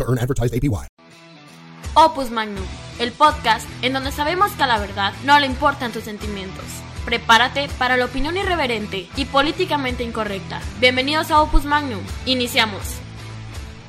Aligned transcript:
to 0.00 0.10
earn 0.10 0.18
advertised 0.18 0.54
APY. 0.54 0.86
Opus 1.94 2.30
Magnum, 2.30 2.64
el 2.98 3.12
podcast 3.12 3.68
en 3.82 3.92
donde 3.92 4.12
sabemos 4.12 4.52
que 4.52 4.62
a 4.62 4.66
la 4.66 4.78
verdad 4.78 5.12
no 5.24 5.38
le 5.40 5.46
importan 5.46 5.92
tus 5.92 6.04
sentimientos. 6.04 6.64
Prepárate 7.04 7.68
para 7.78 7.96
la 7.96 8.04
opinión 8.04 8.36
irreverente 8.36 9.08
y 9.16 9.24
políticamente 9.24 10.04
incorrecta. 10.04 10.60
Bienvenidos 10.80 11.30
a 11.30 11.40
Opus 11.42 11.64
Magnum. 11.64 12.02
Iniciamos. 12.26 12.82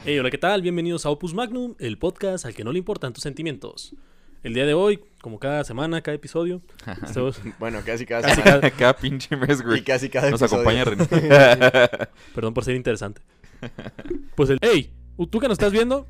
Hey, 0.03 0.17
hola, 0.17 0.31
¿qué 0.31 0.37
tal? 0.39 0.61
Bienvenidos 0.63 1.05
a 1.05 1.09
Opus 1.11 1.34
Magnum, 1.34 1.75
el 1.79 1.97
podcast 1.99 2.45
al 2.45 2.55
que 2.55 2.63
no 2.63 2.71
le 2.71 2.79
importan 2.79 3.13
tus 3.13 3.21
sentimientos. 3.23 3.93
El 4.41 4.55
día 4.55 4.65
de 4.65 4.73
hoy, 4.73 4.99
como 5.21 5.37
cada 5.37 5.63
semana, 5.63 6.01
cada 6.01 6.15
episodio, 6.15 6.62
estamos- 7.05 7.39
Bueno, 7.59 7.81
casi 7.85 8.07
cada 8.07 8.23
Casi 8.23 8.35
semana. 8.41 8.62
cada- 8.62 8.71
Cada 8.71 8.93
pinche 8.98 9.35
mes, 9.35 9.62
güey. 9.62 9.79
Y 9.79 9.84
casi 9.84 10.09
cada 10.09 10.31
Nos 10.31 10.41
episodio. 10.41 10.67
acompaña 10.67 10.84
René. 10.85 11.07
perdón 12.34 12.53
por 12.55 12.65
ser 12.65 12.75
interesante. 12.75 13.21
Pues 14.35 14.49
el, 14.49 14.57
hey, 14.62 14.91
tú 15.29 15.39
que 15.39 15.47
nos 15.47 15.55
estás 15.55 15.71
viendo, 15.71 16.07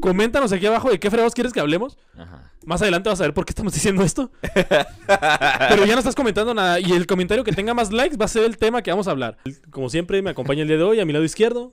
coméntanos 0.00 0.52
aquí 0.52 0.66
abajo 0.66 0.90
de 0.90 0.98
qué 0.98 1.10
fregados 1.10 1.34
quieres 1.34 1.52
que 1.52 1.60
hablemos. 1.60 1.98
Ajá. 2.16 2.52
Más 2.64 2.82
adelante 2.82 3.08
vas 3.08 3.20
a 3.20 3.24
ver 3.24 3.34
por 3.34 3.46
qué 3.46 3.52
estamos 3.52 3.72
diciendo 3.72 4.02
esto. 4.02 4.30
Pero 4.52 5.86
ya 5.86 5.94
no 5.94 5.98
estás 6.00 6.14
comentando 6.14 6.52
nada. 6.52 6.80
Y 6.80 6.92
el 6.92 7.06
comentario 7.06 7.44
que 7.44 7.52
tenga 7.52 7.72
más 7.72 7.92
likes 7.92 8.16
va 8.16 8.26
a 8.26 8.28
ser 8.28 8.44
el 8.44 8.58
tema 8.58 8.82
que 8.82 8.90
vamos 8.90 9.08
a 9.08 9.12
hablar. 9.12 9.38
Como 9.70 9.88
siempre, 9.88 10.20
me 10.22 10.30
acompaña 10.30 10.62
el 10.62 10.68
día 10.68 10.76
de 10.76 10.82
hoy 10.82 11.00
a 11.00 11.06
mi 11.06 11.12
lado 11.12 11.24
izquierdo. 11.24 11.72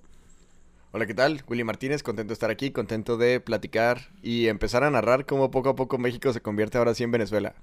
Hola, 0.92 1.06
¿qué 1.06 1.14
tal? 1.14 1.44
Willy 1.50 1.66
Martínez, 1.66 2.02
contento 2.02 2.30
de 2.30 2.36
estar 2.36 2.50
aquí, 2.50 2.72
contento 2.72 3.18
de 3.18 3.42
platicar 3.42 4.08
y 4.23 4.48
empezar 4.48 4.86
a 4.86 4.90
narrar 4.90 5.26
cómo 5.26 5.52
poco 5.52 5.68
a 5.68 5.76
poco 5.76 5.98
México 5.98 6.31
se 6.31 6.40
convierte 6.40 6.78
ahora 6.78 6.94
sí 6.94 7.03
en 7.03 7.12
Venezuela. 7.12 7.56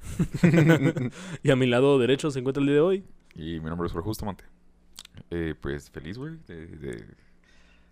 Y 1.42 1.50
a 1.50 1.56
mi 1.56 1.66
lado 1.66 1.98
derecho 1.98 2.30
se 2.30 2.40
encuentra 2.40 2.60
el 2.60 2.66
día 2.66 2.74
de 2.74 2.80
hoy. 2.82 3.04
Y 3.34 3.60
mi 3.60 3.70
nombre 3.70 3.86
es 3.86 3.92
Jorge 3.94 4.06
Bustamante. 4.08 4.44
Eh, 5.30 5.54
pues 5.58 5.88
feliz, 5.88 6.18
güey. 6.18 6.34
De, 6.46 6.66
de 6.66 7.04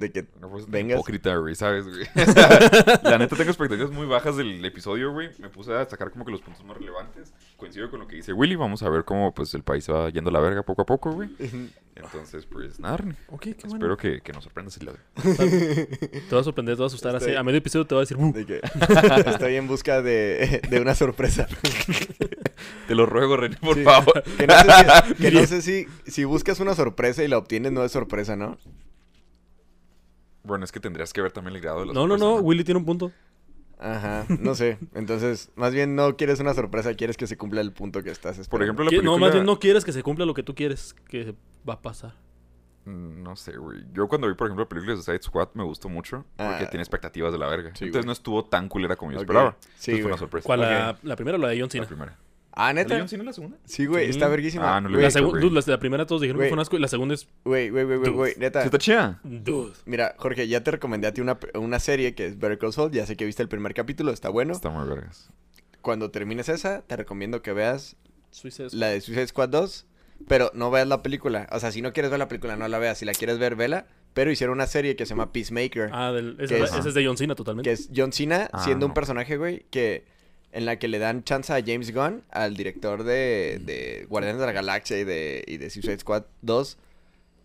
De 0.00 0.10
que 0.10 0.22
tan 0.22 0.50
Vengas. 0.68 0.96
hipócrita, 0.96 1.36
güey, 1.36 1.54
¿sabes, 1.54 1.84
güey? 1.86 2.06
La 3.04 3.18
neta 3.18 3.36
tengo 3.36 3.50
expectativas 3.50 3.90
muy 3.90 4.06
bajas 4.06 4.36
del 4.36 4.64
episodio, 4.64 5.12
güey. 5.12 5.28
Me 5.38 5.48
puse 5.50 5.72
a 5.72 5.78
destacar 5.80 6.10
como 6.10 6.24
que 6.24 6.32
los 6.32 6.40
puntos 6.40 6.64
más 6.64 6.76
relevantes. 6.76 7.32
Coincido 7.56 7.90
con 7.90 8.00
lo 8.00 8.06
que 8.08 8.16
dice 8.16 8.32
Willy. 8.32 8.56
Vamos 8.56 8.82
a 8.82 8.88
ver 8.88 9.04
cómo 9.04 9.32
pues 9.34 9.52
el 9.54 9.62
país 9.62 9.88
va 9.90 10.08
yendo 10.10 10.30
a 10.30 10.32
la 10.32 10.40
verga 10.40 10.62
poco 10.62 10.82
a 10.82 10.86
poco, 10.86 11.12
güy. 11.12 11.28
Entonces, 11.94 12.46
pues 12.46 12.80
nada, 12.80 12.96
René. 12.96 13.14
Ok, 13.28 13.42
qué 13.42 13.54
bueno. 13.64 13.74
Espero 13.76 13.96
que, 13.98 14.20
que 14.22 14.32
nos 14.32 14.42
sorprendas 14.44 14.78
el 14.78 14.88
hoy. 14.88 14.96
Te 16.28 16.34
va 16.34 16.40
a 16.40 16.44
sorprender, 16.44 16.76
te 16.76 16.80
va 16.80 16.84
a 16.84 16.86
asustar. 16.86 17.14
Así, 17.14 17.34
a 17.34 17.42
medio 17.42 17.58
episodio 17.58 17.86
te 17.86 17.94
va 17.94 18.00
a 18.00 18.04
decir... 18.04 18.16
"Uh". 18.16 18.32
de 18.32 18.46
que 18.46 18.60
estoy 19.26 19.56
en 19.56 19.68
busca 19.68 20.00
de, 20.00 20.62
de 20.70 20.80
una 20.80 20.94
sorpresa. 20.94 21.46
Te 22.88 22.94
lo 22.94 23.04
ruego, 23.04 23.36
René, 23.36 23.56
por 23.56 23.74
Sí. 23.76 23.82
favor. 23.84 24.22
Que 24.38 24.46
no 24.46 24.54
sé, 24.54 24.64
si, 25.06 25.14
que 25.22 25.30
no 25.30 25.46
sé 25.46 25.62
si, 25.62 25.86
si 26.10 26.24
buscas 26.24 26.58
una 26.60 26.74
sorpresa 26.74 27.22
y 27.22 27.28
la 27.28 27.36
obtienes, 27.38 27.72
no 27.72 27.84
es 27.84 27.92
sorpresa, 27.92 28.34
¿no? 28.36 28.56
Bueno, 30.42 30.64
es 30.64 30.72
que 30.72 30.80
tendrías 30.80 31.12
que 31.12 31.20
ver 31.22 31.32
también 31.32 31.56
el 31.56 31.62
grado 31.62 31.80
de 31.80 31.86
la 31.86 31.92
No, 31.92 32.06
no, 32.06 32.16
no, 32.16 32.36
Willy 32.36 32.64
tiene 32.64 32.78
un 32.78 32.86
punto. 32.86 33.12
Ajá, 33.78 34.26
no 34.40 34.54
sé. 34.54 34.78
Entonces, 34.94 35.50
más 35.56 35.72
bien 35.72 35.94
no 35.96 36.16
quieres 36.16 36.38
una 36.40 36.52
sorpresa, 36.54 36.94
quieres 36.94 37.16
que 37.16 37.26
se 37.26 37.36
cumpla 37.38 37.60
el 37.62 37.72
punto 37.72 38.02
que 38.02 38.10
estás 38.10 38.38
esperando. 38.38 38.50
Por 38.50 38.62
ejemplo, 38.62 38.84
la 38.84 38.90
Que- 38.90 38.96
película... 38.98 39.12
No, 39.12 39.18
más 39.18 39.32
bien 39.32 39.46
no 39.46 39.58
quieres 39.58 39.84
que 39.84 39.92
se 39.92 40.02
cumpla 40.02 40.26
lo 40.26 40.34
que 40.34 40.42
tú 40.42 40.54
quieres 40.54 40.94
que 41.08 41.34
va 41.68 41.74
a 41.74 41.82
pasar. 41.82 42.14
Mm, 42.84 43.22
No 43.22 43.36
sé, 43.36 43.56
güey. 43.56 43.84
Yo 43.92 44.06
cuando 44.08 44.28
vi, 44.28 44.34
por 44.34 44.46
ejemplo, 44.48 44.64
la 44.64 44.68
película 44.68 44.96
de 44.96 45.02
Suicide 45.02 45.22
Squad 45.22 45.48
me 45.54 45.64
gustó 45.64 45.88
mucho 45.88 46.24
porque 46.36 46.64
Ah. 46.64 46.68
tiene 46.70 46.82
expectativas 46.82 47.32
de 47.32 47.38
la 47.38 47.46
verga. 47.48 47.70
Sí, 47.74 47.84
Entonces 47.86 48.00
güey. 48.04 48.06
no 48.06 48.12
estuvo 48.12 48.44
tan 48.44 48.68
culera 48.68 48.96
como 48.96 49.12
yo 49.12 49.18
esperaba. 49.20 49.56
Sí, 49.76 49.92
Entonces 49.92 50.02
fue 50.02 50.10
una 50.12 50.18
sorpresa. 50.18 50.46
¿Cuál? 50.46 50.60
La, 50.60 50.98
la 51.02 51.16
primera 51.16 51.38
o 51.38 51.40
la 51.40 51.48
de 51.48 51.60
John 51.60 51.70
Cena? 51.70 51.84
La 51.84 51.88
primera. 51.88 52.18
Ah, 52.60 52.72
¿La 52.72 52.80
de 52.80 52.84
neta. 52.84 52.98
John 52.98 53.08
Cena 53.08 53.24
la 53.24 53.32
segunda? 53.32 53.56
Sí, 53.64 53.86
güey, 53.86 54.04
Sí. 54.06 54.10
está 54.10 54.28
verguísima. 54.28 54.76
Ah, 54.76 54.80
no 54.80 54.88
Güey, 54.90 55.02
La, 55.02 55.10
dude, 55.20 55.50
la, 55.50 55.62
la 55.66 55.78
primera 55.78 56.06
todos 56.06 56.20
dijeron 56.22 56.40
que 56.40 56.48
fue 56.48 56.52
una 56.54 56.62
asco 56.62 56.76
y 56.76 56.80
la 56.80 56.88
segunda 56.88 57.14
es... 57.14 57.26
Güey, 57.44 57.70
güey, 57.70 57.84
güey, 57.84 58.10
güey, 58.10 58.34
neta. 58.38 58.60
¿Sí 58.62 58.66
está 58.66 58.78
chida? 58.78 59.20
Dude. 59.24 59.72
Mira, 59.86 60.14
Jorge, 60.18 60.46
ya 60.48 60.62
te 60.62 60.70
recomendé 60.70 61.06
a 61.08 61.12
ti 61.14 61.20
una, 61.20 61.38
una 61.54 61.78
serie 61.80 62.14
que 62.14 62.26
es 62.26 62.38
Better 62.38 62.58
Call 62.58 62.72
Saul. 62.72 62.90
Ya 62.92 63.06
sé 63.06 63.16
que 63.16 63.24
viste 63.24 63.42
el 63.42 63.48
primer 63.48 63.74
capítulo, 63.74 64.12
está 64.12 64.28
bueno. 64.28 64.52
Está 64.52 64.70
muy 64.70 64.88
vergas. 64.88 65.30
Cuando 65.80 66.10
termines 66.10 66.48
esa, 66.48 66.82
te 66.82 66.96
recomiendo 66.96 67.42
que 67.42 67.52
veas 67.52 67.96
la 68.72 68.88
de 68.88 69.00
Suicide 69.00 69.26
Squad 69.28 69.48
2. 69.48 69.86
Pero 70.28 70.50
no 70.52 70.70
veas 70.70 70.86
la 70.86 71.02
película. 71.02 71.48
O 71.50 71.58
sea, 71.60 71.72
si 71.72 71.80
no 71.80 71.94
quieres 71.94 72.10
ver 72.10 72.18
la 72.18 72.28
película, 72.28 72.54
no 72.56 72.68
la 72.68 72.78
veas. 72.78 72.98
Si 72.98 73.06
la 73.06 73.12
quieres 73.14 73.38
ver, 73.38 73.56
vela. 73.56 73.86
Pero 74.12 74.30
hicieron 74.30 74.54
una 74.56 74.66
serie 74.66 74.94
que 74.96 75.06
se 75.06 75.10
llama 75.10 75.32
Peacemaker. 75.32 75.88
Ah, 75.92 76.12
del, 76.12 76.36
ese 76.40 76.60
es- 76.62 76.74
es 76.84 76.92
de 76.94 77.06
John 77.06 77.16
Cena 77.16 77.34
totalmente. 77.34 77.70
Que 77.70 77.72
es 77.72 77.88
John 77.96 78.12
Cena 78.12 78.50
Ah, 78.52 78.62
siendo 78.62 78.84
un 78.84 78.92
personaje, 78.92 79.36
güey, 79.38 79.64
que... 79.70 80.04
En 80.52 80.66
la 80.66 80.78
que 80.78 80.88
le 80.88 80.98
dan 80.98 81.22
chance 81.22 81.52
a 81.52 81.62
James 81.64 81.92
Gunn, 81.94 82.24
al 82.30 82.56
director 82.56 83.04
de, 83.04 83.60
de 83.64 84.06
Guardianes 84.08 84.40
de 84.40 84.46
la 84.46 84.52
Galaxia 84.52 84.98
y 84.98 85.04
de, 85.04 85.44
y 85.46 85.58
de 85.58 85.70
Suicide 85.70 85.98
Squad 86.00 86.24
2, 86.42 86.76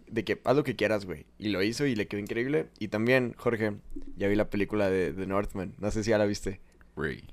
de 0.09 0.23
que 0.23 0.41
haz 0.43 0.55
lo 0.55 0.63
que 0.63 0.75
quieras, 0.75 1.05
güey. 1.05 1.25
Y 1.37 1.49
lo 1.49 1.61
hizo 1.61 1.85
y 1.85 1.95
le 1.95 2.07
quedó 2.07 2.19
increíble. 2.19 2.67
Y 2.79 2.87
también, 2.87 3.35
Jorge, 3.37 3.73
ya 4.17 4.27
vi 4.27 4.35
la 4.35 4.49
película 4.49 4.89
de 4.89 5.13
The 5.13 5.27
Northman. 5.27 5.73
No 5.79 5.91
sé 5.91 6.03
si 6.03 6.09
ya 6.09 6.17
la 6.17 6.25
viste. 6.25 6.59
Güey. 6.95 7.23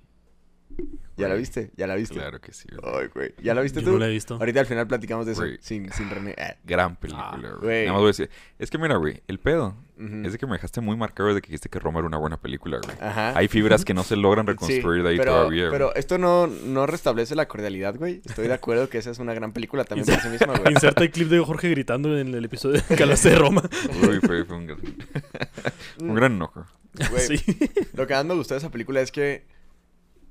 ¿Ya 1.16 1.28
la 1.28 1.34
viste? 1.34 1.70
¿Ya 1.76 1.86
la 1.86 1.94
viste? 1.94 2.14
Claro 2.14 2.40
que 2.40 2.52
sí. 2.52 2.68
güey. 2.70 2.94
Ay, 3.02 3.08
güey. 3.14 3.34
¿Ya 3.42 3.54
la 3.54 3.60
viste 3.60 3.80
Yo 3.80 3.86
tú? 3.86 3.92
no 3.92 3.98
la 3.98 4.06
he 4.06 4.10
visto. 4.10 4.34
Ahorita 4.34 4.60
al 4.60 4.66
final 4.66 4.86
platicamos 4.86 5.26
de 5.26 5.32
eso. 5.32 5.42
Güey. 5.42 5.58
Sin, 5.60 5.92
sin 5.92 6.10
René. 6.10 6.34
Ah, 6.38 6.56
Gran 6.64 6.96
película, 6.96 7.38
güey. 7.38 7.60
güey. 7.60 7.80
Nada 7.86 7.92
más 7.92 8.00
voy 8.00 8.06
a 8.08 8.10
decir. 8.10 8.30
Es 8.58 8.70
que 8.70 8.78
mira, 8.78 8.96
güey, 8.96 9.22
el 9.28 9.38
pedo 9.38 9.76
es 10.24 10.32
de 10.32 10.38
que 10.38 10.46
me 10.46 10.54
dejaste 10.54 10.80
muy 10.80 10.96
marcado 10.96 11.28
desde 11.28 11.42
que 11.42 11.46
dijiste 11.48 11.68
que 11.68 11.78
Roma 11.78 12.00
era 12.00 12.08
una 12.08 12.16
buena 12.16 12.36
película, 12.40 12.80
güey. 12.82 12.96
Ajá. 13.00 13.38
Hay 13.38 13.46
fibras 13.46 13.84
que 13.84 13.94
no 13.94 14.02
se 14.02 14.16
logran 14.16 14.46
Sí, 14.46 14.52
reconstruir 14.52 15.04
de 15.04 15.10
ahí 15.10 15.16
pero, 15.18 15.32
todavía, 15.32 15.68
güey. 15.68 15.72
Pero 15.72 15.94
esto 15.94 16.18
no, 16.18 16.48
no 16.48 16.86
restablece 16.86 17.36
la 17.36 17.46
cordialidad, 17.46 17.94
güey. 17.96 18.20
Estoy 18.24 18.48
de 18.48 18.54
acuerdo 18.54 18.88
que 18.88 18.98
esa 18.98 19.10
es 19.10 19.20
una 19.20 19.32
gran 19.32 19.52
película 19.52 19.84
también 19.84 20.06
por 20.06 20.20
sí 20.20 20.28
misma, 20.28 20.58
güey. 20.58 20.72
Inserta 20.72 21.04
el 21.04 21.10
clip 21.12 21.28
de 21.28 21.38
Jorge 21.38 21.68
gritando 21.70 22.18
en 22.18 22.34
el 22.34 22.44
episodio 22.44 22.82
de 22.88 22.96
Calaste 22.96 23.30
de 23.30 23.36
Roma. 23.36 23.62
Uy, 24.08 24.18
fue, 24.20 24.44
fue 24.44 24.56
un, 24.56 24.66
gran... 24.66 24.80
un 26.00 26.14
gran 26.14 26.32
enojo. 26.32 26.66
Güey, 27.10 27.38
Sí. 27.38 27.56
Lo 27.94 28.06
que 28.06 28.14
más 28.14 28.24
me 28.24 28.34
gustó 28.34 28.54
de 28.54 28.58
esa 28.58 28.70
película 28.70 29.00
es 29.00 29.12
que 29.12 29.44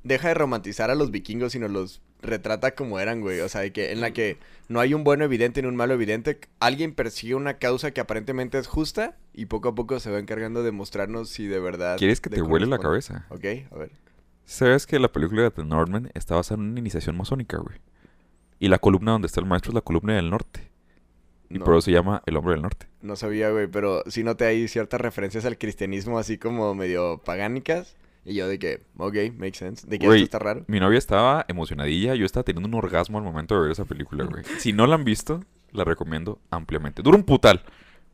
deja 0.04 0.30
de 0.30 0.34
romantizar 0.34 0.90
a 0.92 0.96
los 0.96 1.12
vikingos, 1.12 1.52
sino 1.54 1.68
los 1.68 2.02
retrata 2.22 2.72
como 2.76 3.00
eran, 3.00 3.22
güey. 3.22 3.40
O 3.40 3.50
sea, 3.50 3.62
de 3.62 3.72
que 3.72 3.92
en 3.92 4.02
la 4.02 4.12
que 4.12 4.38
no 4.68 4.80
hay 4.80 4.94
un 4.94 5.04
bueno 5.04 5.24
evidente 5.26 5.62
ni 5.62 5.68
un 5.68 5.76
malo 5.76 5.94
evidente. 5.94 6.40
Alguien 6.60 6.94
persigue 6.94 7.36
una 7.36 7.56
causa 7.56 7.92
que 7.92 8.02
aparentemente 8.02 8.58
es 8.58 8.68
justa 8.68 9.18
y 9.34 9.48
poco 9.48 9.70
a 9.70 9.76
poco 9.76 10.00
se 10.00 10.12
va 10.12 10.20
encargando 10.20 10.64
de 10.64 10.72
mostrarnos 10.72 11.30
si 11.30 11.48
de 11.48 11.60
verdad. 11.60 11.98
¿Quieres 11.98 12.22
que 12.22 12.30
te 12.30 12.42
huele 12.42 12.68
la 12.68 12.80
cabeza? 12.80 13.26
Ok, 13.30 13.46
a 13.72 13.78
ver. 13.78 13.92
¿Sabes 14.46 14.86
que 14.86 15.00
la 15.00 15.12
película 15.12 15.44
de 15.44 15.52
The 15.52 15.64
Northman 15.64 16.12
está 16.14 16.36
basada 16.36 16.62
en 16.62 16.72
una 16.72 16.80
iniciación 16.80 17.16
masónica, 17.18 17.58
güey? 17.58 17.78
Y 18.60 18.68
la 18.68 18.80
columna 18.80 19.14
donde 19.14 19.28
está 19.28 19.40
el 19.40 19.46
maestro 19.48 19.72
es 19.72 19.76
la 19.76 19.82
columna 19.82 20.16
del 20.16 20.30
norte. 20.30 20.70
Y 21.50 21.60
No, 21.60 21.66
por 21.66 21.74
eso 21.76 21.82
se 21.82 21.92
llama 21.92 22.22
El 22.26 22.38
Hombre 22.38 22.54
del 22.54 22.62
Norte. 22.62 22.88
no 23.02 23.16
sabía, 23.16 23.50
güey, 23.50 23.68
pero 23.68 24.04
sí 24.08 24.24
noté 24.24 24.46
ahí 24.46 24.68
ciertas 24.68 25.02
referencias 25.02 25.44
al 25.46 25.58
cristianismo 25.58 26.18
así 26.20 26.38
como 26.38 26.74
medio 26.76 27.18
pagánicas. 27.26 27.96
Y 28.26 28.36
yo 28.36 28.48
de 28.48 28.60
que, 28.60 28.82
ok, 28.98 29.16
makes 29.38 29.58
sense. 29.58 29.88
De 29.88 29.98
que 29.98 30.06
Güey, 30.06 30.20
esto 30.20 30.38
está 30.38 30.40
raro. 30.40 30.64
Mi 30.68 30.80
novia 30.80 30.98
estaba 30.98 31.46
emocionadilla. 31.48 32.16
Yo 32.16 32.26
estaba 32.26 32.44
teniendo 32.44 32.68
un 32.68 32.76
orgasmo 32.76 33.18
al 33.18 33.24
momento 33.24 33.56
de 33.56 33.62
ver 33.62 33.72
esa 33.72 33.86
película, 33.86 34.26
güey. 34.26 34.44
Si 34.60 34.74
no 34.74 34.86
la 34.86 34.96
han 34.96 35.04
visto, 35.04 35.44
la 35.72 35.84
recomiendo 35.84 36.40
ampliamente. 36.52 37.02
Dura 37.02 37.18
un 37.18 37.24
putal, 37.24 37.64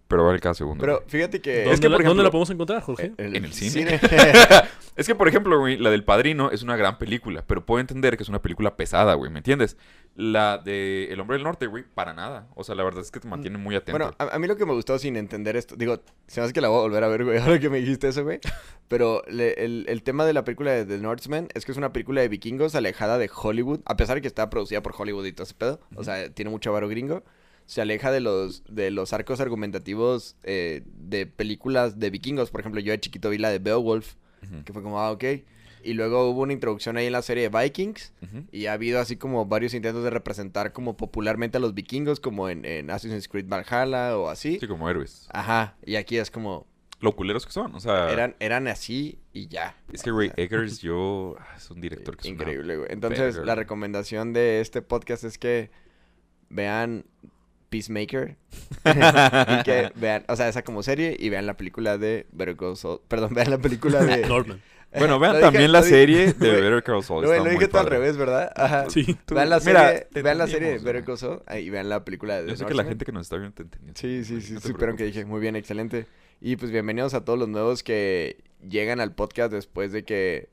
pero 0.08 0.24
vale 0.26 0.40
cada 0.40 0.54
segundo. 0.56 0.82
Pero 0.82 0.98
güey. 0.98 1.10
fíjate 1.10 1.42
que... 1.42 1.58
¿Dónde, 1.60 1.74
Es 1.74 1.80
que, 1.80 1.90
la, 1.90 1.96
por 1.98 2.06
dónde 2.06 2.24
la 2.24 2.30
ejemplo- 2.30 2.32
podemos 2.32 2.50
encontrar, 2.50 2.82
Jorge? 2.82 3.12
en 3.18 3.36
en 3.36 3.46
el 3.46 3.54
cine. 3.54 4.00
es 4.96 5.08
que, 5.08 5.16
por 5.16 5.28
ejemplo, 5.28 5.60
güey, 5.60 5.78
la 5.78 5.90
del 5.92 6.04
Padrino 6.04 6.50
es 6.52 6.64
una 6.64 6.76
gran 6.76 6.98
película, 6.98 7.44
pero 7.46 7.66
puedo 7.66 7.80
entender 7.80 8.18
que 8.18 8.24
es 8.24 8.30
una 8.30 8.42
película 8.42 8.76
pesada, 8.78 9.14
güey, 9.16 9.32
¿me 9.32 9.40
entiendes? 9.40 9.78
La 10.16 10.58
de 10.58 11.10
El 11.12 11.20
Hombre 11.20 11.36
del 11.38 11.44
Norte, 11.44 11.68
güey, 11.68 11.84
para 11.84 12.14
nada. 12.14 12.48
O 12.56 12.64
sea, 12.64 12.74
la 12.74 12.84
verdad 12.84 13.02
es 13.02 13.12
que 13.12 13.20
te 13.20 13.28
mantiene 13.28 13.58
muy 13.60 13.76
atento. 13.76 13.98
Bueno, 14.00 14.16
a, 14.18 14.36
a 14.36 14.40
mí 14.40 14.48
lo 14.48 14.56
que 14.58 14.66
me 14.66 14.74
gustó 14.74 14.98
sin 14.98 15.16
entender 15.16 15.56
esto, 15.56 15.76
digo, 15.76 16.00
se 16.26 16.40
me 16.40 16.46
hace 16.46 16.54
que 16.54 16.62
la 16.62 16.70
voy 16.70 16.80
a 16.80 16.82
volver 16.82 17.04
a 17.04 17.08
ver, 17.08 17.24
güey, 17.24 17.38
ahora 17.42 17.60
que 17.60 17.70
me 17.70 17.78
dijiste 17.80 18.08
eso, 18.08 18.24
güey. 18.24 18.40
Pero 18.88 19.22
le- 19.28 19.64
el, 19.64 19.86
el 19.90 20.02
tema 20.02 20.26
de 20.26 20.34
la 20.34 20.44
película 20.44 20.72
de 20.72 20.86
The 20.86 20.98
Northman 20.98 21.50
es 21.54 21.66
que 21.66 21.72
es 21.72 21.78
una 21.78 21.92
película 21.94 22.22
de 22.22 22.30
vikingos 22.30 22.74
alejada 22.74 23.18
de 23.18 23.30
Hollywood, 23.34 23.82
a 23.86 23.96
pesar 23.98 24.16
de 24.16 24.22
que 24.22 24.28
está 24.28 24.50
producida 24.50 24.82
por 24.82 24.94
Hollywood 24.98 25.26
y 25.26 25.34
todo 25.34 25.44
ese 25.44 25.54
pedo, 25.54 25.80
o 25.96 26.04
sea, 26.04 26.30
tiene 26.32 26.50
mucho 26.50 26.72
varo 26.72 26.88
gringo. 26.88 27.24
Se 27.68 27.82
aleja 27.82 28.12
de 28.12 28.20
los, 28.22 28.64
de 28.68 28.90
los 28.90 29.14
arcos 29.14 29.40
argumentativos 29.40 30.36
eh, 30.44 30.82
de 30.86 31.28
películas 31.28 32.00
de 32.00 32.10
vikingos. 32.10 32.50
Por 32.50 32.62
ejemplo, 32.62 32.82
yo 32.82 32.92
de 32.92 33.00
chiquito 33.00 33.30
vi 33.30 33.38
la 33.38 33.50
de 33.52 33.60
Beowulf, 33.60 34.16
que 34.66 34.74
fue 34.74 34.82
como, 34.82 35.00
ah, 35.00 35.12
ok. 35.12 35.24
Y 35.84 35.94
luego 35.94 36.30
hubo 36.30 36.42
una 36.42 36.54
introducción 36.54 36.98
ahí 36.98 37.06
en 37.06 37.12
la 37.14 37.22
serie 37.22 37.50
de 37.50 37.60
Vikings. 37.64 38.12
Y 38.52 38.66
ha 38.66 38.74
habido 38.74 39.00
así 39.00 39.16
como 39.18 39.46
varios 39.46 39.74
intentos 39.74 40.04
de 40.04 40.10
representar 40.10 40.74
como 40.74 40.98
popularmente 40.98 41.58
a 41.58 41.60
los 41.60 41.74
vikingos, 41.76 42.20
como 42.20 42.50
en, 42.50 42.66
en 42.66 42.90
Assassin's 42.90 43.28
Creed 43.28 43.46
Valhalla 43.48 44.18
o 44.18 44.30
así. 44.30 44.58
Sí, 44.60 44.68
como 44.68 44.90
héroes. 44.90 45.28
Ajá, 45.32 45.76
y 45.86 45.96
aquí 45.96 46.18
es 46.18 46.32
como, 46.32 46.66
lo 47.00 47.16
culeros 47.16 47.46
que 47.46 47.52
son. 47.52 47.76
O 47.76 47.80
sea, 47.80 48.12
Eran, 48.12 48.36
eran 48.40 48.68
así 48.68 49.20
y 49.34 49.48
ya. 49.48 49.78
es 49.94 50.04
que, 50.04 50.12
güey, 50.12 50.32
Eggers, 50.36 50.80
yo. 50.82 51.36
ah, 51.40 51.54
Es 51.58 51.70
un 51.70 51.80
director 51.80 52.16
que 52.18 52.22
es 52.22 52.34
Increíble, 52.34 52.78
güey. 52.78 52.88
Entonces, 52.92 53.38
la 53.38 53.56
recomendación 53.56 54.34
de 54.34 54.62
este 54.62 54.82
podcast 54.82 55.24
es 55.26 55.38
que 55.38 55.70
vean 56.50 57.06
Peacemaker. 57.70 58.36
y 58.86 59.64
que 59.64 59.92
vean, 59.96 60.24
o 60.28 60.36
sea, 60.36 60.48
esa 60.48 60.64
como 60.64 60.84
serie 60.84 61.16
y 61.20 61.30
vean 61.30 61.46
la 61.46 61.58
película 61.58 61.98
de 61.98 62.28
Better 62.32 62.56
Call 62.56 62.78
Saul. 62.78 63.02
Perdón, 63.08 63.34
vean 63.34 63.50
la 63.50 63.58
película 63.58 64.04
de... 64.04 64.22
Norman. 64.28 64.62
Bueno, 64.98 65.20
vean 65.20 65.34
dije- 65.34 65.42
también 65.42 65.72
la 65.74 65.84
serie 65.84 66.34
de 66.34 66.52
Better 66.52 66.82
Call 66.82 67.04
Saul. 67.04 67.24
Lo 67.26 67.44
dije 67.44 67.68
todo 67.68 67.82
al 67.82 67.88
revés, 67.88 68.18
¿verdad? 68.18 68.52
Ajá. 68.56 68.90
Sí. 68.90 69.18
Tú- 69.26 69.36
Vean 69.36 69.50
la 69.50 69.60
mira, 69.60 69.88
serie, 69.90 70.08
te 70.12 70.22
vean 70.22 70.38
la 70.38 70.48
serie 70.48 70.70
de 70.70 70.78
Better. 70.80 71.04
Call 71.04 71.18
Saul 71.18 71.42
y 71.60 71.70
vean 71.70 71.90
la 71.90 72.04
película 72.06 72.42
de 72.42 72.50
Yo 72.50 72.56
sé 72.56 72.66
que 72.66 72.74
la 72.74 72.86
gente 72.86 73.06
que 73.06 73.12
nos 73.12 73.24
está 73.24 73.38
viendo 73.38 73.54
te 73.56 73.64
entendió. 73.64 73.94
Sí, 73.96 74.24
sí, 74.24 74.42
sí, 74.42 74.54
no 74.54 74.62
supieron 74.62 74.96
que 74.96 75.04
dije. 75.04 75.26
Muy 75.26 75.42
bien, 75.42 75.56
excelente. 75.56 76.08
Y 76.40 76.56
pues 76.56 76.72
bienvenidos 76.72 77.14
a 77.14 77.26
todos 77.26 77.38
los 77.38 77.50
nuevos 77.50 77.84
que 77.84 78.38
llegan 78.68 79.00
al 79.00 79.14
podcast 79.14 79.52
después 79.52 79.92
de 79.92 80.04
que 80.04 80.50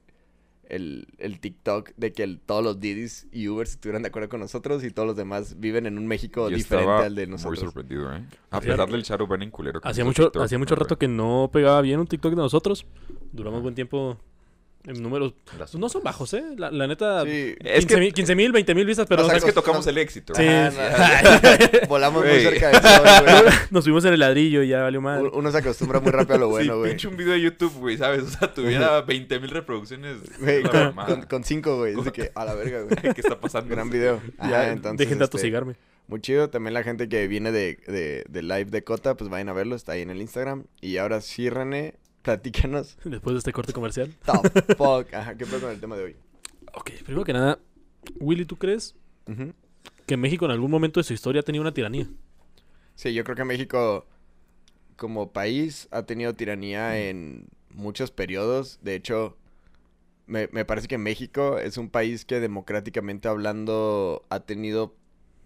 el, 0.68 1.06
el 1.18 1.40
TikTok, 1.40 1.90
de 1.96 2.12
que 2.12 2.22
el- 2.22 2.40
todos 2.40 2.62
los 2.64 2.80
Didis 2.80 3.26
y 3.32 3.48
Ubers 3.48 3.72
estuvieran 3.72 4.02
de 4.02 4.08
acuerdo 4.08 4.28
con 4.28 4.40
nosotros 4.40 4.82
y 4.84 4.90
todos 4.90 5.06
los 5.06 5.16
demás 5.16 5.58
viven 5.60 5.86
en 5.86 5.98
un 5.98 6.06
México 6.06 6.48
Yo 6.50 6.56
diferente 6.56 6.92
al 7.04 7.14
de 7.14 7.26
Muy 7.26 7.32
nosotros. 7.32 7.60
sorprendido, 7.60 8.14
¿eh? 8.14 8.24
A 8.50 8.60
pesar 8.60 8.88
del 8.90 9.02
shadow 9.02 9.26
banning 9.26 9.50
culero. 9.50 9.80
que 9.80 9.88
Hacía 9.88 10.04
mucho, 10.04 10.24
TikTok, 10.24 10.42
hacía 10.42 10.58
mucho 10.58 10.74
rato 10.76 10.98
que 10.98 11.08
no 11.08 11.50
pegaba 11.52 11.80
bien 11.80 12.00
un 12.00 12.06
TikTok 12.06 12.30
de 12.32 12.36
nosotros. 12.36 12.86
Duramos 13.32 13.62
buen 13.62 13.74
tiempo 13.74 14.18
en 14.86 15.02
números. 15.02 15.34
Las- 15.58 15.74
No 15.74 15.88
son 15.88 16.02
bajos, 16.02 16.34
¿eh? 16.34 16.42
La, 16.58 16.70
la 16.70 16.86
neta, 16.86 17.24
Sí. 17.24 17.54
Es 17.60 17.80
15 17.80 17.86
que- 17.94 18.00
mil, 18.00 18.12
15 18.14 18.34
mil, 18.34 18.52
20 18.52 18.74
mil 18.74 18.86
vistas, 18.86 19.06
pero 19.08 19.24
O 19.24 19.28
sea, 19.28 19.36
Es 19.38 19.44
que 19.44 19.52
tocamos 19.52 19.86
el 19.86 19.98
éxito. 19.98 20.34
Sí. 20.34 20.42
Ah, 20.46 20.70
no. 21.82 21.88
Volamos 21.88 22.24
muy 22.24 22.40
cerca 22.40 22.72
sol, 22.80 23.24
güey. 23.24 23.54
nos 23.70 23.84
fuimos 23.84 24.04
en 24.04 24.12
el 24.14 24.20
ladrillo 24.20 24.62
y 24.62 24.68
ya 24.68 24.82
valió 24.82 25.00
mal. 25.00 25.22
Un- 25.22 25.30
Uno 25.34 25.50
se 25.50 25.58
acostumbra 25.58 26.00
muy 26.00 26.10
rápido 26.12 26.34
a 26.34 26.38
lo 26.38 26.48
bueno, 26.48 26.72
sí, 26.74 26.78
güey. 26.78 26.90
pinche 26.92 27.08
un 27.08 27.16
video 27.16 27.32
de 27.32 27.40
YouTube, 27.40 27.72
güey, 27.78 27.96
¿sabes? 27.96 28.22
O 28.24 28.28
sea, 28.28 28.52
tuviera 28.52 29.00
20 29.02 29.40
mil 29.40 29.50
reproducciones. 29.50 30.18
Con, 30.70 30.80
mamada. 30.84 31.08
con- 31.08 31.22
con 31.26 31.44
cinco, 31.44 31.78
güey. 31.78 31.98
Es 31.98 32.04
de 32.04 32.12
que, 32.12 32.32
a 32.34 32.44
la 32.44 32.54
verga, 32.54 32.82
güey. 32.82 32.96
¿Qué 33.14 33.20
está 33.20 33.40
pasando? 33.40 33.70
Gran 33.74 33.90
video. 33.90 34.20
ya, 34.38 34.44
Ajá, 34.44 34.72
entonces, 34.72 34.98
dejen 34.98 35.18
de 35.18 35.24
este, 35.24 35.36
atosigarme. 35.36 35.76
Muy 36.06 36.20
chido. 36.20 36.50
También 36.50 36.74
la 36.74 36.82
gente 36.82 37.08
que 37.08 37.26
viene 37.28 37.50
de, 37.50 37.78
de, 37.86 38.24
de 38.28 38.42
live 38.42 38.66
de 38.66 38.84
Cota, 38.84 39.14
pues 39.16 39.30
vayan 39.30 39.48
a 39.48 39.54
verlo. 39.54 39.74
Está 39.74 39.92
ahí 39.92 40.02
en 40.02 40.10
el 40.10 40.20
Instagram. 40.20 40.64
Y 40.82 40.98
ahora 40.98 41.22
sí, 41.22 41.48
René, 41.48 41.94
platícanos. 42.24 42.96
Después 43.04 43.34
de 43.34 43.38
este 43.38 43.52
corte 43.52 43.72
comercial. 43.72 44.12
The 44.24 44.74
fuck. 44.74 45.14
Ajá, 45.14 45.36
¿qué 45.36 45.44
pasa 45.44 45.60
con 45.60 45.70
el 45.70 45.78
tema 45.78 45.96
de 45.96 46.04
hoy? 46.04 46.16
Ok, 46.72 46.90
primero 47.04 47.24
que 47.24 47.32
nada, 47.32 47.60
Willy, 48.18 48.44
¿tú 48.44 48.56
crees 48.56 48.96
que 50.06 50.16
México 50.16 50.44
en 50.44 50.50
algún 50.50 50.70
momento 50.70 50.98
de 50.98 51.04
su 51.04 51.12
historia 51.12 51.40
ha 51.40 51.44
tenido 51.44 51.62
una 51.62 51.72
tiranía? 51.72 52.08
Sí, 52.96 53.14
yo 53.14 53.22
creo 53.22 53.36
que 53.36 53.44
México, 53.44 54.06
como 54.96 55.32
país, 55.32 55.86
ha 55.92 56.02
tenido 56.02 56.34
tiranía 56.34 56.98
en 56.98 57.46
muchos 57.70 58.10
periodos. 58.10 58.78
De 58.82 58.94
hecho, 58.94 59.36
me, 60.26 60.48
me 60.52 60.64
parece 60.64 60.88
que 60.88 60.98
México 60.98 61.58
es 61.58 61.76
un 61.76 61.90
país 61.90 62.24
que 62.24 62.40
democráticamente 62.40 63.28
hablando 63.28 64.24
ha 64.30 64.40
tenido 64.40 64.96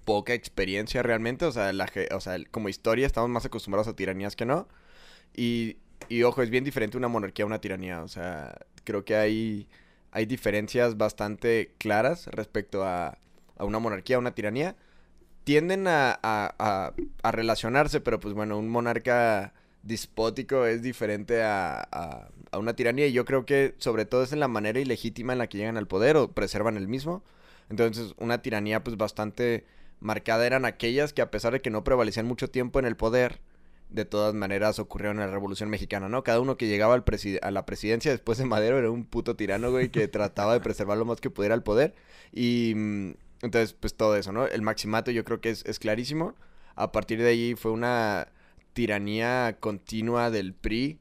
poca 0.04 0.32
experiencia 0.32 1.02
realmente. 1.02 1.44
O 1.44 1.52
sea, 1.52 1.72
la, 1.72 1.90
o 2.14 2.20
sea, 2.20 2.38
como 2.50 2.68
historia 2.68 3.06
estamos 3.06 3.28
más 3.28 3.44
acostumbrados 3.44 3.88
a 3.88 3.96
tiranías 3.96 4.36
que 4.36 4.46
no. 4.46 4.68
Y, 5.36 5.76
y 6.08 6.22
ojo, 6.22 6.42
es 6.42 6.50
bien 6.50 6.64
diferente 6.64 6.96
una 6.96 7.08
monarquía 7.08 7.44
a 7.44 7.46
una 7.46 7.60
tiranía. 7.60 8.02
O 8.02 8.08
sea, 8.08 8.56
creo 8.84 9.04
que 9.04 9.16
hay, 9.16 9.68
hay 10.12 10.26
diferencias 10.26 10.96
bastante 10.96 11.72
claras 11.78 12.26
respecto 12.28 12.84
a, 12.84 13.18
a 13.56 13.64
una 13.64 13.78
monarquía, 13.78 14.16
a 14.16 14.18
una 14.20 14.34
tiranía. 14.34 14.76
Tienden 15.44 15.88
a, 15.88 16.18
a- 16.22 16.94
a- 17.22 17.32
relacionarse, 17.32 18.00
pero 18.00 18.20
pues 18.20 18.34
bueno, 18.34 18.58
un 18.58 18.68
monarca 18.68 19.54
dispótico 19.82 20.66
es 20.66 20.82
diferente 20.82 21.42
a 21.42 22.28
una 22.58 22.74
tiranía. 22.74 23.06
Y 23.06 23.12
yo 23.12 23.24
creo 23.24 23.46
que 23.46 23.74
sobre 23.78 24.04
todo 24.04 24.22
es 24.22 24.32
en 24.32 24.40
la 24.40 24.48
manera 24.48 24.80
ilegítima 24.80 25.32
en 25.32 25.38
la 25.38 25.48
que 25.48 25.58
llegan 25.58 25.76
al 25.76 25.86
poder 25.88 26.16
o 26.16 26.32
preservan 26.32 26.76
el 26.76 26.88
mismo. 26.88 27.22
Entonces, 27.70 28.14
una 28.18 28.42
tiranía 28.42 28.82
pues 28.84 28.96
bastante 28.96 29.64
marcada 30.00 30.46
eran 30.46 30.64
aquellas 30.64 31.12
que 31.12 31.22
a 31.22 31.30
pesar 31.30 31.52
de 31.52 31.60
que 31.60 31.70
no 31.70 31.84
prevalecían 31.84 32.26
mucho 32.26 32.50
tiempo 32.50 32.78
en 32.78 32.84
el 32.86 32.96
poder, 32.96 33.40
de 33.90 34.04
todas 34.04 34.34
maneras 34.34 34.78
ocurrieron 34.78 35.18
en 35.18 35.26
la 35.26 35.32
Revolución 35.32 35.70
Mexicana, 35.70 36.08
¿no? 36.08 36.22
Cada 36.22 36.40
uno 36.40 36.56
que 36.56 36.66
llegaba 36.66 36.94
al 36.94 37.04
a 37.42 37.50
la 37.50 37.66
presidencia 37.66 38.10
después 38.10 38.38
de 38.38 38.44
Madero 38.44 38.78
era 38.78 38.90
un 38.90 39.04
puto 39.04 39.36
tirano, 39.36 39.70
güey, 39.70 39.88
que 39.90 40.08
trataba 40.08 40.54
de 40.54 40.60
preservar 40.60 40.98
lo 40.98 41.04
más 41.04 41.20
que 41.20 41.30
pudiera 41.30 41.54
el 41.54 41.62
poder. 41.62 41.94
Y 42.32 42.74
mm, 42.76 43.10
entonces, 43.42 43.72
pues 43.72 43.94
todo 43.94 44.16
eso, 44.16 44.32
¿no? 44.32 44.46
El 44.46 44.62
maximato 44.62 45.10
yo 45.10 45.24
creo 45.24 45.40
que 45.40 45.50
es, 45.50 45.64
es 45.64 45.78
clarísimo. 45.78 46.34
A 46.74 46.92
partir 46.92 47.20
de 47.20 47.28
ahí 47.28 47.54
fue 47.54 47.70
una 47.72 48.28
tiranía 48.72 49.56
continua 49.60 50.30
del 50.30 50.54
PRI 50.54 50.98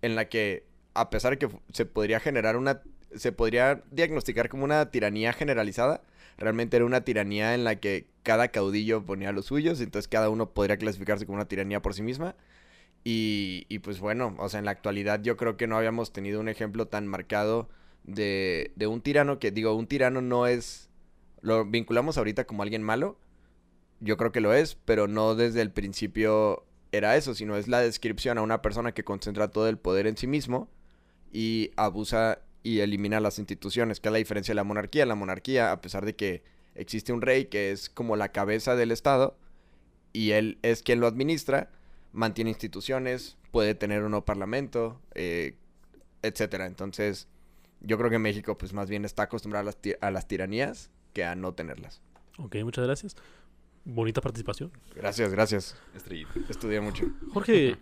en 0.00 0.16
la 0.16 0.28
que, 0.28 0.66
a 0.94 1.10
pesar 1.10 1.32
de 1.32 1.38
que 1.38 1.48
se 1.72 1.86
podría 1.86 2.20
generar 2.20 2.56
una... 2.56 2.82
Se 3.14 3.30
podría 3.30 3.82
diagnosticar 3.90 4.48
como 4.48 4.64
una 4.64 4.90
tiranía 4.90 5.34
generalizada, 5.34 6.00
realmente 6.38 6.76
era 6.76 6.86
una 6.86 7.02
tiranía 7.02 7.54
en 7.54 7.64
la 7.64 7.76
que 7.76 8.06
cada 8.22 8.48
caudillo 8.48 9.04
ponía 9.04 9.32
los 9.32 9.46
suyos, 9.46 9.80
entonces 9.80 10.08
cada 10.08 10.30
uno 10.30 10.50
podría 10.50 10.76
clasificarse 10.76 11.26
como 11.26 11.36
una 11.36 11.48
tiranía 11.48 11.82
por 11.82 11.94
sí 11.94 12.02
misma. 12.02 12.36
Y, 13.04 13.66
y 13.68 13.80
pues 13.80 13.98
bueno, 14.00 14.36
o 14.38 14.48
sea, 14.48 14.60
en 14.60 14.64
la 14.64 14.70
actualidad 14.70 15.22
yo 15.22 15.36
creo 15.36 15.56
que 15.56 15.66
no 15.66 15.76
habíamos 15.76 16.12
tenido 16.12 16.40
un 16.40 16.48
ejemplo 16.48 16.86
tan 16.86 17.06
marcado 17.08 17.68
de, 18.04 18.72
de 18.76 18.86
un 18.86 19.00
tirano 19.00 19.38
que, 19.38 19.50
digo, 19.50 19.74
un 19.74 19.86
tirano 19.86 20.20
no 20.20 20.46
es... 20.46 20.88
Lo 21.40 21.64
vinculamos 21.64 22.18
ahorita 22.18 22.44
como 22.44 22.62
alguien 22.62 22.82
malo, 22.82 23.18
yo 23.98 24.16
creo 24.16 24.32
que 24.32 24.40
lo 24.40 24.52
es, 24.52 24.76
pero 24.84 25.08
no 25.08 25.34
desde 25.34 25.60
el 25.60 25.72
principio 25.72 26.64
era 26.92 27.16
eso, 27.16 27.34
sino 27.34 27.56
es 27.56 27.68
la 27.68 27.80
descripción 27.80 28.38
a 28.38 28.42
una 28.42 28.62
persona 28.62 28.92
que 28.92 29.04
concentra 29.04 29.48
todo 29.48 29.68
el 29.68 29.78
poder 29.78 30.06
en 30.06 30.16
sí 30.16 30.26
mismo 30.26 30.68
y 31.32 31.70
abusa 31.76 32.40
y 32.62 32.80
elimina 32.80 33.20
las 33.20 33.38
instituciones, 33.38 34.00
que 34.00 34.08
es 34.08 34.12
la 34.12 34.18
diferencia 34.18 34.52
de 34.52 34.56
la 34.56 34.64
monarquía. 34.64 35.06
La 35.06 35.14
monarquía, 35.14 35.72
a 35.72 35.80
pesar 35.80 36.04
de 36.04 36.14
que 36.14 36.42
existe 36.74 37.12
un 37.12 37.22
rey 37.22 37.46
que 37.46 37.72
es 37.72 37.90
como 37.90 38.16
la 38.16 38.30
cabeza 38.30 38.76
del 38.76 38.90
Estado 38.90 39.36
y 40.12 40.32
él 40.32 40.58
es 40.62 40.82
quien 40.82 41.00
lo 41.00 41.06
administra, 41.06 41.70
mantiene 42.12 42.50
instituciones, 42.50 43.36
puede 43.50 43.74
tener 43.74 44.02
un 44.02 44.10
nuevo 44.12 44.24
parlamento, 44.24 45.00
eh, 45.14 45.56
etcétera. 46.22 46.66
Entonces, 46.66 47.28
yo 47.80 47.98
creo 47.98 48.10
que 48.10 48.18
México, 48.18 48.56
pues 48.56 48.72
más 48.72 48.88
bien 48.88 49.04
está 49.04 49.24
acostumbrado 49.24 49.62
a 49.62 49.72
las, 49.72 49.78
a 50.00 50.10
las 50.10 50.28
tiranías 50.28 50.90
que 51.12 51.24
a 51.24 51.34
no 51.34 51.52
tenerlas. 51.54 52.00
Ok, 52.38 52.56
muchas 52.62 52.84
gracias. 52.84 53.16
Bonita 53.84 54.20
participación. 54.20 54.70
Gracias, 54.94 55.32
gracias. 55.32 55.76
Estrellita. 55.94 56.32
Estudié 56.48 56.80
mucho. 56.80 57.04
Jorge, 57.32 57.76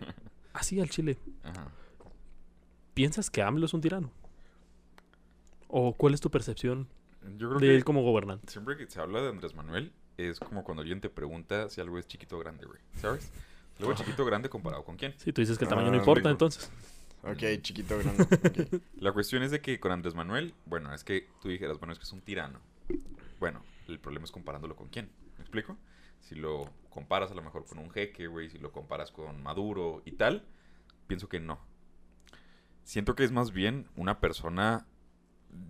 así 0.53 0.79
al 0.79 0.89
chile, 0.89 1.17
Ajá. 1.43 1.71
¿piensas 2.93 3.29
que 3.29 3.41
AMLO 3.43 3.67
es 3.67 3.73
un 3.73 3.81
tirano? 3.81 4.11
¿O 5.73 5.93
cuál 5.95 6.13
es 6.13 6.21
tu 6.21 6.29
percepción 6.29 6.87
Yo 7.37 7.47
creo 7.49 7.59
de 7.59 7.67
que 7.67 7.75
él 7.75 7.83
como 7.83 8.01
gobernante? 8.03 8.51
siempre 8.51 8.77
que 8.77 8.87
se 8.87 8.99
habla 8.99 9.21
de 9.21 9.29
Andrés 9.29 9.55
Manuel, 9.55 9.91
es 10.17 10.39
como 10.39 10.63
cuando 10.63 10.81
alguien 10.81 11.01
te 11.01 11.09
pregunta 11.09 11.69
si 11.69 11.81
algo 11.81 11.97
es 11.97 12.07
chiquito 12.07 12.35
o 12.35 12.39
grande, 12.39 12.65
güey. 12.65 12.79
¿Sabes? 12.97 13.31
Algo 13.79 13.93
es 13.93 13.99
chiquito 13.99 14.23
o 14.23 14.25
grande 14.25 14.49
comparado 14.49 14.83
con 14.83 14.97
quién. 14.97 15.13
Sí, 15.17 15.31
tú 15.33 15.41
dices 15.41 15.57
que 15.57 15.63
el 15.65 15.69
tamaño 15.69 15.87
Ah, 15.87 15.91
no 15.91 15.97
importa, 15.97 16.19
rico. 16.19 16.29
entonces. 16.31 16.71
Ok, 17.23 17.61
chiquito, 17.61 17.97
grande. 17.97 18.23
ok. 18.77 18.81
La 18.97 19.11
cuestión 19.11 19.43
es 19.43 19.51
de 19.51 19.61
que 19.61 19.79
con 19.79 19.91
Andrés 19.91 20.13
Manuel, 20.15 20.53
bueno, 20.65 20.93
es 20.93 21.03
que 21.03 21.27
tú 21.41 21.49
dijeras, 21.49 21.79
bueno, 21.79 21.93
es 21.93 21.99
que 21.99 22.03
es 22.03 22.11
un 22.11 22.21
tirano. 22.21 22.59
Bueno, 23.39 23.63
el 23.87 23.99
problema 23.99 24.25
es 24.25 24.31
comparándolo 24.31 24.75
con 24.75 24.89
quién. 24.89 25.09
¿Me 25.37 25.41
explico? 25.43 25.77
Si 26.19 26.35
lo 26.35 26.69
comparas 26.89 27.31
a 27.31 27.35
lo 27.35 27.41
mejor 27.41 27.65
con 27.65 27.79
un 27.79 27.89
jeque, 27.91 28.27
güey, 28.27 28.49
si 28.49 28.57
lo 28.59 28.71
comparas 28.71 29.11
con 29.11 29.41
Maduro 29.41 30.01
y 30.05 30.11
tal, 30.11 30.43
pienso 31.07 31.29
que 31.29 31.39
no. 31.39 31.59
Siento 32.83 33.15
que 33.15 33.23
es 33.23 33.31
más 33.31 33.51
bien 33.51 33.87
una 33.95 34.19
persona. 34.19 34.85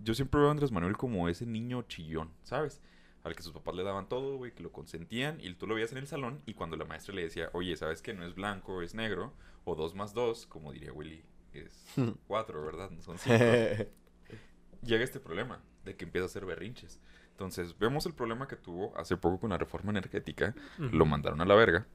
Yo 0.02 0.14
siempre 0.14 0.40
veo 0.40 0.48
a 0.48 0.52
Andrés 0.52 0.70
Manuel 0.70 0.96
como 0.96 1.28
ese 1.28 1.46
niño 1.46 1.82
chillón, 1.82 2.30
¿sabes? 2.42 2.80
Al 3.24 3.36
que 3.36 3.42
sus 3.42 3.52
papás 3.52 3.74
le 3.74 3.84
daban 3.84 4.08
todo, 4.08 4.36
güey, 4.36 4.52
que 4.52 4.62
lo 4.62 4.72
consentían 4.72 5.40
y 5.40 5.52
tú 5.54 5.66
lo 5.66 5.74
veías 5.74 5.92
en 5.92 5.98
el 5.98 6.06
salón 6.06 6.40
y 6.46 6.54
cuando 6.54 6.76
la 6.76 6.84
maestra 6.84 7.14
le 7.14 7.22
decía, 7.22 7.50
oye, 7.52 7.76
¿sabes 7.76 8.02
que 8.02 8.14
no 8.14 8.24
es 8.24 8.34
blanco, 8.34 8.82
es 8.82 8.94
negro? 8.94 9.32
O 9.64 9.74
dos 9.74 9.94
más 9.94 10.12
dos, 10.12 10.46
como 10.46 10.72
diría 10.72 10.92
Willy, 10.92 11.22
es 11.52 11.84
cuatro, 12.26 12.64
¿verdad? 12.64 12.90
No 12.90 13.00
son 13.00 13.18
cinco 13.18 13.38
llega 14.82 15.04
este 15.04 15.20
problema 15.20 15.60
de 15.84 15.96
que 15.96 16.04
empieza 16.04 16.24
a 16.24 16.26
hacer 16.26 16.44
berrinches. 16.44 17.00
Entonces, 17.30 17.76
vemos 17.78 18.06
el 18.06 18.14
problema 18.14 18.46
que 18.46 18.56
tuvo 18.56 18.96
hace 18.96 19.16
poco 19.16 19.40
con 19.40 19.50
la 19.50 19.58
reforma 19.58 19.90
energética. 19.90 20.54
Lo 20.78 21.06
mandaron 21.06 21.40
a 21.40 21.44
la 21.44 21.54
verga. 21.54 21.86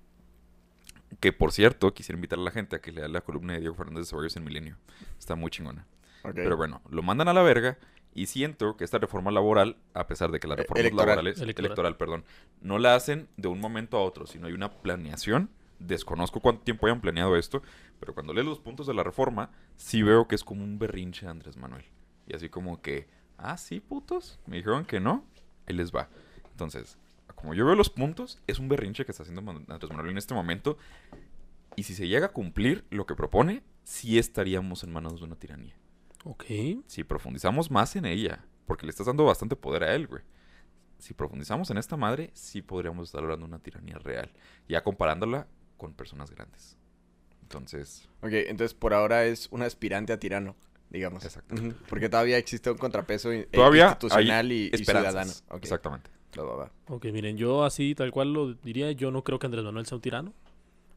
Que, 1.19 1.31
por 1.31 1.51
cierto, 1.51 1.93
quisiera 1.93 2.17
invitar 2.17 2.39
a 2.39 2.41
la 2.41 2.51
gente 2.51 2.75
a 2.75 2.81
que 2.81 2.91
lea 2.91 3.07
la 3.07 3.21
columna 3.21 3.53
de 3.53 3.59
Diego 3.59 3.75
Fernández 3.75 4.05
de 4.05 4.09
Ceballos 4.09 4.35
en 4.35 4.43
Milenio. 4.43 4.77
Está 5.17 5.35
muy 5.35 5.49
chingona. 5.49 5.85
Pero 6.33 6.57
bueno, 6.57 6.81
lo 6.89 7.01
mandan 7.03 7.27
a 7.27 7.33
la 7.33 7.41
verga 7.41 7.77
y 8.13 8.25
siento 8.25 8.77
que 8.77 8.83
esta 8.83 8.97
reforma 8.97 9.31
laboral, 9.31 9.77
a 9.93 10.07
pesar 10.07 10.31
de 10.31 10.39
que 10.39 10.47
las 10.47 10.57
reformas 10.57 10.79
electoral. 10.81 11.07
laborales, 11.07 11.39
Electoral. 11.39 11.65
electoral. 11.65 11.97
perdón, 11.97 12.25
no 12.61 12.79
la 12.79 12.95
hacen 12.95 13.27
de 13.37 13.47
un 13.47 13.59
momento 13.59 13.97
a 13.97 14.03
otro, 14.03 14.25
sino 14.25 14.47
hay 14.47 14.53
una 14.53 14.71
planeación. 14.71 15.49
Desconozco 15.79 16.39
cuánto 16.39 16.63
tiempo 16.63 16.87
hayan 16.87 17.01
planeado 17.01 17.35
esto, 17.35 17.61
pero 17.99 18.15
cuando 18.15 18.33
lees 18.33 18.47
los 18.47 18.59
puntos 18.59 18.87
de 18.87 18.95
la 18.95 19.03
reforma, 19.03 19.51
sí 19.75 20.01
veo 20.01 20.27
que 20.27 20.33
es 20.33 20.43
como 20.43 20.63
un 20.63 20.79
berrinche 20.79 21.27
de 21.27 21.31
Andrés 21.31 21.57
Manuel. 21.57 21.85
Y 22.25 22.35
así 22.35 22.49
como 22.49 22.81
que, 22.81 23.07
ah, 23.37 23.57
sí, 23.57 23.79
putos, 23.79 24.39
me 24.47 24.57
dijeron 24.57 24.85
que 24.85 24.99
no, 24.99 25.23
ahí 25.67 25.75
les 25.75 25.91
va. 25.95 26.09
Entonces, 26.49 26.97
como 27.35 27.53
yo 27.53 27.67
veo 27.67 27.75
los 27.75 27.91
puntos, 27.91 28.41
es 28.47 28.57
un 28.57 28.67
berrinche 28.67 29.05
que 29.05 29.11
está 29.11 29.21
haciendo 29.21 29.47
Andrés 29.51 29.91
Manuel 29.91 30.09
en 30.09 30.17
este 30.17 30.33
momento. 30.33 30.79
Y 31.75 31.83
si 31.83 31.93
se 31.93 32.07
llega 32.07 32.25
a 32.25 32.31
cumplir 32.31 32.83
lo 32.89 33.05
que 33.05 33.13
propone, 33.13 33.61
sí 33.83 34.17
estaríamos 34.17 34.83
en 34.83 34.91
manos 34.91 35.19
de 35.19 35.25
una 35.25 35.35
tiranía. 35.35 35.75
Ok. 36.29 36.43
Si 36.87 37.03
profundizamos 37.05 37.71
más 37.71 37.95
en 37.95 38.05
ella, 38.05 38.43
porque 38.65 38.85
le 38.85 38.89
estás 38.89 39.07
dando 39.07 39.23
bastante 39.23 39.55
poder 39.55 39.83
a 39.83 39.95
él, 39.95 40.07
güey. 40.07 40.21
Si 40.99 41.13
profundizamos 41.13 41.69
en 41.69 41.77
esta 41.77 41.95
madre, 41.95 42.31
sí 42.33 42.61
podríamos 42.61 43.07
estar 43.07 43.23
hablando 43.23 43.45
de 43.45 43.53
una 43.53 43.59
tiranía 43.59 43.97
real. 43.97 44.31
Ya 44.67 44.83
comparándola 44.83 45.47
con 45.77 45.93
personas 45.93 46.31
grandes. 46.31 46.77
Entonces, 47.43 48.09
Ok, 48.21 48.31
entonces 48.33 48.73
por 48.73 48.93
ahora 48.93 49.25
es 49.25 49.47
un 49.51 49.61
aspirante 49.61 50.11
a 50.11 50.19
tirano, 50.19 50.55
digamos. 50.89 51.23
Ujú, 51.49 51.73
Porque 51.87 52.09
todavía 52.09 52.37
existe 52.37 52.69
un 52.69 52.77
contrapeso 52.77 53.29
todavía 53.51 53.85
institucional 53.85 54.51
y, 54.51 54.69
y 54.73 54.77
ciudadano. 54.83 55.31
Ok, 55.49 55.63
Exactamente. 55.63 56.09
Ok, 56.87 57.05
miren, 57.05 57.37
yo 57.37 57.63
así 57.63 57.95
tal 57.95 58.11
cual 58.11 58.33
lo 58.33 58.53
diría, 58.53 58.91
yo 58.91 59.11
no 59.11 59.23
creo 59.23 59.39
que 59.39 59.45
Andrés 59.45 59.63
Manuel 59.63 59.85
sea 59.85 59.95
un 59.95 60.01
tirano. 60.01 60.33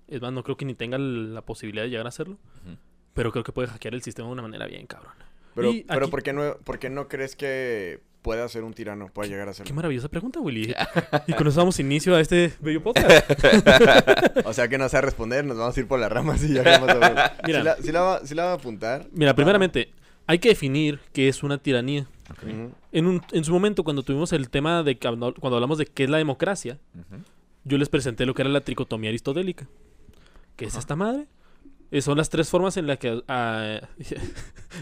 Es 0.08 0.20
más, 0.20 0.32
no 0.32 0.42
creo 0.42 0.56
que 0.56 0.64
ni 0.64 0.74
tenga 0.74 0.98
la 0.98 1.42
posibilidad 1.42 1.84
de 1.84 1.90
llegar 1.90 2.06
a 2.08 2.10
serlo. 2.10 2.34
Ujú. 2.64 2.76
Pero 3.14 3.32
creo 3.32 3.44
que 3.44 3.52
puede 3.52 3.68
hackear 3.68 3.94
el 3.94 4.02
sistema 4.02 4.28
de 4.28 4.32
una 4.32 4.42
manera 4.42 4.66
bien 4.66 4.86
cabrona. 4.86 5.26
Pero, 5.54 5.70
Y 5.72 5.82
pero 5.84 6.02
aquí- 6.06 6.10
¿por, 6.10 6.22
qué 6.22 6.32
no, 6.32 6.56
¿por 6.64 6.78
qué 6.78 6.90
no 6.90 7.08
crees 7.08 7.34
que 7.36 8.00
pueda 8.22 8.48
ser 8.48 8.62
un 8.62 8.72
tirano? 8.72 9.08
Pueda 9.12 9.28
llegar 9.28 9.48
a 9.48 9.50
Qué 9.52 9.56
serlo. 9.58 9.74
maravillosa 9.74 10.08
pregunta, 10.08 10.38
Willy. 10.40 10.72
y 11.26 11.32
con 11.32 11.46
eso 11.48 11.58
damos 11.60 11.80
inicio 11.80 12.14
a 12.14 12.20
este 12.20 12.52
bello 12.60 12.82
podcast. 12.82 13.30
O 14.44 14.52
sea 14.52 14.68
que 14.68 14.78
no 14.78 14.88
sé 14.88 15.00
responder, 15.00 15.44
nos 15.44 15.56
vamos 15.58 15.76
a 15.76 15.80
ir 15.80 15.86
por 15.88 15.98
las 16.00 16.10
ramas 16.10 16.42
y 16.44 16.54
ya 16.54 16.62
vamos 16.62 16.88
a 16.88 16.94
ver. 16.98 17.30
Mira. 17.46 17.76
¿Sí 17.80 17.90
la, 17.92 17.92
la 17.92 18.00
va, 18.02 18.26
sí 18.26 18.34
la 18.34 18.44
va 18.44 18.50
a 18.52 18.54
apuntar? 18.54 19.06
Mira, 19.12 19.34
primeramente, 19.34 19.90
hay 20.26 20.38
que 20.38 20.50
definir 20.50 21.00
qué 21.12 21.28
es 21.28 21.42
una 21.42 21.58
tiranía. 21.58 22.06
En, 22.92 23.06
un- 23.06 23.22
en 23.32 23.44
su 23.44 23.52
momento, 23.52 23.82
cuando 23.82 24.02
tuvimos 24.04 24.32
el 24.32 24.50
tema 24.50 24.82
de 24.84 24.98
cuando 24.98 25.34
hablamos 25.42 25.78
de 25.78 25.86
qué 25.86 26.04
es 26.04 26.10
la 26.10 26.18
democracia, 26.18 26.78
yo 27.64 27.76
les 27.76 27.88
presenté 27.88 28.24
lo 28.24 28.34
que 28.34 28.42
era 28.42 28.50
la 28.50 28.60
tricotomía 28.60 29.10
aristotélica. 29.10 29.66
¿Qué 30.56 30.66
es 30.66 30.76
esta 30.76 30.94
madre? 30.94 31.26
Eh, 31.92 32.00
son 32.02 32.16
las 32.18 32.30
tres 32.30 32.48
formas 32.48 32.76
en 32.76 32.86
las 32.86 32.98
que... 32.98 33.20
ah, 33.26 33.80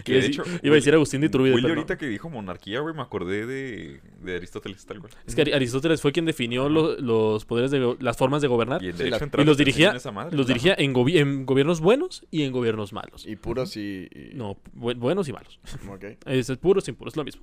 Que 0.03 0.11
iba, 0.11 0.19
a 0.19 0.21
de 0.21 0.27
decir, 0.27 0.29
hecho, 0.31 0.43
iba 0.61 0.73
a 0.73 0.75
decir 0.75 0.93
Agustín 0.93 1.21
de 1.21 1.27
Iturbide, 1.27 1.55
Willy 1.55 1.63
no. 1.67 1.73
ahorita 1.73 1.97
que 1.97 2.07
dijo 2.07 2.29
monarquía, 2.29 2.81
güey, 2.81 2.93
me 2.93 3.01
acordé 3.01 3.47
de, 3.47 3.99
de 4.21 4.35
Aristóteles, 4.35 4.85
tal 4.85 4.99
cual. 4.99 5.11
Es 5.25 5.33
que 5.33 5.41
Ari- 5.41 5.53
Aristóteles 5.53 6.01
fue 6.01 6.11
quien 6.11 6.25
definió 6.25 6.69
lo- 6.69 6.95
los 7.01 7.45
poderes 7.45 7.71
de 7.71 7.95
las 7.99 8.15
formas 8.15 8.43
de 8.43 8.47
gobernar 8.47 8.83
Y, 8.83 8.89
y, 8.89 8.91
de 8.91 8.97
Sí, 8.97 9.03
hecho, 9.03 9.09
la- 9.17 9.17
entraron 9.23 9.47
los 9.47 9.57
dirigía, 9.57 9.85
enseñan 9.87 9.97
esa 9.97 10.11
madre. 10.11 10.37
los 10.37 10.45
dirigía 10.45 10.75
en, 10.77 10.93
gobi- 10.93 11.17
en 11.17 11.45
gobiernos 11.47 11.81
buenos 11.81 12.25
y 12.29 12.43
en 12.43 12.51
gobiernos 12.51 12.93
malos. 12.93 13.25
Y 13.25 13.35
puros 13.37 13.75
y... 13.75 14.07
y- 14.11 14.31
No, 14.35 14.57
bu- 14.77 14.95
buenos 14.97 15.27
y 15.27 15.33
malos. 15.33 15.59
Ok. 15.89 16.05
Es 16.27 16.55
puro 16.57 16.79
sin 16.81 16.93
puro, 16.95 17.09
es 17.09 17.15
lo 17.17 17.23
mismo. 17.23 17.41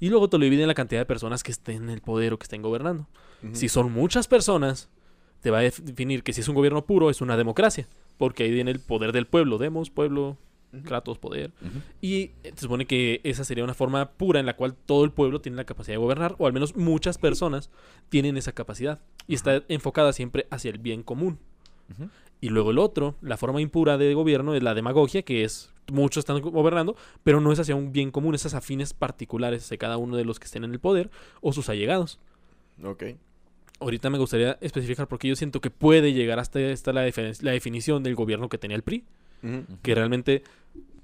Y 0.00 0.10
luego 0.10 0.28
te 0.28 0.36
lo 0.38 0.44
dividen 0.44 0.64
en 0.64 0.68
la 0.68 0.74
cantidad 0.74 1.00
de 1.00 1.06
personas 1.06 1.42
que 1.42 1.50
estén 1.50 1.84
en 1.84 1.90
el 1.90 2.02
poder 2.02 2.34
o 2.34 2.38
que 2.38 2.44
estén 2.44 2.60
gobernando. 2.62 3.08
Si 3.52 3.68
son 3.68 3.90
muchas 3.90 4.28
personas, 4.28 4.90
te 5.40 5.50
va 5.50 5.58
a 5.58 5.62
def- 5.62 5.80
definir 5.80 6.22
que 6.22 6.32
si 6.34 6.40
es 6.42 6.48
un 6.48 6.54
gobierno 6.54 6.84
puro 6.84 7.08
es 7.08 7.20
una 7.20 7.36
democracia. 7.36 7.88
Porque 8.18 8.44
ahí 8.44 8.50
viene 8.50 8.70
el 8.70 8.80
poder 8.80 9.12
del 9.12 9.26
pueblo. 9.26 9.58
Demos, 9.58 9.90
pueblo, 9.90 10.36
Kratos, 10.84 11.18
poder. 11.18 11.50
Y 12.00 12.32
eh, 12.42 12.52
se 12.54 12.62
supone 12.62 12.86
que 12.86 13.20
esa 13.24 13.44
sería 13.44 13.64
una 13.64 13.74
forma 13.74 14.10
pura 14.10 14.38
en 14.38 14.46
la 14.46 14.54
cual 14.54 14.74
todo 14.74 15.04
el 15.04 15.12
pueblo 15.12 15.40
tiene 15.40 15.56
la 15.56 15.64
capacidad 15.64 15.94
de 15.94 15.98
gobernar, 16.02 16.36
o 16.38 16.46
al 16.46 16.52
menos 16.52 16.76
muchas 16.76 17.16
personas 17.16 17.70
tienen 18.10 18.36
esa 18.36 18.52
capacidad. 18.52 19.00
Y 19.26 19.34
está 19.34 19.62
enfocada 19.68 20.12
siempre 20.12 20.46
hacia 20.50 20.70
el 20.70 20.78
bien 20.78 21.02
común. 21.02 21.38
Y 22.40 22.50
luego 22.50 22.70
el 22.70 22.78
otro, 22.78 23.16
la 23.22 23.38
forma 23.38 23.62
impura 23.62 23.96
de 23.96 24.12
gobierno 24.12 24.54
es 24.54 24.62
la 24.62 24.74
demagogia, 24.74 25.22
que 25.22 25.42
es 25.42 25.72
muchos 25.90 26.20
están 26.20 26.40
gobernando, 26.42 26.96
pero 27.24 27.40
no 27.40 27.50
es 27.50 27.58
hacia 27.58 27.74
un 27.74 27.92
bien 27.92 28.10
común, 28.10 28.34
es 28.34 28.44
hacia 28.44 28.60
fines 28.60 28.92
particulares 28.92 29.70
de 29.70 29.78
cada 29.78 29.96
uno 29.96 30.16
de 30.16 30.26
los 30.26 30.38
que 30.38 30.44
estén 30.44 30.64
en 30.64 30.72
el 30.72 30.80
poder 30.80 31.10
o 31.40 31.54
sus 31.54 31.70
allegados. 31.70 32.20
Ok. 32.84 33.04
Ahorita 33.80 34.10
me 34.10 34.18
gustaría 34.18 34.58
especificar 34.60 35.06
porque 35.06 35.28
yo 35.28 35.36
siento 35.36 35.60
que 35.60 35.70
puede 35.70 36.12
llegar 36.12 36.38
hasta 36.38 36.60
esta 36.60 36.92
la, 36.92 37.06
defen- 37.06 37.40
la 37.42 37.52
definición 37.52 38.02
del 38.02 38.14
gobierno 38.16 38.48
que 38.48 38.58
tenía 38.58 38.76
el 38.76 38.82
PRI, 38.82 39.04
que 39.82 39.94
realmente 39.94 40.42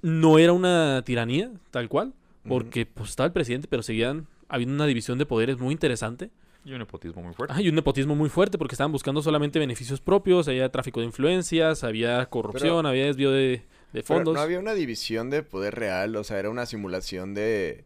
no 0.01 0.37
era 0.39 0.51
una 0.51 1.01
tiranía 1.05 1.51
tal 1.71 1.87
cual, 1.89 2.13
porque 2.47 2.85
pues 2.85 3.11
estaba 3.11 3.27
el 3.27 3.33
presidente, 3.33 3.67
pero 3.69 3.81
seguían 3.81 4.27
habiendo 4.49 4.75
una 4.75 4.85
división 4.85 5.17
de 5.17 5.25
poderes 5.25 5.57
muy 5.57 5.71
interesante. 5.71 6.29
Y 6.65 6.73
un 6.73 6.79
nepotismo 6.79 7.21
muy 7.21 7.33
fuerte. 7.33 7.53
Ah, 7.55 7.61
y 7.61 7.69
un 7.69 7.75
nepotismo 7.75 8.15
muy 8.15 8.27
fuerte 8.29 8.57
porque 8.57 8.73
estaban 8.75 8.91
buscando 8.91 9.21
solamente 9.21 9.57
beneficios 9.59 10.01
propios, 10.01 10.47
había 10.47 10.67
tráfico 10.69 10.99
de 10.99 11.05
influencias, 11.05 11.83
había 11.83 12.25
corrupción, 12.25 12.85
había 12.85 13.05
desvío 13.05 13.31
de, 13.31 13.41
de 13.49 13.63
Pero 13.93 14.03
fondos. 14.03 14.33
no 14.33 14.41
había 14.41 14.59
una 14.59 14.73
división 14.73 15.29
de 15.29 15.43
poder 15.43 15.75
real, 15.75 16.15
o 16.15 16.23
sea, 16.23 16.39
era 16.39 16.49
una 16.49 16.65
simulación 16.65 17.33
de, 17.35 17.83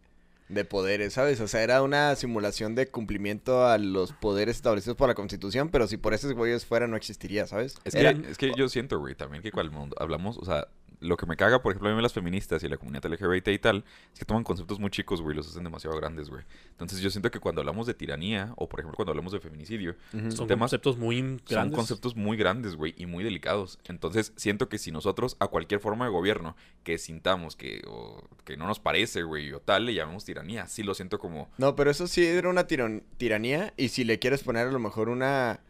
de 0.49 0.65
poderes, 0.65 1.13
¿sabes? 1.13 1.39
O 1.41 1.47
sea, 1.47 1.61
era 1.63 1.81
una 1.83 2.15
simulación 2.15 2.75
de 2.75 2.87
cumplimiento 2.87 3.65
a 3.67 3.77
los 3.77 4.13
poderes 4.13 4.55
establecidos 4.57 4.97
por 4.97 5.07
la 5.07 5.13
Constitución, 5.15 5.69
pero 5.69 5.87
si 5.87 5.97
por 5.97 6.13
esos 6.13 6.33
güeyes 6.33 6.65
fuera 6.65 6.87
no 6.87 6.97
existiría, 6.97 7.45
¿sabes? 7.47 7.75
Es 7.85 7.93
Era- 7.95 8.13
que, 8.13 8.31
es 8.31 8.37
que 8.37 8.51
yo 8.57 8.67
siento, 8.67 8.99
güey, 8.99 9.15
también 9.15 9.43
que 9.43 9.51
cuando 9.51 9.87
hablamos, 9.99 10.37
o 10.37 10.45
sea, 10.45 10.67
lo 11.01 11.15
que 11.17 11.25
me 11.25 11.37
caga, 11.37 11.61
por 11.61 11.71
ejemplo, 11.71 11.89
a 11.89 11.95
mí 11.95 12.01
las 12.01 12.13
feministas 12.13 12.61
y 12.63 12.67
la 12.69 12.77
comunidad 12.77 13.05
LGBT 13.05 13.47
y 13.49 13.59
tal, 13.59 13.85
es 14.13 14.19
que 14.19 14.25
toman 14.25 14.43
conceptos 14.43 14.79
muy 14.79 14.89
chicos, 14.89 15.21
güey, 15.21 15.33
y 15.33 15.37
los 15.37 15.47
hacen 15.47 15.63
demasiado 15.63 15.95
grandes, 15.95 16.29
güey. 16.29 16.43
Entonces 16.71 16.99
yo 16.99 17.09
siento 17.09 17.31
que 17.31 17.39
cuando 17.39 17.61
hablamos 17.61 17.87
de 17.87 17.93
tiranía, 17.93 18.53
o 18.57 18.67
por 18.67 18.79
ejemplo 18.81 18.95
cuando 18.97 19.11
hablamos 19.11 19.31
de 19.31 19.39
feminicidio. 19.39 19.95
Son 20.29 20.47
temas- 20.47 20.69
conceptos 20.71 20.97
muy 20.97 21.19
son 21.19 21.41
grandes. 21.47 21.75
conceptos 21.75 22.15
muy 22.15 22.35
grandes, 22.37 22.75
güey, 22.75 22.93
y 22.97 23.05
muy 23.05 23.23
delicados. 23.23 23.79
Entonces 23.85 24.33
siento 24.35 24.67
que 24.67 24.77
si 24.77 24.91
nosotros 24.91 25.37
a 25.39 25.47
cualquier 25.47 25.79
forma 25.79 26.05
de 26.05 26.11
gobierno 26.11 26.55
que 26.83 26.97
sintamos 26.97 27.55
que, 27.55 27.81
o 27.87 28.21
que 28.43 28.57
no 28.57 28.67
nos 28.67 28.79
parece, 28.79 29.23
güey, 29.23 29.53
o 29.53 29.59
tal, 29.61 29.85
le 29.85 29.93
llamamos 29.93 30.25
tiranía, 30.25 30.67
sí 30.67 30.83
lo 30.83 30.93
siento 30.95 31.17
como... 31.19 31.49
No, 31.57 31.75
pero 31.75 31.91
eso 31.91 32.07
sí 32.07 32.25
era 32.25 32.49
una 32.49 32.67
tiran- 32.67 33.03
tiranía, 33.17 33.73
y 33.77 33.89
si 33.89 34.03
le 34.03 34.19
quieres 34.19 34.43
poner 34.43 34.67
a 34.67 34.71
lo 34.71 34.79
mejor 34.79 35.07
una, 35.09 35.61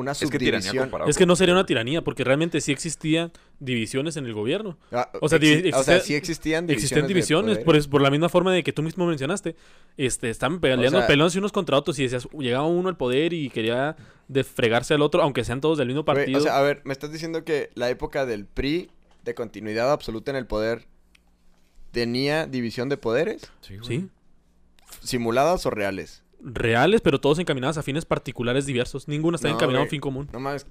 una 0.00 0.12
Es 0.12 0.18
que 0.18 0.26
subdivisión... 0.26 0.90
Es 1.06 1.16
que 1.16 1.26
no 1.26 1.36
sería 1.36 1.54
una 1.54 1.64
tiranía, 1.66 2.02
porque 2.02 2.24
realmente 2.24 2.60
sí 2.60 2.72
existían 2.72 3.30
divisiones 3.58 4.16
en 4.16 4.26
el 4.26 4.32
gobierno. 4.34 4.76
Ah, 4.90 5.10
O 5.20 5.28
sea, 5.28 5.38
exi- 5.38 5.62
divi- 5.62 5.74
o 5.74 5.82
sea, 5.84 5.96
existe- 5.96 6.06
sí 6.06 6.14
existían 6.14 6.66
divisiones 6.66 6.82
Existen 6.82 7.02
de 7.02 7.08
divisiones, 7.08 7.58
por, 7.58 7.88
por 7.90 8.00
la 8.02 8.10
misma 8.10 8.28
forma 8.28 8.52
de 8.52 8.62
que 8.62 8.72
tú 8.72 8.82
mismo 8.82 9.06
mencionaste. 9.06 9.54
Este, 9.96 10.30
están 10.30 10.60
peleando 10.60 10.98
sea- 10.98 11.06
peleándose 11.06 11.38
unos 11.38 11.52
contra 11.52 11.76
otros 11.76 11.98
y 11.98 12.04
decías, 12.04 12.26
llegaba 12.38 12.66
uno 12.66 12.88
al 12.88 12.96
poder 12.96 13.32
y 13.32 13.50
quería 13.50 13.96
de 14.28 14.44
fregarse 14.44 14.94
al 14.94 15.02
otro, 15.02 15.22
aunque 15.22 15.44
sean 15.44 15.60
todos 15.60 15.78
del 15.78 15.88
mismo 15.88 16.04
partido. 16.04 16.38
o 16.38 16.42
sea, 16.42 16.56
a 16.58 16.62
ver, 16.62 16.80
me 16.84 16.92
estás 16.92 17.12
diciendo 17.12 17.44
que 17.44 17.70
la 17.74 17.90
época 17.90 18.26
del 18.26 18.46
PRI, 18.46 18.90
de 19.24 19.34
continuidad 19.34 19.92
absoluta 19.92 20.30
en 20.30 20.36
el 20.36 20.46
poder, 20.46 20.86
tenía 21.92 22.46
división 22.46 22.88
de 22.88 22.96
poderes, 22.96 23.42
Sí, 23.60 23.76
güey. 23.76 23.86
sí, 23.88 24.08
simuladas 25.02 25.66
o 25.66 25.70
reales. 25.70 26.22
Reales, 26.42 27.00
pero 27.00 27.20
todos 27.20 27.38
encaminados 27.38 27.78
a 27.78 27.82
fines 27.82 28.04
particulares 28.04 28.66
diversos. 28.66 29.08
Ninguno 29.08 29.36
está 29.36 29.48
No, 29.48 29.54
encaminado 29.54 29.80
a 29.82 29.84
un 29.84 29.90
fin 29.90 30.00
común. 30.00 30.28
No 30.32 30.40
mames. 30.40 30.66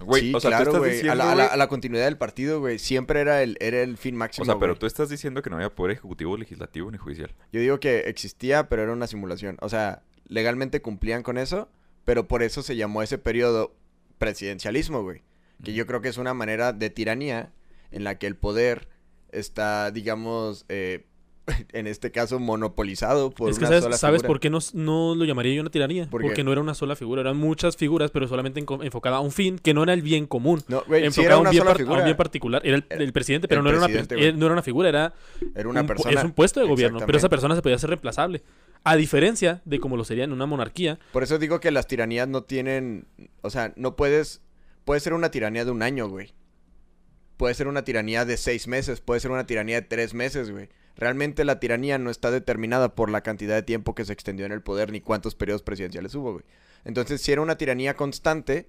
Güey, 0.00 0.22
sí, 0.22 0.32
o 0.34 0.40
sea, 0.40 0.50
claro, 0.50 0.64
tú 0.64 0.70
estás 0.70 0.80
güey. 0.80 0.90
diciendo, 0.92 1.12
a, 1.12 1.14
la, 1.14 1.32
a 1.32 1.34
la- 1.36 1.44
güey- 1.48 1.52
a 1.52 1.56
la 1.56 1.68
continuidad 1.68 2.04
del 2.06 2.18
partido, 2.18 2.58
güey. 2.58 2.78
Siempre 2.80 3.20
era 3.20 3.42
el, 3.44 3.56
era 3.60 3.82
el 3.82 3.96
fin 3.96 4.16
máximo. 4.16 4.42
O 4.42 4.46
sea, 4.46 4.58
pero 4.58 4.74
tú 4.76 4.86
estás 4.86 5.08
diciendo 5.08 5.42
que 5.42 5.50
no 5.50 5.56
había 5.56 5.70
poder 5.72 5.92
ejecutivo, 5.92 6.36
legislativo 6.36 6.90
ni 6.90 6.98
judicial. 6.98 7.30
Yo 7.52 7.60
digo 7.60 7.78
que 7.78 8.00
existía, 8.00 8.68
pero 8.68 8.82
era 8.82 8.92
una 8.92 9.06
simulación. 9.06 9.58
O 9.60 9.68
sea, 9.68 10.02
legalmente 10.26 10.82
cumplían 10.82 11.22
con 11.22 11.38
eso, 11.38 11.68
pero 12.04 12.26
por 12.26 12.42
eso 12.42 12.62
se 12.62 12.74
llamó 12.74 13.02
ese 13.02 13.18
periodo 13.18 13.76
presidencialismo, 14.18 15.02
güey. 15.02 15.22
Que 15.62 15.72
yo 15.74 15.86
creo 15.86 16.00
que 16.00 16.08
es 16.08 16.18
una 16.18 16.34
manera 16.34 16.72
de 16.72 16.90
tiranía 16.90 17.52
en 17.92 18.02
la 18.02 18.18
que 18.18 18.26
el 18.26 18.34
poder 18.34 18.88
está, 19.30 19.92
digamos, 19.92 20.64
eh, 20.68 21.06
en 21.72 21.86
este 21.86 22.10
caso, 22.10 22.38
monopolizado 22.38 23.30
por 23.30 23.50
es 23.50 23.58
que 23.58 23.64
una 23.64 23.68
sabes, 23.68 23.84
sola 23.84 23.96
¿sabes 23.96 24.20
figura. 24.22 24.28
por 24.28 24.40
qué 24.40 24.50
no, 24.50 24.58
no 24.74 25.14
lo 25.14 25.24
llamaría 25.24 25.54
yo 25.54 25.60
una 25.60 25.70
tiranía? 25.70 26.06
Porque 26.10 26.44
no 26.44 26.52
era 26.52 26.60
una 26.60 26.74
sola 26.74 26.94
figura, 26.96 27.20
eran 27.22 27.36
muchas 27.36 27.76
figuras, 27.76 28.10
pero 28.10 28.28
solamente 28.28 28.64
enfocada 28.82 29.16
a 29.16 29.20
un 29.20 29.32
fin 29.32 29.58
que 29.58 29.74
no 29.74 29.82
era 29.82 29.92
el 29.92 30.02
bien 30.02 30.26
común. 30.26 30.62
No, 30.68 30.84
enfocada 30.94 31.26
era 31.26 31.34
a 31.34 31.38
un 31.38 31.50
bien, 31.50 31.62
sola 31.62 31.64
par- 31.64 31.80
a 31.80 31.82
un 31.82 31.86
figura. 31.86 32.04
bien 32.04 32.16
particular. 32.16 32.62
Era 32.64 32.84
el, 32.90 33.12
presidente, 33.12 33.48
pero 33.48 33.60
el 33.60 33.64
no, 33.64 33.70
era 33.70 33.78
una, 33.78 34.32
no 34.36 34.46
era 34.46 34.52
una 34.52 34.62
figura, 34.62 34.88
era, 34.88 35.14
Era 35.54 35.68
una 35.68 35.80
un, 35.80 35.86
persona. 35.86 36.18
es 36.18 36.24
un 36.24 36.32
puesto 36.32 36.60
de 36.60 36.66
gobierno, 36.66 37.00
pero 37.04 37.18
esa 37.18 37.28
persona 37.28 37.54
se 37.56 37.62
podía 37.62 37.76
hacer 37.76 37.90
reemplazable. 37.90 38.42
A 38.84 38.96
diferencia 38.96 39.62
de 39.64 39.78
como 39.78 39.96
lo 39.96 40.04
sería 40.04 40.24
en 40.24 40.32
una 40.32 40.46
monarquía, 40.46 40.98
Por 41.12 41.22
eso 41.22 41.38
digo 41.38 41.60
que 41.60 41.70
las 41.70 41.86
tiranías 41.86 42.26
no 42.28 42.42
tienen. 42.42 43.06
O 43.42 43.50
sea, 43.50 43.72
no 43.76 43.94
puedes. 43.96 44.42
Puede 44.84 44.98
ser 45.00 45.12
una 45.12 45.30
tiranía 45.30 45.64
de 45.64 45.70
un 45.70 45.82
año, 45.82 46.08
güey. 46.08 46.32
Puede 47.36 47.54
ser 47.54 47.68
una 47.68 47.82
tiranía 47.84 48.24
de 48.24 48.36
seis 48.36 48.66
meses. 48.68 49.00
Puede 49.00 49.20
ser 49.20 49.30
una 49.30 49.46
tiranía 49.46 49.76
de 49.80 49.86
tres 49.86 50.14
meses, 50.14 50.50
güey. 50.50 50.68
Realmente 50.96 51.44
la 51.44 51.58
tiranía 51.58 51.98
no 51.98 52.10
está 52.10 52.30
determinada 52.30 52.94
por 52.94 53.10
la 53.10 53.22
cantidad 53.22 53.54
de 53.54 53.62
tiempo 53.62 53.94
que 53.94 54.04
se 54.04 54.12
extendió 54.12 54.46
en 54.46 54.52
el 54.52 54.62
poder 54.62 54.92
ni 54.92 55.00
cuántos 55.00 55.34
periodos 55.34 55.62
presidenciales 55.62 56.14
hubo, 56.14 56.32
güey. 56.32 56.44
Entonces, 56.84 57.20
si 57.22 57.32
era 57.32 57.40
una 57.40 57.56
tiranía 57.56 57.94
constante, 57.94 58.68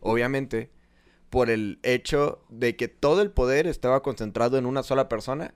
obviamente, 0.00 0.70
por 1.28 1.50
el 1.50 1.78
hecho 1.82 2.44
de 2.48 2.76
que 2.76 2.88
todo 2.88 3.22
el 3.22 3.30
poder 3.30 3.66
estaba 3.66 4.02
concentrado 4.02 4.58
en 4.58 4.66
una 4.66 4.82
sola 4.82 5.08
persona 5.08 5.54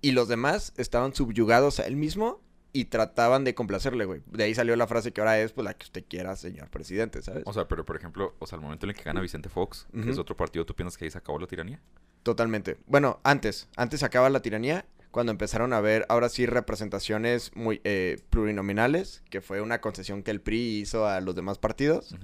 y 0.00 0.12
los 0.12 0.28
demás 0.28 0.72
estaban 0.76 1.14
subyugados 1.14 1.80
a 1.80 1.86
él 1.86 1.96
mismo 1.96 2.40
y 2.72 2.86
trataban 2.86 3.44
de 3.44 3.54
complacerle, 3.54 4.04
güey. 4.04 4.22
De 4.26 4.44
ahí 4.44 4.54
salió 4.54 4.76
la 4.76 4.86
frase 4.86 5.12
que 5.12 5.20
ahora 5.20 5.40
es, 5.40 5.52
pues, 5.52 5.64
la 5.64 5.74
que 5.74 5.84
usted 5.84 6.04
quiera, 6.08 6.36
señor 6.36 6.70
presidente, 6.70 7.20
¿sabes? 7.22 7.42
O 7.46 7.52
sea, 7.52 7.66
pero 7.66 7.84
por 7.84 7.96
ejemplo, 7.96 8.34
o 8.38 8.46
sea, 8.46 8.56
al 8.56 8.62
momento 8.62 8.86
en 8.86 8.90
el 8.90 8.96
que 8.96 9.02
gana 9.02 9.20
Vicente 9.20 9.48
Fox, 9.48 9.86
que 9.92 10.10
es 10.10 10.18
otro 10.18 10.36
partido, 10.36 10.64
¿tú 10.64 10.74
piensas 10.74 10.96
que 10.96 11.04
ahí 11.04 11.10
se 11.10 11.18
acabó 11.18 11.38
la 11.38 11.46
tiranía? 11.46 11.80
Totalmente. 12.22 12.76
Bueno, 12.86 13.20
antes, 13.24 13.68
antes 13.76 14.02
acaba 14.02 14.30
la 14.30 14.40
tiranía 14.40 14.84
cuando 15.10 15.32
empezaron 15.32 15.72
a 15.72 15.80
ver, 15.80 16.04
ahora 16.08 16.28
sí, 16.28 16.46
representaciones 16.46 17.50
muy 17.54 17.80
eh, 17.84 18.18
plurinominales, 18.30 19.22
que 19.30 19.40
fue 19.40 19.60
una 19.60 19.80
concesión 19.80 20.22
que 20.22 20.30
el 20.30 20.40
PRI 20.40 20.80
hizo 20.80 21.06
a 21.06 21.20
los 21.20 21.34
demás 21.34 21.58
partidos, 21.58 22.14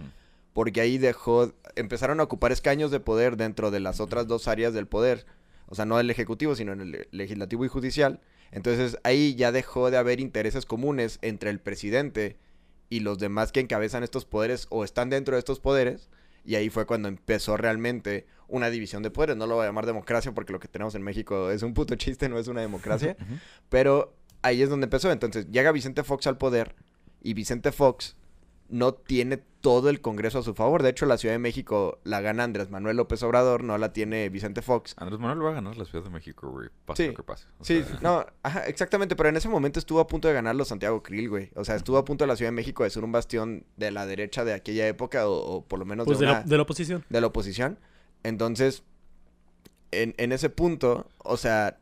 porque 0.52 0.80
ahí 0.80 0.98
dejó, 0.98 1.52
empezaron 1.76 2.20
a 2.20 2.24
ocupar 2.24 2.52
escaños 2.52 2.90
de 2.90 3.00
poder 3.00 3.36
dentro 3.36 3.70
de 3.70 3.80
las 3.80 4.00
otras 4.00 4.26
dos 4.28 4.46
áreas 4.48 4.74
del 4.74 4.86
poder, 4.86 5.26
o 5.66 5.74
sea, 5.74 5.84
no 5.84 5.98
el 5.98 6.10
ejecutivo, 6.10 6.54
sino 6.54 6.72
en 6.72 6.80
el 6.82 6.90
le- 6.92 7.08
legislativo 7.10 7.64
y 7.64 7.68
judicial. 7.68 8.20
Entonces 8.52 8.98
ahí 9.02 9.34
ya 9.34 9.50
dejó 9.50 9.90
de 9.90 9.96
haber 9.96 10.20
intereses 10.20 10.64
comunes 10.66 11.18
entre 11.22 11.50
el 11.50 11.58
presidente 11.58 12.36
y 12.88 13.00
los 13.00 13.18
demás 13.18 13.50
que 13.50 13.60
encabezan 13.60 14.04
estos 14.04 14.26
poderes 14.26 14.66
o 14.70 14.84
están 14.84 15.10
dentro 15.10 15.34
de 15.34 15.40
estos 15.40 15.58
poderes. 15.58 16.08
Y 16.44 16.56
ahí 16.56 16.70
fue 16.70 16.86
cuando 16.86 17.08
empezó 17.08 17.56
realmente 17.56 18.26
una 18.48 18.70
división 18.70 19.02
de 19.02 19.10
poderes. 19.10 19.36
No 19.36 19.46
lo 19.46 19.56
voy 19.56 19.64
a 19.64 19.66
llamar 19.66 19.86
democracia 19.86 20.32
porque 20.32 20.52
lo 20.52 20.60
que 20.60 20.68
tenemos 20.68 20.94
en 20.94 21.02
México 21.02 21.50
es 21.50 21.62
un 21.62 21.74
puto 21.74 21.94
chiste, 21.96 22.28
no 22.28 22.38
es 22.38 22.48
una 22.48 22.60
democracia. 22.60 23.16
Pero 23.68 24.14
ahí 24.42 24.62
es 24.62 24.68
donde 24.68 24.84
empezó. 24.84 25.10
Entonces 25.10 25.46
llega 25.50 25.72
Vicente 25.72 26.02
Fox 26.02 26.26
al 26.26 26.38
poder 26.38 26.74
y 27.22 27.34
Vicente 27.34 27.72
Fox 27.72 28.16
no 28.68 28.94
tiene 28.94 29.38
todo 29.60 29.88
el 29.88 30.00
Congreso 30.00 30.38
a 30.38 30.42
su 30.42 30.54
favor. 30.54 30.82
De 30.82 30.90
hecho, 30.90 31.06
la 31.06 31.16
Ciudad 31.16 31.34
de 31.34 31.38
México 31.38 31.98
la 32.04 32.20
gana 32.20 32.44
Andrés 32.44 32.70
Manuel 32.70 32.96
López 32.98 33.22
Obrador, 33.22 33.62
no 33.64 33.78
la 33.78 33.92
tiene 33.92 34.28
Vicente 34.28 34.60
Fox. 34.62 34.94
Andrés 34.98 35.18
Manuel 35.20 35.44
va 35.46 35.50
a 35.50 35.54
ganar 35.54 35.76
la 35.78 35.84
Ciudad 35.86 36.04
de 36.04 36.10
México, 36.10 36.50
güey. 36.50 36.68
Pase 36.84 37.04
Sí. 37.04 37.08
lo 37.10 37.14
que 37.16 37.22
pase. 37.22 37.46
O 37.58 37.64
Sí, 37.64 37.82
sea, 37.82 37.98
no, 38.02 38.26
ajá, 38.42 38.66
exactamente, 38.66 39.16
pero 39.16 39.28
en 39.30 39.36
ese 39.36 39.48
momento 39.48 39.78
estuvo 39.78 40.00
a 40.00 40.06
punto 40.06 40.28
de 40.28 40.34
ganarlo 40.34 40.64
Santiago 40.66 41.02
Krill, 41.02 41.30
güey. 41.30 41.50
O 41.54 41.64
sea, 41.64 41.76
estuvo 41.76 41.96
a 41.98 42.04
punto 42.04 42.24
de 42.24 42.28
la 42.28 42.36
Ciudad 42.36 42.48
de 42.50 42.56
México 42.56 42.84
de 42.84 42.90
ser 42.90 43.04
un 43.04 43.12
bastión 43.12 43.64
de 43.76 43.90
la 43.90 44.04
derecha 44.06 44.44
de 44.44 44.52
aquella 44.52 44.86
época 44.86 45.28
o, 45.28 45.34
o 45.56 45.64
por 45.64 45.78
lo 45.78 45.84
menos 45.86 46.04
Pues 46.06 46.18
de, 46.18 46.26
de 46.26 46.30
una- 46.32 46.40
la, 46.40 46.46
de 46.46 46.56
la 46.56 46.62
oposición. 46.62 47.04
de 47.08 47.20
la 47.22 47.26
oposición. 47.26 47.78
Entonces, 48.22 48.82
en, 49.92 50.14
en 50.18 50.32
ese 50.32 50.50
punto, 50.50 51.06
o 51.18 51.36
sea, 51.36 51.78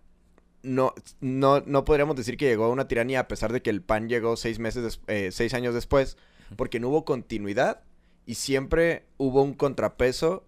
no, 0.63 0.95
no, 1.21 1.61
no 1.67 1.85
podríamos 1.85 2.15
decir 2.17 2.37
que 2.37 2.45
llegó 2.47 2.65
a 2.67 2.69
una 2.71 2.87
tiranía 2.87 3.21
a 3.21 3.29
pesar 3.29 3.53
de 3.53 3.63
que 3.63 3.71
el 3.71 3.83
PAN 3.83 4.09
llegó 4.09 4.37
seis 4.37 4.59
meses, 4.61 4.83
des- 4.85 5.01
eh, 5.09 5.31
seis 5.33 5.55
años 5.55 5.75
después, 5.75 6.17
porque 6.57 6.81
no 6.81 6.89
hubo 6.89 7.05
continuidad 7.05 7.83
y 8.27 8.35
siempre 8.35 9.05
hubo 9.19 9.43
un 9.43 9.55
contrapeso 9.55 10.45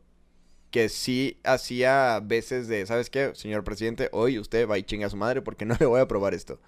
que 0.71 0.89
sí 0.89 1.39
hacía 1.45 2.19
veces 2.21 2.67
de, 2.67 2.85
¿sabes 2.85 3.09
qué, 3.09 3.31
señor 3.35 3.63
presidente? 3.63 4.09
Hoy 4.11 4.41
usted 4.41 4.69
va 4.69 4.77
y 4.77 4.83
chinga 4.83 5.07
a 5.07 5.11
su 5.11 5.17
madre 5.17 5.41
porque 5.41 5.65
no 5.67 5.77
le 5.79 5.87
voy 5.87 6.01
a 6.01 6.03
aprobar 6.03 6.35
esto. 6.35 6.61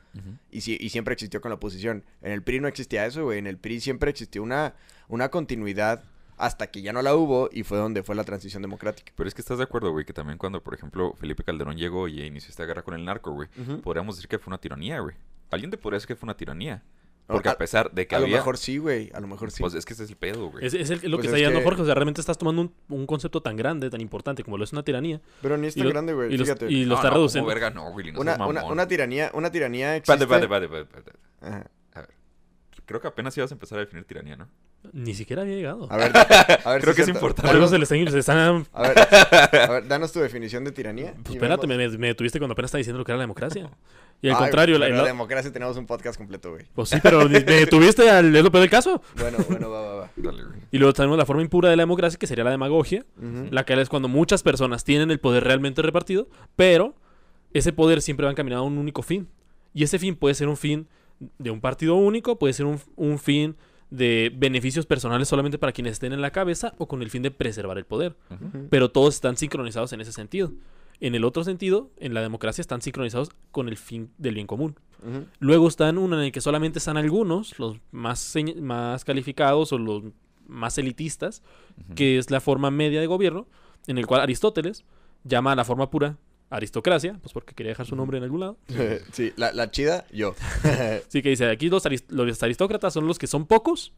Y, 0.51 0.61
sí, 0.61 0.79
y 0.81 0.91
siempre 0.91 1.13
existió 1.13 1.41
con 1.41 1.51
la 1.51 1.57
oposición. 1.57 2.05
En 2.23 2.31
el 2.31 2.43
PRI 2.43 2.61
no 2.61 2.69
existía 2.69 3.05
eso, 3.05 3.25
güey. 3.25 3.39
En 3.41 3.49
el 3.49 3.59
PRI 3.59 3.81
siempre 3.81 4.11
existió 4.11 4.43
una, 4.43 4.75
una 5.09 5.29
continuidad 5.31 6.05
hasta 6.37 6.69
que 6.69 6.83
ya 6.83 6.93
no 6.93 7.03
la 7.03 7.17
hubo 7.17 7.49
y 7.53 7.63
fue 7.65 7.79
donde 7.79 8.03
fue 8.03 8.15
la 8.15 8.23
transición 8.23 8.63
democrática. 8.63 9.13
Pero 9.17 9.27
es 9.29 9.35
que 9.35 9.41
estás 9.41 9.59
de 9.59 9.65
acuerdo, 9.65 9.91
güey, 9.91 10.05
que 10.05 10.13
también 10.13 10.39
cuando, 10.39 10.63
por 10.63 10.75
ejemplo, 10.75 11.15
Felipe 11.19 11.43
Calderón 11.43 11.77
llegó 11.77 12.09
y 12.09 12.23
inició 12.23 12.51
esta 12.51 12.65
guerra 12.65 12.83
con 12.83 12.95
el 12.95 13.05
narco, 13.05 13.33
güey, 13.33 13.49
podríamos 13.83 14.17
decir 14.17 14.29
que 14.29 14.39
fue 14.39 14.51
una 14.51 14.59
tiranía, 14.59 15.01
güey. 15.01 15.17
Alguien 15.51 15.71
te 15.71 15.79
podría 15.79 15.97
decir 15.97 16.09
que 16.09 16.17
fue 16.17 16.27
una 16.27 16.37
tiranía. 16.37 16.83
Porque 17.27 17.49
a- 17.49 17.53
a, 17.53 17.59
pesar 17.59 17.91
de 17.93 18.07
que 18.07 18.15
A 18.15 18.19
había... 18.19 18.31
lo 18.31 18.37
mejor 18.37 18.57
sí, 18.57 18.79
güey. 18.79 19.11
A 19.13 19.21
lo 19.21 19.27
mejor 19.27 19.51
sí. 19.51 19.61
Pues 19.61 19.75
es 19.75 19.85
que 19.85 19.95
ese 19.95 20.05
es 20.05 20.11
el 20.11 20.17
pedo, 20.17 20.49
güey. 20.51 20.65
Es, 20.65 20.75
es 20.75 20.91
el- 20.91 21.11
lo 21.11 21.17
Pues 21.17 21.23
que 21.23 21.27
es 21.27 21.27
está 21.27 21.37
llegando 21.39 21.59
que- 21.61 21.65
Jorge. 21.65 21.83
O 21.83 21.85
sea, 21.85 21.95
realmente 21.95 22.21
estás 22.21 22.39
tomando 22.39 22.63
un, 22.63 22.73
un 22.89 23.07
concepto 23.07 23.41
tan 23.43 23.57
grande, 23.57 23.91
tan 23.91 24.01
importante 24.01 24.45
como 24.45 24.57
lo 24.59 24.65
es 24.65 24.73
una 24.73 24.83
tiranía. 24.85 25.21
Pero 25.43 25.57
ni 25.57 25.67
es 25.67 25.75
tan 25.75 25.89
grande, 25.89 26.13
güey. 26.13 26.33
y 26.33 26.37
los- 26.37 26.47
Fíjate. 26.47 26.71
y 26.71 26.85
lo 26.85 26.91
no, 26.91 26.95
está 26.97 27.09
no, 27.09 27.15
reduciendo. 27.17 27.45
como 27.47 27.55
verga, 27.55 27.71
no, 27.71 27.91
güey. 27.93 28.13
No 28.13 28.21
una, 28.21 28.47
una, 28.47 28.65
una 28.65 28.87
tiranía, 28.89 29.31
una 29.35 29.51
tiranía 29.51 29.97
existe. 29.97 30.23
Espérate, 30.23 30.45
espérate, 30.45 30.65
espérate, 30.67 30.99
espérate. 30.99 31.19
Ajá. 31.41 31.71
A 31.95 32.01
ver. 32.03 32.11
Creo 32.85 33.01
que 33.01 33.09
apenas 33.09 33.37
ibas 33.37 33.51
a 33.51 33.55
empezar 33.55 33.79
a 33.79 33.81
definir 33.81 34.05
tiranía, 34.05 34.37
¿no? 34.37 34.49
Ni 34.93 35.15
siquiera 35.15 35.43
había 35.43 35.57
llegado. 35.57 35.89
A 35.91 35.97
ver, 35.97 36.13
a 36.65 36.71
ver 36.73 36.81
Creo 36.81 36.93
si 36.93 36.97
que 36.99 37.03
es 37.03 37.09
importante. 37.09 37.51
Se 37.51 38.19
están, 38.19 38.39
están- 38.39 38.67
A 38.73 38.83
ver, 38.83 38.99
a 39.61 39.67
ver, 39.73 39.89
danos 39.89 40.13
tu 40.13 40.21
definición 40.21 40.63
de 40.63 40.71
tiranía. 40.71 41.13
Pues 41.25 41.35
espérate, 41.35 41.67
me, 41.67 41.77
me 41.99 42.07
detuviste 42.07 42.39
cuando 42.39 42.53
apenas 42.53 42.69
estaba 42.69 42.79
diciendo 42.79 42.99
lo 42.99 43.05
que 43.05 43.11
era 43.11 43.17
la 43.17 43.25
democracia. 43.25 43.69
Y 44.23 44.29
al 44.29 44.35
Ay, 44.37 44.41
contrario, 44.41 44.79
la- 44.79 44.87
pero 44.87 44.97
la- 44.97 45.03
de 45.03 45.09
democracia 45.09 45.53
tenemos 45.53 45.77
un 45.77 45.87
podcast 45.87 46.17
completo, 46.19 46.51
güey. 46.53 46.65
pues 46.75 46.89
sí, 46.89 46.97
pero 47.03 47.29
me 47.29 47.41
detuviste 47.41 48.09
al 48.11 48.35
es 48.35 48.43
lo 48.43 48.51
peor 48.51 48.63
del 48.63 48.71
caso. 48.71 49.03
Bueno, 49.19 49.39
bueno, 49.49 49.71
va, 49.71 49.81
va, 49.83 49.95
va. 49.97 50.11
Dale, 50.17 50.43
güey. 50.45 50.59
Y 50.73 50.79
luego 50.79 50.93
tenemos 50.95 51.19
la 51.19 51.27
forma 51.27 51.43
impura 51.43 51.69
de 51.69 51.77
la 51.77 51.83
democracia, 51.83 52.19
que 52.19 52.27
sería 52.27 52.43
la 52.45 52.51
demagogia, 52.51 53.05
la 53.51 53.65
que 53.65 53.81
es 53.81 53.89
cuando 53.89 54.09
muchas 54.09 54.43
personas 54.43 54.85
tienen 54.85 55.11
el 55.11 55.21
poder 55.21 55.45
realmente 55.45 55.83
repartido, 55.83 56.29
pero 56.57 56.95
ese 57.53 57.73
poder 57.73 58.01
siempre 58.03 58.25
va 58.27 58.33
encaminado 58.33 58.63
a 58.63 58.67
un 58.67 58.79
único 58.79 59.03
fin. 59.03 59.29
Y 59.75 59.83
ese 59.85 59.99
fin 59.99 60.17
puede 60.17 60.35
ser 60.35 60.49
un 60.49 60.57
fin 60.57 60.89
de 61.39 61.51
un 61.51 61.61
partido 61.61 61.95
único, 61.97 62.39
puede 62.39 62.53
ser 62.55 62.67
un, 62.67 62.81
un 62.97 63.19
fin 63.19 63.57
de 63.91 64.33
beneficios 64.35 64.85
personales 64.87 65.29
solamente 65.29 65.59
para 65.59 65.73
quienes 65.73 65.93
estén 65.93 66.13
en 66.13 66.21
la 66.21 66.31
cabeza 66.33 66.75
o 66.79 66.89
con 66.89 67.03
el 67.03 67.11
fin 67.11 67.23
de 67.23 67.31
preservar 67.31 67.79
el 67.79 67.85
poder. 67.85 68.17
Pero 68.71 68.91
todos 68.91 69.15
están 69.15 69.37
sincronizados 69.37 69.93
en 69.93 70.01
ese 70.01 70.13
sentido. 70.13 70.53
En 71.01 71.15
el 71.15 71.25
otro 71.25 71.45
sentido, 71.45 71.91
en 71.99 72.15
la 72.15 72.23
democracia 72.23 72.63
están 72.63 72.83
sincronizados 72.83 73.31
con 73.51 73.69
el 73.69 73.77
fin 73.77 74.11
del 74.19 74.35
bien 74.35 74.47
común. 74.47 74.77
Luego 75.39 75.69
está 75.69 75.89
en 75.89 75.99
una 75.99 76.17
en 76.17 76.25
el 76.25 76.33
que 76.33 76.41
solamente 76.41 76.79
están 76.81 76.97
algunos, 76.97 77.59
los 77.59 77.77
más, 77.93 78.35
más 78.61 79.05
calificados 79.05 79.73
o 79.73 79.79
los 79.79 80.03
más 80.49 80.79
elitistas, 80.79 81.43
que 81.95 82.19
es 82.19 82.31
la 82.31 82.41
forma 82.41 82.71
media 82.71 83.01
de 83.01 83.07
gobierno, 83.07 83.47
en 83.87 83.99
el 83.99 84.07
cual 84.07 84.21
Aristóteles 84.23 84.85
llama 85.23 85.53
a 85.53 85.57
la 85.57 85.65
forma 85.65 85.91
pura 85.91 86.17
aristocracia, 86.51 87.19
pues 87.21 87.33
porque 87.33 87.55
quería 87.55 87.71
dejar 87.71 87.87
su 87.87 87.97
nombre 87.97 88.19
en 88.19 88.25
algún 88.25 88.41
lado. 88.41 88.59
Sí, 89.13 89.33
la, 89.37 89.53
la 89.53 89.71
chida, 89.71 90.07
yo. 90.13 90.35
Así 91.09 91.23
que 91.23 91.31
dice, 91.31 91.49
aquí 91.51 91.69
los, 91.69 91.85
los 92.09 92.43
aristócratas 92.43 92.93
son 92.93 93.07
los 93.07 93.19
que 93.19 93.27
son 93.27 93.47
pocos, 93.47 93.93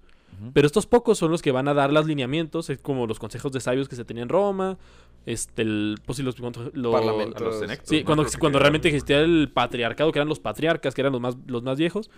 Pero 0.52 0.66
estos 0.66 0.86
pocos 0.86 1.18
son 1.18 1.30
los 1.30 1.42
que 1.42 1.50
van 1.52 1.68
a 1.68 1.74
dar 1.74 1.92
los 1.92 2.06
lineamientos, 2.06 2.70
es 2.70 2.78
como 2.78 3.06
los 3.06 3.18
consejos 3.18 3.52
de 3.52 3.60
sabios 3.60 3.88
que 3.88 3.96
se 3.96 4.04
tenían 4.04 4.24
en 4.24 4.28
Roma, 4.28 4.78
este, 5.26 5.62
el, 5.62 5.96
pues 6.06 6.16
sí, 6.16 6.22
los, 6.22 6.38
los- 6.38 6.92
Parlamento. 6.92 7.36
A 7.36 7.40
los 7.40 7.54
Entonces, 7.56 7.60
senectos, 7.60 7.88
Sí, 7.88 8.00
¿no? 8.00 8.04
cuando, 8.06 8.24
que 8.24 8.38
cuando 8.38 8.58
realmente 8.58 8.88
existía 8.88 9.20
el 9.20 9.50
patriarcado, 9.52 10.12
que 10.12 10.18
eran 10.18 10.28
los 10.28 10.40
patriarcas, 10.40 10.94
que 10.94 11.00
eran 11.02 11.12
los 11.12 11.20
más, 11.20 11.36
los 11.46 11.62
más 11.62 11.78
viejos. 11.78 12.10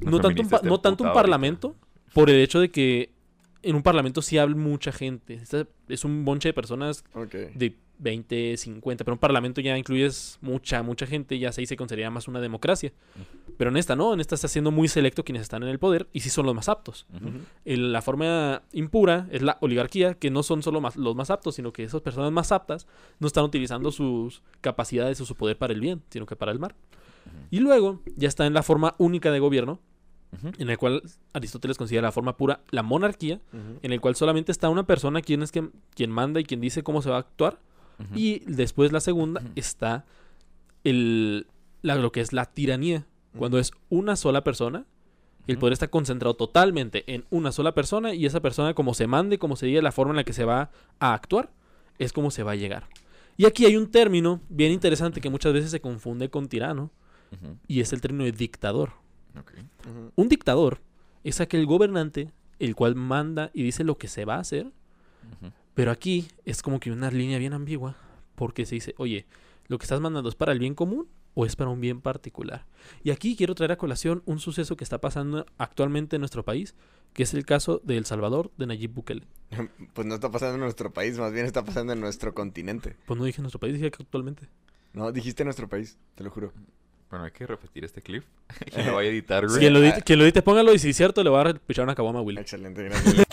No 0.00 0.20
tanto, 0.20 0.42
un, 0.42 0.48
no 0.64 0.80
tanto 0.80 1.04
un 1.04 1.08
ahorita. 1.08 1.12
parlamento, 1.22 1.74
por 2.14 2.28
el 2.30 2.36
hecho 2.40 2.60
de 2.60 2.70
que 2.70 3.10
en 3.62 3.76
un 3.76 3.82
parlamento 3.82 4.22
sí 4.22 4.38
habla 4.38 4.56
mucha 4.56 4.92
gente. 4.92 5.34
Esta- 5.34 5.66
Es 5.88 6.04
un 6.04 6.24
bonche 6.24 6.48
de 6.48 6.52
personas 6.54 7.04
de 7.54 7.76
20, 7.98 8.56
50, 8.56 9.04
pero 9.04 9.14
un 9.14 9.18
parlamento 9.18 9.60
ya 9.60 9.76
incluyes 9.76 10.38
mucha, 10.40 10.82
mucha 10.82 11.06
gente, 11.06 11.38
ya 11.38 11.52
se 11.52 11.66
se 11.66 11.76
consideraría 11.76 12.10
más 12.10 12.28
una 12.28 12.40
democracia. 12.40 12.92
Pero 13.58 13.68
en 13.70 13.76
esta 13.76 13.94
no, 13.94 14.14
en 14.14 14.20
esta 14.20 14.34
está 14.36 14.48
siendo 14.48 14.70
muy 14.70 14.88
selecto 14.88 15.22
quienes 15.22 15.42
están 15.42 15.62
en 15.64 15.68
el 15.68 15.78
poder 15.78 16.08
y 16.14 16.20
sí 16.20 16.30
son 16.30 16.46
los 16.46 16.54
más 16.54 16.70
aptos. 16.70 17.06
El- 17.66 17.92
la 17.92 18.00
forma 18.00 18.62
impura 18.72 19.28
es 19.30 19.42
la 19.42 19.58
oligarquía, 19.60 20.14
que 20.14 20.30
no 20.30 20.42
son 20.42 20.62
solo 20.62 20.80
más- 20.80 20.96
los 20.96 21.14
más 21.14 21.28
aptos, 21.28 21.56
sino 21.56 21.72
que 21.74 21.82
esas 21.84 22.00
personas 22.00 22.32
más 22.32 22.52
aptas 22.52 22.86
no 23.18 23.26
están 23.26 23.44
utilizando 23.44 23.92
sus 23.92 24.42
capacidades 24.62 25.20
o 25.20 25.26
su 25.26 25.34
poder 25.34 25.58
para 25.58 25.74
el 25.74 25.80
bien, 25.80 26.02
sino 26.08 26.24
que 26.24 26.36
para 26.36 26.52
el 26.52 26.58
mal. 26.58 26.74
Y 27.50 27.58
luego 27.60 28.00
ya 28.16 28.28
está 28.28 28.46
en 28.46 28.54
la 28.54 28.62
forma 28.62 28.94
única 28.96 29.30
de 29.30 29.40
gobierno, 29.40 29.78
En 30.58 30.70
el 30.70 30.78
cual 30.78 31.02
Aristóteles 31.32 31.76
considera 31.76 32.06
la 32.08 32.12
forma 32.12 32.36
pura 32.36 32.60
la 32.70 32.82
monarquía, 32.82 33.40
en 33.82 33.92
el 33.92 34.00
cual 34.00 34.14
solamente 34.14 34.52
está 34.52 34.68
una 34.70 34.84
persona 34.86 35.22
quien 35.22 35.42
es 35.42 35.50
quien, 35.52 35.72
quien 35.94 36.10
manda 36.10 36.38
y 36.40 36.44
quien 36.44 36.60
dice 36.60 36.82
cómo 36.82 37.02
se 37.02 37.10
va 37.10 37.16
a 37.16 37.20
actuar. 37.20 37.58
Y 38.14 38.40
después 38.46 38.92
la 38.92 39.00
segunda 39.00 39.42
está 39.56 40.04
el, 40.84 41.46
la- 41.82 41.96
lo 41.96 42.12
que 42.12 42.20
es 42.20 42.32
la 42.32 42.46
tiranía, 42.46 43.06
cuando 43.36 43.58
es 43.58 43.72
una 43.88 44.16
sola 44.16 44.42
persona. 44.44 44.86
El 45.46 45.58
poder 45.58 45.72
está 45.72 45.88
concentrado 45.88 46.34
totalmente 46.34 47.02
en 47.12 47.24
una 47.30 47.50
sola 47.50 47.74
persona 47.74 48.14
y 48.14 48.24
esa 48.26 48.40
persona 48.40 48.72
como 48.74 48.94
se 48.94 49.06
mande, 49.08 49.38
como 49.38 49.56
se 49.56 49.66
diga, 49.66 49.82
la 49.82 49.90
forma 49.90 50.12
en 50.12 50.16
la 50.18 50.24
que 50.24 50.32
se 50.32 50.44
va 50.44 50.70
a 51.00 51.12
actuar, 51.14 51.50
es 51.98 52.12
como 52.12 52.30
se 52.30 52.42
va 52.44 52.52
a 52.52 52.56
llegar. 52.56 52.86
Y 53.36 53.46
aquí 53.46 53.64
hay 53.64 53.76
un 53.76 53.90
término 53.90 54.40
bien 54.48 54.70
interesante 54.70 55.20
que 55.20 55.30
muchas 55.30 55.52
veces 55.52 55.70
se 55.70 55.80
confunde 55.80 56.28
con 56.30 56.48
tirano 56.48 56.90
y 57.66 57.80
es 57.80 57.92
el 57.92 58.00
término 58.00 58.24
de 58.24 58.32
dictador. 58.32 58.92
Un 60.16 60.28
dictador 60.28 60.80
es 61.24 61.40
aquel 61.40 61.66
gobernante 61.66 62.32
el 62.60 62.76
cual 62.76 62.94
manda 62.94 63.50
y 63.54 63.62
dice 63.62 63.84
lo 63.84 63.98
que 63.98 64.06
se 64.06 64.24
va 64.24 64.36
a 64.36 64.40
hacer, 64.40 64.70
pero 65.74 65.90
aquí 65.90 66.28
es 66.44 66.62
como 66.62 66.78
que 66.78 66.92
una 66.92 67.10
línea 67.10 67.38
bien 67.38 67.54
ambigua, 67.54 67.96
porque 68.36 68.66
se 68.66 68.76
dice, 68.76 68.94
oye, 68.98 69.26
¿lo 69.66 69.78
que 69.78 69.84
estás 69.84 70.00
mandando 70.00 70.28
es 70.28 70.34
para 70.34 70.52
el 70.52 70.58
bien 70.58 70.74
común 70.74 71.08
o 71.34 71.46
es 71.46 71.56
para 71.56 71.70
un 71.70 71.80
bien 71.80 72.00
particular? 72.02 72.66
Y 73.02 73.10
aquí 73.10 73.34
quiero 73.34 73.54
traer 73.54 73.72
a 73.72 73.78
colación 73.78 74.22
un 74.26 74.38
suceso 74.40 74.76
que 74.76 74.84
está 74.84 75.00
pasando 75.00 75.46
actualmente 75.56 76.16
en 76.16 76.20
nuestro 76.20 76.44
país, 76.44 76.74
que 77.14 77.22
es 77.22 77.32
el 77.32 77.46
caso 77.46 77.80
de 77.82 77.96
El 77.96 78.04
Salvador 78.04 78.50
de 78.58 78.66
Nayib 78.66 78.92
Bukele. 78.92 79.26
Pues 79.94 80.06
no 80.06 80.14
está 80.14 80.30
pasando 80.30 80.54
en 80.54 80.60
nuestro 80.60 80.92
país, 80.92 81.18
más 81.18 81.32
bien 81.32 81.46
está 81.46 81.64
pasando 81.64 81.94
en 81.94 82.00
nuestro 82.00 82.34
continente. 82.34 82.96
Pues 83.06 83.18
no 83.18 83.24
dije 83.24 83.40
nuestro 83.40 83.58
país, 83.58 83.74
dije 83.74 83.90
que 83.90 84.02
actualmente. 84.02 84.48
No, 84.92 85.12
dijiste 85.12 85.44
nuestro 85.44 85.68
país, 85.68 85.96
te 86.14 86.24
lo 86.24 86.30
juro. 86.30 86.52
Bueno, 87.10 87.24
hay 87.24 87.32
que 87.32 87.46
repetir 87.46 87.84
este 87.84 88.00
clip. 88.02 88.22
y 88.76 88.82
lo 88.82 88.92
voy 88.92 89.06
a 89.06 89.08
editar, 89.10 89.46
güey. 89.46 89.58
Quien 89.58 89.72
lo, 89.72 89.80
edite, 89.80 90.02
quien 90.02 90.18
lo 90.18 90.24
edite, 90.24 90.42
póngalo 90.42 90.72
y 90.72 90.78
si 90.78 90.90
es 90.90 90.96
cierto, 90.96 91.22
le 91.24 91.30
va 91.30 91.42
a 91.42 91.54
pichar 91.54 91.84
una 91.84 91.94
caguama 91.94 92.20
a 92.20 92.22
Willy. 92.22 92.40
Excelente, 92.40 92.82
gracias. 92.84 93.24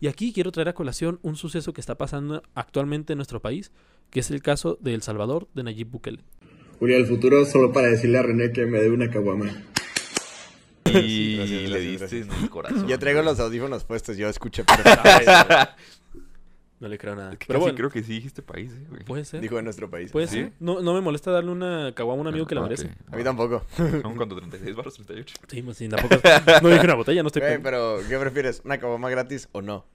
Y 0.00 0.06
aquí 0.06 0.32
quiero 0.32 0.52
traer 0.52 0.68
a 0.68 0.74
colación 0.74 1.18
un 1.22 1.34
suceso 1.36 1.72
que 1.72 1.80
está 1.80 1.96
pasando 1.96 2.42
actualmente 2.54 3.14
en 3.14 3.16
nuestro 3.16 3.40
país, 3.40 3.72
que 4.10 4.20
es 4.20 4.30
el 4.30 4.42
caso 4.42 4.78
de 4.80 4.94
El 4.94 5.02
Salvador 5.02 5.48
de 5.54 5.64
Nayib 5.64 5.88
Bukele. 5.88 6.20
Julia, 6.78 6.96
el 6.98 7.06
futuro 7.06 7.44
solo 7.44 7.72
para 7.72 7.88
decirle 7.88 8.18
a 8.18 8.22
René 8.22 8.52
que 8.52 8.64
me 8.66 8.78
dé 8.78 8.90
una 8.90 9.10
caguama. 9.10 9.50
Y 10.84 11.36
Gracias, 11.36 11.62
le 11.62 11.68
gracias, 11.68 11.82
diste 11.82 11.98
gracias. 11.98 12.38
en 12.38 12.44
el 12.44 12.50
corazón. 12.50 12.88
Yo 12.88 12.98
traigo 12.98 13.22
los 13.22 13.40
audífonos 13.40 13.84
puestos, 13.84 14.16
yo 14.16 14.28
escuché 14.28 14.64
perfectamente. 14.64 15.72
No 16.80 16.86
le 16.86 16.96
creo 16.96 17.16
nada. 17.16 17.30
Que 17.36 17.46
Pero 17.46 17.58
casi 17.58 17.62
bueno, 17.64 17.76
creo 17.76 17.90
que 17.90 18.02
sí 18.04 18.12
dijiste 18.14 18.40
país, 18.40 18.70
eh, 18.72 18.86
güey. 18.88 19.02
puede 19.04 19.24
ser. 19.24 19.40
Dijo 19.40 19.58
en 19.58 19.64
nuestro 19.64 19.90
país. 19.90 20.12
Puede 20.12 20.28
¿Sí? 20.28 20.36
ser. 20.36 20.52
No, 20.60 20.80
no 20.80 20.94
me 20.94 21.00
molesta 21.00 21.32
darle 21.32 21.50
una 21.50 21.92
caguama 21.94 22.18
a 22.18 22.22
un 22.22 22.26
amigo 22.28 22.46
que 22.46 22.54
la 22.54 22.62
merece. 22.62 22.90
A 23.10 23.16
mí 23.16 23.24
tampoco. 23.24 23.64
Son 23.76 24.14
cuando 24.16 24.36
36 24.36 24.76
barros 24.76 24.94
38. 24.94 25.34
Sí, 25.48 25.62
pues 25.62 25.76
sí, 25.76 25.88
tampoco. 25.88 26.14
No 26.62 26.68
dije 26.68 26.84
una 26.84 26.94
botella, 26.94 27.22
no 27.22 27.26
estoy. 27.28 27.42
Güey, 27.42 27.54
con- 27.54 27.62
pero 27.64 27.98
¿qué 28.08 28.16
prefieres? 28.18 28.62
¿Una 28.64 28.78
caguama 28.78 29.10
gratis 29.10 29.48
o 29.52 29.60
no? 29.60 29.86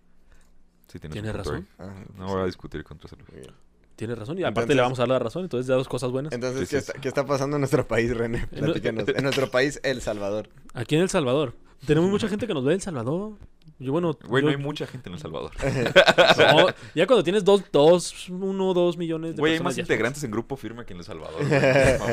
Sí, 0.87 0.99
tienes, 0.99 1.13
Tienes 1.13 1.33
razón. 1.33 1.67
Ah, 1.79 1.93
No 2.17 2.27
voy 2.27 2.41
a 2.41 2.45
discutir 2.45 2.83
contra 2.83 3.07
salud. 3.09 3.23
muy 3.31 3.41
bien. 3.41 3.53
Tienes 3.95 4.17
razón. 4.17 4.37
Y 4.37 4.41
aparte 4.41 4.61
Entonces- 4.61 4.75
le 4.75 4.81
vamos 4.81 4.99
a 4.99 5.03
dar 5.03 5.09
la 5.09 5.19
razón. 5.19 5.43
Entonces, 5.43 5.67
ya 5.67 5.75
dos 5.75 5.87
cosas 5.87 6.11
buenas. 6.11 6.33
Entonces, 6.33 6.61
¿qué, 6.61 6.65
sí, 6.65 6.75
está, 6.75 6.93
qué 6.99 7.07
está 7.07 7.25
pasando 7.25 7.55
en 7.55 7.61
nuestro 7.61 7.87
país, 7.87 8.15
René? 8.15 8.47
En- 8.51 8.65
Platícanos. 8.65 9.05
En 9.07 9.23
nuestro 9.23 9.49
país, 9.49 9.79
El 9.83 10.01
Salvador. 10.01 10.49
Aquí 10.73 10.95
en 10.95 11.01
El 11.03 11.09
Salvador. 11.09 11.53
Tenemos 11.87 12.09
mucha 12.09 12.27
gente 12.27 12.45
que 12.47 12.53
nos 12.53 12.63
ve 12.65 12.69
de 12.71 12.75
El 12.75 12.81
Salvador. 12.81 13.37
Yo, 13.79 13.91
bueno. 13.91 14.17
Güey, 14.27 14.43
yo- 14.43 14.49
no 14.51 14.55
hay 14.57 14.61
mucha 14.63 14.85
gente 14.87 15.09
en 15.09 15.15
El 15.15 15.19
Salvador. 15.19 15.51
no, 16.37 16.67
ya 16.95 17.07
cuando 17.07 17.23
tienes 17.23 17.43
dos, 17.43 17.63
dos, 17.71 18.29
uno, 18.29 18.73
dos 18.73 18.97
millones 18.97 19.35
de 19.35 19.39
Güey, 19.41 19.53
hay 19.53 19.57
personas. 19.57 19.63
más 19.71 19.75
ya 19.75 19.81
estás- 19.81 19.93
integrantes 19.93 20.23
en 20.23 20.31
grupo 20.31 20.55
firme 20.55 20.85
que 20.85 20.93
en 20.93 20.99
El 20.99 21.05
Salvador. 21.05 21.41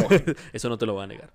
güey. 0.08 0.36
Eso 0.52 0.68
no 0.68 0.78
te 0.78 0.86
lo 0.86 0.94
voy 0.94 1.04
a 1.04 1.06
negar. 1.06 1.32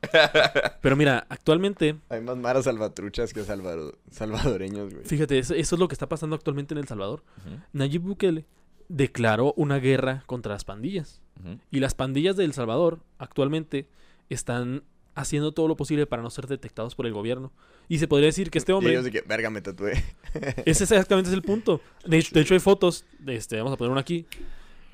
Pero 0.82 0.96
mira, 0.96 1.26
actualmente, 1.30 1.96
Hay 2.10 2.22
más 2.22 2.38
maras 2.38 2.66
salvatruchas 2.66 3.34
que 3.34 3.44
salvado- 3.44 3.98
salvadoreños, 4.12 4.94
güey. 4.94 5.06
fíjate, 5.06 5.38
eso, 5.40 5.54
eso 5.54 5.76
es 5.76 5.80
lo 5.80 5.88
que 5.88 5.94
está 5.96 6.08
pasando 6.10 6.36
actualmente 6.36 6.74
en 6.74 6.80
El 6.80 6.88
Salvador. 6.88 7.24
Ujú, 7.46 7.58
Nayib 7.74 8.02
Bukele 8.02 8.46
declaró 8.90 9.54
una 9.58 9.78
guerra 9.80 10.24
contra 10.26 10.54
las 10.54 10.64
pandillas. 10.66 11.22
Y 11.70 11.80
las 11.82 11.94
pandillas 11.94 12.36
de 12.38 12.46
El 12.46 12.54
Salvador 12.54 13.02
actualmente 13.20 13.88
están 14.30 14.84
haciendo 15.16 15.52
todo 15.54 15.68
lo 15.68 15.76
posible 15.76 16.06
para 16.06 16.22
no 16.22 16.30
ser 16.30 16.46
detectados 16.48 16.94
por 16.96 17.06
el 17.08 17.14
gobierno. 17.14 17.52
Y 17.88 18.00
se 18.00 18.08
podría 18.08 18.28
decir 18.28 18.52
que 18.52 18.58
este 18.58 18.72
Y 18.72 18.76
hombre... 18.76 18.92
ellos 18.94 19.06
de 19.06 19.12
que, 19.12 19.22
verga, 19.22 19.50
me 19.50 19.62
tatué. 19.62 19.94
Ese 20.66 20.84
exactamente 20.84 21.30
es 21.30 21.34
el 21.34 21.42
punto. 21.42 21.82
De 22.06 22.18
hecho, 22.18 22.32
de 22.34 22.42
hecho 22.42 22.54
hay 22.54 22.60
fotos, 22.60 23.06
de 23.20 23.36
este, 23.36 23.58
vamos 23.58 23.74
a 23.74 23.78
poner 23.78 23.92
una 23.92 24.02
aquí, 24.02 24.26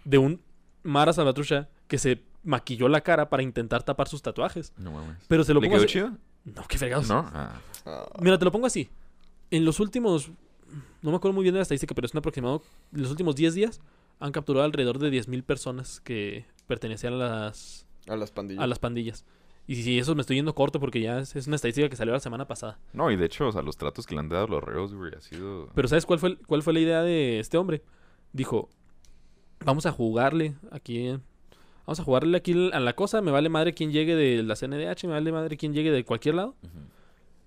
de 0.05 0.17
un 0.17 0.39
Mara 0.83 1.11
Salvatrucha 1.13 1.69
que 1.87 1.97
se 1.97 2.21
maquilló 2.43 2.87
la 2.87 3.01
cara 3.01 3.29
para 3.29 3.43
intentar 3.43 3.83
tapar 3.83 4.07
sus 4.07 4.21
tatuajes. 4.21 4.73
No 4.77 4.91
mames. 4.91 5.17
Pero 5.27 5.43
se 5.43 5.53
lo 5.53 5.59
¿Le 5.61 5.67
pongo 5.67 5.77
quedó 5.77 5.85
así- 5.85 5.93
chido? 5.93 6.11
No, 6.45 6.63
qué 6.67 6.77
fregados. 6.77 7.07
No. 7.07 7.29
Ah. 7.33 7.59
Ah, 7.85 8.05
Mira, 8.19 8.37
te 8.39 8.45
lo 8.45 8.51
pongo 8.51 8.65
así. 8.67 8.89
En 9.51 9.65
los 9.65 9.79
últimos, 9.79 10.29
no 11.01 11.11
me 11.11 11.17
acuerdo 11.17 11.33
muy 11.33 11.43
bien 11.43 11.53
de 11.53 11.59
la 11.59 11.63
estadística, 11.63 11.93
pero 11.93 12.05
es 12.05 12.13
un 12.13 12.19
aproximado, 12.19 12.63
en 12.93 13.01
los 13.01 13.11
últimos 13.11 13.35
10 13.35 13.53
días 13.53 13.81
han 14.19 14.31
capturado 14.31 14.65
alrededor 14.65 14.97
de 14.99 15.09
10.000 15.11 15.43
personas 15.43 15.99
que 16.01 16.45
pertenecían 16.67 17.13
a 17.13 17.17
las, 17.17 17.85
a 18.07 18.15
las 18.15 18.31
pandillas. 18.31 18.63
a 18.63 18.67
las 18.67 18.79
pandillas. 18.79 19.25
Y 19.67 19.75
si 19.83 19.99
eso 19.99 20.15
me 20.15 20.21
estoy 20.21 20.37
yendo 20.37 20.55
corto 20.55 20.79
porque 20.79 20.99
ya 20.99 21.19
es, 21.19 21.35
es 21.35 21.47
una 21.47 21.55
estadística 21.55 21.87
que 21.87 21.95
salió 21.95 22.13
la 22.13 22.19
semana 22.19 22.47
pasada. 22.47 22.79
No, 22.93 23.11
y 23.11 23.15
de 23.15 23.25
hecho, 23.25 23.47
o 23.47 23.51
sea, 23.51 23.61
los 23.61 23.77
tratos 23.77 24.05
que 24.05 24.15
le 24.15 24.19
han 24.19 24.29
dado 24.29 24.47
los 24.47 24.63
reos, 24.63 24.93
güey, 24.93 25.13
ha 25.15 25.21
sido... 25.21 25.69
Pero 25.73 25.87
¿sabes 25.87 26.05
cuál 26.05 26.19
fue, 26.19 26.37
cuál 26.37 26.63
fue 26.63 26.73
la 26.73 26.79
idea 26.79 27.01
de 27.03 27.39
este 27.39 27.57
hombre? 27.57 27.81
Dijo, 28.33 28.69
vamos 29.63 29.85
a 29.85 29.91
jugarle 29.91 30.55
aquí, 30.71 31.17
vamos 31.85 31.99
a 31.99 32.03
jugarle 32.03 32.37
aquí 32.37 32.71
a 32.73 32.79
la 32.79 32.93
cosa, 32.93 33.21
me 33.21 33.31
vale 33.31 33.49
madre 33.49 33.73
quien 33.73 33.91
llegue 33.91 34.15
de 34.15 34.43
la 34.43 34.55
CNDH, 34.55 35.05
me 35.05 35.13
vale 35.13 35.31
madre 35.31 35.57
quien 35.57 35.73
llegue 35.73 35.91
de 35.91 36.03
cualquier 36.03 36.35
lado. 36.35 36.55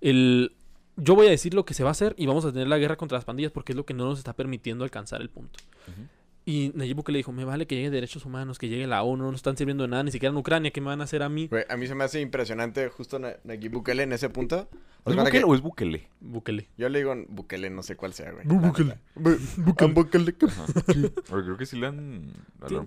El, 0.01 0.55
yo 0.97 1.15
voy 1.15 1.27
a 1.27 1.31
decir 1.31 1.53
lo 1.53 1.65
que 1.65 1.73
se 1.73 1.83
va 1.83 1.89
a 1.89 1.91
hacer 1.91 2.15
y 2.17 2.25
vamos 2.25 2.45
a 2.45 2.51
tener 2.51 2.67
la 2.67 2.77
guerra 2.77 2.95
contra 2.95 3.17
las 3.17 3.25
pandillas 3.25 3.51
porque 3.51 3.73
es 3.73 3.75
lo 3.75 3.85
que 3.85 3.93
no 3.93 4.05
nos 4.05 4.17
está 4.19 4.33
permitiendo 4.33 4.83
alcanzar 4.83 5.21
el 5.21 5.29
punto. 5.29 5.59
Ujú. 5.87 6.07
Y 6.47 6.71
Nayib 6.75 6.97
Bukele 6.97 7.17
dijo, 7.17 7.31
me 7.31 7.43
vale 7.43 7.65
que 7.65 7.75
llegue 7.75 7.89
derechos 7.89 8.23
humanos, 8.23 8.59
que 8.59 8.69
llegue 8.69 8.85
la 8.85 9.01
ONU, 9.01 9.23
no 9.23 9.31
nos 9.31 9.39
están 9.39 9.57
sirviendo 9.57 9.83
de 9.83 9.87
nada, 9.89 10.03
ni 10.03 10.11
siquiera 10.11 10.31
en 10.31 10.37
Ucrania, 10.37 10.69
¿qué 10.69 10.79
me 10.79 10.87
van 10.87 11.01
a 11.01 11.05
hacer 11.05 11.23
a 11.23 11.29
mí? 11.29 11.47
Güey, 11.47 11.63
a 11.67 11.75
mí 11.75 11.87
se 11.87 11.95
me 11.95 12.03
hace 12.03 12.21
impresionante 12.21 12.87
justo 12.89 13.17
Na- 13.17 13.37
Nayib 13.43 13.71
Bukele 13.71 14.03
en 14.03 14.13
ese 14.13 14.29
punto. 14.29 14.69
¿Es 15.07 15.15
Bukele 15.15 15.31
que- 15.31 15.43
o 15.43 15.55
es 15.55 15.61
Bukele? 15.61 16.07
Bukele. 16.19 16.67
Yo 16.77 16.87
le 16.89 16.99
digo 16.99 17.15
Bukele, 17.29 17.71
no 17.71 17.81
sé 17.81 17.95
cuál 17.95 18.13
sea, 18.13 18.31
güey. 18.31 18.45
Bu- 18.45 18.61
Bukele. 18.61 18.97
Bu- 19.15 19.39
Bukele. 19.57 19.93
Porque 19.93 20.17
creo 21.45 21.57
que 21.57 21.65
sí 21.65 21.79
le 21.79 21.87
han... 21.87 22.31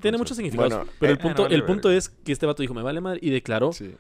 Tiene 0.01 0.19
muchos 0.19 0.37
significados. 0.37 0.73
Bueno, 0.75 0.91
pero 1.01 1.11
eh, 1.11 1.17
el 1.17 1.19
punto, 1.19 1.39
no 1.39 1.43
vale 1.45 1.57
el 1.57 1.65
punto 1.65 1.91
es 1.91 2.11
que 2.11 2.31
este 2.31 2.47
vato 2.47 2.63
dijo, 2.63 2.75
me 2.75 2.83
vale 2.83 3.01
madre, 3.01 3.19
y 3.23 3.31
declaró 3.31 3.73
Sí. 3.73 3.93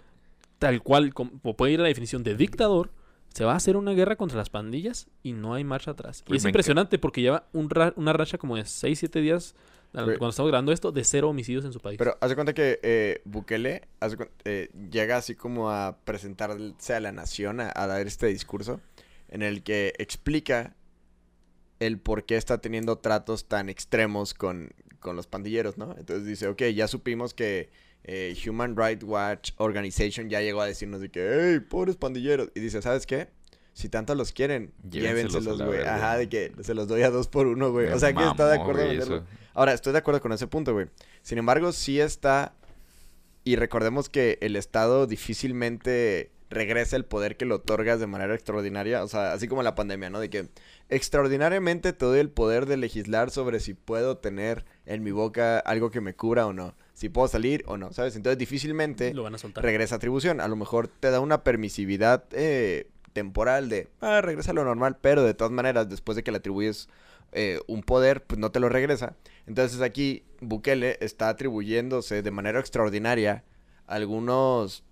tal 0.60 0.82
cual, 0.82 1.12
como 1.14 1.56
puede 1.56 1.72
ir 1.72 1.80
a 1.80 1.82
la 1.82 1.88
definición 1.88 2.22
de 2.22 2.36
dictador, 2.36 2.90
se 3.34 3.44
va 3.44 3.52
a 3.52 3.56
hacer 3.56 3.76
una 3.76 3.92
guerra 3.92 4.16
contra 4.16 4.36
las 4.38 4.50
pandillas 4.50 5.06
y 5.22 5.32
no 5.32 5.54
hay 5.54 5.64
marcha 5.64 5.92
atrás. 5.92 6.22
Y 6.26 6.28
Güey, 6.30 6.38
es 6.38 6.44
impresionante 6.44 6.98
porque 6.98 7.20
lleva 7.20 7.46
un 7.52 7.70
ra- 7.70 7.92
una 7.96 8.12
racha 8.12 8.38
como 8.38 8.56
de 8.56 8.64
6, 8.64 8.98
7 8.98 9.20
días, 9.20 9.54
cuando 9.92 10.28
estamos 10.28 10.48
grabando 10.50 10.70
esto, 10.72 10.92
de 10.92 11.02
cero 11.02 11.30
homicidios 11.30 11.64
en 11.64 11.72
su 11.72 11.80
país. 11.80 11.96
Pero 11.98 12.18
haz 12.20 12.28
de 12.28 12.34
cuenta 12.34 12.52
que 12.52 12.78
eh, 12.82 13.22
Bukele 13.24 13.88
eh, 14.44 14.68
llega 14.90 15.16
así 15.16 15.34
como 15.34 15.70
a 15.70 15.96
presentarse 16.04 16.94
a 16.94 17.00
la 17.00 17.10
nación, 17.12 17.60
a, 17.60 17.72
a 17.74 17.86
dar 17.86 18.06
este 18.06 18.26
discurso, 18.26 18.80
en 19.28 19.40
el 19.42 19.62
que 19.62 19.94
explica 19.98 20.74
el 21.80 21.98
por 21.98 22.24
qué 22.24 22.36
está 22.36 22.58
teniendo 22.58 22.96
tratos 22.98 23.46
tan 23.46 23.68
extremos 23.68 24.34
con, 24.34 24.70
con 25.00 25.16
los 25.16 25.26
pandilleros, 25.26 25.78
¿no? 25.78 25.94
Entonces 25.96 26.26
dice, 26.26 26.48
ok, 26.48 26.64
ya 26.74 26.88
supimos 26.88 27.32
que 27.34 27.70
eh, 28.04 28.36
Human 28.46 28.76
Rights 28.76 29.04
Watch 29.04 29.52
Organization 29.56 30.28
ya 30.30 30.40
llegó 30.40 30.60
a 30.60 30.66
decirnos 30.66 31.00
de 31.00 31.10
que, 31.10 31.28
hey, 31.30 31.60
pobres 31.60 31.96
pandilleros. 31.96 32.50
Y 32.54 32.60
dice, 32.60 32.80
¿sabes 32.82 33.06
qué? 33.06 33.28
Si 33.72 33.88
tanto 33.88 34.14
los 34.14 34.32
quieren, 34.32 34.72
Llévenselos 34.90 35.62
güey. 35.62 35.82
Ajá, 35.82 36.16
de 36.16 36.28
que 36.28 36.52
se 36.62 36.74
los 36.74 36.88
doy 36.88 37.02
a 37.02 37.10
dos 37.10 37.28
por 37.28 37.46
uno, 37.46 37.70
güey. 37.70 37.88
O 37.88 37.98
sea, 37.98 38.12
que 38.12 38.24
está 38.24 38.48
de 38.48 38.56
acuerdo 38.56 38.88
venderlo. 38.88 39.16
eso. 39.18 39.26
Ahora, 39.54 39.72
estoy 39.72 39.92
de 39.92 40.00
acuerdo 40.00 40.20
con 40.20 40.32
ese 40.32 40.46
punto, 40.46 40.72
güey. 40.72 40.86
Sin 41.22 41.38
embargo, 41.38 41.70
sí 41.72 42.00
está. 42.00 42.54
Y 43.44 43.56
recordemos 43.56 44.08
que 44.08 44.38
el 44.40 44.56
Estado 44.56 45.06
difícilmente 45.06 46.32
regresa 46.50 46.96
el 46.96 47.04
poder 47.04 47.36
que 47.36 47.44
le 47.44 47.54
otorgas 47.54 48.00
de 48.00 48.06
manera 48.06 48.34
extraordinaria. 48.34 49.04
O 49.04 49.08
sea, 49.08 49.32
así 49.32 49.48
como 49.48 49.62
la 49.62 49.74
pandemia, 49.74 50.10
¿no? 50.10 50.18
De 50.20 50.30
que 50.30 50.48
extraordinariamente 50.88 51.92
te 51.92 52.04
doy 52.04 52.20
el 52.20 52.30
poder 52.30 52.66
de 52.66 52.76
legislar 52.76 53.30
sobre 53.30 53.60
si 53.60 53.74
puedo 53.74 54.18
tener 54.18 54.64
en 54.86 55.02
mi 55.02 55.10
boca 55.10 55.58
algo 55.58 55.90
que 55.90 56.00
me 56.00 56.14
cubra 56.14 56.46
o 56.46 56.52
no. 56.52 56.74
Si 56.98 57.08
puedo 57.08 57.28
salir 57.28 57.62
o 57.66 57.76
no, 57.76 57.92
¿sabes? 57.92 58.16
Entonces, 58.16 58.38
difícilmente 58.38 59.14
lo 59.14 59.22
van 59.22 59.34
a 59.36 59.38
soltar. 59.38 59.62
regresa 59.62 59.94
atribución. 59.94 60.40
A 60.40 60.48
lo 60.48 60.56
mejor 60.56 60.88
te 60.88 61.12
da 61.12 61.20
una 61.20 61.44
permisividad 61.44 62.24
eh, 62.32 62.88
temporal 63.12 63.68
de, 63.68 63.86
ah, 64.00 64.20
regresa 64.20 64.50
a 64.50 64.54
lo 64.54 64.64
normal, 64.64 64.96
pero 65.00 65.22
de 65.22 65.32
todas 65.32 65.52
maneras, 65.52 65.88
después 65.88 66.16
de 66.16 66.24
que 66.24 66.32
le 66.32 66.38
atribuyes 66.38 66.88
eh, 67.30 67.60
un 67.68 67.82
poder, 67.84 68.24
pues 68.24 68.40
no 68.40 68.50
te 68.50 68.58
lo 68.58 68.68
regresa. 68.68 69.14
Entonces 69.46 69.80
aquí 69.80 70.24
Bukele 70.40 70.98
está 71.00 71.28
atribuyéndose 71.28 72.22
de 72.22 72.30
manera 72.32 72.58
extraordinaria 72.58 73.44
algunos, 73.86 74.82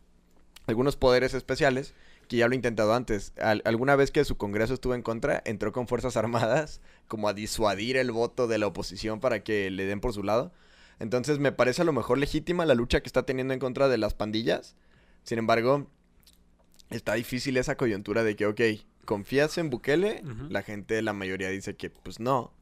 algunos 0.67 0.97
poderes 0.97 1.35
especiales 1.35 1.95
que 2.29 2.37
ya 2.39 2.49
lo 2.49 2.53
ha 2.53 2.57
intentado 2.57 2.95
antes. 2.95 3.33
Al- 3.41 3.63
alguna 3.65 3.95
vez 3.97 4.11
que 4.11 4.25
su 4.25 4.37
Congreso 4.37 4.75
estuvo 4.75 4.95
en 4.95 5.03
contra, 5.03 5.43
entró 5.45 5.73
con 5.73 5.87
Fuerzas 5.87 6.17
Armadas 6.17 6.81
como 7.09 7.29
a 7.29 7.35
disuadir 7.35 7.97
el 7.97 8.11
voto 8.11 8.47
de 8.49 8.59
la 8.59 8.67
oposición 8.67 9.21
para 9.21 9.41
que 9.45 9.71
le 9.71 9.87
den 9.87 10.01
por 10.01 10.13
su 10.13 10.23
lado. 10.23 10.53
Entonces 10.99 11.39
me 11.39 11.53
parece 11.53 11.83
a 11.83 11.85
lo 11.85 11.93
mejor 11.93 12.19
legítima 12.19 12.65
la 12.65 12.75
lucha 12.75 13.01
que 13.01 13.07
está 13.07 13.25
teniendo 13.25 13.53
en 13.55 13.61
contra 13.61 13.89
de 13.89 13.99
las 13.99 14.15
pandillas. 14.15 14.77
Sin 15.23 15.39
embargo, 15.39 15.89
está 16.91 17.15
difícil 17.15 17.57
esa 17.57 17.77
coyuntura 17.77 18.25
de 18.25 18.37
que, 18.37 18.47
ok, 18.47 18.61
¿confías 19.05 19.59
en 19.59 19.71
Bukele? 19.71 20.23
La 20.49 20.63
gente, 20.63 21.03
la 21.03 21.13
mayoría 21.13 21.51
dice 21.51 21.77
que 21.77 21.91
pues 21.91 22.21
no. 22.21 22.53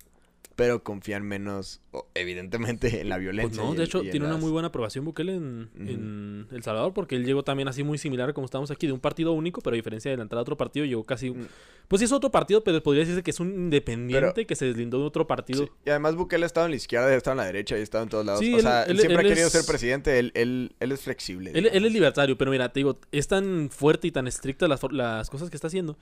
Pero 0.56 0.84
confían 0.84 1.24
menos, 1.24 1.80
evidentemente, 2.14 3.00
en 3.00 3.08
la 3.08 3.16
Pues 3.16 3.22
violencia. 3.22 3.62
no, 3.62 3.74
de 3.74 3.82
hecho, 3.84 4.02
tiene 4.02 4.26
una 4.26 4.36
muy 4.36 4.52
buena 4.52 4.68
aprobación 4.68 5.04
Bukele 5.04 5.34
en, 5.34 6.46
El 6.52 6.62
Salvador, 6.62 6.92
porque 6.94 7.16
él 7.16 7.24
llegó 7.24 7.42
también 7.42 7.66
así 7.66 7.82
muy 7.82 7.98
similar 7.98 8.32
como 8.34 8.44
estamos 8.44 8.70
aquí, 8.70 8.86
de 8.86 8.92
un 8.92 9.00
partido 9.00 9.32
único, 9.32 9.60
pero 9.62 9.74
a 9.74 9.76
diferencia 9.76 10.12
de 10.12 10.16
la 10.16 10.22
entrada 10.22 10.40
a 10.40 10.42
otro 10.42 10.56
partido, 10.56 10.86
llegó 10.86 11.02
casi... 11.04 11.30
Mm. 11.30 11.46
Pues 11.88 12.00
sí 12.00 12.04
es 12.06 12.12
otro 12.12 12.30
partido, 12.30 12.62
pero 12.64 12.82
podría 12.82 13.00
decirse 13.02 13.22
que 13.22 13.30
es 13.30 13.40
un 13.40 13.52
independiente 13.52 14.32
Pero- 14.32 14.46
que 14.46 14.54
se 14.56 14.64
deslindó 14.66 14.98
de 15.00 15.04
otro 15.04 15.26
partido. 15.26 15.64
Sí, 15.64 15.70
Y 15.86 15.90
además 15.90 16.14
Bukele 16.14 16.44
ha 16.44 16.46
estado 16.46 16.66
en 16.66 16.70
la 16.70 16.76
izquierda, 16.76 17.08
ha 17.08 17.14
estado 17.14 17.32
en 17.32 17.38
la 17.38 17.44
derecha 17.46 17.76
y 17.76 17.80
ha 17.80 17.82
estado 17.82 18.04
en 18.04 18.10
todos 18.10 18.24
lados. 18.24 18.40
Sí, 18.40 18.54
o 18.54 18.56
él- 18.56 18.62
sea, 18.62 18.84
él, 18.84 18.92
él- 18.92 18.98
siempre 19.00 19.20
él 19.20 19.26
ha 19.26 19.28
querido 19.28 19.46
es- 19.48 19.52
ser 19.52 19.66
presidente, 19.66 20.18
él, 20.18 20.30
él, 20.34 20.74
él 20.80 20.92
es 20.92 21.00
flexible. 21.00 21.50
Él, 21.54 21.66
es 21.66 21.92
libertario, 21.92 22.38
pero 22.38 22.50
mira, 22.50 22.72
te 22.72 22.80
digo, 22.80 22.98
es 23.12 23.26
tan 23.28 23.68
fuerte 23.70 24.06
y 24.06 24.12
tan 24.12 24.26
estricta 24.28 24.66
las, 24.68 24.80
las 24.92 25.28
cosas 25.28 25.50
que 25.50 25.56
está 25.56 25.66
haciendo 25.66 25.98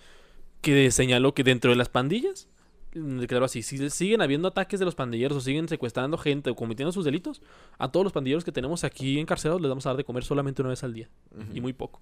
que 0.61 0.91
señaló 0.93 1.35
que 1.35 1.43
dentro 1.43 1.71
de 1.73 1.77
las 1.77 1.89
pandillas, 1.89 2.49
declaró 2.95 3.45
así, 3.45 3.63
si 3.63 3.91
siguen 3.91 4.23
habiendo 4.23 4.49
ataques 4.49 4.79
de 4.79 4.85
los 4.85 4.95
pandilleros 4.95 5.39
o 5.39 5.41
siguen 5.41 5.69
secuestrando 5.69 6.19
gente 6.19 6.51
o 6.51 6.57
cometiendo 6.57 6.93
sus 6.93 7.05
delitos, 7.05 7.43
a 7.79 7.91
todos 7.91 8.05
los 8.05 8.13
pandilleros 8.13 8.45
que 8.45 8.53
tenemos 8.53 8.85
aquí 8.85 9.19
encarcelados 9.19 9.61
les 9.61 9.69
vamos 9.69 9.87
a 9.87 9.91
dar 9.91 9.97
de 9.97 10.05
comer 10.05 10.25
solamente 10.25 10.63
una 10.63 10.71
vez 10.71 10.85
al 10.85 10.93
día. 10.93 11.09
Y 11.55 11.61
muy 11.61 11.73
poco. 11.73 12.01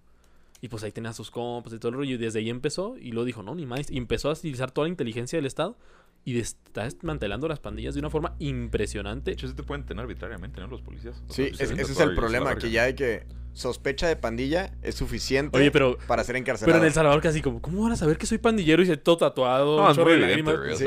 Y 0.61 0.69
pues 0.69 0.83
ahí 0.83 0.93
tenía 0.93 1.11
a 1.11 1.15
sus 1.15 1.31
compas 1.31 1.73
y 1.73 1.79
todo 1.79 1.91
el 1.91 1.95
rollo 1.97 2.15
y 2.15 2.19
desde 2.19 2.41
ahí 2.41 2.51
empezó 2.51 2.97
y 2.99 3.13
luego 3.13 3.25
dijo, 3.25 3.43
no, 3.43 3.55
ni 3.55 3.65
más, 3.65 3.91
y 3.91 3.97
empezó 3.97 4.29
a 4.29 4.33
utilizar 4.33 4.71
toda 4.71 4.87
la 4.87 4.91
inteligencia 4.91 5.39
del 5.39 5.47
Estado 5.47 5.77
y 6.25 6.39
está 6.39 6.85
desmantelando 6.85 7.49
las 7.49 7.61
pandillas 7.61 7.95
de 7.95 8.01
una 8.01 8.11
forma 8.11 8.35
impresionante. 8.39 9.31
De 9.31 9.35
hecho, 9.35 9.49
sí 9.49 9.55
te 9.55 9.63
pueden 9.63 9.85
tener 9.87 10.03
arbitrariamente, 10.03 10.61
¿no? 10.61 10.67
Los 10.69 10.83
policías. 10.83 11.23
O 11.29 11.33
Sí, 11.33 11.45
es- 11.45 11.61
ese 11.61 11.75
es 11.83 11.89
el 11.89 11.95
se 11.95 12.07
problema, 12.11 12.55
que 12.57 12.71
ya 12.71 12.85
hay 12.85 12.95
que 12.95 13.27
sospecha 13.53 14.07
de 14.07 14.15
pandilla 14.15 14.73
es 14.81 14.95
suficiente 14.95 15.59
Oye, 15.59 15.73
pero 15.73 15.99
para 16.07 16.23
ser 16.23 16.37
encarcelado. 16.37 16.73
Pero 16.73 16.79
en 16.85 16.87
El 16.87 16.93
Salvador 16.95 17.21
casi 17.21 17.43
como, 17.43 17.61
¿cómo 17.61 17.83
van 17.83 17.93
a 17.93 17.97
saber 17.97 18.17
que 18.17 18.25
soy 18.27 18.39
pandillero 18.39 18.81
y 18.83 18.87
se 18.87 18.97
todo 18.97 19.17
tatuado? 19.17 19.77
No, 19.83 19.91
es 19.91 19.99
muy 19.99 20.13
evidente, 20.13 20.53
Sí, 20.77 20.85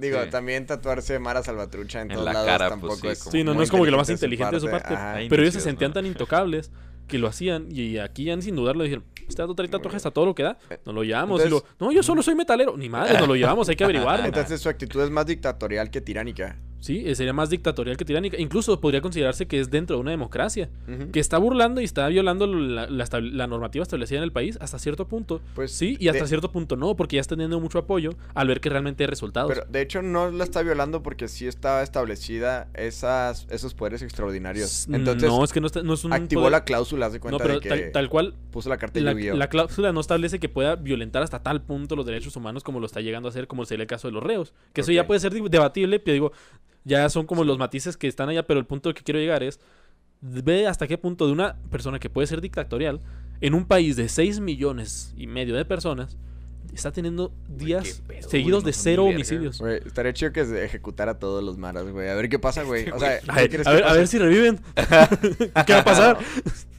digo, 0.00 0.22
sí. 0.24 0.30
también 0.30 0.64
tatuarse 0.64 1.18
Mara 1.18 1.42
Salvatrucha 1.42 2.00
en, 2.00 2.10
En 2.10 2.14
todos 2.14 2.24
la 2.24 2.32
lados 2.32 2.48
cara, 2.48 2.68
tampoco 2.70 2.96
pues, 2.98 3.00
sí, 3.00 3.08
es 3.08 3.18
como 3.24 3.32
Sí, 3.32 3.44
no, 3.44 3.54
no 3.54 3.62
es 3.62 3.70
como 3.70 3.84
que 3.84 3.90
lo 3.90 3.98
más 3.98 4.08
inteligente 4.08 4.54
de 4.56 4.60
su 4.60 4.70
parte. 4.70 4.94
Ajá. 4.94 5.18
Pero 5.28 5.42
ellos 5.42 5.54
se 5.54 5.60
sentían 5.60 5.90
¿no? 5.90 5.94
tan 5.96 6.06
intocables 6.06 6.70
que 7.08 7.18
lo 7.18 7.26
hacían. 7.26 7.66
Y 7.70 7.98
aquí 7.98 8.24
ya 8.24 8.40
sin 8.40 8.54
dudarlo 8.54 8.84
dijeron, 8.84 9.04
dato 9.36 9.54
trae 9.54 9.68
tatuajes 9.68 10.06
a 10.06 10.10
todo 10.10 10.26
lo 10.26 10.34
que 10.34 10.42
da. 10.44 10.58
Nos 10.86 10.94
lo 10.94 11.02
llevamos. 11.02 11.40
y 11.40 11.44
Entonces- 11.44 11.68
lo, 11.78 11.86
no, 11.86 11.92
yo 11.92 12.02
solo 12.02 12.22
soy 12.22 12.34
metalero. 12.34 12.76
Ni 12.76 12.88
madre, 12.88 13.18
nos 13.18 13.26
lo 13.28 13.34
llevamos, 13.34 13.68
hay 13.68 13.76
que 13.76 13.84
averiguarlo. 13.84 14.26
Entonces 14.26 14.60
su 14.60 14.68
actitud 14.68 15.02
es 15.02 15.10
más 15.10 15.26
dictatorial 15.26 15.90
que 15.90 16.00
tiránica. 16.00 16.56
Sí, 16.80 17.02
eh, 17.06 17.14
sería 17.16 17.32
más 17.32 17.50
dictatorial 17.50 17.96
que 17.96 18.04
tiránica. 18.04 18.36
Incluso 18.40 18.80
podría 18.80 19.00
considerarse 19.00 19.46
que 19.48 19.58
es 19.58 19.68
dentro 19.70 19.96
de 19.96 20.00
una 20.02 20.10
democracia. 20.12 20.68
Que 21.12 21.18
está 21.20 21.36
burlando 21.38 21.80
y 21.80 21.84
está 21.84 22.06
violando 22.08 22.46
la, 22.46 22.86
la 22.88 23.06
la 23.20 23.46
normativa 23.46 23.82
establecida 23.82 24.18
en 24.18 24.24
el 24.24 24.32
país 24.32 24.56
hasta 24.60 24.78
cierto 24.78 25.08
punto. 25.08 25.40
Pues, 25.54 25.72
sí, 25.72 25.96
y 25.98 26.08
hasta 26.08 26.22
de- 26.24 26.28
cierto 26.28 26.52
punto 26.52 26.76
no, 26.76 26.94
porque 26.94 27.16
ya 27.16 27.20
está 27.20 27.34
teniendo 27.34 27.58
mucho 27.60 27.78
apoyo 27.78 28.10
al 28.34 28.46
ver 28.48 28.60
que 28.60 28.68
realmente 28.68 29.02
hay 29.04 29.08
resultados. 29.08 29.50
Pero 29.52 29.66
de 29.68 29.80
hecho 29.82 30.02
no 30.02 30.30
la 30.30 30.44
está 30.44 30.62
violando 30.62 31.02
porque 31.02 31.26
sí 31.28 31.46
estaba 31.48 31.82
establecida 31.82 32.68
esas, 32.74 33.46
esos 33.50 33.74
poderes 33.74 34.02
extraordinarios. 34.02 34.86
Entonces 34.90 35.28
no, 35.28 35.42
es 35.44 35.52
que 35.52 35.60
no, 35.60 35.66
está- 35.66 35.82
no 35.82 35.94
es 35.94 36.04
un 36.04 36.12
activó 36.12 36.42
poder- 36.42 36.52
la 36.52 36.64
cláusula, 36.64 37.10
de 37.10 37.18
No, 37.18 37.22
cuenta 37.22 37.42
pero 37.42 37.54
de 37.54 37.60
que 37.60 37.68
tal, 37.68 37.92
tal 37.92 38.08
cual, 38.08 38.34
puso 38.52 38.68
la 38.68 38.76
carta 38.78 39.00
de 39.00 39.04
la, 39.04 39.14
la 39.34 39.48
cláusula 39.48 39.92
no 39.92 40.00
establece 40.00 40.38
que 40.38 40.48
pueda 40.48 40.76
violentar 40.76 41.22
hasta 41.22 41.42
tal 41.42 41.60
punto 41.62 41.96
los 41.96 42.06
derechos 42.06 42.36
humanos 42.36 42.62
como 42.62 42.78
lo 42.80 42.86
está 42.86 43.00
llegando 43.00 43.28
a 43.28 43.30
hacer, 43.30 43.46
como 43.48 43.64
sería 43.64 43.82
el 43.82 43.88
caso 43.88 44.08
de 44.08 44.12
los 44.12 44.22
reos. 44.22 44.52
Que 44.72 44.82
eso 44.82 44.92
ya 44.92 45.06
puede 45.06 45.20
ser 45.20 45.32
debatible, 45.32 45.98
pero 46.00 46.12
digo, 46.12 46.32
ya 46.88 47.08
son 47.10 47.26
como 47.26 47.44
los 47.44 47.58
matices 47.58 47.96
que 47.96 48.08
están 48.08 48.28
allá, 48.28 48.46
pero 48.46 48.58
el 48.58 48.66
punto 48.66 48.92
que 48.94 49.02
quiero 49.02 49.20
llegar 49.20 49.42
es, 49.42 49.60
ve 50.20 50.66
hasta 50.66 50.86
qué 50.86 50.98
punto 50.98 51.26
de 51.26 51.32
una 51.32 51.56
persona 51.70 51.98
que 51.98 52.10
puede 52.10 52.26
ser 52.26 52.40
dictatorial, 52.40 53.00
en 53.40 53.54
un 53.54 53.64
país 53.66 53.94
de 53.96 54.08
6 54.08 54.40
millones 54.40 55.14
y 55.16 55.26
medio 55.28 55.54
de 55.54 55.64
personas, 55.64 56.16
está 56.74 56.90
teniendo 56.92 57.32
días 57.48 58.02
pedo, 58.06 58.28
seguidos 58.28 58.62
de 58.64 58.72
cero 58.72 59.04
homicidios. 59.04 59.58
Güey, 59.60 59.80
estaría 59.86 60.12
chido 60.12 60.32
que 60.32 60.44
se 60.44 60.64
ejecutara 60.64 61.12
a 61.12 61.18
todos 61.18 61.42
los 61.42 61.56
maras, 61.56 61.88
güey. 61.88 62.08
A 62.08 62.14
ver 62.14 62.28
qué 62.28 62.38
pasa, 62.38 62.62
güey. 62.64 62.88
O 62.92 62.98
sea, 62.98 63.20
¿qué 63.20 63.26
Ay, 63.28 63.48
crees 63.48 63.66
a, 63.66 63.72
ver, 63.72 63.84
a 63.84 63.92
ver 63.94 64.06
si 64.08 64.18
reviven. 64.18 64.60
¿Qué 65.66 65.72
va 65.72 65.78
a 65.80 65.84
pasar? 65.84 66.18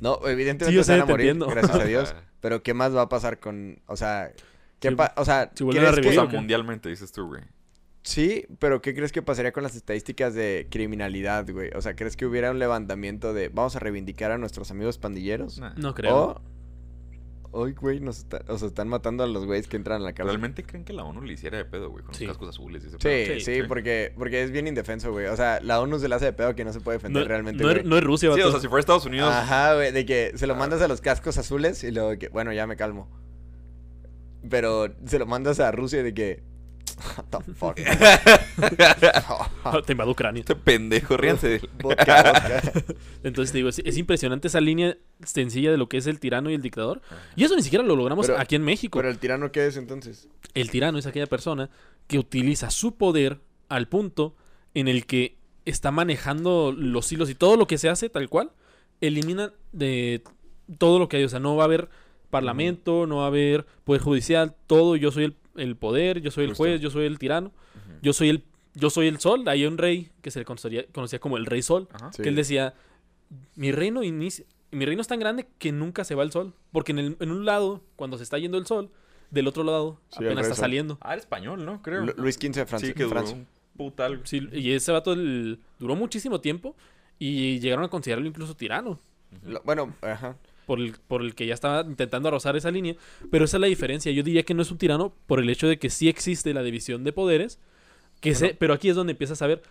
No, 0.02 0.20
evidentemente 0.26 0.66
Sí, 0.68 0.74
yo 0.74 0.84
se 0.84 0.92
van 0.92 1.00
sé, 1.00 1.04
a 1.04 1.06
morir, 1.06 1.28
entiendo. 1.30 1.48
gracias 1.48 1.80
a 1.80 1.84
Dios. 1.86 2.16
Pero 2.42 2.62
¿qué 2.64 2.74
más 2.74 2.96
va 2.96 3.04
a 3.04 3.10
pasar 3.10 3.40
con, 3.40 3.80
o 3.88 3.96
sea, 3.98 4.32
qué 4.80 4.90
Si- 4.90 4.96
pa- 4.96 5.14
o 5.18 5.26
sea, 5.26 5.52
si 5.56 5.64
a 5.64 5.70
¿crees 5.70 5.90
O 5.98 6.02
que- 6.02 6.14
sea, 6.14 6.28
¿qué? 6.28 6.36
mundialmente, 6.38 6.88
dices 6.90 7.12
tú, 7.12 7.28
güey. 7.28 7.42
Sí, 8.10 8.46
pero 8.58 8.82
¿qué 8.82 8.96
crees 8.96 9.12
que 9.12 9.22
pasaría 9.22 9.52
con 9.52 9.62
las 9.62 9.76
estadísticas 9.76 10.34
de 10.34 10.66
criminalidad, 10.72 11.48
güey? 11.52 11.70
O 11.76 11.82
sea, 11.84 11.96
¿crees 11.96 12.18
que 12.18 12.26
hubiera 12.26 12.50
un 12.50 12.58
levantamiento 12.58 13.34
de 13.36 13.50
vamos 13.50 13.76
a 13.76 13.80
reivindicar 13.80 14.32
a 14.32 14.40
nuestros 14.40 14.72
amigos 14.72 14.98
pandilleros? 14.98 15.60
Nah. 15.60 15.74
No 15.78 15.94
creo. 15.94 16.16
O, 16.18 16.42
hoy, 17.52 17.74
güey, 17.74 18.00
nos 18.00 18.18
está- 18.18 18.44
o 18.48 18.58
sea, 18.58 18.68
están 18.68 18.88
matando 18.88 19.24
a 19.24 19.28
los 19.28 19.46
güeyes 19.46 19.68
que 19.68 19.78
entran 19.78 20.02
a 20.02 20.06
la 20.06 20.14
cárcel. 20.14 20.28
¿Realmente 20.34 20.64
creen 20.64 20.86
que 20.86 20.94
la 20.94 21.04
ONU 21.04 21.22
le 21.22 21.34
hiciera 21.34 21.60
de 21.60 21.66
pedo, 21.66 21.92
güey? 21.92 22.04
Con 22.04 22.16
Sí. 22.16 22.26
los 22.26 22.36
cascos 22.36 22.50
azules 22.50 22.84
y 22.84 22.88
ese 22.88 22.98
Sí, 22.98 23.04
pedo? 23.04 23.40
sí, 23.42 23.68
porque, 23.68 24.12
porque 24.18 24.42
es 24.42 24.50
bien 24.50 24.66
indefenso, 24.68 25.12
güey. 25.12 25.28
O 25.28 25.36
sea, 25.36 25.60
la 25.62 25.80
ONU 25.80 26.00
se 26.00 26.10
le 26.10 26.16
hace 26.16 26.26
de 26.26 26.34
pedo 26.34 26.56
que 26.56 26.66
no 26.66 26.74
se 26.74 26.80
puede 26.80 26.98
defender 26.98 27.22
No, 27.24 27.28
realmente, 27.30 27.62
no, 27.64 27.70
güey. 27.70 27.82
es, 27.82 27.86
no 27.86 27.96
es 27.96 28.04
Rusia, 28.04 28.34
Sí, 28.34 28.42
o 28.42 28.50
sea, 28.50 28.60
si 28.60 28.68
fuera 28.68 28.80
Estados 28.80 29.06
Unidos... 29.06 29.32
Ajá, 29.32 29.76
güey, 29.76 29.92
de 29.92 30.06
que 30.08 30.32
se 30.34 30.48
lo 30.48 30.56
Ah. 30.56 30.58
mandas 30.58 30.82
a 30.82 30.88
los 30.88 31.00
cascos 31.02 31.38
azules 31.38 31.84
y 31.84 31.92
luego 31.92 32.18
que, 32.18 32.30
bueno, 32.30 32.52
ya 32.54 32.66
me 32.66 32.76
calmo. 32.76 33.08
Pero 34.50 34.88
se 35.06 35.20
lo 35.20 35.28
mandas 35.28 35.60
a 35.60 35.72
Rusia 35.72 36.02
de 36.02 36.14
que, 36.14 36.44
what 37.18 37.26
the 37.30 37.54
fuck. 37.54 37.76
Te 39.86 39.92
invade 39.92 40.10
Ucrania. 40.10 40.40
Este 40.42 40.56
pendejo, 40.56 41.18
ríanse 41.18 41.48
de 41.48 41.56
él. 41.56 41.70
vodka, 41.82 42.24
vodka. 42.24 42.84
Entonces 43.24 43.52
te 43.52 43.60
digo, 43.60 43.70
es, 43.70 43.80
es 43.80 43.98
impresionante 43.98 44.48
esa 44.48 44.62
línea 44.62 44.98
sencilla 45.24 45.72
de 45.72 45.78
lo 45.78 45.90
que 45.90 45.98
es 45.98 46.08
el 46.08 46.20
tirano 46.20 46.50
y 46.50 46.54
el 46.54 46.62
dictador. 46.62 47.02
Y 47.36 47.44
eso 47.44 47.56
ni 47.56 47.62
siquiera 47.62 47.84
lo 47.84 47.96
logramos 47.96 48.28
Pero- 48.28 48.40
aquí 48.40 48.56
en 48.56 48.64
México. 48.64 49.00
Pero 49.00 49.10
el 49.10 49.20
tirano, 49.20 49.52
¿qué 49.52 49.68
es 49.68 49.78
entonces? 49.78 50.28
El 50.54 50.72
tirano 50.72 50.98
es 50.98 51.06
aquella 51.06 51.28
persona 51.28 51.70
que 52.08 52.20
utiliza 52.20 52.70
su 52.70 52.96
poder 52.96 53.40
al 53.70 53.88
punto 53.88 54.36
en 54.74 54.88
el 54.88 55.06
que 55.06 55.38
está 55.66 55.92
manejando 55.92 56.74
los 56.76 57.12
hilos 57.12 57.30
y 57.30 57.36
todo 57.36 57.56
lo 57.56 57.68
que 57.68 57.78
se 57.78 57.90
hace 57.90 58.10
tal 58.10 58.30
cual, 58.30 58.52
elimina 59.02 59.52
de 59.72 60.24
todo 60.78 61.00
lo 61.00 61.10
que 61.10 61.18
hay. 61.18 61.24
O 61.24 61.30
sea, 61.30 61.40
no 61.40 61.56
va 61.56 61.64
a 61.64 61.66
haber 61.66 61.90
parlamento, 62.30 63.08
no 63.08 63.18
va 63.18 63.26
a 63.26 63.28
haber 63.28 63.66
poder 63.84 64.02
judicial, 64.02 64.56
todo 64.68 64.96
yo 64.96 65.12
soy 65.12 65.26
el, 65.26 65.36
el 65.60 65.76
poder, 65.76 66.22
yo 66.22 66.32
soy 66.32 66.46
el 66.46 66.50
Justo. 66.52 66.64
juez, 66.64 66.82
yo 66.82 66.90
soy 66.90 67.06
el 67.06 67.20
tirano, 67.20 67.52
yo 68.02 68.14
soy 68.14 68.30
el 68.30 68.44
yo 68.76 68.90
soy 68.90 69.08
el 69.08 69.20
sol. 69.20 69.48
Hay 69.48 69.66
un 69.66 69.78
rey 69.78 70.12
que 70.22 70.32
se 70.32 70.40
le 70.40 70.46
conocía, 70.46 70.86
conocía 70.94 71.20
como 71.20 71.38
el 71.38 71.46
rey 71.46 71.62
sol, 71.62 71.88
Ajá. 71.92 72.12
Sí. 72.14 72.22
que 72.24 72.30
él 72.30 72.36
decía, 72.36 72.76
mi 73.56 73.72
reino 73.72 74.04
inicia, 74.04 74.46
mi 74.72 74.86
reino 74.86 75.02
es 75.02 75.08
tan 75.08 75.20
grande 75.20 75.48
que 75.58 75.72
nunca 75.72 76.04
se 76.04 76.16
va 76.16 76.24
el 76.24 76.32
sol, 76.32 76.54
porque 76.72 76.92
en, 76.92 77.00
el- 77.00 77.18
en 77.20 77.32
un 77.32 77.46
lado, 77.46 77.82
cuando 77.96 78.18
se 78.18 78.24
está 78.24 78.38
yendo 78.38 78.58
el 78.58 78.66
sol, 78.68 78.90
del 79.32 79.48
otro 79.48 79.64
lado 79.64 80.00
Sí, 80.10 80.20
el 80.22 80.28
apenas 80.28 80.46
está 80.46 80.56
sol. 80.56 80.62
saliendo. 80.64 80.98
Ah, 81.02 81.14
era 81.14 81.22
español, 81.22 81.66
¿no? 81.66 81.82
Creo. 81.82 82.06
Lu- 82.06 82.14
Luis 82.18 82.36
XV 82.36 82.52
de 82.54 82.66
Francia. 82.66 82.88
sí, 82.90 82.94
que 82.94 83.04
duró 83.04 83.16
Francia. 83.16 83.36
un 83.38 83.48
putal. 83.76 84.22
Sí, 84.24 84.48
y 84.54 84.72
ese 84.72 84.92
vato 84.92 85.14
el- 85.14 85.60
duró 85.80 85.96
muchísimo 85.96 86.40
tiempo 86.40 86.76
y 87.18 87.60
llegaron 87.60 87.84
a 87.86 87.90
considerarlo 87.90 88.28
incluso 88.28 88.56
tirano. 88.56 89.00
Lo- 89.44 89.62
bueno, 89.64 89.94
ajá. 90.02 90.36
Por 90.70 90.80
el, 90.80 90.94
por 91.08 91.24
el 91.24 91.34
que 91.34 91.48
ya 91.48 91.56
estaba 91.56 91.82
intentando 91.82 92.30
rozar 92.30 92.56
esa 92.56 92.70
línea. 92.70 92.96
Pero 93.32 93.46
esa 93.46 93.58
es 93.58 93.62
la 93.62 93.66
diferencia. 93.66 94.12
Yo 94.12 94.22
diría 94.22 94.44
que 94.44 94.54
no 94.54 94.62
es 94.62 94.70
un 94.70 94.78
tirano 94.78 95.16
por 95.26 95.40
el 95.40 95.50
hecho 95.50 95.68
de 95.68 95.80
que 95.80 95.90
sí 95.90 96.08
existe 96.08 96.54
la 96.54 96.62
división 96.62 97.04
de 97.04 97.12
poderes. 97.12 97.58
Que 98.22 98.36
sé, 98.36 98.56
pero 98.60 98.76
aquí 98.76 98.88
es 98.88 98.96
donde 98.96 99.14
empiezas 99.14 99.42
a 99.42 99.48
ver. 99.48 99.64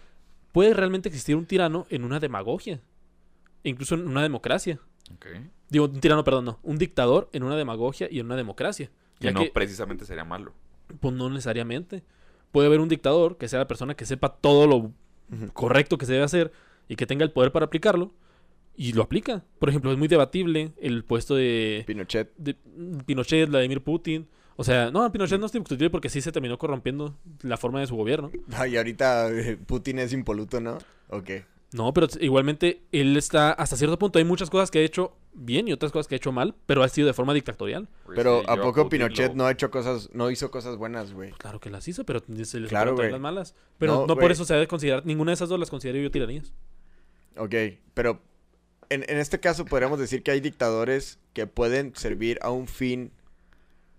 ¿Puede 0.50 0.74
realmente 0.74 1.08
existir 1.08 1.36
un 1.36 1.46
tirano 1.46 1.86
en 1.88 2.02
una 2.02 2.18
demagogia? 2.18 2.80
Incluso 3.62 3.94
en 3.94 4.08
una 4.08 4.22
democracia. 4.24 4.80
Digo, 5.70 5.84
un 5.84 6.00
tirano, 6.00 6.24
perdón, 6.24 6.46
no. 6.46 6.58
Un 6.64 6.78
dictador 6.78 7.28
en 7.32 7.44
una 7.44 7.54
demagogia 7.56 8.08
y 8.10 8.18
en 8.18 8.26
una 8.26 8.34
democracia. 8.34 8.90
Que 9.20 9.26
Ya 9.26 9.30
no 9.32 9.40
que, 9.44 9.50
precisamente 9.50 10.04
sería 10.04 10.24
malo. 10.24 10.52
pues 10.98 11.14
no 11.14 11.30
necesariamente. 11.30 12.02
Puede 12.50 12.66
haber 12.66 12.80
un 12.80 12.88
dictador 12.88 13.36
que 13.38 13.46
sea 13.46 13.60
la 13.60 13.68
persona 13.68 13.94
que 13.94 14.04
sepa 14.04 14.34
todo 14.34 14.66
lo 14.66 14.90
correcto 15.52 15.96
que 15.96 16.06
se 16.06 16.12
debe 16.14 16.24
hacer 16.24 16.50
y 16.88 16.96
que 16.96 17.06
tenga 17.06 17.24
el 17.24 17.30
poder 17.30 17.52
para 17.52 17.66
aplicarlo 17.66 18.10
y 18.78 18.92
lo 18.92 19.02
aplica. 19.02 19.44
Por 19.58 19.68
ejemplo, 19.68 19.90
es 19.92 19.98
muy 19.98 20.08
debatible 20.08 20.72
el 20.80 21.04
puesto 21.04 21.34
de, 21.34 21.82
Pinochet. 21.86 22.32
de 22.36 22.54
mm, 22.76 22.98
Pinochet, 23.00 23.48
Vladimir 23.50 23.82
Putin. 23.82 24.26
O 24.56 24.64
sea, 24.64 24.90
no, 24.90 25.10
Pinochet 25.12 25.38
no 25.38 25.46
es 25.46 25.52
discutible 25.52 25.90
porque 25.90 26.08
sí 26.08 26.20
se 26.20 26.32
terminó 26.32 26.58
corrompiendo 26.58 27.16
la 27.42 27.56
forma 27.56 27.80
de 27.80 27.86
su 27.88 27.96
gobierno. 27.96 28.30
Ay, 28.52 28.76
ahorita 28.76 29.30
eh, 29.30 29.56
Putin 29.56 29.98
es 29.98 30.12
impoluto, 30.12 30.60
¿no? 30.60 30.78
Ok. 31.10 31.30
No, 31.72 31.92
pero 31.92 32.06
igualmente 32.20 32.80
él 32.92 33.16
está 33.16 33.52
hasta 33.52 33.76
cierto 33.76 33.98
punto. 33.98 34.18
Hay 34.18 34.24
muchas 34.24 34.48
cosas 34.48 34.70
que 34.70 34.78
ha 34.78 34.82
hecho 34.82 35.12
bien 35.34 35.68
y 35.68 35.72
otras 35.72 35.92
cosas 35.92 36.08
que 36.08 36.14
ha 36.14 36.16
hecho 36.16 36.32
mal, 36.32 36.54
pero 36.66 36.82
ha 36.82 36.88
sido 36.88 37.06
de 37.06 37.12
forma 37.12 37.34
dictatorial. 37.34 37.88
Pero 38.14 38.42
¿a 38.48 38.56
poco 38.56 38.84
Putin 38.84 39.00
Pinochet 39.00 39.28
lo- 39.30 39.34
no 39.36 39.46
ha 39.46 39.50
hecho 39.52 39.70
cosas, 39.70 40.08
no 40.12 40.30
hizo 40.30 40.50
cosas 40.50 40.76
buenas, 40.76 41.12
güey? 41.12 41.32
Claro 41.32 41.60
que 41.60 41.68
las 41.70 41.86
hizo, 41.86 42.04
pero 42.04 42.22
se 42.44 42.60
les 42.60 42.70
Claro, 42.70 42.96
las 42.96 43.20
malas. 43.20 43.54
Pero 43.76 43.94
No, 43.94 44.06
no, 44.06 44.16
por 44.16 44.30
eso 44.32 44.44
se 44.44 44.54
debe 44.54 44.66
considerar, 44.66 45.04
ninguna 45.04 45.30
de 45.32 45.34
esas 45.34 45.48
dos 45.48 45.60
las 45.60 45.68
considero 45.70 45.98
yo 45.98 46.10
tiranías. 46.10 46.52
Ok, 47.36 47.54
pero 47.94 48.20
en, 48.90 49.04
en 49.08 49.18
este 49.18 49.40
caso 49.40 49.64
podríamos 49.64 49.98
decir 49.98 50.22
que 50.22 50.30
hay 50.30 50.40
dictadores 50.40 51.18
que 51.32 51.46
pueden 51.46 51.94
servir 51.96 52.38
a 52.42 52.50
un 52.50 52.66
fin 52.68 53.10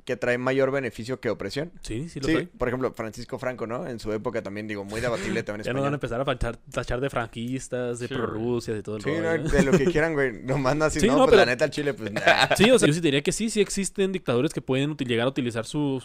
que 0.06 0.16
trae 0.18 0.40
mayor 0.40 0.72
beneficio 0.72 1.20
que 1.20 1.30
opresión. 1.30 1.72
Sí, 1.84 2.10
sí 2.10 2.20
lo 2.20 2.26
Sí, 2.26 2.34
soy. 2.34 2.46
por 2.48 2.68
ejemplo, 2.68 2.92
Francisco 2.94 3.38
Franco, 3.38 3.68
¿no? 3.68 3.86
En 3.86 4.00
su 4.00 4.12
época 4.12 4.42
también, 4.42 4.68
digo, 4.68 4.84
muy 4.84 5.02
debatible 5.02 5.44
también 5.44 5.64
Ya 5.68 5.74
nos 5.74 5.84
van 5.84 5.94
a 5.94 5.98
empezar 5.98 6.20
a 6.20 6.26
tachar, 6.26 6.58
tachar 6.72 7.00
de 7.00 7.12
franquistas, 7.12 8.00
de 8.00 8.08
Sí, 8.08 8.16
prorrusias, 8.16 8.76
de 8.76 8.82
todo 8.82 8.96
el 8.98 9.04
Sí, 9.04 9.10
rollo. 9.12 9.38
no, 9.38 9.50
de 9.50 9.64
lo 9.64 9.72
que 9.72 9.86
quieran, 9.86 10.14
güey. 10.14 10.42
No 10.42 10.58
manda 10.58 10.88
así, 10.88 11.00
Sí, 11.00 11.06
no, 11.08 11.18
no, 11.18 11.26
pues 11.26 11.38
la 11.38 11.44
pero- 11.44 11.52
neta 11.52 11.66
al 11.66 11.70
Chile, 11.72 11.94
pues 11.94 12.12
nah. 12.14 12.56
Sí, 12.58 12.72
o 12.72 12.80
sea, 12.80 12.88
yo 12.88 12.94
sí 12.96 13.02
diría 13.02 13.22
que 13.22 13.32
sí, 13.32 13.52
sí 13.52 13.62
existen 13.62 14.12
dictadores 14.12 14.52
que 14.52 14.62
pueden 14.62 14.90
util- 14.98 15.08
llegar 15.08 15.28
a 15.28 15.30
utilizar 15.30 15.66
su, 15.68 16.04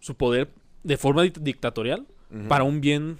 su 0.00 0.16
poder 0.16 0.48
de 0.82 0.96
forma 0.96 1.22
dic- 1.24 1.38
dictatorial 1.38 2.04
para 2.48 2.64
un 2.64 2.80
bien, 2.80 3.18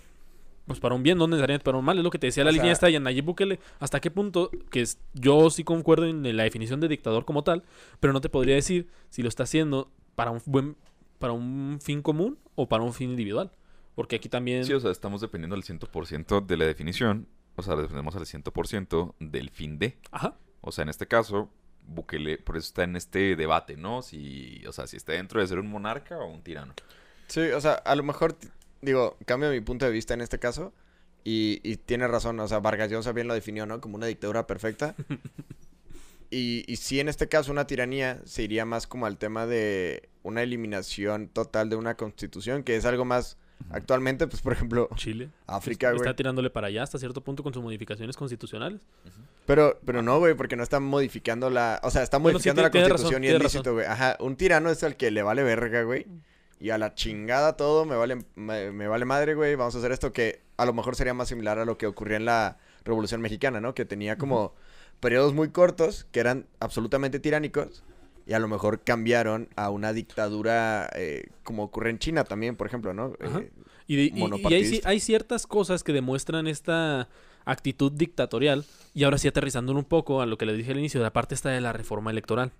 pues 0.66 0.80
para 0.80 0.94
un 0.94 1.02
bien, 1.02 1.16
no 1.18 1.26
necesariamente 1.26 1.64
para 1.64 1.78
un 1.78 1.84
mal. 1.84 1.96
Es 1.98 2.04
lo 2.04 2.10
que 2.10 2.18
te 2.18 2.26
decía 2.26 2.44
la 2.44 2.50
O 2.50 2.52
línea 2.52 2.66
sea- 2.74 2.88
esta 2.88 2.88
en 2.88 3.02
Nayib 3.02 3.24
Bukele. 3.24 3.60
¿Hasta 3.78 4.00
qué 4.00 4.10
punto? 4.10 4.50
Que 4.70 4.82
es- 4.82 4.98
yo 5.14 5.48
sí 5.50 5.64
concuerdo 5.64 6.06
en 6.06 6.36
la 6.36 6.42
definición 6.42 6.80
de 6.80 6.88
dictador 6.88 7.24
como 7.24 7.44
tal, 7.44 7.62
pero 8.00 8.12
no 8.12 8.20
te 8.20 8.28
podría 8.28 8.54
decir 8.56 8.88
si 9.10 9.22
lo 9.22 9.28
está 9.28 9.44
haciendo 9.44 9.90
para 10.14 10.30
un 10.30 10.40
buen, 10.46 10.76
para 11.18 11.32
un 11.32 11.78
fin 11.82 12.02
común 12.02 12.38
o 12.54 12.68
para 12.68 12.82
un 12.82 12.92
fin 12.92 13.10
individual. 13.10 13.50
Porque 13.94 14.16
aquí 14.16 14.28
también... 14.28 14.64
Sí, 14.64 14.72
o 14.74 14.80
sea, 14.80 14.90
estamos 14.90 15.20
dependiendo 15.22 15.56
al 15.56 15.62
100% 15.62 16.40
de 16.40 16.56
la 16.56 16.66
definición. 16.66 17.26
O 17.54 17.62
sea, 17.62 17.76
dependemos 17.76 18.14
al 18.16 18.26
100% 18.26 19.14
del 19.18 19.48
fin 19.50 19.78
de. 19.78 19.96
Ajá. 20.10 20.36
O 20.60 20.72
sea, 20.72 20.82
en 20.82 20.90
este 20.90 21.06
caso, 21.06 21.48
Bukele, 21.86 22.36
por 22.38 22.56
eso 22.58 22.66
está 22.66 22.82
en 22.84 22.96
este 22.96 23.36
debate, 23.36 23.76
¿no? 23.78 24.02
Si, 24.02 24.62
o 24.66 24.72
sea, 24.72 24.86
si 24.86 24.96
está 24.98 25.12
dentro 25.12 25.40
de 25.40 25.46
ser 25.46 25.58
un 25.58 25.70
monarca 25.70 26.18
o 26.18 26.26
un 26.30 26.42
tirano. 26.42 26.74
Sí, 27.28 27.40
o 27.40 27.60
sea, 27.60 27.72
a 27.74 27.94
lo 27.94 28.02
mejor, 28.02 28.36
digo, 28.86 29.18
cambio 29.26 29.50
mi 29.50 29.60
punto 29.60 29.84
de 29.84 29.90
vista 29.90 30.14
en 30.14 30.22
este 30.22 30.38
caso. 30.38 30.72
Y, 31.24 31.60
y 31.64 31.76
tiene 31.76 32.06
razón, 32.06 32.38
o 32.38 32.48
sea, 32.48 32.60
Vargas 32.60 32.90
Llosa 32.90 33.12
bien 33.12 33.26
lo 33.26 33.34
definió, 33.34 33.66
¿no? 33.66 33.80
Como 33.80 33.96
una 33.96 34.06
dictadura 34.06 34.46
perfecta. 34.46 34.94
Y, 36.30 36.64
y 36.66 36.76
sí, 36.76 36.98
en 36.98 37.08
este 37.08 37.28
caso, 37.28 37.52
una 37.52 37.66
tiranía 37.66 38.20
se 38.24 38.42
iría 38.42 38.64
más 38.64 38.86
como 38.86 39.06
al 39.06 39.16
tema 39.16 39.46
de 39.46 40.08
una 40.22 40.42
eliminación 40.42 41.28
total 41.28 41.70
de 41.70 41.76
una 41.76 41.96
constitución, 41.96 42.64
que 42.64 42.76
es 42.76 42.84
algo 42.84 43.04
más 43.04 43.36
actualmente, 43.70 44.26
pues, 44.26 44.42
por 44.42 44.52
ejemplo, 44.52 44.88
Chile. 44.96 45.30
África, 45.46 45.90
güey. 45.90 46.00
Está 46.00 46.16
tirándole 46.16 46.50
para 46.50 46.66
allá 46.66 46.82
hasta 46.82 46.98
cierto 46.98 47.22
punto 47.22 47.42
con 47.42 47.54
sus 47.54 47.62
modificaciones 47.62 48.16
constitucionales. 48.16 48.80
Pero, 49.46 49.78
pero 49.84 50.02
no, 50.02 50.18
güey, 50.18 50.34
porque 50.34 50.56
no 50.56 50.64
está 50.64 50.80
modificando 50.80 51.48
la... 51.48 51.80
O 51.84 51.90
sea, 51.90 52.02
está 52.02 52.18
Bueno, 52.18 52.40
sí, 52.40 52.48
modificando 52.48 52.62
la 52.62 52.70
tiene 52.70 52.88
razón, 52.88 53.04
constitución 53.04 53.24
y 53.24 53.28
es 53.28 53.42
lícito, 53.42 53.74
güey. 53.74 53.86
Ajá, 53.86 54.16
un 54.18 54.36
tirano 54.36 54.70
es 54.70 54.82
el 54.82 54.96
que 54.96 55.12
le 55.12 55.22
vale 55.22 55.44
verga, 55.44 55.84
güey. 55.84 56.06
Y 56.60 56.70
a 56.70 56.78
la 56.78 56.94
chingada 56.94 57.56
todo, 57.56 57.84
me 57.84 57.96
vale, 57.96 58.24
me, 58.34 58.70
me 58.72 58.88
vale 58.88 59.04
madre, 59.04 59.34
güey. 59.34 59.54
Vamos 59.56 59.74
a 59.74 59.78
hacer 59.78 59.92
esto 59.92 60.12
que 60.12 60.40
a 60.56 60.64
lo 60.64 60.72
mejor 60.72 60.96
sería 60.96 61.12
más 61.14 61.28
similar 61.28 61.58
a 61.58 61.64
lo 61.64 61.76
que 61.76 61.86
ocurría 61.86 62.16
en 62.16 62.24
la 62.24 62.56
Revolución 62.84 63.20
Mexicana, 63.20 63.60
¿no? 63.60 63.74
Que 63.74 63.84
tenía 63.84 64.16
como 64.16 64.54
periodos 65.00 65.34
muy 65.34 65.50
cortos 65.50 66.06
que 66.12 66.20
eran 66.20 66.46
absolutamente 66.60 67.20
tiránicos. 67.20 67.82
Y 68.28 68.32
a 68.32 68.38
lo 68.40 68.48
mejor 68.48 68.80
cambiaron 68.80 69.48
a 69.54 69.70
una 69.70 69.92
dictadura 69.92 70.88
eh, 70.96 71.28
como 71.44 71.62
ocurre 71.64 71.90
en 71.90 71.98
China 72.00 72.24
también, 72.24 72.56
por 72.56 72.66
ejemplo, 72.66 72.92
¿no? 72.94 73.12
Ajá. 73.20 73.38
Eh, 73.40 73.50
Y, 73.86 73.96
de- 73.96 74.02
y- 74.36 74.40
y 74.48 74.54
hay, 74.84 74.98
ciertas 75.00 75.46
cosas 75.46 75.84
que 75.84 75.92
demuestran 75.92 76.48
esta 76.48 77.08
actitud 77.44 77.92
dictatorial. 77.92 78.64
Y 78.94 79.04
ahora 79.04 79.18
sí 79.18 79.28
aterrizándolo 79.28 79.78
un 79.78 79.84
poco 79.84 80.22
a 80.22 80.26
lo 80.26 80.38
que 80.38 80.46
les 80.46 80.56
dije 80.56 80.72
al 80.72 80.78
inicio, 80.78 81.00
la 81.02 81.12
parte 81.12 81.36
está 81.36 81.50
de 81.50 81.60
la 81.60 81.72
reforma 81.72 82.10
electoral. 82.10 82.50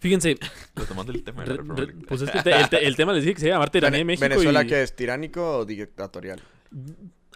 Fíjense, 0.00 0.36
Retomando 0.76 1.12
el 1.12 1.22
tema 1.24 1.42
de 1.42 1.48
la 1.48 1.52
re- 1.54 1.58
reforma 1.62 1.76
re- 1.76 1.82
electoral. 1.84 2.06
pues 2.08 2.22
es 2.22 2.30
que 2.30 2.42
te- 2.42 2.54
el, 2.60 2.68
te- 2.68 2.86
el 2.86 2.96
tema 2.96 3.12
les 3.12 3.24
dije 3.24 3.34
que 3.34 3.40
se 3.40 3.48
llama 3.48 3.66
tiranía 3.66 4.00
en 4.00 4.06
México. 4.06 4.28
¿Venezuela 4.28 4.62
y 4.62 4.66
que 4.66 4.82
es 4.82 4.94
tiránico 4.94 5.58
o 5.58 5.64
dictatorial? 5.64 6.40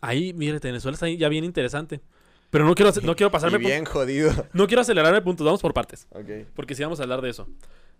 Ahí, 0.00 0.32
mire, 0.32 0.58
Venezuela 0.58 0.94
está 0.94 1.08
ya 1.08 1.28
bien 1.28 1.44
interesante. 1.44 2.00
Pero 2.50 2.64
no 2.66 2.74
quiero, 2.74 2.92
no 3.02 3.16
quiero 3.16 3.30
pasarme 3.30 3.58
Y 3.58 3.62
por- 3.62 3.70
bien 3.70 3.84
jodido. 3.84 4.46
no 4.52 4.66
quiero 4.66 4.82
acelerarme 4.82 5.22
puntos, 5.22 5.44
vamos 5.44 5.60
por 5.62 5.72
partes. 5.72 6.06
Ok. 6.10 6.46
Porque 6.54 6.74
sí 6.74 6.82
vamos 6.82 7.00
a 7.00 7.04
hablar 7.04 7.22
de 7.22 7.30
eso. 7.30 7.48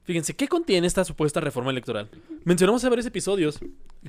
Fíjense, 0.04 0.34
¿qué 0.34 0.46
contiene 0.48 0.86
esta 0.86 1.04
supuesta 1.04 1.40
reforma 1.40 1.70
electoral? 1.70 2.10
Mencionamos 2.44 2.82
hace 2.82 2.88
varios 2.90 3.06
episodios 3.06 3.58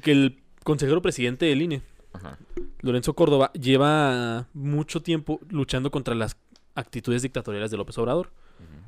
que 0.02 0.12
el 0.12 0.42
consejero 0.64 1.02
presidente 1.02 1.46
del 1.46 1.62
INE, 1.62 1.82
Ajá. 2.14 2.38
Lorenzo 2.82 3.14
Córdoba, 3.14 3.52
lleva 3.54 4.48
mucho 4.54 5.02
tiempo 5.02 5.40
luchando 5.50 5.92
contra 5.92 6.14
las 6.16 6.36
actitudes 6.76 7.22
dictatoriales 7.22 7.70
de 7.72 7.78
López 7.78 7.98
Obrador, 8.00 8.32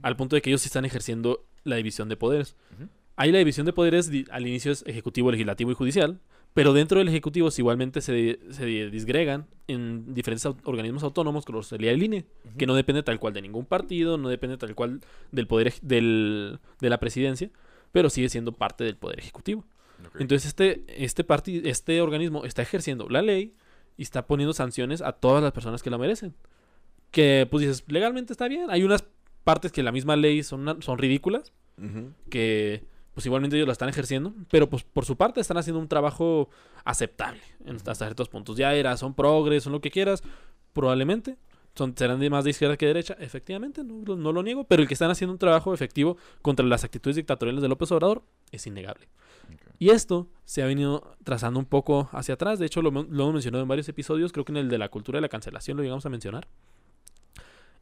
al 0.02 0.16
punto 0.16 0.36
de 0.36 0.42
que 0.42 0.50
ellos 0.50 0.62
sí 0.62 0.68
están 0.68 0.86
ejerciendo 0.86 1.46
la 1.64 1.76
división 1.78 2.10
de 2.10 2.18
poderes. 2.18 2.56
Ujú. 2.76 2.90
Ahí 3.16 3.32
la 3.32 3.40
división 3.40 3.66
de 3.66 3.74
poderes 3.74 4.12
al 4.30 4.48
inicio 4.48 4.72
es 4.72 4.84
ejecutivo, 4.88 5.32
legislativo 5.32 5.72
y 5.72 5.74
judicial, 5.74 6.20
pero 6.54 6.74
dentro 6.74 7.00
del 7.00 7.08
ejecutivo 7.08 7.50
igualmente 7.58 8.02
se, 8.02 8.40
se 8.50 8.66
disgregan 8.66 9.46
en 9.68 10.14
diferentes 10.14 10.46
organismos 10.64 11.04
autónomos, 11.04 11.46
como 11.46 11.64
sería 11.64 11.92
el 11.92 12.02
INE, 12.04 12.26
que 12.58 12.66
no 12.66 12.76
depende 12.76 13.04
tal 13.04 13.20
cual 13.20 13.34
de 13.34 13.42
ningún 13.42 13.66
partido, 13.66 14.18
no 14.18 14.30
depende 14.30 14.58
tal 14.58 14.76
cual 14.76 15.02
del 15.32 15.48
poder 15.48 15.74
del, 15.82 16.60
de 16.80 16.90
la 16.90 17.00
presidencia, 17.00 17.50
pero 17.92 18.10
sigue 18.10 18.30
siendo 18.30 18.52
parte 18.52 18.84
del 18.84 18.96
poder 18.96 19.20
ejecutivo. 19.20 19.66
Entonces 20.20 20.48
este, 20.48 20.84
este, 20.88 21.26
este 21.70 22.02
organismo 22.02 22.46
está 22.46 22.62
ejerciendo 22.62 23.08
la 23.10 23.22
ley 23.22 23.54
y 23.98 24.04
está 24.04 24.28
poniendo 24.28 24.54
sanciones 24.54 25.02
a 25.02 25.14
todas 25.14 25.42
las 25.42 25.52
personas 25.52 25.82
que 25.82 25.90
la 25.90 25.98
merecen. 25.98 26.36
Que 27.12 27.48
pues 27.50 27.66
dices, 27.66 27.84
legalmente 27.88 28.34
está 28.34 28.48
bien. 28.48 28.70
Hay 28.70 28.84
unas 28.84 29.06
partes 29.46 29.72
que 29.72 29.82
la 29.84 29.94
misma 29.94 30.18
ley 30.18 30.44
son, 30.44 30.82
son 30.82 30.98
ridículas, 30.98 31.54
que 32.30 32.84
pues 33.14 33.26
igualmente 33.26 33.56
ellos 33.56 33.68
la 33.68 33.72
están 33.72 33.88
ejerciendo, 33.88 34.34
pero 34.52 34.70
pues 34.70 34.84
por 34.84 35.06
su 35.06 35.16
parte 35.16 35.40
están 35.40 35.56
haciendo 35.58 35.80
un 35.80 35.88
trabajo 35.88 36.50
aceptable 36.84 37.42
en, 37.66 37.78
hasta 37.78 37.96
ciertos 37.96 38.28
puntos. 38.28 38.58
Ya 38.58 38.74
era, 38.76 38.98
son 38.98 39.14
progres, 39.14 39.64
son 39.64 39.72
lo 39.72 39.80
que 39.80 39.90
quieras, 39.92 40.22
probablemente. 40.74 41.38
Son, 41.76 41.94
serán 41.98 42.20
de 42.22 42.30
más 42.30 42.44
de 42.46 42.52
izquierda 42.52 42.78
que 42.78 42.86
de 42.86 42.94
derecha, 42.94 43.18
efectivamente, 43.20 43.84
no, 43.84 44.02
lo- 44.06 44.16
no 44.16 44.32
lo 44.32 44.42
niego, 44.44 44.64
pero 44.64 44.82
el 44.82 44.88
que 44.88 44.94
están 44.94 45.12
haciendo 45.12 45.34
un 45.34 45.40
trabajo 45.40 45.74
efectivo 45.74 46.16
contra 46.42 46.66
las 46.66 46.86
actitudes 46.86 47.18
dictatoriales 47.18 47.62
de 47.62 47.68
López 47.68 47.92
Obrador 47.92 48.24
es 48.52 48.66
innegable. 48.66 49.08
Y 49.78 49.90
esto 49.90 50.30
se 50.46 50.64
ha 50.64 50.66
venido 50.66 51.16
trazando 51.26 51.60
un 51.60 51.66
poco 51.66 52.08
hacia 52.14 52.36
atrás. 52.36 52.60
De 52.60 52.66
hecho, 52.66 52.82
lo, 52.82 52.92
lo 52.92 53.02
hemos 53.02 53.34
mencionado 53.34 53.62
en 53.62 53.68
varios 53.68 53.90
episodios. 53.90 54.32
Creo 54.32 54.46
que 54.46 54.54
en 54.54 54.58
el 54.58 54.70
de 54.70 54.78
la 54.78 54.88
cultura 54.88 55.18
de 55.18 55.22
la 55.22 55.28
cancelación 55.30 55.76
lo 55.76 55.84
llegamos 55.84 56.06
a 56.06 56.10
mencionar. 56.10 56.48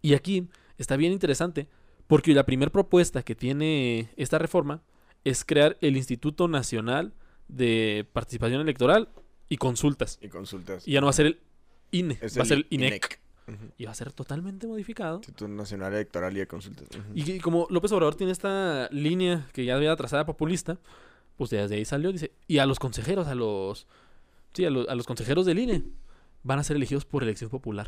Y 0.02 0.16
aquí 0.16 0.48
está 0.78 0.96
bien 0.98 1.12
interesante 1.14 1.68
porque 2.08 2.34
la 2.34 2.46
primera 2.46 2.72
propuesta 2.72 3.24
que 3.24 3.36
tiene 3.36 4.10
esta 4.18 4.38
reforma 4.40 4.82
es 5.24 5.46
crear 5.46 5.78
el 5.82 5.96
Instituto 5.98 6.48
Nacional 6.48 7.14
de 7.48 8.06
Participación 8.14 8.62
Electoral 8.62 9.10
y 9.50 9.58
Consultas. 9.58 10.20
Y 10.22 10.28
consultas. 10.30 10.88
Y 10.88 10.92
ya 10.94 11.00
no 11.02 11.06
va 11.08 11.12
a 11.12 11.14
ser 11.14 11.26
el 11.28 11.40
INE, 11.92 12.18
Es 12.22 12.38
va 12.38 12.44
a 12.44 12.46
ser 12.46 12.58
el 12.60 12.68
INEC. 12.70 12.90
INEC. 12.92 13.20
Ujú. 13.46 13.72
Y 13.78 13.86
va 13.86 13.92
a 13.92 13.96
ser 13.96 14.12
totalmente 14.14 14.68
modificado. 14.68 15.18
Instituto 15.18 15.48
Nacional 15.48 15.94
Electoral 15.94 16.36
y 16.36 16.40
de 16.40 16.48
Consultas. 16.48 16.88
Y 17.14 17.40
como 17.40 17.68
López 17.70 17.92
Obrador 17.92 18.16
tiene 18.16 18.32
esta 18.32 18.88
línea 18.92 19.48
que 19.54 19.66
ya 19.66 19.76
había 19.76 19.96
trazada 19.96 20.26
populista, 20.26 20.78
pues 21.38 21.50
desde 21.50 21.76
ahí 21.76 21.86
salió, 21.86 22.12
dice, 22.12 22.32
y 22.48 22.60
a 22.60 22.66
los 22.66 22.80
consejeros, 22.80 23.28
a 23.28 23.36
los 23.36 23.88
sí, 24.54 24.66
a, 24.66 24.70
lo- 24.70 24.90
a 24.90 24.96
los 24.96 25.06
consejeros 25.06 25.46
del 25.46 25.60
INE 25.60 25.84
van 26.44 26.60
a 26.60 26.64
ser 26.64 26.76
elegidos 26.78 27.06
por 27.06 27.24
elección 27.24 27.50
popular. 27.50 27.88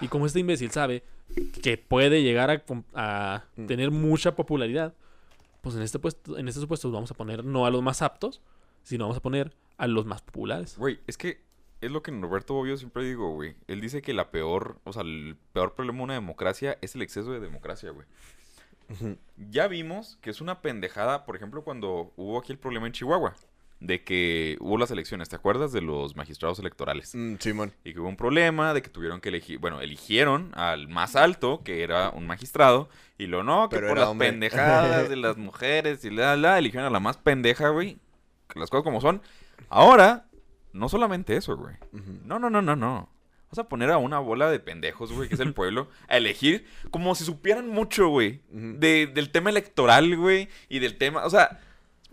Y 0.00 0.08
como 0.08 0.26
este 0.26 0.40
imbécil 0.40 0.70
sabe 0.70 1.02
que 1.62 1.78
puede 1.78 2.22
llegar 2.22 2.50
a, 2.94 3.44
Mm. 3.56 3.66
tener 3.66 3.90
mucha 3.90 4.34
popularidad, 4.36 4.94
pues 5.60 5.74
en 5.76 5.82
este 5.82 5.98
puesto, 5.98 6.36
en 6.38 6.48
este 6.48 6.60
supuesto 6.60 6.90
vamos 6.90 7.10
a 7.10 7.14
poner 7.14 7.44
no 7.44 7.66
a 7.66 7.70
los 7.70 7.82
más 7.82 8.02
aptos, 8.02 8.42
sino 8.82 9.04
vamos 9.04 9.16
a 9.16 9.22
poner 9.22 9.54
a 9.78 9.86
los 9.86 10.04
más 10.06 10.22
populares. 10.22 10.76
Güey, 10.76 11.00
es 11.06 11.16
que 11.16 11.40
es 11.80 11.90
lo 11.90 12.02
que 12.02 12.10
Roberto 12.12 12.54
Bobbio 12.54 12.76
siempre 12.76 13.04
digo, 13.04 13.30
güey. 13.34 13.56
Él 13.66 13.80
dice 13.80 14.00
que 14.02 14.14
la 14.14 14.30
peor, 14.30 14.78
o 14.84 14.92
sea, 14.92 15.02
el 15.02 15.36
peor 15.52 15.74
problema 15.74 15.98
de 15.98 16.04
una 16.04 16.14
democracia 16.14 16.78
es 16.80 16.94
el 16.94 17.02
exceso 17.02 17.32
de 17.32 17.40
democracia, 17.40 17.90
güey. 17.90 18.06
Ya 19.50 19.66
vimos 19.66 20.18
que 20.20 20.30
es 20.30 20.40
una 20.40 20.60
pendejada, 20.60 21.24
por 21.24 21.36
ejemplo, 21.36 21.64
cuando 21.64 22.12
hubo 22.16 22.38
aquí 22.38 22.52
el 22.52 22.58
problema 22.58 22.86
en 22.86 22.92
Chihuahua, 22.92 23.34
de 23.84 24.02
que 24.02 24.56
hubo 24.60 24.78
las 24.78 24.90
elecciones, 24.90 25.28
¿te 25.28 25.36
acuerdas? 25.36 25.70
De 25.72 25.82
los 25.82 26.16
magistrados 26.16 26.58
electorales. 26.58 27.14
Mm, 27.14 27.34
Simón. 27.38 27.72
Y 27.84 27.92
que 27.92 28.00
hubo 28.00 28.08
un 28.08 28.16
problema 28.16 28.72
de 28.72 28.80
que 28.80 28.88
tuvieron 28.88 29.20
que 29.20 29.28
elegir, 29.28 29.58
bueno, 29.58 29.80
eligieron 29.82 30.52
al 30.54 30.88
más 30.88 31.16
alto, 31.16 31.60
que 31.62 31.82
era 31.82 32.08
un 32.10 32.26
magistrado, 32.26 32.88
y 33.18 33.26
lo 33.26 33.44
no, 33.44 33.68
que 33.68 33.76
Pero 33.76 33.88
por 33.88 33.98
las 33.98 34.08
hombre. 34.08 34.30
pendejadas 34.30 35.08
de 35.10 35.16
las 35.16 35.36
mujeres 35.36 36.04
y 36.04 36.10
la, 36.10 36.34
la, 36.36 36.58
eligieron 36.58 36.86
a 36.86 36.90
la 36.90 37.00
más 37.00 37.18
pendeja, 37.18 37.68
güey. 37.68 37.98
Que 38.48 38.58
las 38.58 38.70
cosas 38.70 38.84
como 38.84 39.00
son. 39.02 39.20
Ahora, 39.68 40.26
no 40.72 40.88
solamente 40.88 41.36
eso, 41.36 41.56
güey. 41.56 41.74
No, 42.24 42.38
no, 42.38 42.48
no, 42.50 42.62
no, 42.62 42.76
no. 42.76 43.10
Vas 43.50 43.58
a 43.58 43.68
poner 43.68 43.90
a 43.90 43.98
una 43.98 44.18
bola 44.18 44.50
de 44.50 44.58
pendejos, 44.60 45.12
güey, 45.12 45.28
que 45.28 45.34
es 45.34 45.40
el 45.40 45.52
pueblo, 45.54 45.88
a 46.08 46.16
elegir 46.16 46.66
como 46.90 47.14
si 47.14 47.24
supieran 47.24 47.68
mucho, 47.68 48.08
güey, 48.08 48.40
de- 48.50 49.06
del 49.12 49.30
tema 49.30 49.50
electoral, 49.50 50.16
güey, 50.16 50.48
y 50.68 50.78
del 50.80 50.96
tema, 50.96 51.24
o 51.24 51.30
sea, 51.30 51.60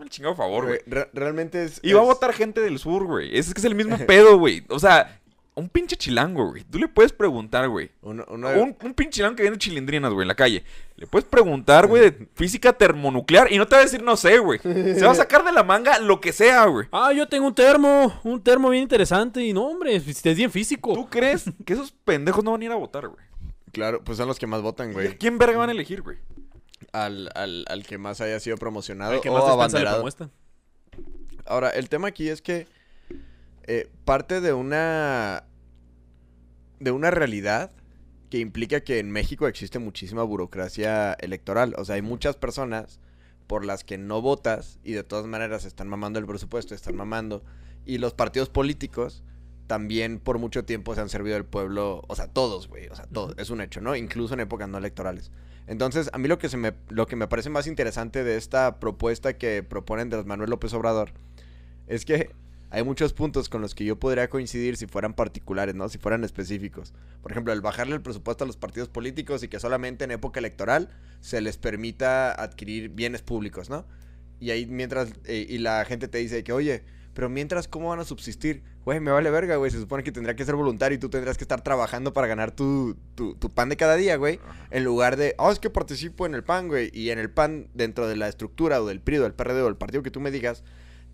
el 0.02 0.10
chingado 0.10 0.34
favor, 0.34 0.66
güey. 0.66 0.80
Güey, 0.86 0.94
re- 1.04 1.10
realmente 1.12 1.64
es. 1.64 1.80
Y 1.82 1.92
va 1.92 2.00
a 2.00 2.02
es- 2.02 2.08
votar 2.08 2.32
gente 2.32 2.60
del 2.60 2.78
sur, 2.78 3.04
güey. 3.04 3.36
Es 3.36 3.52
que 3.52 3.60
es 3.60 3.64
el 3.64 3.74
mismo 3.74 3.96
pedo, 4.06 4.38
güey. 4.38 4.64
O 4.68 4.78
sea, 4.78 5.18
un 5.54 5.68
pinche 5.68 5.96
chilango, 5.96 6.48
güey. 6.50 6.64
Tú 6.64 6.78
le 6.78 6.88
puedes 6.88 7.12
preguntar, 7.12 7.68
güey. 7.68 7.90
uno- 8.02 8.24
uno 8.28 8.48
de- 8.48 8.60
Un, 8.60 8.76
un 8.82 8.94
pinche 8.94 9.16
chilango 9.16 9.36
que 9.36 9.42
vende 9.42 9.58
chilindrinas, 9.58 10.10
güey, 10.12 10.22
en 10.24 10.28
la 10.28 10.34
calle. 10.34 10.64
Le 10.96 11.06
puedes 11.06 11.28
preguntar, 11.28 11.86
güey, 11.88 12.10
de 12.10 12.28
física 12.34 12.72
termonuclear 12.72 13.52
y 13.52 13.58
no 13.58 13.66
te 13.66 13.74
va 13.74 13.80
a 13.80 13.84
decir 13.84 14.02
no 14.02 14.16
sé, 14.16 14.38
güey. 14.38 14.60
Se 14.60 15.04
va 15.04 15.10
a 15.12 15.14
sacar 15.16 15.44
de 15.44 15.52
la 15.52 15.62
manga 15.64 15.98
lo 15.98 16.20
que 16.20 16.32
sea, 16.32 16.64
güey. 16.66 16.86
Ah, 16.92 17.12
yo 17.12 17.28
tengo 17.28 17.46
un 17.48 17.54
termo, 17.54 18.18
un 18.24 18.42
termo 18.42 18.70
bien 18.70 18.84
interesante 18.84 19.42
y 19.44 19.52
no, 19.52 19.66
hombre, 19.66 19.96
es 19.96 20.06
es 20.24 20.36
bien 20.36 20.50
físico. 20.50 20.94
¿Tú 20.94 21.08
crees 21.10 21.44
que 21.66 21.72
esos 21.74 21.92
pendejos 22.04 22.42
no 22.44 22.52
van 22.52 22.62
a 22.62 22.64
ir 22.64 22.72
a 22.72 22.76
votar, 22.76 23.08
güey? 23.08 23.24
Claro, 23.72 24.02
pues 24.04 24.18
son 24.18 24.28
los 24.28 24.38
que 24.38 24.46
más 24.46 24.62
votan, 24.62 24.88
¿Y 24.88 24.90
a 24.90 24.94
güey. 24.94 25.18
quién 25.18 25.38
verga 25.38 25.58
van 25.58 25.70
a 25.70 25.72
elegir, 25.72 26.02
güey? 26.02 26.18
Al, 26.92 27.30
al, 27.34 27.64
al 27.68 27.84
que 27.84 27.96
más 27.96 28.20
haya 28.20 28.38
sido 28.38 28.56
promocionado 28.58 29.18
que 29.22 29.30
o 29.30 29.32
más 29.32 29.44
le 29.44 29.50
abanderado. 29.50 30.06
Ahora, 31.46 31.70
el 31.70 31.88
tema 31.88 32.08
aquí 32.08 32.28
es 32.28 32.42
que 32.42 32.66
eh, 33.64 33.88
parte 34.04 34.40
de 34.40 34.52
una 34.52 35.44
de 36.80 36.90
una 36.90 37.10
realidad 37.10 37.70
que 38.28 38.38
implica 38.38 38.80
que 38.80 38.98
en 38.98 39.10
México 39.10 39.46
existe 39.46 39.78
muchísima 39.78 40.22
burocracia 40.22 41.12
electoral. 41.14 41.74
O 41.78 41.84
sea, 41.84 41.94
hay 41.96 42.02
muchas 42.02 42.36
personas 42.36 42.98
por 43.46 43.64
las 43.64 43.84
que 43.84 43.98
no 43.98 44.20
votas 44.20 44.78
y 44.82 44.92
de 44.92 45.04
todas 45.04 45.26
maneras 45.26 45.64
están 45.64 45.88
mamando 45.88 46.18
el 46.18 46.26
presupuesto, 46.26 46.74
están 46.74 46.96
mamando. 46.96 47.44
Y 47.84 47.98
los 47.98 48.14
partidos 48.14 48.48
políticos 48.48 49.22
también 49.66 50.18
por 50.18 50.38
mucho 50.38 50.64
tiempo 50.64 50.94
se 50.94 51.02
han 51.02 51.08
servido 51.08 51.34
del 51.34 51.44
pueblo, 51.44 52.02
o 52.08 52.16
sea, 52.16 52.26
todos, 52.26 52.68
güey, 52.68 52.88
o 52.88 52.96
sea, 52.96 53.06
todos, 53.06 53.34
es 53.38 53.50
un 53.50 53.60
hecho, 53.60 53.80
¿no? 53.80 53.94
Incluso 53.96 54.34
en 54.34 54.40
épocas 54.40 54.68
no 54.68 54.78
electorales. 54.78 55.30
Entonces, 55.66 56.10
a 56.12 56.18
mí 56.18 56.28
lo 56.28 56.38
que, 56.38 56.48
se 56.48 56.56
me, 56.56 56.72
lo 56.88 57.06
que 57.06 57.16
me 57.16 57.28
parece 57.28 57.50
más 57.50 57.66
interesante 57.66 58.24
de 58.24 58.36
esta 58.36 58.80
propuesta 58.80 59.34
que 59.38 59.62
proponen 59.62 60.10
de 60.10 60.22
Manuel 60.24 60.50
López 60.50 60.72
Obrador 60.74 61.12
es 61.86 62.04
que 62.04 62.30
hay 62.70 62.82
muchos 62.84 63.12
puntos 63.12 63.50
con 63.50 63.60
los 63.60 63.74
que 63.74 63.84
yo 63.84 63.98
podría 63.98 64.30
coincidir 64.30 64.78
si 64.78 64.86
fueran 64.86 65.12
particulares, 65.12 65.74
¿no? 65.74 65.90
Si 65.90 65.98
fueran 65.98 66.24
específicos. 66.24 66.94
Por 67.20 67.30
ejemplo, 67.30 67.52
el 67.52 67.60
bajarle 67.60 67.94
el 67.94 68.00
presupuesto 68.00 68.44
a 68.44 68.46
los 68.46 68.56
partidos 68.56 68.88
políticos 68.88 69.42
y 69.42 69.48
que 69.48 69.60
solamente 69.60 70.04
en 70.04 70.10
época 70.10 70.40
electoral 70.40 70.88
se 71.20 71.42
les 71.42 71.58
permita 71.58 72.32
adquirir 72.32 72.88
bienes 72.88 73.20
públicos, 73.20 73.68
¿no? 73.68 73.84
Y 74.40 74.50
ahí 74.52 74.64
mientras, 74.66 75.12
eh, 75.26 75.46
y 75.48 75.58
la 75.58 75.84
gente 75.84 76.08
te 76.08 76.16
dice 76.16 76.42
que, 76.42 76.54
oye, 76.54 76.82
pero 77.14 77.28
mientras, 77.28 77.68
¿cómo 77.68 77.90
van 77.90 78.00
a 78.00 78.04
subsistir? 78.04 78.62
Güey, 78.84 79.00
me 79.00 79.10
vale 79.10 79.30
verga, 79.30 79.56
güey. 79.56 79.70
Se 79.70 79.78
supone 79.78 80.02
que 80.02 80.12
tendría 80.12 80.34
que 80.34 80.44
ser 80.44 80.54
voluntario 80.54 80.96
y 80.96 80.98
tú 80.98 81.10
tendrás 81.10 81.36
que 81.36 81.44
estar 81.44 81.62
trabajando 81.62 82.12
para 82.12 82.26
ganar 82.26 82.52
tu, 82.52 82.96
tu, 83.14 83.34
tu 83.34 83.50
pan 83.50 83.68
de 83.68 83.76
cada 83.76 83.96
día, 83.96 84.16
güey. 84.16 84.40
En 84.70 84.84
lugar 84.84 85.16
de, 85.16 85.34
oh, 85.38 85.52
es 85.52 85.58
que 85.58 85.70
participo 85.70 86.24
en 86.26 86.34
el 86.34 86.42
pan, 86.42 86.68
güey. 86.68 86.90
Y 86.92 87.10
en 87.10 87.18
el 87.18 87.30
pan, 87.30 87.68
dentro 87.74 88.08
de 88.08 88.16
la 88.16 88.28
estructura 88.28 88.82
o 88.82 88.86
del 88.86 89.00
PRI 89.00 89.18
o 89.18 89.22
del 89.22 89.34
PRD 89.34 89.60
o 89.62 89.66
del 89.66 89.76
partido 89.76 90.02
que 90.02 90.10
tú 90.10 90.20
me 90.20 90.30
digas, 90.30 90.64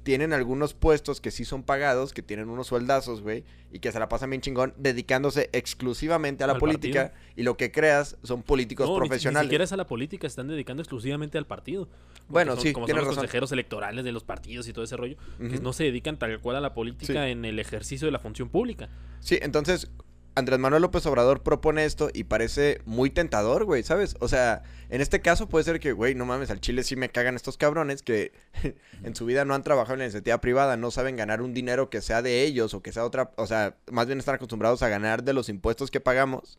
tienen 0.03 0.32
algunos 0.32 0.72
puestos 0.74 1.20
que 1.20 1.30
sí 1.30 1.44
son 1.44 1.62
pagados, 1.62 2.12
que 2.14 2.22
tienen 2.22 2.49
unos 2.49 2.68
sueldazos, 2.68 3.20
güey, 3.20 3.44
y 3.72 3.80
que 3.80 3.92
se 3.92 3.99
la 3.99 4.09
pasan 4.09 4.30
bien 4.30 4.40
chingón, 4.40 4.72
dedicándose 4.78 5.51
exclusivamente 5.53 6.44
a 6.44 6.46
la 6.46 6.55
Al 6.55 6.59
política. 6.59 7.12
Y 7.36 7.42
lo 7.42 7.57
que 7.59 7.70
creas 7.70 8.16
son 8.22 8.42
políticos 8.42 8.86
No, 8.88 8.94
ni- 8.94 9.01
Ni, 9.03 9.09
profesionales. 9.09 9.46
siquiera 9.49 9.64
es 9.64 9.72
a 9.72 9.76
la 9.76 9.86
política, 9.86 10.22
se 10.22 10.28
están 10.32 10.49
dedicando 10.49 10.82
exclusivamente 10.82 11.36
al 11.36 11.46
partido. 11.46 11.88
Bueno, 12.28 12.55
son- 12.55 12.62
sí, 12.62 12.72
como 12.72 12.86
son 12.86 12.96
los 12.96 13.05
razón. 13.05 13.16
consejeros 13.16 13.53
electorales 13.53 14.05
de 14.05 14.12
los 14.12 14.24
partidos 14.24 14.66
y 14.68 14.72
todo 14.72 14.84
ese 14.84 14.96
rollo, 14.96 15.16
que 15.38 15.46
Ujú. 15.57 15.62
no 15.62 15.72
se 15.74 15.84
dedican 15.84 16.18
tal 16.18 16.40
cual 16.40 16.57
a 16.57 16.61
la 16.61 16.72
política 16.74 17.24
Sí. 17.24 17.30
en 17.30 17.44
el 17.44 17.59
ejercicio 17.59 18.07
de 18.07 18.12
la 18.12 18.18
función 18.18 18.49
pública. 18.49 18.88
Sí, 19.20 19.38
entonces 19.42 19.90
Andrés 20.39 20.61
Manuel 20.61 20.82
López 20.82 21.05
Obrador 21.07 21.43
propone 21.43 21.84
esto 21.84 22.11
y 22.14 22.22
parece 22.22 22.80
muy 22.84 23.11
tentador, 23.11 23.64
güey, 23.64 23.82
¿sabes? 23.82 24.14
O 24.20 24.28
sea, 24.28 24.62
en 24.89 25.01
este 25.01 25.20
caso 25.20 25.49
puede 25.49 25.64
ser 25.64 25.80
que, 25.80 25.91
güey, 25.91 26.14
no 26.14 26.26
mames, 26.26 26.51
al 26.51 26.61
Chile 26.61 26.84
sí 26.84 26.95
me 26.95 27.09
cagan 27.09 27.34
estos 27.34 27.57
cabrones 27.57 28.03
que 28.03 28.30
en 29.03 29.16
su 29.16 29.26
vida 29.26 29.45
no 29.45 29.55
han 29.55 29.64
trabajado 29.64 29.95
en 29.95 29.99
la 29.99 30.05
iniciativa 30.05 30.41
privada, 30.41 30.76
no 30.76 30.93
saben 30.93 31.16
ganar 31.16 31.43
un 31.43 31.55
dinero 31.55 31.91
que 31.91 32.01
sea 32.01 32.22
de 32.22 32.45
ellos 32.45 32.72
o 32.72 32.82
que 32.82 32.93
sea 32.93 33.05
otra, 33.05 33.32
o 33.36 33.49
sea, 33.49 33.74
más 33.91 34.07
bien 34.07 34.20
están 34.20 34.36
acostumbrados 34.36 34.80
a 34.82 34.89
ganar 34.89 35.24
de 35.24 35.32
los 35.32 35.49
impuestos 35.49 35.91
que 35.91 36.01
pagamos. 36.01 36.57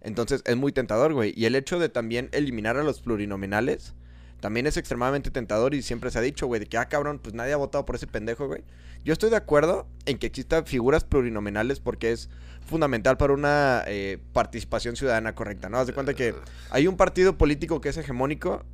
Entonces 0.00 0.42
es 0.44 0.56
muy 0.56 0.72
tentador, 0.72 1.12
güey. 1.14 1.32
Y 1.36 1.44
el 1.44 1.54
hecho 1.54 1.78
de 1.78 1.88
también 1.88 2.28
eliminar 2.32 2.76
a 2.76 2.82
los 2.82 3.00
plurinominales 3.02 3.94
también 4.42 4.66
es 4.66 4.76
extremadamente 4.76 5.30
tentador 5.30 5.72
y 5.72 5.82
siempre 5.82 6.10
se 6.10 6.18
ha 6.18 6.22
dicho, 6.22 6.48
güey, 6.48 6.58
de 6.58 6.66
que, 6.66 6.76
ah, 6.76 6.88
cabrón, 6.88 7.20
pues 7.20 7.32
nadie 7.32 7.52
ha 7.52 7.56
votado 7.56 7.84
por 7.84 7.94
ese 7.94 8.08
pendejo, 8.08 8.48
güey. 8.48 8.64
Yo 9.04 9.12
estoy 9.12 9.30
de 9.30 9.36
acuerdo 9.36 9.86
en 10.04 10.18
que 10.18 10.26
existan 10.26 10.66
figuras 10.66 11.04
plurinominales 11.04 11.78
porque 11.78 12.10
es 12.10 12.28
fundamental 12.72 13.16
para 13.16 13.32
una 13.32 13.84
eh, 13.86 14.18
participación 14.32 14.96
ciudadana 14.96 15.34
correcta, 15.34 15.68
¿no? 15.68 15.78
Haz 15.78 15.86
de 15.86 15.92
cuenta 15.92 16.14
que 16.14 16.34
hay 16.70 16.88
un 16.88 16.96
partido 16.96 17.38
político 17.38 17.80
que 17.80 17.90
es 17.90 17.96
hegemónico 17.96 18.64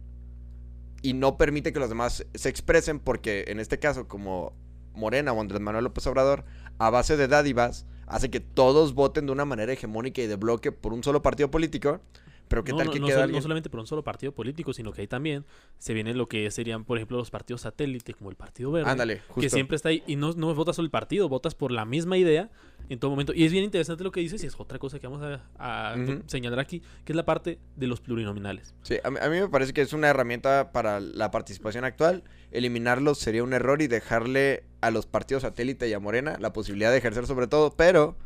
y 1.03 1.13
no 1.13 1.37
permite 1.37 1.73
que 1.73 1.81
los 1.81 1.91
demás 1.91 2.25
se 2.35 2.49
expresen 2.49 2.99
porque 3.01 3.45
en 3.49 3.61
este 3.61 3.79
caso 3.79 4.09
como 4.09 4.55
Morena 4.95 5.33
o 5.33 5.41
Andrés 5.41 5.61
Manuel 5.61 5.85
López 5.85 6.07
Obrador 6.07 6.45
a 6.79 6.91
base 6.91 7.17
de 7.17 7.29
dádivas 7.29 7.87
hace 8.07 8.31
que 8.31 8.41
todos 8.41 8.95
voten 8.95 9.27
de 9.27 9.33
una 9.33 9.45
manera 9.45 9.73
hegemónica 9.73 10.23
y 10.23 10.27
de 10.27 10.37
bloque 10.37 10.73
por 10.73 10.93
un 10.93 11.05
solo 11.05 11.21
partido 11.21 11.51
político, 11.51 12.01
pero 12.49 12.65
qué 12.65 12.73
no, 12.73 12.79
tal 12.79 12.91
que 12.91 13.01
no 13.01 13.07
queda 13.07 13.25
alguien? 13.25 13.37
no 13.37 13.43
solamente 13.43 13.71
por 13.71 13.81
un 13.81 13.87
solo 13.87 14.03
partido 14.03 14.33
político, 14.33 14.73
sino 14.73 14.93
que 14.93 15.03
ahí 15.03 15.07
también 15.07 15.45
se 15.79 15.95
viene 15.95 16.15
lo 16.15 16.29
que 16.29 16.51
serían, 16.51 16.85
por 16.85 16.99
ejemplo, 16.99 17.19
los 17.19 17.31
partidos 17.31 17.63
satélite, 17.63 18.15
como 18.15 18.31
el 18.31 18.37
Partido 18.37 18.71
Verde. 18.73 18.91
Ándale, 18.91 19.19
justo. 19.29 19.41
Que 19.41 19.51
siempre 19.51 19.77
está 19.77 19.91
ahí 19.91 20.03
y 20.07 20.17
no, 20.17 20.33
no 20.33 20.55
votas 20.55 20.77
solo 20.77 20.87
el 20.87 20.91
partido, 20.91 21.29
votas 21.29 21.55
por 21.55 21.71
la 21.71 21.85
misma 21.85 22.17
idea 22.17 22.51
en 22.89 22.99
todo 22.99 23.11
momento. 23.11 23.33
Y 23.35 23.45
es 23.45 23.53
bien 23.53 23.65
interesante 23.65 24.05
lo 24.05 24.13
que 24.13 24.21
dices 24.21 24.43
y 24.43 24.47
es 24.47 24.59
otra 24.59 24.79
cosa 24.79 24.99
que 24.99 25.07
vamos 25.07 25.23
a, 25.59 25.97
señalar 26.27 26.59
aquí, 26.59 26.81
que 27.05 27.13
es 27.13 27.17
la 27.17 27.25
parte 27.25 27.59
de 27.77 27.87
los 27.87 28.01
plurinominales. 28.01 28.75
Sí, 28.83 28.97
a 29.05 29.11
mí, 29.11 29.19
a 29.21 29.29
mí 29.29 29.41
me 29.41 29.49
parece 29.49 29.73
que 29.73 29.83
es 29.83 29.93
una 29.93 30.09
herramienta 30.09 30.73
para 30.73 31.01
la 31.01 31.31
participación 31.31 31.85
actual. 31.85 32.25
Eliminarlos 32.51 33.19
sería 33.19 33.45
un 33.45 33.53
error 33.53 33.83
y 33.83 33.87
dejarle 33.87 34.65
a 34.81 34.91
los 34.91 35.07
partidos 35.07 35.43
satélite 35.43 35.89
y 35.89 35.93
a 35.93 36.01
Morena 36.01 36.37
la 36.39 36.53
posibilidad 36.53 36.91
de 36.91 36.99
ejercer 36.99 37.27
sobre 37.27 37.47
todo, 37.47 37.75
pero 37.77 38.17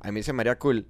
a 0.00 0.12
mí 0.12 0.22
se 0.22 0.32
me 0.32 0.42
haría 0.42 0.58
cool 0.58 0.86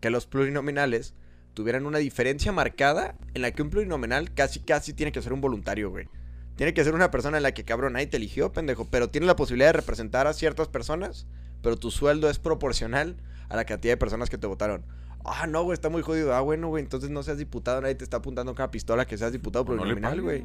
que 0.00 0.10
los 0.10 0.26
plurinominales 0.26 1.14
tuvieran 1.54 1.86
una 1.86 1.98
diferencia 1.98 2.52
marcada 2.52 3.14
en 3.34 3.42
la 3.42 3.50
que 3.50 3.62
un 3.62 3.70
plurinominal 3.70 4.32
casi 4.34 4.60
casi 4.60 4.92
tiene 4.92 5.12
que 5.12 5.22
ser 5.22 5.32
un 5.32 5.40
voluntario, 5.40 5.90
güey. 5.90 6.08
Tiene 6.56 6.74
que 6.74 6.84
ser 6.84 6.94
una 6.94 7.10
persona 7.10 7.38
en 7.38 7.42
la 7.42 7.52
que, 7.52 7.64
cabrón, 7.64 7.94
nadie 7.94 8.06
te 8.06 8.18
eligió, 8.18 8.52
pendejo, 8.52 8.86
pero 8.90 9.08
tiene 9.08 9.26
la 9.26 9.36
posibilidad 9.36 9.68
de 9.68 9.72
representar 9.74 10.26
a 10.26 10.32
ciertas 10.32 10.68
personas, 10.68 11.26
pero 11.62 11.76
tu 11.76 11.90
sueldo 11.90 12.28
es 12.28 12.38
proporcional 12.38 13.16
a 13.48 13.56
la 13.56 13.64
cantidad 13.64 13.92
de 13.92 13.96
personas 13.96 14.28
que 14.30 14.38
te 14.38 14.46
votaron. 14.46 14.84
Ah, 15.24 15.46
no, 15.46 15.62
güey, 15.62 15.74
está 15.74 15.88
muy 15.88 16.02
jodido. 16.02 16.34
Ah, 16.34 16.40
bueno, 16.40 16.68
güey, 16.68 16.82
entonces 16.82 17.10
no 17.10 17.22
seas 17.22 17.38
diputado, 17.38 17.80
nadie 17.80 17.94
te 17.94 18.04
está 18.04 18.18
apuntando 18.18 18.54
con 18.54 18.62
una 18.62 18.70
pistola 18.70 19.06
que 19.06 19.16
seas 19.16 19.32
diputado 19.32 19.64
plurinominal, 19.64 20.20
güey. 20.20 20.42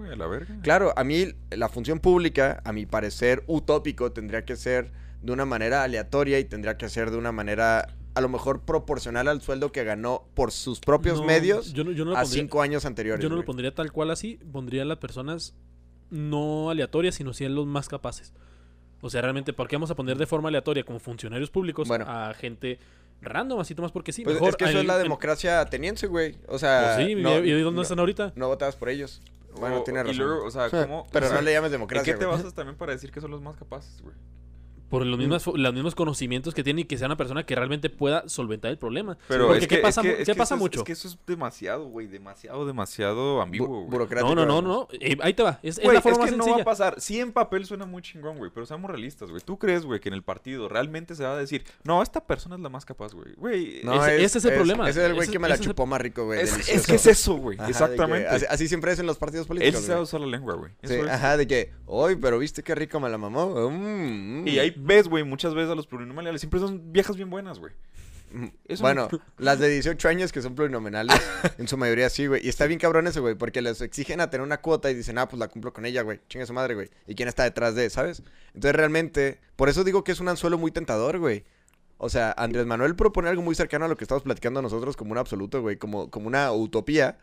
Claro, 0.61 0.93
a 0.95 1.03
mí 1.03 1.33
la 1.49 1.67
función 1.67 1.99
pública, 1.99 2.61
a 2.63 2.73
mi 2.73 2.85
parecer 2.85 3.43
utópico, 3.47 4.11
tendría 4.11 4.45
que 4.45 4.55
ser 4.55 4.91
de 5.21 5.31
una 5.31 5.45
manera 5.45 5.83
aleatoria 5.83 6.39
y 6.39 6.45
tendría 6.45 6.77
que 6.77 6.89
ser 6.89 7.09
de 7.09 7.17
una 7.17 7.31
manera 7.31 7.87
a 8.17 8.21
lo 8.21 8.29
mejor 8.29 8.61
proporcional 8.61 9.27
al 9.27 9.41
sueldo 9.41 9.71
que 9.71 9.83
ganó 9.83 10.27
por 10.33 10.51
sus 10.51 10.79
propios 10.79 11.19
No, 11.19 11.25
medios 11.27 11.71
yo 11.73 11.83
no- 11.83 11.91
yo 11.91 12.03
no 12.05 12.11
lo 12.11 12.17
a 12.17 12.21
pondría- 12.21 12.41
cinco 12.41 12.61
años 12.61 12.85
anteriores. 12.85 13.21
Yo 13.21 13.29
no 13.29 13.35
lo 13.35 13.41
güey. 13.41 13.45
pondría 13.47 13.73
tal 13.75 13.91
cual 13.91 14.11
así, 14.11 14.39
pondría 14.51 14.81
a 14.81 14.85
las 14.85 14.97
personas 14.97 15.53
no 16.09 16.69
aleatorias, 16.69 17.15
sino 17.15 17.33
sí 17.33 17.45
a 17.45 17.49
los 17.49 17.65
más 17.67 17.87
capaces. 17.89 18.33
O 19.01 19.09
sea, 19.09 19.21
realmente, 19.21 19.53
¿por 19.53 19.67
qué 19.67 19.75
vamos 19.75 19.91
a 19.91 19.95
poner 19.95 20.17
de 20.17 20.25
forma 20.25 20.49
aleatoria 20.49 20.83
como 20.83 20.99
funcionarios 20.99 21.51
públicos 21.51 21.87
Bueno. 21.87 22.05
a 22.07 22.33
gente 22.33 22.79
random, 23.21 23.59
así 23.59 23.75
más 23.75 23.91
porque 23.91 24.11
sí? 24.11 24.23
Pues 24.23 24.35
Mejor 24.35 24.49
es 24.49 24.55
que 24.55 24.65
eso 24.65 24.79
es 24.79 24.85
la 24.85 24.95
en- 24.97 25.03
democracia 25.03 25.59
ateniense, 25.61 26.07
güey. 26.07 26.35
O 26.47 26.57
sea, 26.57 26.93
Pues 26.95 27.07
sí, 27.07 27.15
no, 27.15 27.43
¿y 27.43 27.51
y 27.51 27.61
dónde 27.61 27.75
no- 27.77 27.81
están 27.83 27.99
ahorita? 27.99 28.33
No 28.35 28.47
votabas 28.47 28.75
por 28.75 28.89
ellos. 28.89 29.21
Bueno, 29.59 29.79
O- 29.79 29.83
tienes 29.83 30.03
y 30.05 30.07
razón. 30.09 30.25
luego, 30.27 30.45
o 30.45 30.51
sea, 30.51 30.69
¿cómo- 30.69 31.07
Pero 31.11 31.25
o 31.25 31.29
sea, 31.29 31.37
no 31.37 31.43
le 31.43 31.51
llames 31.53 31.67
¿En 31.67 31.71
democracia, 31.73 32.13
qué 32.13 32.19
te 32.19 32.25
güey. 32.25 32.37
basas 32.37 32.53
también 32.53 32.77
para 32.77 32.93
decir 32.93 33.11
que 33.11 33.21
son 33.21 33.31
los 33.31 33.41
más 33.41 33.55
capaces, 33.57 34.01
güey? 34.01 34.15
Por 34.89 35.03
Mm. 35.05 35.09
los 35.09 35.19
mismos, 35.19 35.47
los 35.47 35.73
mismos 35.73 35.95
conocimientos 35.95 36.53
que 36.53 36.63
tiene 36.63 36.81
y 36.81 36.83
que 36.85 36.97
sea 36.97 37.07
una 37.07 37.17
persona 37.17 37.45
que 37.45 37.55
realmente 37.55 37.89
pueda 37.89 38.27
solventar 38.29 38.71
el 38.71 38.77
problema. 38.77 39.17
Pero 39.27 39.47
Porque 39.47 39.59
es 39.63 39.67
¿qué 39.67 39.75
que, 39.77 39.81
pasa, 39.81 40.01
es 40.01 40.05
que- 40.07 40.11
mu- 40.13 40.13
es 40.21 40.25
¿qué 40.25 40.31
que 40.33 40.37
pasa 40.37 40.43
eso 40.43 40.55
es- 40.55 40.61
mucho? 40.61 40.79
Es 40.79 40.85
que 40.85 40.91
eso 40.93 41.07
es 41.07 41.17
demasiado, 41.27 41.85
güey. 41.89 42.07
Demasiado, 42.07 42.65
demasiado 42.65 43.41
ambiguo, 43.41 43.85
Bu- 43.85 43.89
burocrático. 43.89 44.33
No, 44.35 44.45
no, 44.45 44.61
no, 44.61 44.67
no. 44.67 44.87
Eh, 44.99 45.17
ahí 45.21 45.33
te 45.33 45.43
va. 45.43 45.59
Es, 45.63 45.77
la 45.83 46.01
forma 46.01 46.25
es 46.25 46.31
que 46.31 46.37
más 46.37 46.47
no 46.47 46.55
va 46.55 46.61
a 46.61 46.65
pasar. 46.65 46.95
Sí, 46.99 47.19
en 47.19 47.31
papel 47.31 47.65
suena 47.65 47.85
muy 47.85 48.01
chingón, 48.01 48.37
güey. 48.37 48.51
Pero 48.53 48.65
seamos 48.65 48.89
realistas, 48.89 49.29
güey. 49.29 49.41
¿Tú 49.43 49.57
crees, 49.57 49.85
güey, 49.85 49.99
que 49.99 50.09
en 50.09 50.15
el 50.15 50.23
partido 50.23 50.69
realmente 50.69 51.15
se 51.15 51.23
va 51.23 51.33
a 51.33 51.37
decir, 51.37 51.63
no, 51.83 52.01
esta 52.01 52.25
persona 52.25 52.55
es 52.55 52.61
la 52.61 52.69
más 52.69 52.85
capaz, 52.85 53.13
güey? 53.13 53.33
Güey, 53.35 53.81
No, 53.83 53.93
Ese- 54.05 54.23
ese 54.23 54.37
es 54.37 54.45
el 54.45 54.53
problema. 54.55 54.89
Ese 54.89 55.01
es 55.03 55.09
el 55.09 55.15
güey 55.15 55.27
que 55.27 55.39
me 55.39 55.49
la 55.49 55.57
chupó 55.57 55.85
más 55.85 55.99
rico, 56.01 56.25
güey. 56.25 56.39
es, 56.41 56.85
que 56.87 56.95
es 56.95 57.05
eso, 57.07 57.35
güey. 57.35 57.57
Exactamente. 57.67 58.27
así, 58.27 58.45
así 58.49 58.67
siempre 58.67 58.91
es 58.91 58.99
en 58.99 59.05
los 59.05 59.17
partidos 59.17 59.43
Él 59.45 59.47
políticos. 59.49 59.81
sí 59.81 59.87
sabe 59.87 60.01
usar 60.01 60.21
la 60.21 60.27
lengua, 60.27 60.55
güey. 60.55 60.71
Sí, 60.83 60.93
Eso 60.93 61.05
es. 61.05 61.09
ajá, 61.11 61.37
de 61.37 61.47
que, 61.47 61.73
hoy, 61.85 62.15
pero 62.15 62.39
viste 62.39 62.63
qué 62.63 62.73
rico 62.75 62.99
me 62.99 63.09
la 63.09 63.17
mamó. 63.17 63.69
Mm, 63.69 64.43
mm". 64.43 64.47
Y 64.47 64.59
ahí 64.59 64.71
ves, 64.79 65.07
güey, 65.07 65.23
muchas 65.23 65.53
veces 65.53 65.71
a 65.71 65.75
los 65.75 65.87
plurinominales 65.87 66.41
siempre 66.41 66.59
son 66.59 66.91
viejas 66.91 67.15
bien 67.15 67.29
buenas, 67.29 67.59
güey. 67.59 67.73
Eso 68.65 68.83
Bueno, 68.83 69.07
no- 69.09 69.19
las 69.37 69.57
de 69.59 69.69
18 69.69 70.09
años 70.09 70.31
que 70.33 70.41
son 70.41 70.53
plurinominales, 70.53 71.15
en 71.57 71.67
su 71.67 71.77
mayoría 71.77 72.09
sí, 72.09 72.27
güey. 72.27 72.45
Y 72.45 72.49
está 72.49 72.65
bien 72.65 72.79
cabrón 72.79 73.07
eso, 73.07 73.21
güey, 73.21 73.35
porque 73.35 73.61
les 73.61 73.79
exigen 73.81 74.19
a 74.19 74.29
tener 74.29 74.45
una 74.45 74.57
cuota 74.59 74.91
y 74.91 74.95
dicen, 74.95 75.17
ah, 75.17 75.29
pues 75.29 75.39
la 75.39 75.47
cumplo 75.47 75.71
con 75.71 75.85
ella, 75.85 76.01
güey. 76.01 76.19
Chinga 76.27 76.45
su 76.45 76.53
madre, 76.53 76.75
güey. 76.75 76.89
¿Y 77.07 77.15
quién 77.15 77.29
está 77.29 77.43
detrás 77.43 77.73
de, 77.75 77.89
sabes? 77.89 78.23
Entonces 78.47 78.75
realmente, 78.75 79.39
por 79.55 79.69
eso 79.69 79.83
digo 79.85 80.03
que 80.03 80.11
es 80.11 80.19
un 80.19 80.27
anzuelo 80.27 80.57
muy 80.57 80.71
tentador, 80.71 81.19
güey. 81.19 81.45
O 81.99 82.09
sea, 82.09 82.33
Andrés 82.37 82.65
Manuel 82.65 82.95
propone 82.95 83.29
algo 83.29 83.41
muy 83.41 83.55
cercano 83.55 83.85
a 83.85 83.87
lo 83.87 83.95
que 83.97 84.03
estamos 84.03 84.23
platicando 84.23 84.61
nosotros 84.61 84.97
como 84.97 85.13
un 85.13 85.17
absoluto, 85.17 85.61
güey, 85.61 85.77
como, 85.77 86.11
como 86.11 86.27
una 86.27 86.51
utopía. 86.51 87.17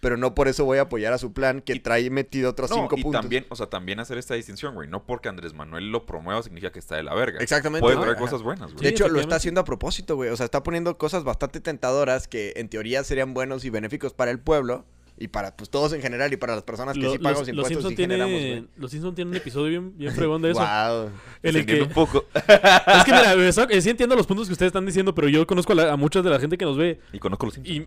Pero 0.00 0.16
no 0.16 0.34
por 0.34 0.48
eso 0.48 0.64
voy 0.64 0.78
a 0.78 0.82
apoyar 0.82 1.12
a 1.12 1.18
su 1.18 1.32
plan 1.34 1.60
que 1.60 1.78
trae 1.78 2.08
metido 2.08 2.50
otros 2.50 2.70
No, 2.70 2.76
cinco 2.76 2.96
y 2.96 3.02
puntos. 3.02 3.20
también, 3.20 3.46
o 3.50 3.56
sea, 3.56 3.66
también 3.68 4.00
hacer 4.00 4.16
esta 4.16 4.34
distinción, 4.34 4.74
güey. 4.74 4.88
No 4.88 5.04
porque 5.04 5.28
Andrés 5.28 5.52
Manuel 5.52 5.92
lo 5.92 6.06
promueva 6.06 6.42
significa 6.42 6.72
que 6.72 6.78
está 6.78 6.96
de 6.96 7.02
la 7.02 7.14
verga. 7.14 7.38
Exactamente. 7.40 7.82
Puede 7.82 7.96
¿no? 7.96 8.02
traer 8.02 8.16
Ajá. 8.16 8.24
cosas 8.24 8.42
buenas, 8.42 8.72
güey. 8.72 8.82
De 8.82 8.88
hecho, 8.88 9.08
lo 9.08 9.20
está 9.20 9.36
haciendo 9.36 9.60
a 9.60 9.64
propósito, 9.64 10.16
güey. 10.16 10.30
O 10.30 10.36
sea, 10.36 10.44
está 10.44 10.62
poniendo 10.62 10.96
cosas 10.96 11.22
bastante 11.24 11.60
tentadoras 11.60 12.28
que 12.28 12.54
en 12.56 12.68
teoría 12.70 13.04
serían 13.04 13.34
buenos 13.34 13.64
y 13.64 13.70
benéficos 13.70 14.14
para 14.14 14.30
el 14.30 14.40
pueblo 14.40 14.86
y 15.22 15.28
para 15.28 15.54
pues 15.54 15.68
todos 15.70 15.92
en 15.92 16.00
general 16.00 16.32
y 16.32 16.36
para 16.36 16.54
las 16.54 16.64
personas 16.64 16.94
que 16.94 17.02
Lo- 17.02 17.12
sí 17.12 17.18
pagamos 17.18 17.46
los, 17.46 17.56
los 17.56 17.70
impuestos 17.70 17.88
Simpson 17.88 17.92
y 17.92 17.96
generamos, 17.96 18.38
tiene, 18.40 18.60
güey. 18.60 18.68
los 18.76 18.90
Simpson 18.90 19.14
tienen 19.14 19.30
un 19.32 19.36
episodio 19.36 19.68
bien, 19.68 19.96
bien 19.98 20.12
fregón 20.14 20.40
de 20.42 20.50
eso. 20.50 20.60
Wow. 20.60 21.10
En 21.42 21.56
el 21.56 21.66
que, 21.66 21.82
un 21.82 21.88
poco. 21.90 22.24
es 22.34 23.04
que 23.04 23.12
mira, 23.12 23.34
eso- 23.46 23.68
eh, 23.68 23.80
sí 23.82 23.90
entiendo 23.90 24.16
los 24.16 24.26
puntos 24.26 24.46
que 24.48 24.54
ustedes 24.54 24.70
están 24.70 24.86
diciendo, 24.86 25.14
pero 25.14 25.28
yo 25.28 25.46
conozco 25.46 25.72
a, 25.74 25.76
la- 25.76 25.92
a 25.92 25.96
mucha 25.96 26.22
de 26.22 26.30
la 26.30 26.40
gente 26.40 26.56
que 26.58 26.64
nos 26.64 26.76
ve 26.76 26.98
y 27.12 27.18
conozco 27.18 27.46
los 27.46 27.54
Simpsons. 27.54 27.76
y, 27.76 27.86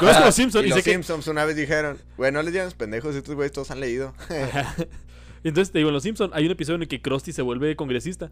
conozco 0.00 0.22
a 0.22 0.26
los 0.26 0.34
Simpsons 0.34 0.64
Y 0.64 0.66
y, 0.66 0.70
los 0.70 0.78
sé 0.78 0.82
que 0.84 0.90
Simpsons 0.92 1.28
una 1.28 1.44
vez 1.44 1.54
dijeron, 1.56 1.96
güey, 2.16 2.32
no 2.32 2.42
les 2.42 2.52
llames 2.52 2.74
pendejos, 2.74 3.14
estos 3.14 3.34
güeyes 3.36 3.52
todos 3.52 3.70
han 3.70 3.78
leído. 3.80 4.12
Entonces 5.44 5.70
te 5.72 5.78
digo, 5.78 5.90
en 5.90 5.94
Los 5.94 6.02
Simpson 6.02 6.30
hay 6.34 6.44
un 6.46 6.50
episodio 6.50 6.76
en 6.76 6.82
el 6.82 6.88
que 6.88 7.00
Krusty 7.00 7.32
se 7.32 7.42
vuelve 7.42 7.76
congresista. 7.76 8.30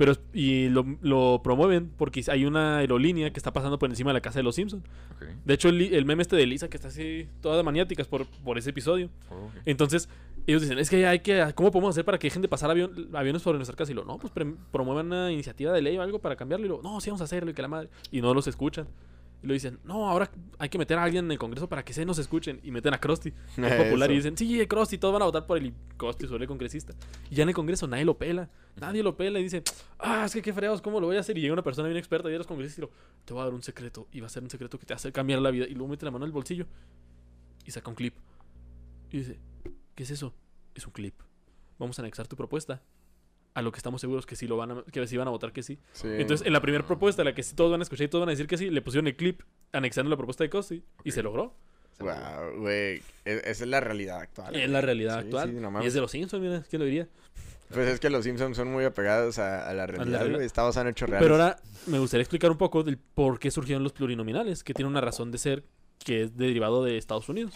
Pero 0.00 0.14
y 0.32 0.70
lo, 0.70 0.86
lo 1.02 1.42
promueven 1.44 1.90
porque 1.98 2.24
hay 2.28 2.46
una 2.46 2.78
aerolínea 2.78 3.30
que 3.34 3.38
está 3.38 3.52
pasando 3.52 3.78
por 3.78 3.90
encima 3.90 4.08
de 4.08 4.14
la 4.14 4.22
casa 4.22 4.38
de 4.38 4.42
los 4.44 4.54
Simpson. 4.54 4.82
Ok. 5.16 5.26
De 5.44 5.52
hecho, 5.52 5.68
el, 5.68 6.06
meme 6.06 6.22
este 6.22 6.36
de 6.36 6.46
Lisa 6.46 6.70
que 6.70 6.78
está 6.78 6.88
así 6.88 7.28
toda 7.42 7.58
de 7.58 7.62
maniáticas 7.62 8.06
por, 8.06 8.24
por 8.42 8.56
ese 8.56 8.70
episodio. 8.70 9.10
Ok. 9.28 9.60
Entonces, 9.66 10.08
ellos 10.46 10.62
dicen, 10.62 10.78
es 10.78 10.88
que 10.88 11.06
hay 11.06 11.18
que, 11.18 11.52
¿cómo 11.54 11.70
podemos 11.70 11.90
hacer 11.90 12.06
para 12.06 12.18
que 12.18 12.28
dejen 12.28 12.40
de 12.40 12.48
pasar 12.48 12.70
avión- 12.70 13.10
aviones 13.14 13.42
sobre 13.42 13.58
nuestra 13.58 13.76
casa? 13.76 13.92
Y 13.92 13.94
lo, 13.94 14.06
no, 14.06 14.16
pues 14.16 14.32
promuevan 14.72 15.04
una 15.08 15.30
iniciativa 15.30 15.70
de 15.70 15.82
ley 15.82 15.98
o 15.98 16.00
algo 16.02 16.18
para 16.18 16.34
cambiarlo. 16.34 16.64
Y 16.64 16.68
lo, 16.70 16.80
no, 16.82 16.98
sí 17.02 17.10
vamos 17.10 17.20
a 17.20 17.24
hacerlo 17.24 17.50
y 17.50 17.52
que 17.54 17.60
la 17.60 17.68
madre. 17.68 17.90
Y 18.10 18.22
no 18.22 18.32
los 18.32 18.46
escuchan. 18.46 18.86
Y 19.42 19.46
lo 19.46 19.54
dicen, 19.54 19.78
no, 19.84 20.08
ahora 20.08 20.30
hay 20.58 20.68
que 20.68 20.76
meter 20.76 20.98
a 20.98 21.04
alguien 21.04 21.24
en 21.24 21.30
el 21.32 21.38
Congreso 21.38 21.68
para 21.68 21.82
que 21.82 21.94
se 21.94 22.04
nos 22.04 22.18
escuchen. 22.18 22.60
Y 22.62 22.70
meten 22.70 22.92
a 22.92 22.98
Krusty, 22.98 23.32
que 23.32 23.66
es 23.66 23.84
popular, 23.84 24.10
y 24.10 24.16
dicen, 24.16 24.36
sí, 24.36 24.66
Krusty, 24.66 24.98
todos 24.98 25.12
van 25.12 25.22
a 25.22 25.24
votar 25.24 25.46
por 25.46 25.56
él. 25.56 25.66
Y 25.66 25.74
Krusty 25.96 26.26
suele 26.26 26.46
congresista. 26.46 26.94
Y 27.30 27.36
ya 27.36 27.44
en 27.44 27.48
el 27.48 27.54
Congreso 27.54 27.86
nadie 27.86 28.04
lo 28.04 28.18
pela. 28.18 28.50
Nadie 28.76 29.02
lo 29.02 29.16
pela 29.16 29.40
y 29.40 29.44
dice, 29.44 29.62
ah, 29.98 30.24
es 30.26 30.32
que 30.32 30.42
qué 30.42 30.52
fregados, 30.52 30.82
¿cómo 30.82 31.00
lo 31.00 31.06
voy 31.06 31.16
a 31.16 31.20
hacer? 31.20 31.36
Y 31.38 31.40
llega 31.40 31.52
una 31.52 31.62
persona 31.62 31.88
bien 31.88 31.98
experta 31.98 32.28
y 32.28 32.32
de 32.32 32.38
los 32.38 32.46
congresistas 32.46 32.78
y 32.78 32.80
lo, 32.82 32.90
te 33.24 33.32
voy 33.32 33.42
a 33.42 33.44
dar 33.44 33.54
un 33.54 33.62
secreto. 33.62 34.08
Y 34.12 34.20
va 34.20 34.26
a 34.26 34.30
ser 34.30 34.42
un 34.42 34.50
secreto 34.50 34.78
que 34.78 34.86
te 34.86 34.94
hace 34.94 35.10
cambiar 35.12 35.40
la 35.40 35.50
vida. 35.50 35.66
Y 35.66 35.74
luego 35.74 35.88
mete 35.88 36.04
la 36.04 36.10
mano 36.10 36.24
en 36.24 36.28
el 36.28 36.32
bolsillo 36.32 36.66
y 37.64 37.70
saca 37.70 37.88
un 37.88 37.96
clip. 37.96 38.14
Y 39.10 39.18
dice, 39.18 39.40
¿qué 39.94 40.02
es 40.02 40.10
eso? 40.10 40.34
Es 40.74 40.86
un 40.86 40.92
clip. 40.92 41.14
Vamos 41.78 41.98
a 41.98 42.02
anexar 42.02 42.28
tu 42.28 42.36
propuesta 42.36 42.82
a 43.54 43.62
lo 43.62 43.72
que 43.72 43.78
estamos 43.78 44.00
seguros 44.00 44.26
que 44.26 44.36
sí 44.36 44.46
lo 44.46 44.56
van 44.56 44.70
a, 44.70 44.82
que 44.84 45.06
sí 45.06 45.16
van 45.16 45.28
a 45.28 45.30
votar 45.30 45.52
que 45.52 45.62
sí. 45.62 45.78
Sí. 45.92 46.08
Entonces, 46.08 46.46
en 46.46 46.52
la 46.52 46.60
primera 46.60 46.86
propuesta, 46.86 47.24
la 47.24 47.34
que 47.34 47.42
sí 47.42 47.54
todos 47.54 47.70
van 47.70 47.80
a 47.80 47.82
escuchar 47.82 48.04
y 48.06 48.08
todos 48.08 48.22
van 48.22 48.28
a 48.28 48.32
decir 48.32 48.46
que 48.46 48.56
sí, 48.56 48.70
le 48.70 48.82
pusieron 48.82 49.06
el 49.06 49.16
clip 49.16 49.42
anexando 49.72 50.08
la 50.10 50.16
propuesta 50.16 50.44
de 50.44 50.50
Costi 50.50 50.82
y 51.04 51.10
se 51.10 51.22
logró. 51.22 51.54
Wow, 51.98 52.58
güey. 52.60 53.02
e- 53.24 53.42
Esa 53.44 53.64
es 53.64 53.66
la 53.66 53.80
realidad 53.80 54.20
actual. 54.20 54.54
Es 54.56 54.70
la 54.70 54.80
realidad 54.80 55.18
Sí, 55.20 55.24
actual. 55.26 55.50
sí, 55.50 55.56
no 55.56 55.82
y 55.82 55.86
es 55.86 55.94
de 55.94 56.00
los 56.00 56.10
Simpsons, 56.10 56.42
mira, 56.42 56.62
¿quién 56.68 56.80
lo 56.80 56.86
diría? 56.86 57.08
Pues 57.72 57.88
es 57.88 58.00
que 58.00 58.10
los 58.10 58.24
Simpsons 58.24 58.56
son 58.56 58.70
muy 58.72 58.84
apegados 58.84 59.38
a, 59.38 59.68
a 59.68 59.74
la 59.74 59.86
realidad, 59.86 60.28
güey. 60.28 60.44
Está 60.44 60.62
basado 60.62 60.86
en 60.86 60.92
hechos 60.92 61.08
reales. 61.08 61.24
Pero 61.24 61.34
ahora 61.40 61.56
me 61.86 61.98
gustaría 61.98 62.22
explicar 62.22 62.50
un 62.50 62.56
poco 62.56 62.82
del 62.82 62.98
por 62.98 63.38
qué 63.38 63.50
surgieron 63.50 63.82
los 63.84 63.92
plurinominales, 63.92 64.64
que 64.64 64.74
tiene 64.74 64.88
una 64.88 65.00
razón 65.00 65.30
de 65.30 65.38
ser 65.38 65.64
que 66.04 66.22
es 66.22 66.36
derivado 66.36 66.82
de 66.84 66.96
Estados 66.96 67.28
Unidos. 67.28 67.52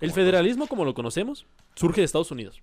El 0.00 0.12
federalismo, 0.12 0.66
como 0.66 0.84
lo 0.84 0.94
conocemos, 0.94 1.46
surge 1.74 2.00
de 2.00 2.04
Estados 2.04 2.30
Unidos. 2.30 2.62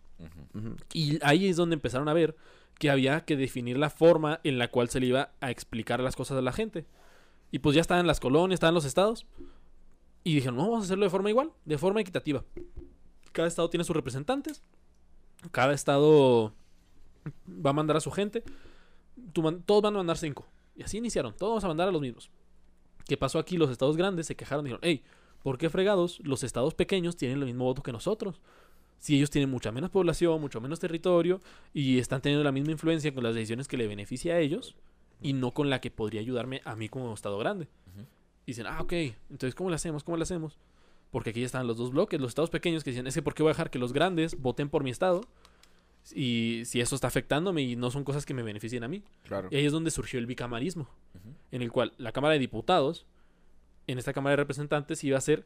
Y 0.93 1.19
ahí 1.23 1.47
es 1.47 1.55
donde 1.57 1.73
empezaron 1.75 2.07
a 2.09 2.13
ver 2.13 2.35
que 2.79 2.89
había 2.89 3.25
que 3.25 3.35
definir 3.37 3.77
la 3.77 3.89
forma 3.89 4.39
en 4.43 4.57
la 4.57 4.69
cual 4.69 4.89
se 4.89 4.99
le 4.99 5.07
iba 5.07 5.31
a 5.41 5.51
explicar 5.51 5.99
las 5.99 6.15
cosas 6.15 6.37
a 6.37 6.41
la 6.41 6.51
gente. 6.51 6.85
Y 7.51 7.59
pues 7.59 7.75
ya 7.75 7.81
estaban 7.81 8.07
las 8.07 8.19
colonias, 8.19 8.55
estaban 8.55 8.73
los 8.73 8.85
estados. 8.85 9.25
Y 10.23 10.35
dijeron, 10.35 10.55
no, 10.55 10.63
vamos 10.63 10.83
a 10.83 10.85
hacerlo 10.85 11.03
de 11.05 11.09
forma 11.09 11.29
igual, 11.29 11.51
de 11.65 11.77
forma 11.77 11.99
equitativa. 12.01 12.43
Cada 13.33 13.47
estado 13.47 13.69
tiene 13.69 13.83
sus 13.83 13.95
representantes. 13.95 14.61
Cada 15.51 15.73
estado 15.73 16.53
va 17.47 17.71
a 17.71 17.73
mandar 17.73 17.97
a 17.97 18.01
su 18.01 18.11
gente. 18.11 18.43
Tú 19.33 19.41
man- 19.41 19.61
todos 19.65 19.81
van 19.81 19.95
a 19.95 19.97
mandar 19.97 20.17
cinco. 20.17 20.45
Y 20.75 20.83
así 20.83 20.97
iniciaron. 20.97 21.33
Todos 21.35 21.51
vamos 21.51 21.63
a 21.63 21.67
mandar 21.67 21.87
a 21.87 21.91
los 21.91 22.01
mismos. 22.01 22.29
¿Qué 23.07 23.17
pasó 23.17 23.39
aquí? 23.39 23.57
Los 23.57 23.69
estados 23.69 23.97
grandes 23.97 24.27
se 24.27 24.35
quejaron 24.35 24.65
y 24.65 24.69
dijeron, 24.69 24.81
hey, 24.83 25.03
¿por 25.43 25.57
qué 25.57 25.69
fregados 25.69 26.19
los 26.23 26.43
estados 26.43 26.73
pequeños 26.73 27.15
tienen 27.17 27.39
el 27.39 27.45
mismo 27.45 27.65
voto 27.65 27.83
que 27.83 27.91
nosotros? 27.91 28.41
Si 28.99 29.15
ellos 29.15 29.31
tienen 29.31 29.49
mucha 29.49 29.71
menos 29.71 29.89
población, 29.89 30.39
mucho 30.39 30.61
menos 30.61 30.79
territorio 30.79 31.41
y 31.73 31.97
están 31.97 32.21
teniendo 32.21 32.43
la 32.43 32.51
misma 32.51 32.71
influencia 32.71 33.13
con 33.13 33.23
las 33.23 33.33
decisiones 33.33 33.67
que 33.67 33.77
le 33.77 33.87
beneficia 33.87 34.35
a 34.35 34.39
ellos 34.39 34.75
y 35.21 35.33
no 35.33 35.51
con 35.51 35.69
la 35.69 35.81
que 35.81 35.89
podría 35.89 36.21
ayudarme 36.21 36.61
a 36.65 36.75
mí 36.75 36.87
como 36.87 37.13
estado 37.13 37.37
grande. 37.37 37.67
Y 38.45 38.51
dicen, 38.51 38.67
ah, 38.67 38.81
ok, 38.81 38.93
entonces 39.29 39.55
¿cómo 39.55 39.69
le 39.69 39.75
hacemos? 39.75 40.03
¿Cómo 40.03 40.17
le 40.17 40.23
hacemos? 40.23 40.57
Porque 41.09 41.31
aquí 41.31 41.39
ya 41.41 41.45
están 41.45 41.67
los 41.67 41.77
dos 41.77 41.91
bloques, 41.91 42.19
los 42.19 42.29
estados 42.29 42.49
pequeños 42.49 42.83
que 42.83 42.91
dicen, 42.91 43.07
es 43.07 43.13
que 43.13 43.21
¿por 43.21 43.33
qué 43.33 43.43
voy 43.43 43.49
a 43.49 43.53
dejar 43.53 43.69
que 43.69 43.79
los 43.79 43.93
grandes 43.93 44.39
voten 44.39 44.69
por 44.69 44.83
mi 44.83 44.91
estado? 44.91 45.21
Y 46.13 46.63
si 46.65 46.81
eso 46.81 46.95
está 46.95 47.07
afectándome 47.07 47.61
y 47.61 47.75
no 47.75 47.91
son 47.91 48.03
cosas 48.03 48.25
que 48.25 48.33
me 48.33 48.43
beneficien 48.43 48.83
a 48.83 48.87
mí. 48.87 49.03
Claro. 49.23 49.47
Y 49.51 49.55
ahí 49.55 49.65
es 49.65 49.71
donde 49.71 49.91
surgió 49.91 50.19
el 50.19 50.25
bicamarismo, 50.25 50.89
en 51.51 51.61
el 51.61 51.71
cual 51.71 51.93
la 51.97 52.11
Cámara 52.11 52.33
de 52.33 52.39
Diputados, 52.39 53.05
en 53.87 53.97
esta 53.97 54.13
Cámara 54.13 54.31
de 54.31 54.37
Representantes, 54.37 55.03
iba 55.03 55.17
a 55.17 55.21
ser, 55.21 55.45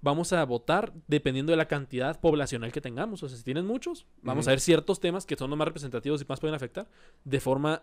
vamos 0.00 0.32
a 0.32 0.44
votar 0.44 0.92
dependiendo 1.08 1.50
de 1.50 1.56
la 1.56 1.66
cantidad 1.66 2.20
poblacional 2.20 2.72
que 2.72 2.80
tengamos. 2.80 3.22
O 3.22 3.28
sea, 3.28 3.36
si 3.36 3.44
tienen 3.44 3.66
muchos, 3.66 4.06
vamos 4.22 4.46
a 4.46 4.50
ver 4.50 4.60
ciertos 4.60 5.00
temas 5.00 5.26
que 5.26 5.36
son 5.36 5.50
los 5.50 5.58
más 5.58 5.66
representativos 5.66 6.22
y 6.22 6.24
más 6.28 6.40
pueden 6.40 6.54
afectar, 6.54 6.88
de 7.24 7.40
forma 7.40 7.82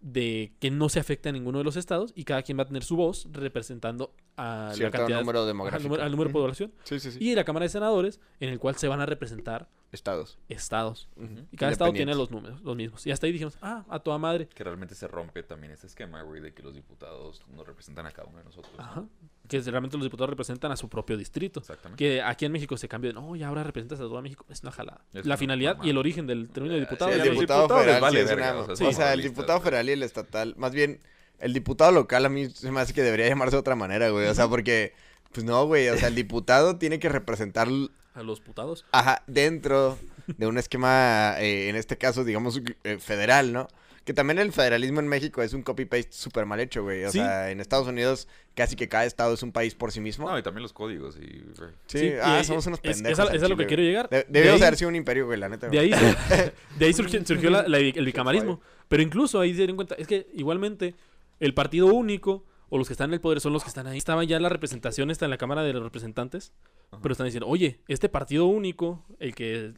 de 0.00 0.52
que 0.58 0.70
no 0.70 0.88
se 0.88 0.98
afecte 0.98 1.28
a 1.28 1.32
ninguno 1.32 1.58
de 1.58 1.64
los 1.64 1.76
estados 1.76 2.12
y 2.16 2.24
cada 2.24 2.42
quien 2.42 2.58
va 2.58 2.64
a 2.64 2.66
tener 2.66 2.82
su 2.82 2.96
voz 2.96 3.28
representando 3.30 4.12
a 4.36 4.72
Cierto 4.74 4.98
la 4.98 4.98
cantidad 4.98 5.20
número 5.20 5.42
al 5.42 5.82
número, 5.82 6.02
al 6.02 6.10
número 6.10 6.28
de 6.28 6.32
población. 6.32 6.72
Sí, 6.82 6.98
sí, 6.98 7.12
sí. 7.12 7.18
Y 7.20 7.36
la 7.36 7.44
Cámara 7.44 7.64
de 7.64 7.68
Senadores, 7.70 8.20
en 8.40 8.48
el 8.48 8.58
cual 8.58 8.74
se 8.74 8.88
van 8.88 9.00
a 9.00 9.06
representar 9.06 9.68
Estados. 9.92 10.38
estados. 10.48 11.08
Y 11.50 11.56
cada 11.58 11.70
estado 11.70 11.92
tiene 11.92 12.14
los 12.14 12.30
números, 12.30 12.62
los 12.62 12.74
mismos. 12.74 13.06
Y 13.06 13.10
hasta 13.10 13.26
ahí 13.26 13.32
dijimos, 13.32 13.58
ah, 13.60 13.84
a 13.90 13.98
toda 14.00 14.16
madre. 14.18 14.48
Que 14.48 14.64
realmente 14.64 14.94
se 14.94 15.06
rompe 15.06 15.42
también 15.42 15.72
ese 15.72 15.86
esquema, 15.86 16.22
güey, 16.22 16.40
de 16.40 16.54
que 16.54 16.62
los 16.62 16.74
diputados 16.74 17.42
nos 17.54 17.66
representan 17.66 18.06
a 18.06 18.10
cada 18.10 18.26
uno 18.28 18.38
de 18.38 18.44
nosotros. 18.44 18.72
¿no? 18.76 18.82
Ajá. 18.82 19.04
Que 19.48 19.60
realmente 19.60 19.98
los 19.98 20.04
diputados 20.04 20.30
representan 20.30 20.72
a 20.72 20.76
su 20.76 20.88
propio 20.88 21.16
distrito. 21.18 21.60
Exactamente. 21.60 22.02
Que 22.02 22.22
aquí 22.22 22.46
en 22.46 22.52
México 22.52 22.76
se 22.78 22.88
cambió 22.88 23.10
de, 23.12 23.14
no, 23.20 23.36
y 23.36 23.42
ahora 23.42 23.62
representas 23.64 24.00
a 24.00 24.04
todo 24.04 24.22
México. 24.22 24.46
Es 24.48 24.62
una 24.62 24.72
jalada. 24.72 25.04
Es 25.12 25.26
la 25.26 25.32
una 25.32 25.36
finalidad 25.36 25.76
y 25.82 25.90
el 25.90 25.98
origen 25.98 26.26
del 26.26 26.48
término 26.48 26.74
de 26.74 26.80
diputado. 26.80 27.10
Sí, 27.12 27.18
ya 27.18 27.24
el 27.24 27.30
diputado 27.32 27.68
federal 27.68 28.00
vale 28.00 28.18
sí 28.18 28.24
es 28.24 28.30
verga, 28.30 28.52
una- 28.62 28.72
o 28.72 28.76
sea, 28.76 28.88
o 28.88 28.92
sea, 28.92 29.12
el 29.12 29.22
diputado 29.22 29.60
federal 29.60 29.88
y 29.88 29.92
el 29.92 30.02
estatal, 30.02 30.54
más 30.56 30.72
bien 30.72 31.00
el 31.38 31.52
diputado 31.52 31.92
local 31.92 32.24
a 32.24 32.28
mí 32.30 32.48
se 32.48 32.70
me 32.70 32.80
hace 32.80 32.94
que 32.94 33.02
debería 33.02 33.28
llamarse 33.28 33.56
de 33.56 33.60
otra 33.60 33.74
manera, 33.76 34.08
güey, 34.10 34.26
o 34.28 34.34
sea, 34.34 34.46
porque 34.48 34.94
pues 35.32 35.44
no, 35.44 35.66
güey, 35.66 35.88
o 35.88 35.96
sea, 35.98 36.08
el 36.08 36.14
diputado 36.14 36.78
tiene 36.78 36.98
que 36.98 37.08
representar 37.08 37.68
a 38.14 38.22
los 38.22 38.40
putados. 38.40 38.84
ajá, 38.92 39.22
dentro 39.26 39.98
de 40.26 40.46
un 40.46 40.58
esquema 40.58 41.36
eh, 41.40 41.68
en 41.68 41.76
este 41.76 41.96
caso, 41.98 42.24
digamos 42.24 42.60
eh, 42.84 42.98
federal, 42.98 43.52
¿no? 43.52 43.68
Que 44.04 44.12
también 44.12 44.38
el 44.40 44.52
federalismo 44.52 44.98
en 44.98 45.06
México 45.06 45.42
es 45.42 45.52
un 45.52 45.62
copy-paste 45.62 46.08
súper 46.10 46.44
mal 46.44 46.58
hecho, 46.58 46.82
güey. 46.82 47.04
O 47.04 47.10
Sí. 47.12 47.18
sea, 47.18 47.50
en 47.52 47.60
Estados 47.60 47.86
Unidos 47.86 48.26
casi 48.56 48.74
que 48.74 48.88
cada 48.88 49.04
estado 49.04 49.32
es 49.32 49.42
un 49.44 49.52
país 49.52 49.76
por 49.76 49.92
sí 49.92 50.00
mismo. 50.00 50.28
No, 50.28 50.36
y 50.36 50.42
también 50.42 50.62
los 50.62 50.72
códigos 50.72 51.16
y... 51.16 51.44
sí, 51.86 51.98
Sí, 51.98 52.12
ah, 52.20 52.40
y- 52.40 52.44
somos 52.44 52.66
unos 52.66 52.80
es- 52.82 52.96
pendejos. 52.96 53.18
es 53.26 53.30
a- 53.30 53.34
es 53.36 53.42
a 53.44 53.48
lo 53.48 53.56
que 53.56 53.66
quiero 53.66 53.82
llegar. 53.84 54.08
De- 54.10 54.26
debíamos 54.28 54.60
haber 54.60 54.76
sido 54.76 54.88
un 54.88 54.96
imperio, 54.96 55.26
güey, 55.26 55.38
la 55.38 55.48
neta. 55.48 55.68
De 55.68 55.78
ahí, 55.78 55.90
de 56.78 56.84
ahí 56.86 56.92
surgió, 56.92 57.24
surgió 57.24 57.48
la- 57.50 57.66
la- 57.68 57.78
el 57.78 58.04
bicamarismo. 58.04 58.60
Pero 58.88 59.02
incluso 59.04 59.38
ahí 59.40 59.50
se 59.52 59.58
dieron 59.58 59.76
cuenta, 59.76 59.94
es 59.94 60.08
que 60.08 60.26
igualmente 60.34 60.94
el 61.38 61.54
partido 61.54 61.86
único 61.86 62.44
o 62.74 62.78
los 62.78 62.88
que 62.88 62.94
están 62.94 63.10
en 63.10 63.14
el 63.14 63.20
poder 63.20 63.38
son 63.42 63.52
los 63.52 63.62
que 63.62 63.68
están 63.68 63.86
ahí. 63.86 63.98
Estaba 63.98 64.24
ya 64.24 64.40
la 64.40 64.48
representación 64.48 65.10
está 65.10 65.26
en 65.26 65.30
la 65.30 65.36
Cámara 65.36 65.62
de 65.62 65.74
los 65.74 65.82
Representantes, 65.82 66.54
pero 67.02 67.12
están 67.12 67.26
diciendo, 67.26 67.46
oye, 67.46 67.80
este 67.86 68.08
partido 68.08 68.46
único, 68.46 69.04
el 69.18 69.34
que 69.34 69.74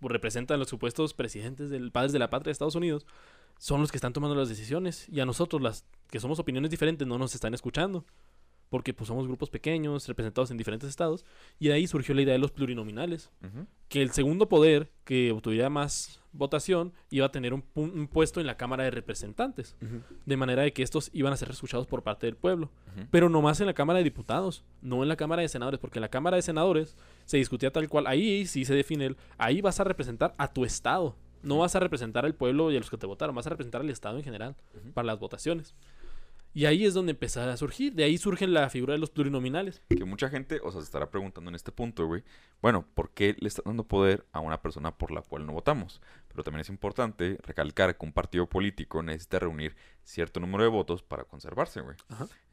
representa 0.00 0.54
a 0.54 0.56
los 0.56 0.68
supuestos 0.68 1.14
presidentes 1.14 1.68
del 1.68 1.90
padres 1.90 2.12
de 2.12 2.20
la 2.20 2.30
patria 2.30 2.50
de 2.50 2.52
Estados 2.52 2.76
Unidos, 2.76 3.08
son 3.58 3.80
los 3.80 3.90
que 3.90 3.96
están 3.96 4.12
tomando 4.12 4.36
las 4.36 4.48
decisiones 4.48 5.08
y 5.08 5.18
a 5.18 5.26
nosotros 5.26 5.60
las 5.60 5.84
que 6.12 6.20
somos 6.20 6.38
opiniones 6.38 6.70
diferentes 6.70 7.08
no 7.08 7.18
nos 7.18 7.34
están 7.34 7.54
escuchando. 7.54 8.04
Porque 8.68 8.94
pues 8.94 9.08
somos 9.08 9.26
grupos 9.26 9.50
pequeños, 9.50 10.06
representados 10.06 10.52
en 10.52 10.58
diferentes 10.58 10.88
estados, 10.88 11.24
y 11.58 11.66
de 11.66 11.74
ahí 11.74 11.88
surgió 11.88 12.14
la 12.14 12.22
idea 12.22 12.34
de 12.34 12.38
los 12.38 12.52
plurinominales 12.52 13.30
que 13.88 14.00
el 14.00 14.12
segundo 14.12 14.48
poder 14.48 14.92
que 15.02 15.32
obtuviera 15.32 15.70
más 15.70 16.20
votación 16.32 16.92
iba 17.10 17.26
a 17.26 17.30
tener 17.32 17.54
un, 17.54 17.62
pu- 17.62 17.92
un 17.92 18.06
puesto 18.08 18.40
en 18.40 18.46
la 18.46 18.56
Cámara 18.56 18.84
de 18.84 18.90
Representantes, 18.90 19.76
de 20.26 20.36
manera 20.36 20.62
de 20.62 20.72
que 20.72 20.82
estos 20.82 21.10
iban 21.12 21.32
a 21.32 21.36
ser 21.36 21.50
escuchados 21.50 21.86
por 21.86 22.02
parte 22.02 22.26
del 22.26 22.36
pueblo, 22.36 22.70
Ujú. 22.96 23.06
pero 23.10 23.28
no 23.28 23.42
más 23.42 23.60
en 23.60 23.66
la 23.66 23.74
Cámara 23.74 23.98
de 23.98 24.04
Diputados, 24.04 24.64
no 24.82 25.02
en 25.02 25.08
la 25.08 25.16
Cámara 25.16 25.42
de 25.42 25.48
Senadores, 25.48 25.80
porque 25.80 25.98
en 25.98 26.02
la 26.02 26.08
Cámara 26.10 26.36
de 26.36 26.42
Senadores 26.42 26.96
se 27.24 27.36
discutía 27.38 27.70
tal 27.72 27.88
cual, 27.88 28.06
ahí 28.06 28.46
sí 28.46 28.64
se 28.64 28.74
define 28.74 29.06
el, 29.06 29.16
ahí 29.38 29.60
vas 29.60 29.80
a 29.80 29.84
representar 29.84 30.34
a 30.38 30.52
tu 30.52 30.64
estado, 30.64 31.16
no 31.42 31.58
vas 31.58 31.74
a 31.76 31.80
representar 31.80 32.24
al 32.24 32.34
pueblo 32.34 32.70
y 32.72 32.76
a 32.76 32.80
los 32.80 32.90
que 32.90 32.96
te 32.98 33.06
votaron, 33.06 33.34
vas 33.34 33.46
a 33.46 33.50
representar 33.50 33.80
al 33.80 33.90
estado 33.90 34.18
en 34.18 34.24
general 34.24 34.56
para 34.94 35.06
las 35.06 35.18
votaciones. 35.18 35.74
Y 36.54 36.64
ahí 36.64 36.84
es 36.84 36.94
donde 36.94 37.12
empezará 37.12 37.52
a 37.52 37.56
surgir, 37.56 37.94
de 37.94 38.04
ahí 38.04 38.18
surge 38.18 38.46
la 38.46 38.68
figura 38.70 38.94
de 38.94 38.98
los 38.98 39.10
plurinominales. 39.10 39.82
Que 39.88 40.04
mucha 40.04 40.28
gente, 40.28 40.60
o 40.62 40.72
sea, 40.72 40.80
se 40.80 40.86
estará 40.86 41.10
preguntando 41.10 41.50
en 41.50 41.54
este 41.54 41.72
punto, 41.72 42.06
güey. 42.06 42.24
Bueno, 42.60 42.86
¿por 42.94 43.10
qué 43.10 43.36
le 43.38 43.48
está 43.48 43.62
dando 43.64 43.84
poder 43.84 44.26
a 44.32 44.40
una 44.40 44.60
persona 44.60 44.96
por 44.96 45.10
la 45.10 45.22
cual 45.22 45.46
no 45.46 45.52
votamos? 45.52 46.00
Pero 46.28 46.42
también 46.42 46.62
es 46.62 46.68
importante 46.68 47.38
recalcar 47.42 47.96
que 47.96 48.04
un 48.04 48.12
partido 48.12 48.48
político 48.48 49.02
necesita 49.02 49.38
reunir 49.38 49.76
cierto 50.02 50.40
número 50.40 50.64
de 50.64 50.70
votos 50.70 51.02
para 51.02 51.24
conservarse, 51.24 51.80
güey. 51.80 51.96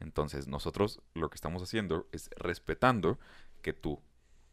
Entonces, 0.00 0.46
nosotros 0.46 1.00
lo 1.14 1.30
que 1.30 1.36
estamos 1.36 1.62
haciendo 1.62 2.06
es 2.12 2.30
respetando 2.36 3.18
que 3.62 3.72
tú, 3.72 4.00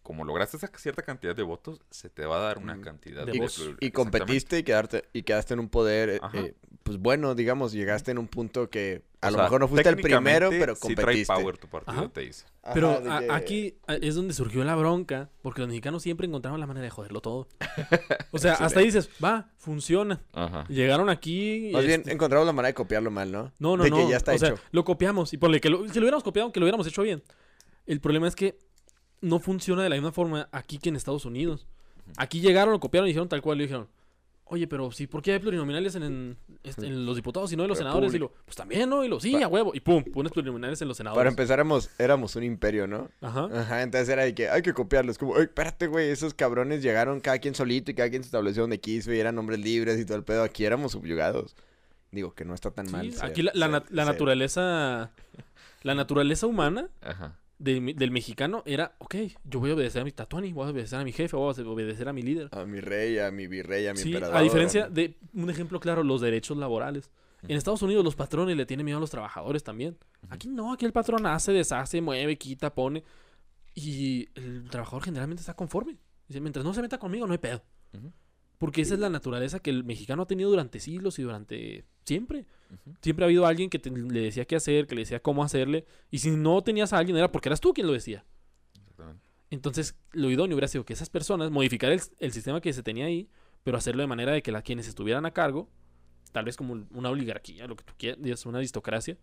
como 0.04 0.24
lograste 0.26 0.58
esa 0.58 0.70
cierta 0.78 1.02
cantidad 1.02 1.36
de 1.36 1.44
votos, 1.44 1.82
se 1.90 2.10
te 2.10 2.26
va 2.26 2.38
a 2.38 2.42
dar 2.42 2.58
una 2.58 2.76
Mm. 2.76 2.82
cantidad 2.82 3.26
De 3.26 3.32
de, 3.32 3.40
votos. 3.40 3.72
Y 3.80 3.92
competiste 3.92 4.60
y, 4.60 4.64
quedarte, 4.64 5.06
y 5.14 5.24
quedaste 5.24 5.54
en 5.54 5.62
un 5.62 5.70
poder, 5.70 6.10
eh, 6.10 6.20
eh, 6.34 6.54
pues 6.84 6.98
bueno, 6.98 7.34
digamos, 7.36 7.72
llegaste 7.72 8.12
en 8.12 8.18
un 8.18 8.28
punto 8.28 8.70
que 8.70 9.04
a 9.22 9.28
O 9.30 9.32
lo 9.32 9.36
sea, 9.38 9.44
mejor 9.46 9.62
no 9.62 9.68
fuiste 9.70 9.88
el 9.88 9.96
primero, 9.96 10.50
pero 10.50 10.76
sí 10.76 10.82
competiste. 10.82 11.26
trae 11.26 11.40
power 11.40 11.58
tu 11.58 11.70
partido, 11.70 11.94
Ajá. 11.98 12.10
te 12.10 12.22
dice. 12.22 12.46
Ajá, 12.62 12.74
Pero 12.74 13.00
de 13.00 13.10
a- 13.10 13.20
que- 13.20 13.32
aquí 13.32 13.76
es 14.02 14.16
donde 14.16 14.34
surgió 14.34 14.64
la 14.66 14.76
bronca, 14.76 15.30
porque 15.42 15.62
los 15.62 15.70
mexicanos 15.70 16.04
siempre 16.04 16.28
encontraban 16.28 16.60
la 16.60 16.68
manera 16.68 16.84
de 16.84 16.90
joderlo 16.90 17.22
todo. 17.22 17.48
O 18.32 18.38
sea, 18.40 18.54
hasta 18.60 18.80
ahí 18.82 18.86
dices, 18.88 19.10
va, 19.24 19.50
funciona. 19.58 20.22
Ajá. 20.34 20.66
Llegaron 20.68 21.10
aquí. 21.10 21.70
Más 21.72 21.86
bien 21.86 22.02
este, 22.02 22.12
encontramos 22.12 22.46
la 22.46 22.52
manera 22.52 22.68
de 22.68 22.74
copiarlo 22.74 23.10
mal, 23.12 23.32
¿no? 23.32 23.54
no, 23.60 23.78
no, 23.78 23.84
de 23.86 23.90
no. 23.90 23.96
que 23.98 24.10
ya 24.10 24.18
está 24.18 24.34
o 24.34 24.38
sea, 24.38 24.50
hecho. 24.50 24.60
lo 24.72 24.84
copiamos. 24.84 25.32
Y 25.32 25.38
por 25.38 25.58
que 25.62 25.70
lo, 25.70 25.84
que 25.84 25.94
lo 25.96 26.02
hubiéramos 26.02 26.24
copiado, 26.24 26.52
que 26.52 26.60
lo 26.60 26.66
hubiéramos 26.66 26.86
hecho 26.88 27.02
bien. 27.04 27.24
El 27.86 28.02
problema 28.02 28.28
es 28.28 28.36
que 28.36 28.58
no 29.24 29.40
funciona 29.40 29.82
de 29.84 29.90
la 29.90 29.96
misma 29.96 30.12
forma 30.12 30.48
aquí 30.52 30.78
que 30.78 30.90
en 30.90 30.96
Estados 30.96 31.26
Unidos. 31.26 31.66
Aquí 32.18 32.42
llegaron, 32.42 32.74
lo 32.74 32.80
copiaron 32.80 33.08
y 33.08 33.12
dijeron 33.12 33.30
tal 33.30 33.42
cual. 33.42 33.60
Y 33.60 33.64
dijeron, 33.64 33.88
oye, 34.46 34.68
pero 34.68 34.92
sí, 34.92 35.08
¿por 35.08 35.22
qué 35.22 35.32
hay 35.32 35.40
plurinominales 35.40 35.96
en, 35.96 36.04
en, 36.04 36.38
este, 36.64 36.86
en 36.88 37.06
los 37.06 37.16
diputados 37.16 37.52
y 37.54 37.56
no 37.56 37.64
en 37.64 37.70
los 37.70 37.78
senadores? 37.78 38.14
Y 38.14 38.20
lo, 38.20 38.32
pues 38.46 38.56
también, 38.58 38.90
¿no? 38.90 39.04
Y 39.04 39.08
lo, 39.08 39.20
sí, 39.22 39.42
a 39.42 39.48
huevo. 39.48 39.72
Y 39.74 39.80
pum, 39.80 40.04
pones 40.04 40.32
plurinominales 40.34 40.82
en 40.82 40.90
los 40.90 40.98
senadores. 40.98 41.18
Para 41.20 41.30
empezar, 41.30 41.54
éramos, 41.56 41.90
éramos 41.98 42.36
un 42.36 42.44
imperio, 42.44 42.86
¿no? 42.86 43.10
Ajá. 43.22 43.48
Ajá, 43.54 43.82
entonces 43.82 44.10
era 44.10 44.24
de 44.24 44.36
que 44.36 44.50
hay 44.50 44.62
que 44.62 44.74
copiarlos. 44.74 45.18
Como, 45.18 45.38
"Ay, 45.38 45.44
espérate, 45.44 45.88
güey, 45.88 46.10
esos 46.10 46.34
cabrones 46.34 46.84
llegaron 46.84 47.22
cada 47.22 47.40
quien 47.40 47.56
solito 47.56 47.90
y 47.92 47.96
cada 47.96 48.10
quien 48.10 48.22
se 48.24 48.28
estableció 48.28 48.64
donde 48.64 48.80
quiso 48.82 49.14
y 49.14 49.20
eran 49.20 49.38
hombres 49.40 49.60
libres 49.60 49.98
y 50.00 50.06
todo 50.06 50.18
el 50.18 50.24
pedo. 50.26 50.44
Aquí 50.44 50.66
éramos 50.66 50.92
subyugados. 50.92 51.56
Digo, 52.12 52.36
que 52.36 52.44
no 52.46 52.54
está 52.54 52.70
tan 52.72 52.88
Sí, 52.88 52.92
mal. 52.92 53.14
ser- 53.14 53.26
aquí 53.26 53.42
la, 53.42 53.52
la 53.56 53.66
ser- 53.68 53.76
nat- 53.76 53.90
la 53.90 54.04
ser- 54.04 54.14
naturaleza 54.14 55.12
La 55.84 55.96
naturaleza 55.96 56.46
humana 56.48 56.90
Ajá. 57.02 57.40
De 57.64 57.94
del 57.96 58.12
mexicano 58.12 58.62
era, 58.66 58.96
ok, 59.00 59.16
yo 59.46 59.60
voy 59.60 59.72
a 59.72 59.74
obedecer 59.76 60.02
a 60.02 60.06
mi 60.06 60.12
tatuani, 60.12 60.52
voy 60.54 60.68
a 60.68 60.72
obedecer 60.72 61.00
a 61.00 61.04
mi 61.04 61.12
jefe, 61.12 61.36
voy 61.36 61.54
a 61.58 61.62
obedecer 61.70 62.08
a 62.10 62.14
mi 62.14 62.22
líder. 62.22 62.50
A 62.52 62.66
mi 62.66 62.80
rey, 62.80 63.20
a 63.20 63.32
mi 63.32 63.48
virrey, 63.48 63.88
a 63.88 63.94
mi 63.94 64.00
Sí, 64.00 64.10
emperador. 64.10 64.36
a 64.38 64.42
diferencia 64.42 64.90
de 64.90 65.18
un 65.34 65.50
ejemplo 65.50 65.80
claro, 65.80 66.04
los 66.04 66.22
derechos 66.22 66.58
laborales. 66.58 67.10
En 67.48 67.58
Estados 67.58 67.82
Unidos 67.82 68.06
los 68.06 68.16
patrones 68.16 68.56
le 68.56 68.66
tienen 68.66 68.86
miedo 68.86 68.98
a 68.98 69.02
los 69.02 69.10
trabajadores 69.12 69.64
también. 69.64 69.98
Aquí 70.30 70.48
no, 70.48 70.72
aquí 70.72 70.86
el 70.86 70.94
patrón 70.94 71.26
hace, 71.26 71.52
deshace, 71.52 72.00
mueve, 72.02 72.38
quita, 72.38 72.74
pone. 72.74 73.04
Y 73.76 74.30
el 74.36 74.70
trabajador 74.70 75.04
generalmente 75.04 75.42
está 75.42 75.54
conforme. 75.54 75.98
Dice, 76.28 76.40
mientras 76.40 76.64
no 76.64 76.74
se 76.74 76.82
meta 76.82 76.98
conmigo, 76.98 77.26
no 77.28 77.34
hay 77.34 77.40
pedo. 77.40 77.62
Ujú. 77.98 78.12
Porque 78.58 78.82
esa 78.82 78.94
es 78.94 79.00
la 79.00 79.10
naturaleza 79.10 79.60
que 79.60 79.70
el 79.72 79.84
mexicano 79.84 80.24
ha 80.24 80.28
tenido 80.28 80.50
durante 80.50 80.80
siglos 80.80 81.20
y 81.20 81.24
durante 81.24 81.86
siempre. 82.06 82.46
Siempre 83.02 83.26
ha 83.26 83.28
habido 83.28 83.46
alguien 83.46 83.70
que 83.70 83.78
te- 83.80 83.92
le 83.92 84.22
decía 84.22 84.46
qué 84.46 84.56
hacer, 84.56 84.88
que 84.88 84.96
le 84.96 85.02
decía 85.02 85.20
cómo 85.22 85.44
hacerle. 85.44 85.86
Y 86.12 86.20
si 86.20 86.32
no 86.32 86.64
tenías 86.64 86.94
a 86.94 86.98
alguien 86.98 87.18
era 87.18 87.32
porque 87.32 87.50
eras 87.50 87.60
tú 87.60 87.74
quien 87.74 87.88
lo 87.88 87.94
decía. 87.94 88.26
Exactamente. 88.80 89.22
Entonces, 89.50 89.96
lo 90.14 90.32
idóneo 90.32 90.56
hubiera 90.56 90.68
sido 90.68 90.86
que 90.86 90.94
esas 90.94 91.10
personas 91.10 91.52
modificar 91.52 91.92
el, 91.92 92.02
el 92.20 92.32
sistema 92.32 92.62
que 92.62 92.74
se 92.74 92.82
tenía 92.84 93.06
ahí, 93.06 93.30
pero 93.64 93.78
hacerlo 93.78 94.02
de 94.02 94.08
manera 94.08 94.32
de 94.32 94.42
que 94.42 94.52
la, 94.52 94.62
quienes 94.62 94.88
estuvieran 94.88 95.26
a 95.26 95.32
cargo, 95.32 95.70
tal 96.32 96.46
vez 96.46 96.56
como 96.58 96.74
una 96.92 97.10
oligarquía, 97.10 97.68
lo 97.68 97.76
que 97.76 97.84
tú 97.84 97.94
quieras, 97.98 98.46
una 98.46 98.58
aristocracia, 98.58 99.18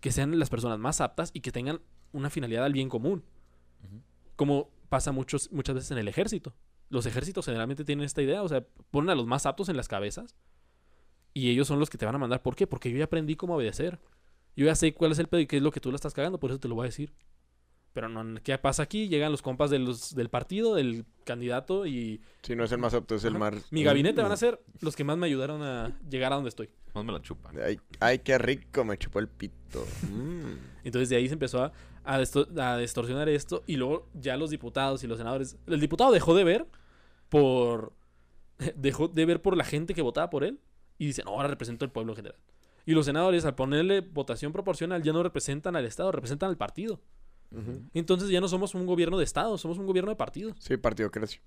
que 0.00 0.12
sean 0.12 0.38
las 0.38 0.50
personas 0.50 0.78
más 0.78 1.00
aptas 1.00 1.30
y 1.32 1.40
que 1.40 1.50
tengan 1.50 1.80
una 2.12 2.30
finalidad 2.30 2.64
al 2.64 2.72
bien 2.72 2.88
común. 2.88 3.24
Como 4.36 4.70
pasa 4.88 5.12
muchos, 5.12 5.50
muchas 5.52 5.74
veces 5.74 5.90
en 5.90 5.98
el 5.98 6.08
ejército. 6.08 6.54
Los 6.88 7.06
ejércitos 7.06 7.44
generalmente 7.44 7.84
tienen 7.84 8.04
esta 8.04 8.22
idea, 8.22 8.42
o 8.42 8.48
sea, 8.48 8.64
ponen 8.90 9.10
a 9.10 9.14
los 9.14 9.26
más 9.26 9.46
aptos 9.46 9.68
en 9.68 9.76
las 9.76 9.88
cabezas 9.88 10.34
y 11.32 11.50
ellos 11.50 11.66
son 11.66 11.80
los 11.80 11.90
que 11.90 11.98
te 11.98 12.06
van 12.06 12.14
a 12.14 12.18
mandar. 12.18 12.42
¿Por 12.42 12.54
qué? 12.54 12.66
Porque 12.66 12.90
yo 12.90 12.98
ya 12.98 13.04
aprendí 13.04 13.36
cómo 13.36 13.56
obedecer. 13.56 13.98
Yo 14.56 14.66
ya 14.66 14.76
sé 14.76 14.94
cuál 14.94 15.12
es 15.12 15.18
el 15.18 15.26
pedo 15.26 15.40
y 15.40 15.46
qué 15.46 15.56
es 15.56 15.62
lo 15.62 15.72
que 15.72 15.80
tú 15.80 15.90
la 15.90 15.96
estás 15.96 16.14
cagando, 16.14 16.38
por 16.38 16.50
eso 16.50 16.60
te 16.60 16.68
lo 16.68 16.76
voy 16.76 16.84
a 16.84 16.90
decir. 16.90 17.12
Pero 17.94 18.08
no, 18.08 18.40
¿qué 18.42 18.58
pasa 18.58 18.82
aquí? 18.82 19.08
Llegan 19.08 19.30
los 19.30 19.40
compas 19.40 19.70
de 19.70 19.78
los, 19.78 20.16
del 20.16 20.28
partido, 20.28 20.74
del 20.74 21.04
candidato 21.22 21.86
y 21.86 22.20
Si 22.42 22.56
no 22.56 22.64
es 22.64 22.72
el 22.72 22.78
más 22.78 22.92
apto, 22.92 23.14
es 23.14 23.22
el 23.22 23.38
más... 23.38 23.54
mi 23.70 23.84
gabinete 23.84 24.20
van 24.20 24.32
a 24.32 24.36
ser 24.36 24.60
los 24.80 24.96
que 24.96 25.04
más 25.04 25.16
me 25.16 25.26
ayudaron 25.26 25.62
a 25.62 25.96
llegar 26.10 26.32
a 26.32 26.34
donde 26.34 26.48
estoy. 26.48 26.68
Más 26.92 27.04
me 27.04 27.12
la 27.12 27.22
chupan. 27.22 27.56
Ay, 27.64 27.78
ay, 28.00 28.18
qué 28.18 28.36
rico, 28.36 28.84
me 28.84 28.98
chupó 28.98 29.20
el 29.20 29.28
pito. 29.28 29.86
Mm. 30.10 30.82
Entonces 30.82 31.08
de 31.08 31.14
ahí 31.14 31.28
se 31.28 31.34
empezó 31.34 31.62
a, 31.62 31.72
a, 32.02 32.16
a 32.16 32.78
distorsionar 32.78 33.28
esto 33.28 33.62
y 33.64 33.76
luego 33.76 34.08
ya 34.12 34.36
los 34.36 34.50
diputados 34.50 35.04
y 35.04 35.06
los 35.06 35.18
senadores... 35.18 35.56
El 35.68 35.78
diputado 35.78 36.10
dejó 36.10 36.34
de 36.34 36.42
ver 36.42 36.66
por... 37.28 37.92
Dejó 38.74 39.06
de 39.06 39.24
ver 39.24 39.40
por 39.40 39.56
la 39.56 39.64
gente 39.64 39.94
que 39.94 40.02
votaba 40.02 40.30
por 40.30 40.42
él 40.42 40.58
y 40.98 41.06
dice, 41.06 41.22
no, 41.22 41.30
ahora 41.30 41.46
represento 41.46 41.84
al 41.84 41.92
pueblo 41.92 42.12
en 42.12 42.16
general. 42.16 42.38
Y 42.86 42.92
los 42.92 43.06
senadores 43.06 43.44
al 43.44 43.54
ponerle 43.54 44.00
votación 44.00 44.52
proporcional 44.52 45.00
ya 45.00 45.12
no 45.12 45.22
representan 45.22 45.76
al 45.76 45.84
Estado, 45.84 46.10
representan 46.10 46.50
al 46.50 46.56
partido. 46.56 47.00
Entonces 47.94 48.28
ya 48.30 48.40
no 48.40 48.48
somos 48.48 48.74
un 48.74 48.86
gobierno 48.86 49.16
de 49.18 49.24
Estado, 49.24 49.56
somos 49.58 49.78
un 49.78 49.86
gobierno 49.86 50.10
de 50.10 50.16
partidos. 50.16 50.56
Sí, 50.58 50.76
partidocracia. 50.76 51.40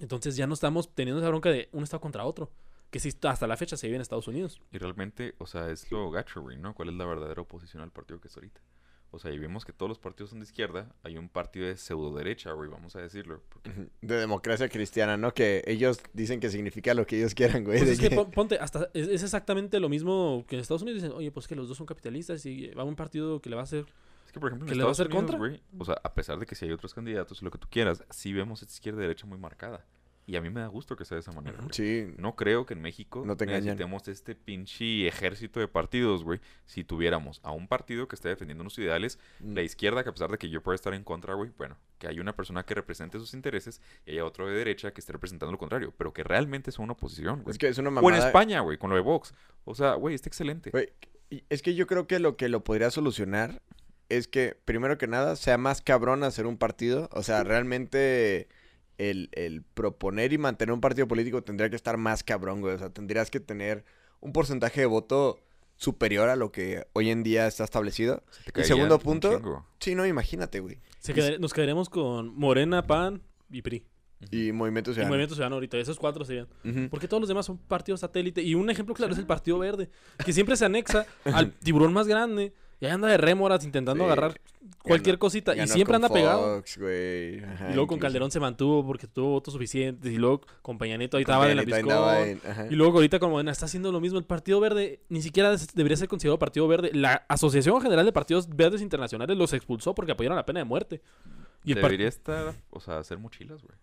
Entonces 0.00 0.36
ya 0.36 0.46
no 0.46 0.54
estamos 0.54 0.94
teniendo 0.94 1.20
esa 1.20 1.28
bronca 1.28 1.50
de 1.50 1.68
un 1.72 1.82
Estado 1.84 2.00
contra 2.00 2.24
otro. 2.24 2.50
Que 2.90 3.00
sí, 3.00 3.10
hasta 3.24 3.46
la 3.46 3.56
fecha 3.58 3.76
se 3.76 3.86
vive 3.86 3.96
en 3.96 4.02
Estados 4.02 4.28
Unidos. 4.28 4.60
Y 4.72 4.78
realmente, 4.78 5.34
o 5.38 5.46
sea, 5.46 5.70
es 5.70 5.90
lo 5.90 6.10
gacho, 6.10 6.42
¿no? 6.58 6.74
¿Cuál 6.74 6.88
es 6.88 6.94
la 6.94 7.04
verdadera 7.04 7.42
oposición 7.42 7.82
al 7.82 7.90
partido 7.90 8.18
que 8.20 8.28
es 8.28 8.36
ahorita? 8.36 8.60
O 9.10 9.18
sea, 9.18 9.30
y 9.32 9.38
vemos 9.38 9.64
que 9.64 9.72
todos 9.72 9.88
los 9.88 9.98
partidos 9.98 10.30
son 10.30 10.38
de 10.40 10.44
izquierda. 10.44 10.94
Hay 11.02 11.16
un 11.18 11.28
partido 11.28 11.66
de 11.66 11.76
pseudo 11.76 12.14
derecha, 12.16 12.52
güey, 12.52 12.70
vamos 12.70 12.94
a 12.96 13.00
decirlo. 13.00 13.42
Porque. 13.50 13.70
De 14.00 14.16
democracia 14.16 14.68
cristiana, 14.70 15.16
¿no? 15.18 15.32
Que 15.34 15.62
ellos 15.66 16.00
dicen 16.14 16.40
que 16.40 16.48
significa 16.50 16.94
lo 16.94 17.06
que 17.06 17.18
ellos 17.18 17.34
quieran, 17.34 17.64
güey. 17.64 17.78
Pues 17.78 17.90
es 17.90 18.00
que 18.00 18.08
que- 18.10 18.16
pon- 18.16 18.30
ponte, 18.30 18.58
hasta 18.58 18.88
es, 18.94 19.08
es 19.08 19.22
exactamente 19.22 19.80
lo 19.80 19.88
mismo 19.90 20.44
que 20.46 20.56
en 20.56 20.60
Estados 20.62 20.82
Unidos 20.82 21.02
dicen, 21.02 21.14
oye, 21.16 21.30
pues 21.30 21.46
que 21.48 21.56
los 21.56 21.68
dos 21.68 21.76
son 21.76 21.86
capitalistas 21.86 22.44
y 22.46 22.68
va 22.68 22.84
un 22.84 22.96
partido 22.96 23.40
que 23.42 23.50
le 23.50 23.56
va 23.56 23.62
a 23.62 23.64
hacer. 23.64 23.84
Es 24.28 24.32
que, 24.32 24.40
por 24.40 24.50
ejemplo, 24.50 24.66
en 24.66 24.68
¿Que 24.68 24.76
le 24.76 24.82
va 24.84 24.90
a 24.90 24.92
Estados 24.92 25.00
hacer 25.00 25.06
Unidos, 25.24 25.30
contra? 25.32 25.38
güey, 25.38 25.62
o 25.78 25.84
sea, 25.86 25.98
a 26.04 26.12
pesar 26.12 26.38
de 26.38 26.44
que 26.44 26.54
si 26.54 26.66
hay 26.66 26.72
otros 26.72 26.92
candidatos 26.92 27.42
lo 27.42 27.50
que 27.50 27.56
tú 27.56 27.66
quieras, 27.70 28.04
sí 28.10 28.34
vemos 28.34 28.60
esta 28.60 28.74
izquierda 28.74 28.98
y 28.98 29.02
derecha 29.02 29.26
muy 29.26 29.38
marcada. 29.38 29.86
Y 30.26 30.36
a 30.36 30.42
mí 30.42 30.50
me 30.50 30.60
da 30.60 30.66
gusto 30.66 30.94
que 30.94 31.06
sea 31.06 31.14
de 31.14 31.20
esa 31.20 31.32
manera, 31.32 31.56
güey. 31.56 31.70
Sí. 31.72 32.12
No 32.18 32.36
creo 32.36 32.66
que 32.66 32.74
en 32.74 32.82
México 32.82 33.22
No 33.24 33.38
te 33.38 33.44
engañan. 33.44 33.64
necesitemos 33.64 34.06
este 34.08 34.34
pinche 34.34 35.06
ejército 35.08 35.58
de 35.60 35.68
partidos, 35.68 36.22
güey. 36.24 36.38
Si 36.66 36.84
tuviéramos 36.84 37.40
a 37.42 37.52
un 37.52 37.66
partido 37.66 38.06
que 38.08 38.14
esté 38.16 38.28
defendiendo 38.28 38.60
unos 38.60 38.78
ideales, 38.78 39.18
Mm. 39.40 39.54
la 39.54 39.62
izquierda, 39.62 40.02
que 40.04 40.10
a 40.10 40.12
pesar 40.12 40.30
de 40.30 40.36
que 40.36 40.50
yo 40.50 40.62
pueda 40.62 40.74
estar 40.74 40.92
en 40.92 41.02
contra, 41.02 41.32
güey, 41.32 41.50
bueno, 41.56 41.78
que 41.98 42.08
hay 42.08 42.20
una 42.20 42.36
persona 42.36 42.62
que 42.66 42.74
represente 42.74 43.18
sus 43.18 43.32
intereses 43.32 43.80
y 44.04 44.10
haya 44.10 44.26
otro 44.26 44.46
de 44.46 44.54
derecha 44.54 44.90
que 44.92 45.00
esté 45.00 45.14
representando 45.14 45.50
lo 45.50 45.56
contrario, 45.58 45.94
pero 45.96 46.12
que 46.12 46.22
realmente 46.22 46.70
sea 46.72 46.84
una 46.84 46.92
oposición, 46.92 47.40
güey. 47.44 47.52
Es 47.52 47.56
que 47.58 47.68
es 47.68 47.78
una 47.78 47.88
O 47.88 47.92
en 47.92 47.94
mamada. 47.94 48.26
España, 48.26 48.60
güey, 48.60 48.76
con 48.76 48.90
lo 48.90 48.96
de 48.96 49.02
Vox. 49.02 49.32
O 49.64 49.74
sea, 49.74 49.94
güey, 49.94 50.14
está 50.14 50.28
excelente. 50.28 50.68
Güey, 50.72 50.90
es 51.48 51.62
que 51.62 51.74
yo 51.74 51.86
creo 51.86 52.06
que 52.06 52.18
lo 52.18 52.36
que 52.36 52.50
lo 52.50 52.64
podría 52.64 52.90
solucionar 52.90 53.62
es 54.08 54.28
que, 54.28 54.56
primero 54.64 54.96
que 54.98 55.06
nada, 55.06 55.36
sea 55.36 55.58
más 55.58 55.82
cabrón 55.82 56.24
hacer 56.24 56.46
un 56.46 56.56
partido. 56.56 57.08
O 57.12 57.22
sea, 57.22 57.44
realmente 57.44 58.48
el, 58.98 59.28
el 59.32 59.62
proponer 59.62 60.32
y 60.32 60.38
mantener 60.38 60.72
un 60.72 60.80
partido 60.80 61.06
político 61.08 61.42
tendría 61.42 61.70
que 61.70 61.76
estar 61.76 61.96
más 61.96 62.22
cabrón, 62.24 62.60
güey. 62.60 62.74
O 62.74 62.78
sea, 62.78 62.90
tendrías 62.90 63.30
que 63.30 63.40
tener 63.40 63.84
un 64.20 64.32
porcentaje 64.32 64.80
de 64.80 64.86
voto 64.86 65.38
superior 65.76 66.28
a 66.28 66.36
lo 66.36 66.50
que 66.50 66.86
hoy 66.94 67.10
en 67.10 67.22
día 67.22 67.46
está 67.46 67.64
establecido. 67.64 68.24
Se 68.52 68.60
Y 68.60 68.64
segundo 68.64 68.96
un 68.96 69.00
punto, 69.02 69.64
sí, 69.78 69.94
no, 69.94 70.04
imagínate, 70.06 70.60
güey. 70.60 70.80
Se 70.98 71.14
quedar- 71.14 71.38
nos 71.38 71.52
quedaremos 71.52 71.88
con 71.88 72.34
Morena, 72.36 72.84
PAN 72.86 73.22
y 73.50 73.62
PRI. 73.62 73.84
Y 74.32 74.50
Movimiento 74.50 74.90
Y 74.90 74.94
Ciudadano. 74.94 75.10
Movimiento 75.12 75.34
Ciudadano 75.36 75.54
ahorita. 75.56 75.76
Esos 75.76 75.96
cuatro 75.96 76.24
serían. 76.24 76.48
Porque 76.90 77.06
todos 77.06 77.20
los 77.20 77.28
demás 77.28 77.46
son 77.46 77.56
partidos 77.58 78.00
satélite. 78.00 78.42
Y 78.42 78.56
un 78.56 78.68
ejemplo 78.68 78.92
claro 78.92 79.12
es 79.12 79.18
el 79.20 79.26
Partido 79.26 79.60
Verde. 79.60 79.90
Que 80.24 80.32
siempre 80.32 80.56
se 80.56 80.64
anexa 80.64 81.06
al 81.24 81.52
tiburón 81.60 81.92
más 81.92 82.08
grande. 82.08 82.52
Y 82.80 82.86
ahí 82.86 82.92
anda 82.92 83.08
de 83.08 83.16
rémoras 83.16 83.64
intentando 83.64 84.04
Sí. 84.04 84.06
agarrar 84.10 84.40
cualquier 84.84 85.16
Ganó- 85.16 85.18
cosita. 85.20 85.56
Y 85.56 85.66
siempre 85.66 85.96
anda 85.96 86.08
pegado. 86.08 86.56
Fox, 86.58 86.78
güey. 86.78 87.42
Ajá, 87.42 87.70
Y 87.70 87.74
luego 87.74 87.88
con. 87.88 87.98
Calderón 87.98 88.30
se 88.30 88.38
mantuvo 88.38 88.86
porque 88.86 89.06
tuvo 89.08 89.30
votos 89.30 89.52
suficientes. 89.54 90.12
Y 90.12 90.16
luego 90.16 90.42
con 90.62 90.78
Peña 90.78 90.96
Nieto 90.96 91.16
ahí 91.16 91.24
Con 91.24 91.32
estaba 91.34 91.50
en 91.50 91.56
la 91.56 92.40
ajá. 92.48 92.66
Y 92.70 92.74
luego 92.76 92.98
ahorita 92.98 93.18
con 93.18 93.30
Morena 93.30 93.50
está 93.50 93.66
haciendo 93.66 93.90
lo 93.90 94.00
mismo. 94.00 94.18
El 94.18 94.24
Partido 94.24 94.60
Verde 94.60 95.00
ni 95.08 95.22
siquiera 95.22 95.56
debería 95.74 95.96
ser 95.96 96.06
considerado 96.08 96.38
Partido 96.38 96.68
Verde. 96.68 96.90
La 96.94 97.24
Asociación 97.28 97.80
General 97.82 98.04
de 98.06 98.12
Partidos 98.12 98.48
Verdes 98.48 98.80
Internacionales 98.80 99.36
los 99.36 99.52
expulsó 99.52 99.94
porque 99.94 100.12
apoyaron 100.12 100.36
la 100.36 100.46
pena 100.46 100.60
de 100.60 100.64
muerte. 100.64 101.02
Y 101.64 101.72
el 101.72 101.82
Debería 101.82 102.06
estar, 102.08 102.54
o 102.70 102.78
sea, 102.78 102.98
hacer 102.98 103.18
mochilas, 103.18 103.60
güey. 103.62 103.76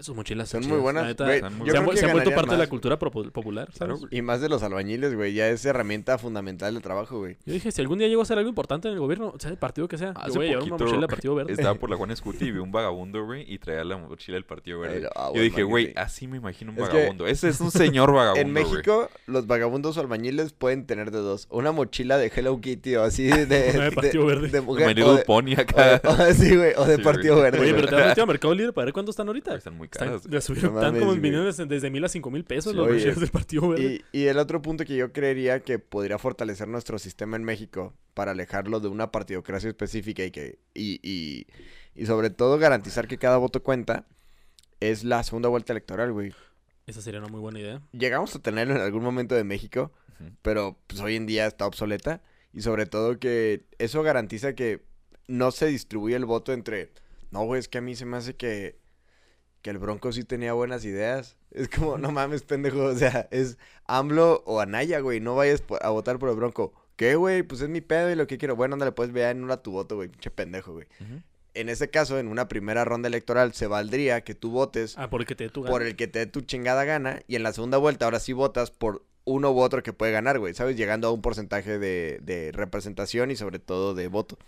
Sus 0.00 0.16
mochilas 0.16 0.48
Son 0.48 0.62
chidas, 0.62 0.72
muy 0.74 0.82
buenas. 0.82 1.04
neta. 1.06 1.24
güey. 1.26 1.40
muy 1.42 1.66
Yo 1.68 1.72
se 1.72 1.78
han, 1.78 1.96
se 1.96 2.12
vuelto 2.12 2.34
parte 2.34 2.52
de 2.52 2.58
la 2.58 2.66
cultura 2.68 2.98
popular, 2.98 3.68
¿sabes? 3.72 3.98
Claro, 4.00 4.08
Y 4.10 4.20
más 4.20 4.40
de 4.40 4.48
los 4.48 4.64
albañiles, 4.64 5.14
güey. 5.14 5.32
Ya 5.32 5.48
es 5.48 5.64
herramienta 5.64 6.18
fundamental 6.18 6.74
del 6.74 6.82
trabajo, 6.82 7.18
güey. 7.20 7.36
Yo 7.46 7.52
dije, 7.52 7.70
si 7.70 7.80
algún 7.80 7.98
día 7.98 8.08
llego 8.08 8.20
a 8.20 8.24
hacer 8.24 8.36
algo 8.36 8.48
importante 8.48 8.88
en 8.88 8.94
el 8.94 9.00
gobierno, 9.00 9.32
sea 9.38 9.50
el 9.50 9.58
partido 9.58 9.86
que 9.86 9.96
sea, 9.96 10.12
yo 10.14 10.20
Hace 10.20 10.38
voy 10.38 10.46
a 10.46 10.50
llevar 10.50 10.64
una 10.64 10.72
mochila 10.76 10.98
del 11.00 11.06
Partido 11.06 11.34
Verde. 11.36 11.52
Estaba 11.52 11.74
por 11.76 11.88
la 11.88 11.96
Juana 12.00 12.16
Scuti 12.16 12.46
y 12.46 12.50
vi 12.50 12.58
un 12.58 12.72
vagabundo, 12.72 13.24
güey, 13.24 13.44
y 13.52 13.58
traía 13.58 13.84
la 13.84 13.96
mochila 13.96 14.34
del 14.34 14.44
Partido 14.44 14.80
Verde. 14.80 15.08
Ah, 15.14 15.30
Yo 15.34 15.40
dije, 15.42 15.62
güey, 15.62 15.92
así 15.94 16.26
me 16.26 16.38
imagino 16.38 16.72
un 16.72 16.78
Es 16.78 16.88
que- 16.88 16.96
vagabundo. 16.96 17.26
Ese 17.28 17.48
es 17.48 17.60
un 17.60 17.70
señor 17.70 18.12
vagabundo, 18.12 18.40
En 18.48 18.52
güey. 18.52 18.64
México, 18.64 19.08
los 19.26 19.46
vagabundos 19.46 19.96
o 19.96 20.00
albañiles 20.00 20.52
pueden 20.52 20.84
tener 20.86 21.12
de 21.12 21.18
dos. 21.18 21.46
Una 21.48 21.70
mochila 21.70 22.18
de 22.18 22.32
Hello 22.34 22.60
Kitty 22.60 22.96
o 22.96 23.04
así 23.04 23.28
de... 23.28 23.46
de, 23.46 23.92
Partido 23.92 24.26
Verde. 24.26 24.48
de 24.48 24.60
mujer. 24.62 24.94
Pony 25.26 25.52
o 25.52 25.54
de- 25.56 25.62
acá. 25.62 26.00
o- 26.04 26.32
sí, 26.34 26.56
güey. 26.56 26.72
O 26.76 26.84
de 26.86 26.98
Partido. 26.98 27.36
Verde. 27.40 27.60
Oye, 27.60 27.72
pero 27.74 27.86
te 27.86 27.94
has 27.96 28.06
metido 28.08 28.24
a 28.24 28.26
Mercado 28.26 28.54
Libre 28.54 28.72
para 28.72 28.86
ver 28.86 28.92
cuántos 28.94 29.12
están 29.12 29.28
ahorita. 29.28 29.49
Están 29.56 29.76
muy 29.76 29.86
Están, 29.86 30.08
caras. 30.08 30.22
ya 30.28 30.40
subieron, 30.40 30.74
No 30.74 30.80
están 30.80 30.94
como 30.98 31.10
güey. 31.12 31.20
millones 31.20 31.56
desde 31.56 31.90
mil 31.90 32.04
a 32.04 32.08
cinco 32.08 32.30
mil 32.30 32.44
pesos 32.44 32.72
Sí, 32.72 32.76
los 32.78 32.88
oye. 32.88 33.14
del 33.14 33.28
Partido 33.30 33.68
Verde. 33.68 34.02
Y, 34.12 34.20
y 34.22 34.26
el 34.26 34.38
otro 34.38 34.60
punto 34.62 34.84
que 34.84 34.96
yo 34.96 35.12
creería 35.12 35.60
que 35.60 35.78
podría 35.78 36.18
fortalecer 36.18 36.68
nuestro 36.68 36.98
sistema 36.98 37.36
en 37.36 37.44
México 37.44 37.94
para 38.14 38.32
alejarlo 38.32 38.80
de 38.80 38.88
una 38.88 39.10
partidocracia 39.10 39.68
específica 39.68 40.24
y 40.24 40.30
que 40.30 40.58
y, 40.74 41.00
y, 41.08 41.46
y 41.94 42.06
sobre 42.06 42.30
todo 42.30 42.58
garantizar 42.58 43.08
que 43.08 43.18
cada 43.18 43.36
voto 43.36 43.62
cuenta 43.62 44.06
es 44.80 45.04
la 45.04 45.22
segunda 45.22 45.48
vuelta 45.48 45.72
electoral, 45.72 46.12
güey. 46.12 46.32
Esa 46.86 47.02
sería 47.02 47.20
una 47.20 47.28
muy 47.28 47.40
buena 47.40 47.60
idea. 47.60 47.82
Llegamos 47.92 48.34
a 48.34 48.40
tenerlo 48.40 48.74
en 48.74 48.80
algún 48.80 49.02
momento 49.02 49.34
de 49.34 49.44
México, 49.44 49.92
pero 50.42 50.78
pues 50.86 51.00
hoy 51.00 51.16
en 51.16 51.26
día 51.26 51.46
está 51.46 51.66
obsoleta 51.66 52.22
y 52.52 52.62
sobre 52.62 52.86
todo 52.86 53.18
que 53.18 53.64
eso 53.78 54.02
garantiza 54.02 54.54
que 54.54 54.82
no 55.28 55.50
se 55.52 55.66
distribuye 55.66 56.16
el 56.16 56.24
voto 56.24 56.52
entre 56.52 56.90
no, 57.30 57.44
güey, 57.44 57.60
es 57.60 57.68
que 57.68 57.78
a 57.78 57.80
mí 57.80 57.94
se 57.94 58.06
me 58.06 58.16
hace 58.16 58.34
que 58.34 58.79
que 59.62 59.70
el 59.70 59.78
Bronco 59.78 60.12
sí 60.12 60.24
tenía 60.24 60.52
buenas 60.52 60.84
ideas. 60.84 61.36
Es 61.50 61.68
como, 61.68 61.98
no 61.98 62.12
mames, 62.12 62.42
pendejo, 62.42 62.84
o 62.84 62.94
sea, 62.94 63.28
es 63.30 63.58
AMLO 63.86 64.42
o 64.46 64.60
Anaya, 64.60 65.00
güey, 65.00 65.20
no 65.20 65.34
vayas 65.36 65.62
por- 65.62 65.84
a 65.84 65.90
votar 65.90 66.18
por 66.18 66.28
el 66.30 66.36
Bronco. 66.36 66.72
¿Qué, 66.96 67.14
güey? 67.16 67.42
Pues 67.42 67.60
es 67.62 67.68
mi 67.68 67.80
pedo 67.80 68.10
y 68.10 68.14
lo 68.14 68.26
que 68.26 68.38
quiero. 68.38 68.56
Bueno, 68.56 68.74
ándale, 68.74 68.92
pues 68.92 69.10
vea 69.12 69.30
en 69.30 69.42
una 69.42 69.56
tu 69.58 69.72
voto, 69.72 69.96
güey, 69.96 70.08
pinche 70.08 70.30
pendejo, 70.30 70.72
güey. 70.72 70.86
En 71.54 71.68
ese 71.68 71.90
caso, 71.90 72.18
en 72.18 72.28
una 72.28 72.46
primera 72.46 72.84
ronda 72.84 73.08
electoral, 73.08 73.52
se 73.54 73.66
valdría 73.66 74.20
que 74.22 74.34
tú 74.34 74.50
votes 74.50 74.94
Ah, 74.98 75.10
por 75.10 75.20
el 75.22 75.26
que 75.26 75.34
te 75.34 75.44
dé 75.44 75.50
tu 75.50 75.62
por 75.64 75.80
gana. 75.80 75.86
el 75.90 75.96
que 75.96 76.06
te 76.06 76.20
dé 76.20 76.26
tu 76.26 76.42
chingada 76.42 76.84
gana 76.84 77.20
y 77.26 77.34
en 77.36 77.42
la 77.42 77.52
segunda 77.52 77.78
vuelta 77.78 78.04
ahora 78.04 78.20
sí 78.20 78.32
votas 78.32 78.70
por 78.70 79.02
uno 79.24 79.50
u 79.50 79.60
otro 79.60 79.82
que 79.82 79.92
puede 79.92 80.12
ganar, 80.12 80.38
güey, 80.38 80.54
¿sabes? 80.54 80.76
Llegando 80.76 81.08
a 81.08 81.12
un 81.12 81.22
porcentaje 81.22 81.78
de, 81.78 82.20
de 82.22 82.52
representación 82.52 83.30
y 83.30 83.36
sobre 83.36 83.58
todo 83.58 83.94
de 83.94 84.06
voto. 84.08 84.38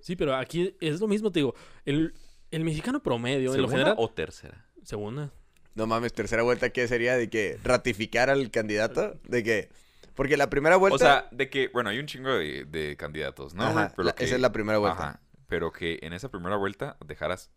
Sí, 0.00 0.14
pero 0.14 0.36
aquí 0.36 0.76
es 0.80 1.00
lo 1.00 1.08
mismo, 1.08 1.32
te 1.32 1.40
digo. 1.40 1.54
El, 1.84 2.14
el 2.56 2.64
mexicano 2.64 3.02
promedio, 3.02 3.54
en 3.54 3.62
lo 3.62 3.68
¿Segunda 3.68 3.72
general. 3.78 3.94
o 3.98 4.10
tercera? 4.10 4.66
Segunda. 4.82 5.30
No 5.74 5.86
mames, 5.86 6.12
tercera 6.12 6.42
vuelta, 6.42 6.70
¿qué 6.70 6.88
sería? 6.88 7.16
De 7.16 7.28
que 7.28 7.58
ratificar 7.62 8.30
al 8.30 8.50
candidato, 8.50 9.18
de 9.24 9.42
que 9.42 9.68
Porque 10.14 10.36
la 10.38 10.48
primera 10.48 10.76
vuelta... 10.76 10.94
O 10.94 10.98
sea, 10.98 11.28
de 11.30 11.50
que, 11.50 11.68
bueno, 11.68 11.90
hay 11.90 11.98
un 11.98 12.06
chingo 12.06 12.30
de, 12.30 12.64
de 12.64 12.96
candidatos, 12.96 13.52
¿no? 13.54 13.64
Ajá, 13.64 13.72
güey? 13.72 13.88
Pero 13.96 14.02
la- 14.04 14.14
que- 14.14 14.24
esa 14.24 14.34
es 14.36 14.40
la 14.40 14.52
primera 14.52 14.78
vuelta. 14.78 15.08
Ajá, 15.08 15.20
pero 15.46 15.70
que 15.72 15.98
en 16.02 16.14
esa 16.14 16.30
primera 16.30 16.56
vuelta 16.56 16.96
dejaras 17.04 17.50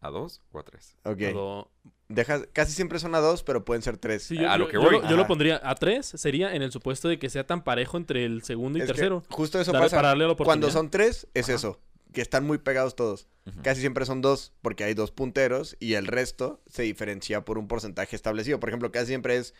a 0.00 0.10
dos 0.10 0.42
o 0.50 0.58
a 0.58 0.64
tres. 0.64 0.96
Ok. 1.04 1.16
Pero- 1.18 1.70
Dejas, 2.08 2.46
casi 2.52 2.72
siempre 2.72 2.98
son 2.98 3.14
a 3.14 3.20
dos, 3.20 3.42
pero 3.44 3.64
pueden 3.64 3.82
ser 3.82 3.96
tres. 3.96 4.24
sí, 4.24 4.36
yo, 4.36 4.50
A 4.50 4.58
lo 4.58 4.68
que 4.68 4.76
voy. 4.76 5.00
yo 5.08 5.16
lo 5.16 5.26
pondría 5.26 5.58
a 5.64 5.74
tres, 5.74 6.04
sería 6.06 6.54
en 6.54 6.60
el 6.62 6.70
supuesto 6.70 7.08
de 7.08 7.18
que 7.18 7.30
sea 7.30 7.46
tan 7.46 7.64
parejo 7.64 7.96
entre 7.96 8.26
el 8.26 8.42
segundo 8.42 8.78
y 8.78 8.82
Es 8.82 8.88
tercero. 8.88 9.22
justo 9.30 9.58
eso 9.58 9.72
Darle- 9.72 9.84
pasa. 9.84 9.96
para 9.96 10.08
darle 10.08 10.26
la 10.28 10.34
Cuando 10.34 10.70
son 10.70 10.90
tres, 10.90 11.26
es 11.32 11.46
Ajá. 11.48 11.54
eso. 11.56 11.80
Que 12.14 12.22
están 12.22 12.44
muy 12.44 12.58
pegados 12.58 12.96
todos. 12.96 13.28
Casi 13.62 13.80
siempre 13.80 14.06
son 14.06 14.22
dos, 14.22 14.54
porque 14.62 14.84
hay 14.84 14.94
dos 14.94 15.10
punteros 15.10 15.76
y 15.78 15.94
el 15.94 16.06
resto 16.06 16.62
se 16.66 16.82
diferencia 16.82 17.44
por 17.44 17.58
un 17.58 17.68
porcentaje 17.68 18.16
establecido. 18.16 18.58
Por 18.58 18.70
ejemplo, 18.70 18.90
casi 18.90 19.08
siempre 19.08 19.36
es 19.36 19.52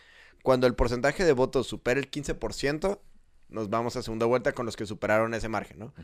cuando 0.43 0.67
el 0.67 0.75
porcentaje 0.75 1.25
de 1.25 1.33
votos 1.33 1.67
supera 1.67 2.01
el 2.01 2.11
15%, 2.11 2.99
nos 3.51 3.71
vamos 3.71 3.97
a 3.97 4.03
segunda 4.03 4.25
vuelta 4.27 4.53
con 4.53 4.65
los 4.65 4.77
que 4.77 4.87
superaron 4.87 5.35
ese 5.35 5.49
margen, 5.49 5.79
¿no? 5.79 5.95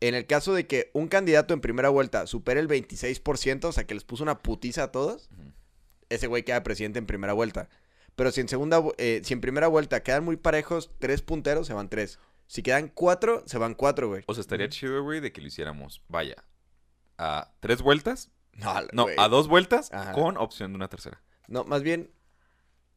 En 0.00 0.14
el 0.14 0.26
caso 0.26 0.54
de 0.54 0.68
que 0.68 0.90
un 0.94 1.08
candidato 1.08 1.54
en 1.54 1.60
primera 1.60 1.88
vuelta 1.88 2.26
supere 2.28 2.60
el 2.60 2.68
26%, 2.68 3.64
o 3.64 3.72
sea, 3.72 3.84
que 3.84 3.94
les 3.94 4.04
puso 4.04 4.22
una 4.22 4.38
putiza 4.38 4.84
a 4.84 4.92
todos, 4.92 5.28
ese 6.08 6.28
güey 6.28 6.44
queda 6.44 6.62
presidente 6.62 7.00
en 7.00 7.06
primera 7.06 7.32
vuelta. 7.32 7.68
Pero 8.14 8.32
si 8.32 8.40
en 8.40 8.48
segunda, 8.48 8.82
eh, 8.96 9.20
si 9.24 9.34
en 9.34 9.40
primera 9.40 9.68
vuelta 9.68 10.02
quedan 10.02 10.24
muy 10.24 10.36
parejos, 10.36 10.90
tres 10.98 11.22
punteros, 11.22 11.66
se 11.66 11.72
van 11.72 11.88
tres. 11.88 12.18
Si 12.48 12.62
quedan 12.62 12.88
cuatro, 12.88 13.44
se 13.46 13.56
van 13.58 13.74
cuatro, 13.74 14.08
güey. 14.08 14.24
O 14.26 14.34
sea, 14.34 14.40
estaría 14.40 14.68
chido, 14.68 15.02
güey, 15.04 15.20
de 15.20 15.30
que 15.32 15.40
lo 15.40 15.46
hiciéramos, 15.46 16.02
vaya, 16.08 16.34
a 17.16 17.52
tres 17.60 17.80
vueltas. 17.82 18.30
No, 18.92 19.06
a 19.16 19.28
dos 19.28 19.46
vueltas 19.46 19.92
Ajá. 19.92 20.10
con 20.12 20.36
opción 20.36 20.72
de 20.72 20.76
una 20.76 20.88
tercera. 20.88 21.22
No, 21.46 21.62
más 21.62 21.82
bien 21.84 22.10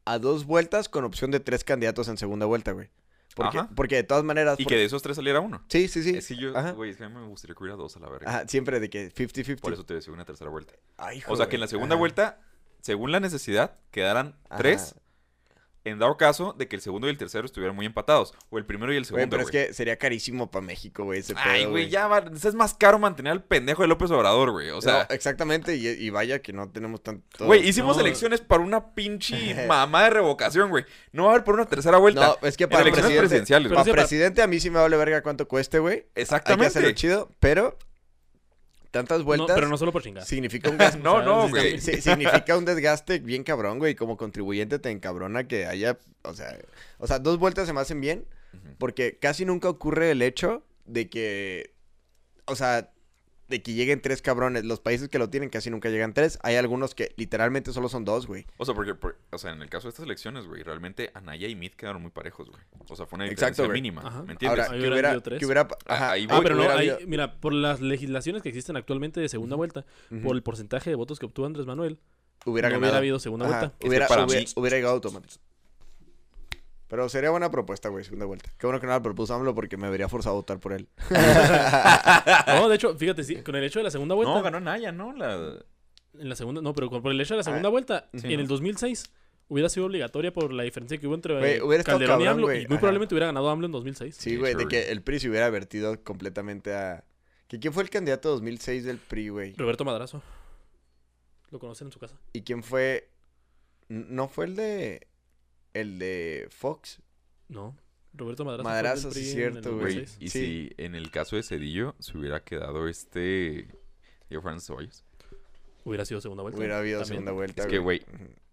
a 0.04 0.18
dos 0.18 0.44
vueltas 0.44 0.88
con 0.88 1.04
opción 1.04 1.30
de 1.30 1.38
tres 1.38 1.62
candidatos 1.62 2.08
en 2.08 2.16
segunda 2.18 2.46
vuelta, 2.46 2.72
güey. 2.72 2.90
Porque, 3.36 3.58
Ajá. 3.58 3.70
porque 3.76 3.94
de 3.94 4.02
todas 4.02 4.24
maneras... 4.24 4.58
Y 4.58 4.64
por- 4.64 4.70
que 4.72 4.76
de 4.76 4.84
esos 4.86 5.00
tres 5.02 5.14
saliera 5.16 5.38
uno. 5.38 5.64
Sí, 5.68 5.86
sí, 5.86 6.02
sí. 6.02 6.16
Es 6.16 6.26
que 6.26 6.34
yo, 6.36 6.52
güey, 6.74 6.90
es 6.90 6.96
que 6.96 7.04
a 7.04 7.08
mí 7.08 7.14
me 7.14 7.28
gustaría 7.28 7.54
que 7.54 7.62
hubiera 7.62 7.76
dos 7.76 7.96
a 7.96 8.00
la 8.00 8.08
verga. 8.08 8.28
Ajá, 8.28 8.48
siempre 8.48 8.80
de 8.80 8.90
que 8.90 9.14
50-50. 9.14 9.60
Por 9.60 9.72
eso 9.72 9.86
te 9.86 9.94
decía 9.94 10.12
una 10.12 10.24
tercera 10.24 10.50
vuelta. 10.50 10.74
Ay, 10.96 11.22
O 11.28 11.36
sea, 11.36 11.48
que 11.48 11.54
en 11.56 11.60
la 11.60 11.68
segunda 11.68 11.94
Ajá. 11.94 12.00
vuelta, 12.00 12.40
según 12.80 13.12
la 13.12 13.20
necesidad, 13.20 13.78
quedaran 13.92 14.34
Ajá. 14.50 14.56
tres. 14.58 14.96
En 15.84 15.98
dado 15.98 16.16
caso 16.16 16.54
de 16.56 16.68
que 16.68 16.76
el 16.76 16.82
segundo 16.82 17.08
y 17.08 17.10
el 17.10 17.18
tercero 17.18 17.44
estuvieran 17.44 17.74
muy 17.74 17.86
empatados. 17.86 18.34
O 18.50 18.58
el 18.58 18.64
primero 18.64 18.92
y 18.92 18.96
el 18.96 19.02
Güey, 19.02 19.06
segundo, 19.06 19.30
pero 19.30 19.42
es 19.42 19.50
güey. 19.50 19.66
que 19.68 19.74
sería 19.74 19.96
carísimo 19.96 20.50
para 20.50 20.64
México, 20.64 21.04
güey, 21.04 21.20
ese 21.20 21.34
Ay, 21.36 21.62
pedo, 21.62 21.70
güey, 21.72 21.88
ya 21.88 22.06
va. 22.06 22.18
Es 22.32 22.54
más 22.54 22.74
caro 22.74 22.98
mantener 23.00 23.32
al 23.32 23.42
pendejo 23.42 23.82
de 23.82 23.88
López 23.88 24.10
Obrador, 24.12 24.52
güey. 24.52 24.70
O 24.70 24.80
sea, 24.80 25.06
No, 25.08 25.14
exactamente, 25.14 25.74
y, 25.76 25.88
y 25.88 26.10
vaya 26.10 26.40
que 26.40 26.52
no 26.52 26.70
tenemos 26.70 27.02
tanto... 27.02 27.46
güey, 27.46 27.68
hicimos 27.68 27.96
no. 27.96 28.02
elecciones 28.02 28.40
para 28.40 28.62
una 28.62 28.94
pinche 28.94 29.64
mamá 29.66 30.04
de 30.04 30.10
revocación, 30.10 30.70
güey. 30.70 30.84
No 31.12 31.24
va 31.24 31.30
a 31.30 31.32
haber 31.34 31.44
por 31.44 31.54
una 31.54 31.66
tercera 31.66 31.98
vuelta. 31.98 32.36
No, 32.40 32.46
es 32.46 32.56
que 32.56 32.64
En 32.64 32.70
para 32.70 32.82
elecciones 32.82 33.10
presidente, 33.10 33.28
presidenciales, 33.28 33.68
para 33.72 33.82
güey. 33.82 33.92
presidente 33.94 34.42
a 34.42 34.46
mí 34.46 34.60
sí 34.60 34.70
me 34.70 34.78
vale 34.78 34.96
verga 34.96 35.22
cuánto 35.22 35.48
cueste, 35.48 35.78
güey. 35.80 35.94
Hay 35.94 36.02
que 36.04 36.22
hacerlo 36.22 36.22
Exactamente. 36.22 36.94
chido, 36.94 37.30
pero 37.40 37.76
tantas 38.92 39.18
No, 39.18 39.24
vueltas 39.24 39.54
pero 39.56 39.68
no 39.68 39.76
solo 39.76 39.90
por 39.90 40.02
chingar. 40.02 40.24
significa 40.24 40.70
un 40.70 40.78
gasto. 40.78 40.98
No, 41.02 41.20
no, 41.22 41.48
güey. 41.50 41.80
Significa 41.80 42.56
un 42.56 42.64
desgaste 42.64 43.18
bien 43.18 43.42
cabrón, 43.42 43.80
güey. 43.80 43.96
Como 43.96 44.16
contribuyente 44.16 44.78
te 44.78 44.90
encabrona 44.90 45.48
que 45.48 45.66
haya, 45.66 45.98
o 46.22 46.32
sea, 46.34 46.56
o 46.98 47.08
sea, 47.08 47.18
dos 47.18 47.38
vueltas 47.38 47.66
se 47.66 47.72
me 47.72 47.80
hacen 47.80 48.00
bien, 48.00 48.24
porque 48.78 49.18
casi 49.18 49.44
nunca 49.44 49.68
ocurre 49.68 50.12
el 50.12 50.22
hecho 50.22 50.62
de 50.84 51.08
que, 51.10 51.72
o 52.44 52.54
sea, 52.54 52.90
de 53.48 53.62
que 53.62 53.74
lleguen 53.74 54.00
tres 54.00 54.22
cabrones. 54.22 54.64
Los 54.64 54.80
países 54.80 55.08
que 55.08 55.18
lo 55.18 55.28
tienen 55.28 55.50
casi 55.50 55.68
nunca 55.70 55.88
llegan 55.90 56.14
tres. 56.14 56.38
Hay 56.42 56.56
algunos 56.56 56.94
que 56.94 57.12
literalmente 57.16 57.72
solo 57.72 57.88
son 57.88 58.04
dos, 58.04 58.26
güey. 58.26 58.46
O 58.56 58.64
sea, 58.64 58.74
porque, 58.74 58.94
por- 58.94 59.18
o 59.30 59.36
sea, 59.38 59.52
en 59.52 59.60
el 59.60 59.68
caso 59.68 59.88
de 59.88 59.90
estas 59.90 60.04
elecciones, 60.06 60.46
güey, 60.46 60.62
realmente 60.62 61.10
Anaya 61.14 61.48
y 61.48 61.54
Mid 61.54 61.72
quedaron 61.72 62.00
muy 62.00 62.10
parejos, 62.10 62.48
güey. 62.48 62.62
O 62.88 62.96
sea, 62.96 63.04
fue 63.06 63.16
una 63.18 63.24
diferencia 63.28 63.68
mínima. 63.68 64.00
Ajá. 64.02 64.22
¿Me 64.22 64.32
entiendes? 64.32 64.66
Ahora, 64.66 64.78
que 64.78 65.44
hubiera, 65.46 65.68
que 65.70 65.72
Ah, 65.86 65.94
ajá, 65.94 66.10
ahí 66.12 66.26
Ah, 66.30 66.40
pero 66.42 66.54
no, 66.54 66.60
hubiera 66.62 66.78
ahí- 66.78 66.88
habido- 66.90 67.08
mira, 67.08 67.40
por 67.40 67.52
las 67.52 67.80
legislaciones 67.80 68.42
que 68.42 68.48
existen 68.48 68.76
actualmente 68.76 69.20
de 69.20 69.28
segunda 69.28 69.56
vuelta, 69.56 69.84
por 70.22 70.34
el 70.34 70.42
porcentaje 70.42 70.88
de 70.90 70.96
votos 70.96 71.18
que 71.18 71.26
obtuvo 71.26 71.46
Andrés 71.46 71.66
Manuel, 71.66 71.98
hubiera 72.46 72.68
no 72.68 72.74
ganado. 72.74 72.80
hubiera 72.90 72.98
habido 72.98 73.18
segunda 73.18 73.46
Ajá, 73.46 73.58
vuelta. 73.58 73.86
Hubiera, 73.86 74.06
para 74.08 74.24
hubiera, 74.24 74.40
mí- 74.40 74.46
hubiera 74.56 74.76
llegado 74.76 74.94
automático. 74.94 75.34
Pero 76.92 77.08
sería 77.08 77.30
buena 77.30 77.50
propuesta, 77.50 77.88
güey, 77.88 78.04
segunda 78.04 78.26
vuelta. 78.26 78.52
Qué 78.58 78.66
bueno 78.66 78.78
que 78.78 78.86
no 78.86 78.92
la 78.92 79.00
propuso 79.02 79.32
AMLO 79.34 79.54
porque 79.54 79.78
me 79.78 79.88
vería 79.88 80.10
forzado 80.10 80.34
a 80.36 80.38
votar 80.40 80.60
por 80.60 80.74
él. 80.74 80.88
No, 82.46 82.68
de 82.68 82.74
hecho, 82.76 82.94
fíjate, 82.96 83.24
sí, 83.24 83.36
con 83.36 83.56
el 83.56 83.64
hecho 83.64 83.78
de 83.78 83.84
la 83.84 83.90
segunda 83.90 84.14
vuelta. 84.14 84.34
No, 84.34 84.42
ganó 84.42 84.58
Anaya, 84.58 84.92
¿no? 84.92 85.12
La... 85.14 85.56
En 86.18 86.28
la 86.28 86.36
segunda, 86.36 86.60
no, 86.60 86.74
pero 86.74 86.90
con- 86.90 87.00
por 87.02 87.10
el 87.10 87.18
hecho 87.20 87.32
de 87.32 87.38
la 87.38 87.40
Ah, 87.40 87.44
segunda 87.44 87.70
vuelta, 87.70 88.10
sí, 88.12 88.26
en 88.26 88.34
¿no? 88.34 88.40
el 88.42 88.46
2006 88.46 89.10
hubiera 89.48 89.70
sido 89.70 89.86
obligatoria 89.86 90.32
por 90.34 90.52
la 90.52 90.62
diferencia 90.64 90.98
que 90.98 91.06
hubo 91.06 91.14
entre 91.14 91.34
estado 91.56 91.72
Calderón 91.84 92.02
y 92.02 92.06
cabrón, 92.06 92.28
AMLO. 92.28 92.46
güey, 92.46 92.58
Y 92.64 92.66
muy 92.66 92.74
ajá. 92.74 92.80
probablemente 92.80 93.14
hubiera 93.14 93.26
ganado 93.26 93.48
AMLO 93.48 93.66
en 93.66 93.72
2006. 93.72 94.14
Sí, 94.14 94.30
Sí, 94.30 94.36
güey, 94.36 94.52
de 94.54 94.62
sure. 94.64 94.68
que 94.68 94.90
el 94.92 95.00
PRI 95.02 95.20
se 95.20 95.30
hubiera 95.30 95.48
vertido 95.48 95.98
completamente 96.04 96.74
a... 96.74 97.04
¿Que 97.48 97.58
¿Quién 97.58 97.72
fue 97.72 97.82
el 97.84 97.88
candidato 97.90 98.28
2006 98.30 98.84
del 98.84 98.98
PRI, 98.98 99.28
güey? 99.30 99.54
Roberto 99.54 99.86
Madrazo. 99.86 100.22
Lo 101.50 101.58
conocen 101.58 101.88
en 101.88 101.92
su 101.92 101.98
casa. 101.98 102.16
¿Y 102.34 102.42
quién 102.42 102.62
fue? 102.62 103.08
¿No 103.88 104.28
fue 104.28 104.44
el 104.44 104.56
de... 104.56 105.06
el 105.74 105.98
de 105.98 106.48
Fox? 106.50 107.00
No. 107.48 107.76
Roberto 108.14 108.44
Madrazo. 108.44 108.64
Madrazo, 108.68 109.10
sí, 109.10 109.24
cierto, 109.24 109.70
el 109.70 109.74
güey. 109.76 109.94
Güey, 109.94 109.94
2006. 110.04 110.16
y 110.20 110.28
Sí. 110.28 110.38
si 110.38 110.82
en 110.82 110.94
el 110.94 111.10
caso 111.10 111.36
de 111.36 111.42
Cedillo 111.42 111.94
se 111.98 112.16
hubiera 112.18 112.44
quedado 112.44 112.88
este... 112.88 113.68
Diego 114.28 114.42
Fernández 114.42 114.66
Ceballos. 114.66 115.04
Hubiera 115.84 116.04
sido 116.04 116.20
segunda 116.20 116.42
vuelta. 116.42 116.58
Hubiera 116.58 116.78
habido 116.78 117.00
también. 117.00 117.14
segunda 117.16 117.32
vuelta, 117.32 117.62
Es 117.62 117.68
que, 117.68 117.78
güey, 117.78 118.02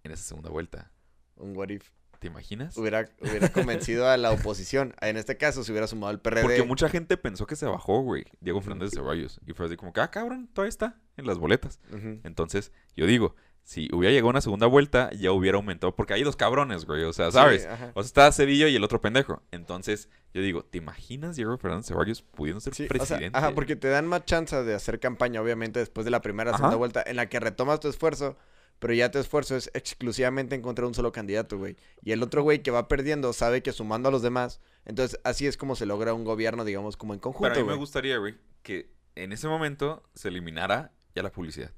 en 0.04 0.12
esa 0.12 0.24
segunda 0.24 0.50
vuelta, 0.50 0.92
Un 1.36 1.56
what 1.56 1.70
if. 1.70 1.90
¿te 2.20 2.28
imaginas? 2.28 2.76
Hubiera, 2.78 3.10
hubiera 3.22 3.50
convencido 3.54 4.08
a 4.10 4.18
la 4.18 4.32
oposición. 4.32 4.94
En 5.00 5.16
este 5.16 5.38
caso 5.38 5.64
se 5.64 5.72
hubiera 5.72 5.88
sumado 5.88 6.10
al 6.12 6.20
PRD. 6.20 6.42
Porque 6.42 6.64
mucha 6.64 6.90
gente 6.90 7.16
pensó 7.16 7.48
que 7.48 7.56
se 7.56 7.66
bajó, 7.66 8.02
güey, 8.02 8.26
Diego 8.42 8.60
Fernández 8.62 8.92
Ceballos. 8.94 9.40
Y 9.48 9.54
fue 9.54 9.68
así 9.68 9.78
como 9.78 9.94
que, 9.94 10.02
ah, 10.02 10.12
cabrón, 10.12 10.50
todavía 10.54 10.70
está 10.70 11.00
en 11.16 11.26
las 11.28 11.38
boletas. 11.38 11.80
Entonces, 12.24 12.74
yo 12.96 13.06
digo, 13.06 13.36
si 13.70 13.88
hubiera 13.94 14.12
llegado 14.12 14.32
una 14.32 14.42
segunda 14.42 14.66
vuelta, 14.66 15.12
ya 15.12 15.32
hubiera 15.32 15.58
aumentado. 15.58 15.96
Porque 15.96 16.16
hay 16.16 16.24
dos 16.24 16.36
cabrones, 16.36 16.86
güey, 16.86 17.04
o 17.04 17.14
sea, 17.14 17.30
¿sabes? 17.32 17.62
Sí. 17.62 17.68
O 17.94 18.02
sea, 18.02 18.08
está 18.08 18.32
Cedillo 18.32 18.68
y 18.68 18.76
el 18.76 18.84
otro 18.84 19.00
pendejo. 19.00 19.44
Entonces, 19.52 20.10
yo 20.34 20.42
digo, 20.42 20.64
¿te 20.66 20.80
imaginas 20.80 21.36
Diego 21.36 21.56
Fernández 21.60 21.86
Ceballos 21.86 22.24
pudiendo 22.24 22.62
ser 22.62 22.74
Sí, 22.74 22.86
o 22.86 22.88
sea, 22.88 22.98
presidente? 22.98 23.38
ajá, 23.38 23.52
porque 23.54 23.76
te 23.76 23.88
dan 23.88 24.08
más 24.08 24.26
chance 24.26 24.56
de 24.64 24.74
hacer 24.74 25.00
campaña, 25.00 25.40
obviamente, 25.40 25.78
después 25.78 26.04
de 26.04 26.10
la 26.10 26.20
primera 26.24 26.50
Ajá. 26.50 26.58
segunda 26.58 26.78
vuelta, 26.78 27.04
en 27.06 27.16
la 27.16 27.30
que 27.30 27.40
retomas 27.40 27.80
tu 27.80 27.90
esfuerzo, 27.90 28.38
pero 28.80 28.92
ya 28.96 29.12
tu 29.12 29.20
esfuerzo 29.20 29.56
es 29.56 29.70
exclusivamente 29.76 30.56
encontrar 30.56 30.88
un 30.88 30.96
solo 30.96 31.12
candidato, 31.12 31.60
güey. 31.60 31.78
Y 32.02 32.12
el 32.12 32.24
otro 32.24 32.42
güey 32.42 32.64
que 32.64 32.72
va 32.72 32.88
perdiendo 32.88 33.34
sabe 33.34 33.62
que 33.62 33.72
sumando 33.72 34.10
a 34.10 34.12
los 34.12 34.24
demás, 34.24 34.62
entonces 34.86 35.20
así 35.24 35.46
es 35.46 35.58
como 35.58 35.76
se 35.76 35.86
logra 35.86 36.16
un 36.16 36.24
gobierno, 36.24 36.66
digamos, 36.66 36.98
como 36.98 37.14
en 37.14 37.20
Pero 37.20 37.30
a 37.30 37.34
conjunto, 37.34 37.60
mí 37.62 37.68
me 37.68 37.76
gustaría, 37.76 38.18
güey, 38.18 38.36
que 38.64 38.90
en 39.14 39.32
ese 39.32 39.48
momento 39.48 40.02
se 40.16 40.30
eliminara 40.30 40.92
ya 41.14 41.22
la 41.22 41.32
publicidad. 41.32 41.72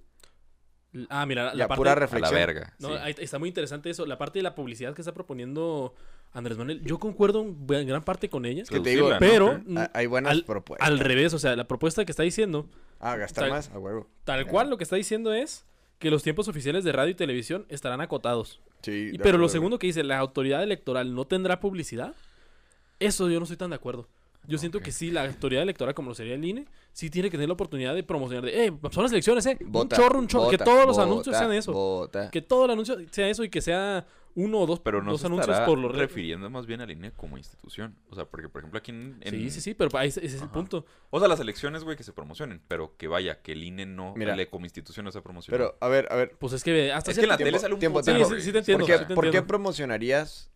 Ah, 1.10 1.26
mira, 1.26 1.54
la 1.54 1.68
parte... 1.68 1.80
pura 1.80 1.92
A 1.92 1.96
la 1.96 2.00
reflexión. 2.02 2.36
verga. 2.36 2.74
No, 2.80 2.90
sí. 2.90 2.96
ahí 3.02 3.16
está 3.20 3.40
muy 3.40 3.48
interesante 3.50 3.90
eso. 3.90 4.06
La 4.06 4.18
parte 4.18 4.40
de 4.40 4.44
la 4.44 4.56
publicidad 4.56 4.94
que 4.94 5.02
está 5.02 5.14
proponiendo 5.14 5.94
Andrés 6.34 6.58
Manuel. 6.58 6.82
Yo 6.84 7.00
concuerdo 7.00 7.42
en 7.44 7.88
gran 7.88 8.04
parte 8.04 8.30
con 8.30 8.46
ella. 8.46 8.64
que 8.70 8.80
te 8.80 8.90
digo. 8.90 9.10
Pero 9.20 9.62
Hay 9.94 10.08
buenas 10.08 10.32
al, 10.34 10.44
propuestas. 10.44 10.88
al 10.88 11.00
revés, 11.00 11.34
o 11.34 11.40
sea, 11.40 11.56
la 11.56 11.66
propuesta 11.68 12.04
que 12.06 12.12
está 12.12 12.24
diciendo, 12.24 12.68
Ah, 13.00 13.16
gastar 13.16 13.46
Tal- 13.46 13.52
más, 13.52 13.70
a 13.72 13.80
huevo. 13.80 14.08
tal 14.26 14.46
cual 14.48 14.70
lo 14.70 14.78
que 14.78 14.84
está 14.84 14.96
diciendo 14.96 15.34
es 15.34 15.66
que 15.98 16.12
los 16.12 16.24
tiempos 16.24 16.48
oficiales 16.48 16.84
de 16.84 16.92
radio 16.92 17.12
y 17.12 17.16
televisión 17.16 17.66
estarán 17.70 18.02
acotados. 18.02 18.60
Sí, 18.82 19.12
Y- 19.14 19.18
pero 19.18 19.38
lo 19.38 19.48
segundo 19.50 19.80
que 19.80 19.88
dice, 19.88 20.04
la 20.04 20.18
autoridad 20.20 20.62
electoral 20.64 21.16
no 21.16 21.26
tendrá 21.26 21.60
publicidad, 21.60 22.16
eso 23.00 23.30
yo 23.30 23.40
no 23.40 23.44
estoy 23.44 23.58
tan 23.58 23.70
de 23.72 23.76
acuerdo. 23.78 24.08
Yo 24.48 24.58
siento 24.58 24.80
que 24.80 24.92
sí, 24.92 25.12
la 25.12 25.24
autoridad 25.26 25.62
electoral, 25.64 25.94
como 25.94 26.10
lo 26.10 26.16
sería 26.16 26.34
el 26.34 26.44
INE, 26.44 26.66
sí 26.94 27.10
tiene 27.10 27.30
que 27.30 27.38
tener 27.38 27.48
la 27.48 27.54
oportunidad 27.54 27.94
de 27.94 28.04
promocionar 28.04 28.44
de, 28.44 28.66
eh, 28.66 28.74
son 28.92 29.04
las 29.04 29.12
elecciones, 29.12 29.46
eh, 29.46 29.58
un 29.62 29.88
chorro, 29.88 30.18
un 30.20 30.28
chorro, 30.28 30.50
que 30.50 30.58
todos 30.58 30.86
los 30.88 30.98
anuncios 30.98 31.38
sean 31.38 31.52
eso. 31.54 32.10
Que 32.32 32.42
todo 32.42 32.66
el 32.66 32.72
anuncio 32.72 32.98
sea 33.12 33.30
eso 33.30 33.44
y 33.44 33.50
que 33.50 33.62
sea 33.62 34.06
uno 34.34 34.60
o 34.60 34.66
dos, 34.66 34.80
Pero 34.80 35.04
no 35.04 35.12
dos 35.12 35.22
se 35.22 35.28
anuncios 35.28 35.60
por 35.62 35.78
re- 35.80 35.90
refiriendo 36.00 36.50
más 36.50 36.66
bien 36.66 36.80
a 36.82 36.86
línea 36.86 37.12
como 37.12 37.38
institución. 37.38 37.96
O 38.10 38.16
sea, 38.16 38.26
porque, 38.26 38.48
por 38.50 38.62
ejemplo, 38.62 38.80
aquí 38.80 38.92
en... 38.92 39.18
en- 39.22 39.32
Sí, 39.32 39.52
sí, 39.52 39.62
sí, 39.62 39.74
pero 39.74 39.96
ahí 39.98 40.08
ese 40.08 40.26
es 40.26 40.36
el 40.36 40.44
Ajá. 40.44 40.52
punto. 40.54 40.86
O 41.10 41.20
sea, 41.20 41.28
las 41.28 41.40
elecciones, 41.42 41.84
güey, 41.84 41.96
que 41.98 42.04
se 42.04 42.14
promocionen. 42.14 42.62
Pero 42.70 42.96
que 42.98 43.08
vaya, 43.10 43.42
que 43.42 43.52
el 43.52 43.64
INE 43.64 43.86
no... 43.86 44.14
Mira. 44.16 44.36
le 44.36 44.50
como 44.50 44.66
institución 44.66 45.04
no 45.06 45.12
se 45.12 45.22
promociona. 45.22 45.56
Pero, 45.58 45.78
a 45.82 45.88
ver, 45.90 46.08
a 46.10 46.16
ver. 46.16 46.32
Pues 46.40 46.54
es 46.54 46.64
que 46.64 46.92
hasta 46.94 47.12
Es 47.12 47.18
que 47.18 47.24
en 47.26 47.30
la 47.30 47.36
cierto 47.38 47.44
tele 47.46 47.58
tiempo- 47.58 47.62
sale 47.62 47.74
un 47.74 47.80
tiempo, 47.80 48.02
tiempo. 48.02 48.26
Sí, 48.30 48.36
sí, 48.38 48.42
sí 48.42 48.52
te 48.54 48.60
entiendo. 48.60 48.86
¿Por 48.86 48.94
qué, 48.94 49.00
sí 49.00 49.06
te 49.08 49.16
por 49.16 49.30
qué 49.32 49.42
promocionarías? 49.42 50.50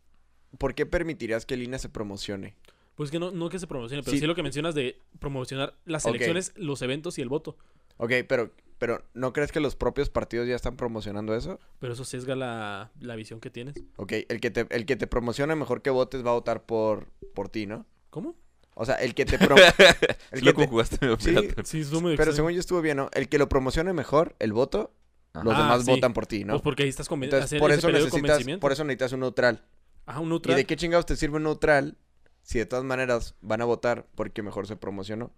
¿Por 0.58 0.74
qué 0.74 0.86
permitirías 0.86 1.46
que 1.46 1.56
el 1.56 1.64
INE 1.64 1.78
se 1.78 1.90
promocione? 1.90 2.56
Pues 2.96 3.12
que 3.12 3.20
no, 3.20 3.32
no 3.32 3.50
que 3.50 3.60
se 3.60 3.68
promocione, 3.68 4.04
pero 4.04 4.14
Sí. 4.14 4.20
sí. 4.22 4.26
lo 4.28 4.36
que 4.36 4.44
mencionas 4.44 4.74
de 4.76 5.00
promocionar 5.20 5.74
las 5.86 6.06
elecciones, 6.06 6.54
los 6.56 6.82
eventos 6.82 7.18
y 7.18 7.22
el 7.22 7.30
voto. 7.30 7.58
Ok, 7.98 8.12
pero, 8.28 8.52
pero 8.78 9.04
¿no 9.14 9.34
crees 9.34 9.52
que 9.52 9.60
los 9.60 9.76
propios 9.76 10.10
partidos 10.10 10.48
ya 10.48 10.56
están 10.56 10.78
promocionando 10.78 11.36
eso? 11.36 11.60
Pero 11.80 11.94
eso 11.94 12.06
sesga 12.06 12.36
la, 12.36 12.92
la 13.00 13.16
visión 13.16 13.40
que 13.42 13.50
tienes. 13.50 13.76
Ok, 13.98 14.14
el 14.30 14.40
que 14.40 14.50
te, 14.52 14.66
el 14.70 14.86
que 14.86 14.96
te 14.96 15.08
promocione 15.08 15.56
mejor 15.56 15.82
que 15.82 15.90
votes 15.90 16.26
va 16.26 16.32
a 16.32 16.34
votar 16.36 16.66
por, 16.66 17.08
por 17.34 17.50
ti, 17.50 17.66
¿no? 17.66 17.86
¿Cómo? 18.10 18.36
O 18.76 18.86
sea, 18.86 18.96
el 18.96 19.14
que 19.14 19.26
te... 19.26 19.38
pro- 19.40 19.56
Sí 19.58 19.64
el 20.32 20.46
lo 20.46 20.52
que 20.54 20.54
te- 20.54 20.54
conjugaste 20.54 20.98
Sí. 21.20 21.36
Sí, 21.64 21.80
es 21.82 21.92
muy 21.92 22.02
pero 22.02 22.32
extraño. 22.32 22.36
según 22.36 22.52
yo 22.54 22.60
estuvo 22.60 22.82
bien, 22.82 22.98
¿no? 22.98 23.10
El 23.14 23.28
que 23.30 23.38
lo 23.38 23.48
promocione 23.50 23.92
mejor, 23.94 24.36
el 24.40 24.52
voto, 24.54 24.94
los 25.34 25.54
Ah, 25.54 25.62
demás 25.64 25.84
sí. 25.86 25.92
votan 25.92 26.14
por 26.14 26.28
ti, 26.28 26.44
¿no? 26.46 26.54
Pues 26.54 26.62
porque 26.62 26.84
ahí 26.84 26.90
estás 26.90 27.10
conven- 27.10 27.26
Entonces, 27.26 27.46
hacer 27.46 27.60
por 27.60 27.72
eso, 27.72 27.90
necesitas, 27.90 28.42
por 28.60 28.72
eso 28.72 28.84
necesitas 28.86 29.12
un 29.14 29.20
neutral. 29.22 29.64
Ajá, 30.06 30.20
un 30.20 30.28
¿Y 30.28 30.30
neutral. 30.30 30.56
de 30.58 30.66
qué 30.66 30.76
chingados 30.78 31.06
te 31.06 31.16
sirve 31.18 31.38
un 31.38 31.44
neutral 31.44 31.98
si 32.46 32.60
de 32.60 32.66
todas 32.66 32.86
maneras 32.86 33.36
van 33.42 33.62
a 33.62 33.66
votar 33.66 34.06
porque 34.16 34.42
mejor 34.44 34.68
se 34.68 34.76
promocionó? 34.76 35.34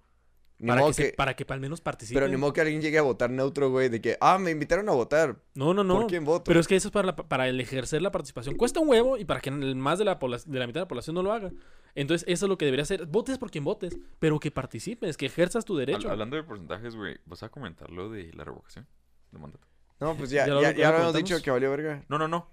Ni 0.60 0.70
para, 0.70 0.82
modo 0.82 0.89
que, 0.89 0.93
se- 0.95 1.12
que- 1.12 1.16
para 1.16 1.36
que 1.36 1.45
al 1.49 1.60
menos 1.60 1.82
participen. 1.82 2.20
pero 2.20 2.32
ni 2.32 2.36
modo 2.36 2.51
que 2.51 2.62
alguien 2.62 2.82
llegue 2.82 2.97
a 2.97 3.03
votar 3.03 3.30
neutro, 3.30 3.70
güey, 3.70 3.89
de 3.89 4.01
que, 4.01 4.18
ah, 4.20 4.39
me 4.39 4.49
invitaron 4.51 4.89
a 4.89 4.91
votar. 4.91 5.38
No, 5.53 5.74
no, 5.74 5.84
no. 5.84 5.99
¿Por 5.99 6.08
quién 6.08 6.26
voto? 6.26 6.45
Pero 6.45 6.60
es 6.60 6.68
que 6.68 6.76
eso 6.76 6.88
es 6.88 6.91
para, 6.91 7.05
la- 7.08 7.16
para 7.16 7.47
el 7.47 7.60
ejercer 7.62 8.01
la 8.01 8.12
participación. 8.12 8.55
Cuesta 8.55 8.80
un 8.80 8.89
huevo 8.89 9.18
y 9.18 9.26
para 9.26 9.39
que 9.39 9.51
más 9.51 9.99
de 9.99 10.05
la, 10.05 10.16
de 10.16 10.60
la 10.60 10.66
mitad 10.68 10.80
de 10.82 10.86
la 10.86 10.88
población 10.88 11.14
no 11.16 11.22
lo 11.24 11.32
haga. 11.32 11.51
Entonces, 11.93 12.28
eso 12.28 12.45
es 12.45 12.49
lo 12.49 12.58
que 12.58 12.66
debería 12.66 12.84
hacer. 12.84 13.05
Votes 13.05 13.38
por 13.38 13.49
quien 13.51 13.64
votes, 13.64 13.97
pero 14.20 14.39
que 14.39 14.49
participes, 14.51 15.16
que 15.16 15.28
ejerzas 15.28 15.64
tu 15.64 15.78
derecho. 15.78 16.10
hablando 16.12 16.36
de 16.36 16.43
porcentajes, 16.43 16.95
güey, 16.95 17.18
¿vas 17.26 17.43
a 17.43 17.49
comentar 17.49 17.89
lo 17.91 18.10
de 18.10 18.32
la 18.34 18.43
revocación 18.43 18.88
de 19.32 19.38
mandato? 19.39 19.68
No, 19.99 20.16
pues 20.18 20.30
ya, 20.32 20.41
Ya 20.41 20.47
ya, 20.47 20.53
lo- 20.55 20.62
ya, 20.64 20.72
ya 20.72 20.89
lo 20.89 20.95
habíamos 20.95 21.16
dicho 21.16 21.39
que 21.41 21.51
valió 21.51 21.70
verga. 21.72 22.03
No, 22.10 22.18
no, 22.18 22.28
no. 22.28 22.49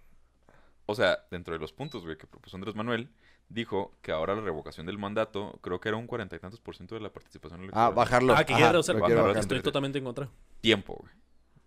O 0.86 0.94
sea, 0.94 1.20
dentro 1.30 1.54
de 1.54 1.60
los 1.60 1.72
puntos, 1.72 2.04
güey, 2.04 2.18
que 2.18 2.26
propuso 2.26 2.56
Andrés 2.58 2.74
Manuel, 2.74 3.08
dijo 3.48 3.92
que 4.02 4.10
ahora 4.12 4.34
la 4.34 4.40
revocación 4.40 4.86
del 4.86 4.98
mandato, 4.98 5.58
creo 5.62 5.80
que 5.80 5.88
era 5.88 5.96
un 5.98 6.06
cuarenta 6.06 6.34
y 6.36 6.38
tantos 6.38 6.60
por 6.60 6.74
ciento 6.76 6.94
de 6.94 7.00
la 7.00 7.12
participación 7.12 7.60
Ah, 7.60 7.62
electoral. 7.64 7.94
bajarlo. 7.94 8.34
ah, 8.34 8.44
que 8.44 8.54
quiere 8.54 8.72
reducir. 8.72 8.96
Estoy 9.36 9.62
totalmente 9.62 9.98
en 9.98 10.04
contra. 10.04 10.28
Tiempo, 10.60 10.96
güey. 11.00 11.12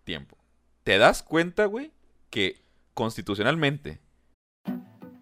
Tiempo. 0.03 0.37
¿Te 0.83 0.97
das 0.97 1.21
cuenta, 1.23 1.65
güey, 1.65 1.91
que 2.29 2.63
constitucionalmente 2.93 3.99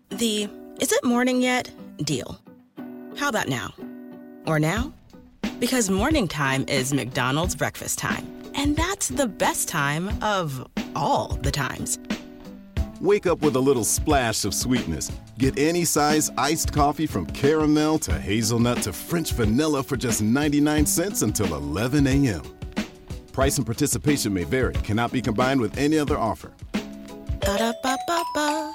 The 0.09 0.49
is 0.79 0.91
it 0.91 1.03
morning 1.03 1.41
yet 1.41 1.69
deal. 1.97 2.39
How 3.19 3.27
about 3.29 3.47
now? 3.47 3.73
Or 4.45 4.59
now? 4.59 4.93
Because 5.59 5.89
morning 5.91 6.27
time 6.27 6.65
is 6.67 6.93
McDonald's 6.93 7.55
breakfast 7.55 7.99
time. 7.99 8.23
And 8.55 8.75
that's 8.77 9.09
the 9.09 9.27
best 9.27 9.67
time 9.69 10.09
of 10.21 10.65
all 10.95 11.37
the 11.41 11.51
times. 11.51 11.97
Wake 13.01 13.27
up 13.27 13.41
with 13.41 13.55
a 13.55 13.59
little 13.59 13.83
splash 13.83 14.45
of 14.45 14.53
sweetness. 14.53 15.11
Get 15.37 15.57
any 15.59 15.83
size 15.83 16.31
iced 16.37 16.71
coffee 16.71 17.05
from 17.07 17.25
caramel 17.25 17.99
to 17.99 18.17
hazelnut 18.17 18.81
to 18.83 18.93
French 18.93 19.31
vanilla 19.33 19.83
for 19.83 19.97
just 19.97 20.21
99 20.21 20.85
cents 20.85 21.21
until 21.21 21.55
11 21.55 22.07
a.m. 22.07 22.41
Price 23.33 23.57
and 23.57 23.65
participation 23.65 24.33
may 24.33 24.45
vary, 24.45 24.73
cannot 24.75 25.11
be 25.11 25.21
combined 25.21 25.59
with 25.59 25.77
any 25.77 25.97
other 25.97 26.17
offer. 26.17 26.53
Ba-da-ba-ba-ba. 27.41 28.74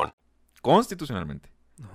Constitucionalmente 0.61 1.49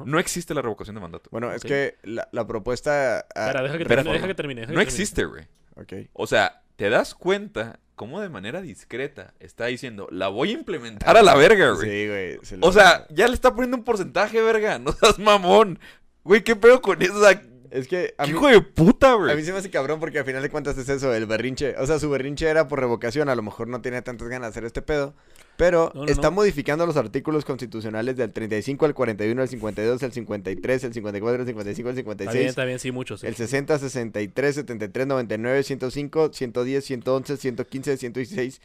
no 0.05 0.19
existe 0.19 0.53
la 0.53 0.63
revocación 0.63 0.95
de 0.97 1.01
mandato. 1.01 1.29
Bueno, 1.31 1.53
es 1.53 1.63
que 1.63 1.97
la, 2.03 2.29
la 2.33 2.47
propuesta... 2.47 3.19
ah, 3.37 3.47
Espera, 3.47 3.63
deja 3.63 3.79
que 3.79 3.85
termine. 3.85 4.13
Deja 4.15 4.27
que 4.27 4.35
termine. 4.35 4.61
deja 4.63 4.71
que 4.73 4.75
No 4.75 4.81
termine. 4.81 4.83
existe, 4.83 5.25
güey. 5.25 5.45
ok. 5.77 6.09
O 6.13 6.27
sea, 6.27 6.63
te 6.75 6.91
das 6.91 7.15
cuenta 7.15 7.79
cómo 7.95 8.21
de 8.21 8.29
manera 8.29 8.61
discreta 8.61 9.33
está 9.39 9.67
diciendo, 9.67 10.09
la 10.11 10.29
voy 10.29 10.51
a 10.51 10.55
implementar 10.55 11.17
a 11.17 11.23
la 11.23 11.37
verga, 11.37 11.71
güey. 11.71 11.89
Sí, 11.89 12.09
güey. 12.09 12.39
se 12.43 12.59
O 12.63 12.73
sea, 12.73 13.07
ya 13.11 13.29
le 13.29 13.35
está 13.35 13.55
poniendo 13.55 13.77
un 13.77 13.85
porcentaje, 13.85 14.43
verga. 14.43 14.79
No 14.81 14.91
seas 14.93 15.19
mamón. 15.21 15.79
Güey, 16.25 16.43
¿qué 16.43 16.57
pedo 16.57 16.83
con 16.83 17.01
eso? 17.01 17.15
O 17.17 17.23
sea, 17.23 17.41
¿qué 17.41 17.47
Es 17.77 17.89
que 17.89 18.15
a 18.19 18.25
mí, 18.25 18.31
hijo 18.31 18.49
de 18.49 18.61
puta, 18.63 19.13
a 19.13 19.19
mí 19.19 19.25
güey? 19.25 19.45
se 19.45 19.53
me 19.53 19.59
hace 19.59 19.71
cabrón 19.71 20.01
porque 20.01 20.19
al 20.19 20.25
final 20.25 20.43
de 20.43 20.49
cuentas 20.51 20.79
es 20.79 20.89
eso, 20.89 21.13
el 21.15 21.27
berrinche. 21.27 21.75
O 21.79 21.87
sea, 21.87 21.99
su 21.99 22.09
berrinche 22.09 22.49
era 22.49 22.69
por 22.69 22.81
revocación, 22.81 23.29
a 23.29 23.35
lo 23.35 23.43
mejor 23.43 23.69
no 23.69 23.81
tenía 23.83 24.03
tantas 24.03 24.29
ganas 24.29 24.49
de 24.49 24.51
hacer 24.51 24.65
este 24.65 24.83
pedo. 24.83 25.15
Pero 25.57 25.91
No, 25.95 26.05
no, 26.05 26.11
está 26.11 26.29
no. 26.29 26.37
modificando 26.37 26.85
los 26.87 26.97
artículos 26.97 27.45
constitucionales 27.45 28.17
del 28.17 28.33
35 28.33 28.85
al 28.87 28.95
41, 28.95 29.41
al 29.43 29.49
52, 29.49 30.03
al 30.03 30.13
53, 30.13 30.85
el 30.85 30.93
54, 30.95 31.43
el 31.43 31.47
55, 31.49 31.91
el 31.91 31.99
Está 31.99 32.05
bien, 32.15 32.17
56, 32.33 32.49
está 32.51 32.65
bien, 32.65 32.79
sí, 32.79 32.93
muchos. 32.93 33.21
sí. 33.21 33.27
el 33.27 33.35
60, 33.37 33.79
63, 33.79 34.55
73, 34.55 35.07
99, 35.07 35.63
105, 35.63 36.31
110, 36.33 36.85
111, 36.85 37.37
115, 37.39 37.97
116 37.97 38.61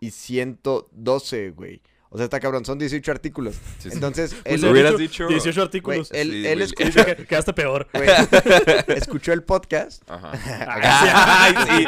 y 0.00 0.10
112, 0.10 1.50
güey. 1.50 1.80
O 2.14 2.16
sea, 2.16 2.24
está 2.26 2.38
cabrón, 2.38 2.64
son 2.64 2.78
18 2.78 3.10
artículos. 3.10 3.56
Sí, 3.80 3.88
sí. 3.88 3.90
Entonces, 3.92 4.34
Pues 4.34 4.54
él, 4.54 4.60
Lo 4.60 4.70
hubieras 4.70 4.96
dicho 4.96 5.24
dicho- 5.24 5.28
18 5.28 5.54
güey, 5.60 5.64
artículos. 5.66 6.10
él, 6.12 6.30
Sí, 6.30 6.46
él 6.46 6.62
escuchó, 6.62 7.04
Que- 7.06 7.26
Quedaste 7.26 7.52
peor. 7.52 7.88
escuchó 8.86 9.32
el 9.32 9.42
podcast. 9.42 10.02
Ajá. 10.08 10.30
Ay, 11.44 11.54
sí. 11.66 11.86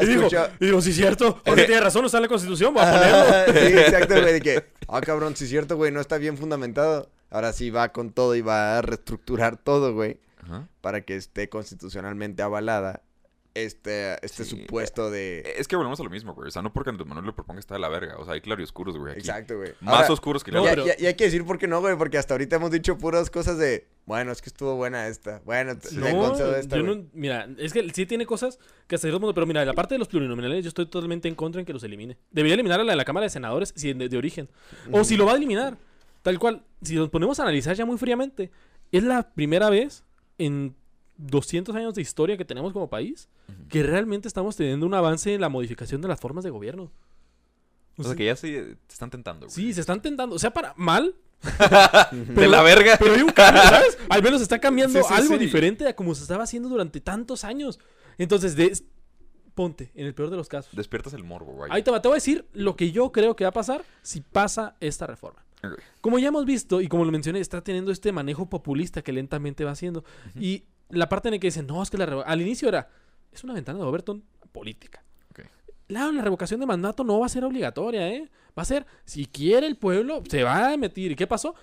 Escuchó- 0.00 0.02
Y 0.02 0.06
digo, 0.06 0.28
y 0.60 0.64
digo, 0.66 0.82
sí, 0.82 0.92
cierto. 0.92 1.40
Jorge 1.46 1.64
tiene 1.64 1.80
razón, 1.80 2.02
no 2.02 2.06
está 2.06 2.18
en 2.18 2.22
la 2.22 2.28
constitución, 2.28 2.74
voy 2.74 2.82
a 2.84 2.92
ponerlo. 2.92 3.60
sí, 3.60 3.78
exacto, 3.78 4.20
güey, 4.20 4.32
de 4.34 4.40
que, 4.42 4.64
ah, 4.88 5.00
cabrón, 5.00 5.34
sí 5.36 5.44
es 5.44 5.50
cierto, 5.50 5.76
güey, 5.76 5.90
no 5.90 6.00
está 6.00 6.18
bien 6.18 6.36
fundamentado. 6.36 7.08
Ahora 7.30 7.52
sí 7.54 7.70
va 7.70 7.90
con 7.92 8.12
todo 8.12 8.34
y 8.36 8.42
va 8.42 8.78
a 8.78 8.82
reestructurar 8.82 9.56
todo, 9.56 9.94
güey, 9.94 10.18
Ajá. 10.44 10.68
para 10.80 11.00
que 11.02 11.16
esté 11.16 11.48
constitucionalmente 11.48 12.42
avalada 12.42 13.02
este, 13.64 14.14
este 14.24 14.44
Sí, 14.44 14.50
supuesto 14.50 15.10
de... 15.10 15.54
Es 15.56 15.68
que 15.68 15.76
volvemos 15.76 15.98
a 16.00 16.02
lo 16.04 16.10
mismo, 16.10 16.34
güey. 16.34 16.48
O 16.48 16.50
sea, 16.50 16.62
no 16.62 16.72
porque 16.72 16.90
Andrés 16.90 17.06
Manuel 17.06 17.26
lo 17.26 17.34
proponga 17.34 17.60
está 17.60 17.74
de 17.74 17.80
la 17.80 17.88
verga. 17.88 18.16
O 18.18 18.24
sea, 18.24 18.34
hay 18.34 18.40
claroscuros, 18.40 18.96
güey. 18.96 19.12
aquí. 19.12 19.20
Exacto, 19.20 19.56
güey. 19.56 19.72
Más 19.80 19.94
Ahora, 20.02 20.12
oscuros 20.12 20.42
que 20.44 20.50
no, 20.52 20.64
la 20.64 20.72
y, 20.72 20.74
pero- 20.74 20.86
y- 20.86 21.02
y 21.02 21.06
hay 21.06 21.14
que 21.14 21.24
decir 21.24 21.44
por 21.44 21.58
qué 21.58 21.66
no, 21.66 21.80
güey, 21.80 21.96
porque 21.96 22.18
hasta 22.18 22.34
ahorita 22.34 22.56
hemos 22.56 22.70
dicho 22.70 22.98
puras 22.98 23.30
cosas 23.30 23.58
de, 23.58 23.86
bueno, 24.06 24.32
es 24.32 24.40
que 24.42 24.48
estuvo 24.48 24.74
buena 24.76 25.06
esta, 25.08 25.40
bueno, 25.44 25.76
te- 25.78 25.94
le 25.94 26.12
No, 26.12 26.18
concedo 26.28 26.56
esta, 26.56 26.76
yo 26.76 26.84
güey. 26.84 26.96
no, 26.98 27.04
mira, 27.12 27.48
es 27.58 27.72
que 27.72 27.88
sí 27.92 28.06
tiene 28.06 28.26
cosas 28.26 28.58
que 28.86 28.94
hasta 28.94 29.06
cierto 29.06 29.20
punto, 29.20 29.34
pero 29.34 29.46
mira, 29.46 29.64
la 29.64 29.74
parte 29.74 29.94
de 29.94 29.98
los 29.98 30.08
plurinominales 30.08 30.64
yo 30.64 30.68
estoy 30.68 30.86
totalmente 30.86 31.28
en 31.28 31.34
contra 31.34 31.60
en 31.60 31.66
que 31.66 31.72
los 31.72 31.82
elimine. 31.84 32.16
Debería 32.30 32.54
eliminar 32.54 32.80
a 32.80 32.84
la 32.84 32.92
de 32.92 32.96
la 32.96 33.04
Cámara 33.04 33.24
de 33.24 33.30
Senadores 33.30 33.72
si 33.76 33.92
de, 33.92 34.08
de 34.08 34.16
origen. 34.16 34.48
O 34.92 35.04
si 35.04 35.16
lo 35.16 35.26
va 35.26 35.32
a 35.32 35.36
eliminar, 35.36 35.76
tal 36.22 36.38
cual, 36.38 36.64
si 36.82 36.94
nos 36.96 37.08
ponemos 37.10 37.38
a 37.40 37.42
analizar 37.42 37.74
ya 37.76 37.84
muy 37.86 37.98
fríamente, 37.98 38.50
es 38.92 39.02
la 39.04 39.32
primera 39.34 39.68
vez 39.70 40.04
en 40.38 40.74
200 41.18 41.74
años 41.76 41.94
de 41.94 42.02
historia 42.02 42.36
que 42.36 42.44
tenemos 42.44 42.72
como 42.72 42.88
país 42.88 43.28
que 43.68 43.82
realmente 43.82 44.28
estamos 44.28 44.56
teniendo 44.56 44.86
un 44.86 44.94
avance 44.94 45.34
en 45.34 45.40
la 45.40 45.48
modificación 45.48 46.00
de 46.00 46.08
las 46.08 46.18
formas 46.18 46.44
de 46.44 46.50
gobierno. 46.50 46.90
O 47.96 48.04
sea, 48.04 48.14
que 48.14 48.24
ya 48.26 48.36
se 48.36 48.76
están 48.88 49.10
tentando, 49.10 49.46
güey. 49.46 49.54
Sí, 49.54 49.74
se 49.74 49.80
están 49.80 50.00
tentando, 50.00 50.36
o 50.36 50.38
sea, 50.38 50.52
para 50.52 50.72
mal, 50.76 51.14
De 52.34 52.48
la 52.48 52.62
verga. 52.62 52.96
pero 52.98 53.14
hay 53.14 53.22
un 53.22 53.30
cambio, 53.30 53.62
¿sabes? 53.62 53.96
Al 54.08 54.22
menos 54.22 54.40
está 54.42 54.58
cambiando 54.58 54.98
Sí, 55.00 55.04
sí, 55.08 55.14
algo 55.14 55.34
sí. 55.34 55.38
diferente 55.38 55.86
a 55.86 55.94
como 55.94 56.14
se 56.14 56.22
estaba 56.22 56.44
haciendo 56.44 56.68
durante 56.68 57.00
tantos 57.00 57.44
años. 57.44 57.78
Entonces, 58.18 58.56
de, 58.56 58.76
ponte, 59.54 59.90
en 59.94 60.06
el 60.06 60.14
peor 60.14 60.30
de 60.30 60.36
los 60.36 60.48
casos. 60.48 60.74
Despiertas 60.74 61.12
el 61.14 61.22
morbo, 61.24 61.52
güey. 61.52 61.70
Ahí 61.72 61.82
te, 61.82 61.90
va, 61.90 62.02
te 62.02 62.08
voy 62.08 62.14
a 62.14 62.16
decir 62.16 62.46
lo 62.52 62.74
que 62.76 62.90
yo 62.90 63.12
creo 63.12 63.36
que 63.36 63.44
va 63.44 63.50
a 63.50 63.52
pasar 63.52 63.84
si 64.02 64.20
pasa 64.20 64.76
esta 64.80 65.06
reforma. 65.06 65.44
Como 66.00 66.18
ya 66.20 66.28
hemos 66.28 66.44
visto, 66.44 66.80
y 66.80 66.88
como 66.88 67.04
lo 67.04 67.10
mencioné, 67.12 67.40
está 67.40 67.62
teniendo 67.62 67.90
este 67.90 68.12
manejo 68.12 68.48
populista 68.48 69.02
que 69.02 69.12
lentamente 69.12 69.64
va 69.64 69.72
haciendo. 69.72 70.04
Y 70.38 70.64
la 70.90 71.08
parte 71.08 71.28
en 71.28 71.34
la 71.34 71.38
que 71.38 71.46
dicen, 71.48 71.66
no, 71.66 71.82
es 71.82 71.90
que 71.90 71.98
la 71.98 72.06
revo-". 72.06 72.24
al 72.26 72.40
inicio 72.40 72.68
era, 72.68 72.88
es 73.32 73.44
una 73.44 73.54
ventana 73.54 73.78
de 73.78 73.84
Overton 73.84 74.22
política. 74.52 75.02
Ok. 75.30 75.40
La, 75.88 76.10
la 76.12 76.22
revocación 76.22 76.60
de 76.60 76.66
mandato 76.66 77.04
no 77.04 77.18
va 77.20 77.26
a 77.26 77.28
ser 77.30 77.44
obligatoria, 77.44 78.08
¿eh? 78.08 78.28
Va 78.58 78.62
a 78.62 78.64
ser, 78.64 78.86
si 79.04 79.26
quiere 79.26 79.66
el 79.66 79.76
pueblo, 79.76 80.22
se 80.28 80.42
va 80.42 80.68
a 80.68 80.74
emitir. 80.74 81.12
¿Y 81.12 81.16
qué 81.16 81.26
pasó? 81.26 81.54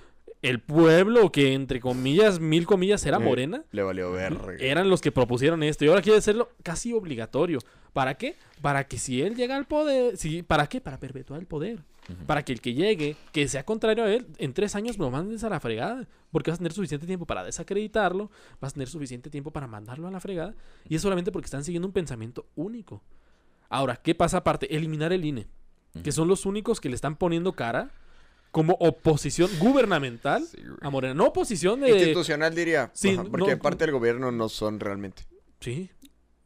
El 0.42 0.60
pueblo, 0.60 1.32
que 1.32 1.54
entre 1.54 1.80
comillas, 1.80 2.40
mil 2.40 2.66
comillas, 2.68 3.06
era 3.06 3.18
morena, 3.20 3.64
Le 3.72 3.82
valió 3.82 4.12
verga. 4.12 4.54
eran 4.60 4.90
los 4.90 5.02
que 5.02 5.12
propusieron 5.12 5.64
esto 5.64 5.86
y 5.86 5.88
ahora 5.88 6.02
quiere 6.02 6.20
hacerlo 6.20 6.50
casi 6.62 6.94
obligatorio. 6.94 7.60
¿Para 7.94 8.16
qué? 8.16 8.36
Para 8.62 8.86
que 8.88 8.98
si 9.00 9.22
él 9.22 9.36
llega 9.36 9.56
al 9.56 9.66
poder, 9.66 10.18
si, 10.18 10.44
¿para 10.44 10.68
qué? 10.68 10.82
Para 10.82 11.00
perpetuar 11.00 11.40
el 11.40 11.48
poder. 11.48 11.80
Para 12.28 12.44
que 12.46 12.54
el 12.54 12.62
que 12.62 12.74
llegue, 12.74 13.16
que 13.32 13.48
sea 13.48 13.66
contrario 13.66 14.04
a 14.04 14.14
él, 14.14 14.28
en 14.38 14.54
tres 14.54 14.76
años 14.76 14.98
lo 14.98 15.10
mandes 15.10 15.44
a 15.44 15.50
la 15.50 15.60
fregada. 15.60 16.08
Porque 16.32 16.52
vas 16.52 16.58
a 16.58 16.60
tener 16.60 16.74
suficiente 16.74 17.08
tiempo 17.08 17.26
para 17.26 17.44
desacreditarlo, 17.44 18.30
vas 18.60 18.72
a 18.72 18.74
tener 18.76 18.88
suficiente 18.90 19.30
tiempo 19.30 19.52
para 19.52 19.68
mandarlo 19.68 20.08
a 20.08 20.12
la 20.12 20.20
fregada. 20.20 20.54
Y 20.88 20.96
es 20.96 21.02
solamente 21.02 21.32
porque 21.32 21.46
están 21.46 21.64
siguiendo 21.64 21.88
un 21.88 21.94
pensamiento 21.94 22.46
único. 22.56 23.02
Ahora, 23.70 23.96
¿qué 23.96 24.14
pasa 24.14 24.38
aparte? 24.38 24.76
Eliminar 24.76 25.14
el 25.14 25.26
INE. 25.26 25.48
Que 26.04 26.12
son 26.12 26.28
los 26.28 26.46
únicos 26.46 26.82
que 26.82 26.90
le 26.90 26.96
están 26.96 27.16
poniendo 27.16 27.54
cara 27.54 27.90
como 28.52 28.74
oposición 28.80 29.50
gubernamental 29.60 30.44
Sí, 30.46 30.58
a 30.82 30.90
Morena. 30.90 31.14
No 31.14 31.26
oposición 31.28 31.80
de... 31.82 31.90
Institucional 31.90 32.54
diría, 32.54 32.92
Sí, 32.94 33.18
porque 33.32 33.56
no- 33.56 33.62
parte 33.62 33.86
del 33.86 33.94
gobierno 33.94 34.32
no 34.32 34.50
son 34.50 34.80
realmente. 34.80 35.24
Sí. 35.62 35.90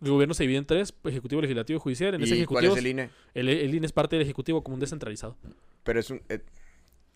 El 0.02 0.12
gobierno 0.12 0.34
se 0.34 0.44
divide 0.44 0.58
en 0.60 0.66
tres, 0.66 0.94
ejecutivo, 1.04 1.42
legislativo 1.42 1.78
y 1.78 1.82
judicial. 1.82 2.16
En 2.16 2.24
ese 2.24 2.36
¿Y 2.38 2.46
cuál 2.46 2.64
ejecutivo, 2.66 2.74
es 2.74 2.80
el 2.80 2.88
INE? 2.88 3.10
el, 3.34 3.50
el 3.50 3.76
INE 3.76 3.86
es 3.86 3.92
parte 3.92 4.16
del 4.16 4.24
ejecutivo 4.24 4.64
como 4.64 4.76
un 4.76 4.80
descentralizado. 4.80 5.36
Pero 5.84 6.00
es 6.00 6.10
un... 6.10 6.22
eh, 6.30 6.40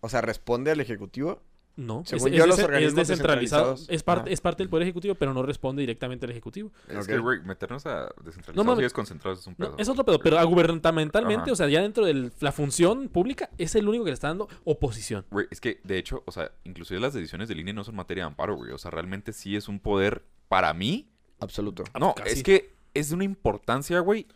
o 0.01 0.09
sea, 0.09 0.21
responde 0.21 0.71
al 0.71 0.79
ejecutivo. 0.81 1.41
No, 1.75 2.03
Según 2.05 2.27
es, 2.27 2.35
yo, 2.37 2.43
es 2.43 2.47
los 2.49 2.57
dece- 2.57 2.61
es 2.61 2.65
organismos 2.65 3.07
descentralizado. 3.07 3.73
descentralizados- 3.75 3.89
Es, 3.95 4.03
parte 4.03 4.21
Ajá. 4.29 4.33
es 4.33 4.41
parte 4.41 4.61
del 4.63 4.69
Poder 4.69 4.83
Ejecutivo, 4.83 5.15
pero 5.15 5.33
no 5.33 5.41
responde 5.41 5.81
directamente 5.81 6.25
al 6.27 6.31
Ejecutivo. 6.31 6.71
Es 6.87 7.07
que, 7.07 7.17
güey, 7.17 7.39
meternos 7.41 7.83
a 7.87 8.11
descentralizados 8.23 8.65
No 8.65 8.75
desconcentrados 8.75 9.39
es 9.39 9.47
un 9.47 9.55
No, 9.57 9.65
pedo. 9.69 9.75
es 9.79 9.89
otro 9.89 10.05
pedo, 10.05 10.19
pero 10.19 10.37
a 10.37 10.43
gubernamentalmente, 10.43 11.43
Ajá. 11.45 11.51
o 11.51 11.55
sea, 11.55 11.67
ya 11.69 11.81
dentro 11.81 12.05
de 12.05 12.29
la 12.41 12.51
función 12.51 13.07
pública, 13.09 13.49
es 13.57 13.73
el 13.73 13.87
único 13.87 14.03
que 14.03 14.11
le 14.11 14.13
está 14.13 14.27
dando 14.27 14.49
oposición. 14.65 15.25
Güey, 15.31 15.47
es 15.49 15.59
que, 15.59 15.79
de 15.83 15.97
hecho, 15.97 16.21
o 16.27 16.31
sea, 16.31 16.51
inclusive 16.63 16.99
las 16.99 17.15
decisiones 17.15 17.49
del 17.49 17.59
INE 17.59 17.73
no 17.73 17.83
son 17.83 17.95
materia 17.95 18.25
de 18.25 18.27
amparo, 18.27 18.55
güey. 18.55 18.71
O 18.71 18.77
sea, 18.77 18.91
realmente 18.91 19.33
sí 19.33 19.55
es 19.55 19.67
un 19.67 19.79
poder, 19.79 20.23
para 20.49 20.73
mí, 20.75 21.09
Absoluto. 21.39 21.85
no, 21.99 22.13
casi. 22.13 22.29
es 22.33 22.43
que 22.43 22.72
es 22.93 23.09
de 23.09 23.15
una 23.15 23.23
importancia, 23.23 23.99
güey, 23.99 24.27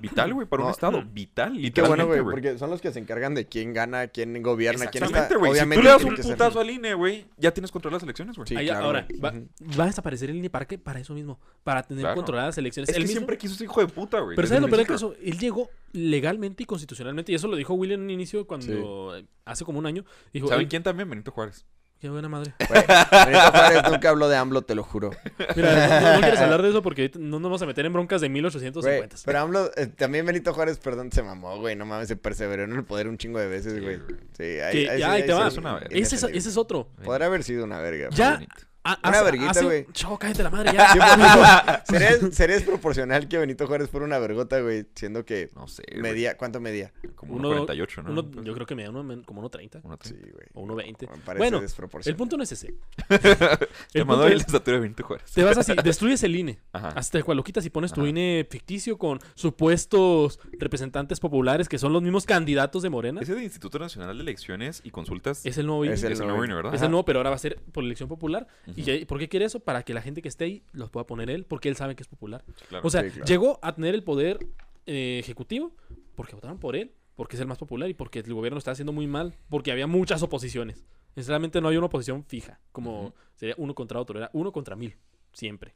vital, 0.00 0.32
güey, 0.34 0.46
para 0.46 0.64
un 0.64 0.70
estado. 0.70 1.02
mm. 1.02 1.14
Vital, 1.14 1.64
Y 1.64 1.70
qué 1.72 1.82
bueno, 1.82 2.06
güey, 2.06 2.22
porque 2.22 2.56
son 2.58 2.70
los 2.70 2.80
que 2.80 2.92
se 2.92 3.00
encargan 3.00 3.34
de 3.34 3.46
quién 3.46 3.72
gana, 3.72 4.06
quién 4.06 4.40
gobierna, 4.42 4.86
quién 4.86 5.02
está. 5.04 5.18
Exactamente, 5.24 5.36
güey. 5.36 5.52
Si 5.52 5.58
tú 5.58 5.64
Obviamente 5.64 5.82
le 5.82 5.88
das 5.90 6.04
un 6.04 6.16
ser- 6.16 6.32
putazo 6.36 6.60
al 6.60 6.70
INE, 6.70 6.94
güey, 6.94 7.26
ya 7.38 7.52
tienes 7.52 7.72
controladas 7.72 8.02
las 8.02 8.06
elecciones, 8.06 8.36
güey. 8.36 8.46
Sí, 8.46 8.54
claro, 8.54 8.86
ahora, 8.86 9.08
va, 9.24 9.32
va 9.78 9.84
a 9.84 9.86
desaparecer 9.88 10.30
el 10.30 10.36
INE 10.36 10.48
para 10.50 10.66
qué? 10.66 10.78
Para 10.78 11.00
eso 11.00 11.12
mismo, 11.14 11.40
para 11.64 11.82
tener 11.82 12.02
Claro. 12.02 12.14
controladas 12.16 12.48
las 12.50 12.58
elecciones. 12.58 12.88
Es 12.90 12.96
Él 12.96 13.02
que 13.02 13.08
mismo- 13.08 13.18
siempre 13.20 13.38
quiso 13.38 13.54
ese 13.54 13.64
hijo 13.64 13.80
de 13.80 13.88
puta, 13.88 14.20
güey. 14.20 14.36
Pero 14.36 14.46
¿sabes 14.46 14.60
lo 14.62 14.68
peor 14.68 14.78
del 14.78 14.86
caso? 14.86 15.14
Él 15.20 15.38
llegó 15.38 15.68
legalmente 15.92 16.62
y 16.62 16.66
constitucionalmente, 16.66 17.32
y 17.32 17.34
eso 17.34 17.48
lo 17.48 17.56
dijo 17.56 17.74
Will 17.74 17.92
en 17.92 18.02
un 18.02 18.10
inicio 18.10 18.46
cuando 18.46 19.20
hace 19.44 19.64
como 19.64 19.80
un 19.80 19.86
año. 19.86 20.04
Dijo, 20.32 20.46
¿Saben 20.46 20.62
"Ey, 20.62 20.68
quién 20.68 20.82
también? 20.84 21.10
Benito 21.10 21.32
Juárez. 21.32 21.64
Qué 22.04 22.10
buena 22.10 22.28
madre. 22.28 22.52
Güey, 22.68 22.82
Benito 23.24 23.50
Juárez 23.50 23.82
nunca 23.90 24.10
habló 24.10 24.28
de 24.28 24.36
AMLO, 24.36 24.60
te 24.60 24.74
lo 24.74 24.82
juro. 24.82 25.10
Mira, 25.56 26.00
no, 26.02 26.12
no 26.16 26.20
quieres 26.20 26.38
hablar 26.42 26.60
de 26.60 26.68
eso 26.68 26.82
porque 26.82 27.00
ahorita 27.00 27.18
no 27.18 27.40
nos 27.40 27.44
vamos 27.44 27.62
a 27.62 27.66
meter 27.66 27.86
en 27.86 27.94
broncas 27.94 28.20
de 28.20 28.26
Güey, 28.26 28.32
1850. 28.42 29.16
pero 29.24 29.38
AMLO, 29.38 29.70
eh, 29.74 29.86
también 29.86 30.26
Benito 30.26 30.52
Juárez, 30.52 30.76
perdón, 30.76 31.10
se 31.10 31.22
mamó, 31.22 31.58
güey. 31.60 31.76
No 31.76 31.86
mames, 31.86 32.08
se 32.08 32.16
perseveró 32.16 32.64
en 32.64 32.72
el 32.72 32.84
poder 32.84 33.08
un 33.08 33.16
chingo 33.16 33.38
de 33.38 33.46
veces, 33.46 33.80
güey. 33.80 33.96
güey. 34.00 34.18
Sí, 34.36 34.42
ahí, 34.42 34.86
ahí 34.86 34.98
ya, 35.00 35.06
sí- 35.06 35.12
ahí 35.14 35.22
te 35.26 35.32
va. 35.32 35.48
ese, 35.88 36.16
es, 36.16 36.22
ese 36.24 36.48
es 36.50 36.56
otro. 36.58 36.90
Podrá 37.02 37.24
haber 37.24 37.42
sido 37.42 37.64
una 37.64 37.78
verga. 37.78 38.10
Ya. 38.10 38.38
Ah, 38.86 38.98
Una 39.02 39.12
hace- 39.12 39.24
verguita, 39.24 39.62
güey. 39.62 39.86
Chavo, 39.92 40.18
cállate 40.18 40.42
la 40.42 40.50
madre 40.50 40.72
ya. 40.74 41.82
Sería, 41.86 42.18
sería 42.32 42.56
desproporcional 42.56 43.26
que 43.28 43.38
Benito 43.38 43.66
Juárez 43.66 43.88
fuera 43.88 44.04
una 44.04 44.18
vergota, 44.18 44.60
güey, 44.60 44.84
siendo 44.94 45.24
que 45.24 45.50
No 45.54 45.66
sé. 45.68 45.82
medía, 45.96 46.36
¿cuánto 46.36 46.60
medía? 46.60 46.92
Como 47.14 47.34
Uno- 47.36 47.48
48, 47.48 48.02
¿no? 48.02 48.10
Uno- 48.12 48.30
Pues, 48.30 48.44
yo 48.44 48.54
creo 48.54 48.66
que 48.66 48.74
me 48.74 48.82
da 48.84 48.90
uno, 48.90 49.22
como 49.24 49.42
1.30 49.48 49.80
uno 49.84 49.98
Sí, 50.02 50.10
treinta. 50.14 50.32
güey. 50.32 50.46
o 50.52 50.62
1.20. 50.66 51.10
Me 51.10 51.16
parece 51.18 51.38
Bueno, 51.38 51.60
desproporcional. 51.60 52.12
el 52.14 52.16
punto 52.18 52.36
no 52.36 52.42
es 52.42 52.52
ese. 52.52 52.74
Te 53.08 53.18
El 53.98 54.04
mandó 54.04 54.28
la 54.28 54.34
es- 54.34 54.40
estatura 54.42 54.76
de 54.76 54.82
Benito 54.82 55.02
Juárez. 55.04 55.30
Te 55.32 55.42
vas 55.42 55.56
así, 55.56 55.72
destruyes 55.82 56.22
el 56.22 56.36
INE. 56.36 56.58
Ajá. 56.72 56.88
Hasta 56.88 57.16
el 57.18 57.24
cual 57.24 57.38
lo 57.38 57.44
quitas 57.44 57.64
y 57.64 57.70
pones 57.70 57.92
tu 57.92 58.02
Ajá. 58.02 58.10
INE 58.10 58.46
ficticio 58.50 58.98
con 58.98 59.18
supuestos 59.34 60.40
representantes 60.58 61.20
populares 61.20 61.68
que 61.68 61.78
son 61.78 61.92
los 61.92 62.02
mismos 62.02 62.26
candidatos 62.26 62.82
de 62.82 62.90
Morena. 62.90 63.20
Ese 63.22 63.34
de 63.34 63.44
Instituto 63.44 63.78
Nacional 63.78 64.16
de 64.16 64.22
Elecciones 64.22 64.80
y 64.84 64.90
Consultas 64.90 65.46
Es 65.46 65.56
el 65.58 65.66
nuevo 65.66 65.84
INE. 65.84 65.94
Es 65.94 66.02
el 66.02 66.12
es 66.12 66.20
el 66.20 66.26
nuevo 66.26 66.38
nuevo 66.40 66.44
INE, 66.52 66.54
¿verdad? 66.54 66.74
Es 66.74 66.82
el 66.82 66.90
nuevo, 66.90 67.04
pero 67.04 67.20
ahora 67.20 67.30
va 67.30 67.36
a 67.36 67.38
ser 67.38 67.58
por 67.72 67.82
elección 67.84 68.08
popular. 68.08 68.46
¿Y 68.76 69.04
por 69.04 69.18
qué 69.18 69.28
quiere 69.28 69.46
eso? 69.46 69.60
Para 69.60 69.82
que 69.82 69.94
la 69.94 70.02
gente 70.02 70.22
que 70.22 70.28
esté 70.28 70.44
ahí 70.44 70.62
los 70.72 70.90
pueda 70.90 71.06
poner 71.06 71.30
él, 71.30 71.44
porque 71.44 71.68
él 71.68 71.76
sabe 71.76 71.94
que 71.96 72.02
es 72.02 72.08
popular. 72.08 72.44
Claro. 72.68 72.86
O 72.86 72.90
sea, 72.90 73.02
Sí, 73.02 73.10
claro. 73.10 73.24
llegó 73.26 73.58
a 73.62 73.74
tener 73.74 73.94
el 73.94 74.02
poder 74.02 74.38
eh, 74.86 75.18
ejecutivo 75.20 75.74
porque 76.14 76.34
votaron 76.34 76.58
por 76.58 76.76
él, 76.76 76.92
porque 77.16 77.36
es 77.36 77.40
el 77.40 77.46
más 77.46 77.58
popular 77.58 77.88
y 77.88 77.94
porque 77.94 78.18
el 78.20 78.34
gobierno 78.34 78.58
está 78.58 78.72
haciendo 78.72 78.92
muy 78.92 79.06
mal, 79.06 79.34
porque 79.48 79.70
había 79.72 79.86
muchas 79.86 80.22
oposiciones. 80.22 80.84
Sinceramente 81.14 81.60
no 81.60 81.68
hay 81.68 81.76
una 81.76 81.86
oposición 81.86 82.24
fija, 82.24 82.60
como 82.72 83.14
sería 83.36 83.54
uno 83.58 83.74
contra 83.74 84.00
otro, 84.00 84.18
era 84.18 84.30
uno 84.32 84.50
contra 84.52 84.74
mil, 84.74 84.96
siempre. 85.32 85.74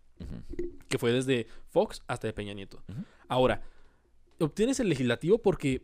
Que 0.88 0.98
fue 0.98 1.12
desde 1.12 1.46
Fox 1.68 2.02
hasta 2.08 2.26
de 2.26 2.32
Peña 2.32 2.54
Nieto. 2.54 2.82
Ahora, 3.28 3.62
obtienes 4.40 4.80
el 4.80 4.88
legislativo 4.88 5.38
porque 5.38 5.80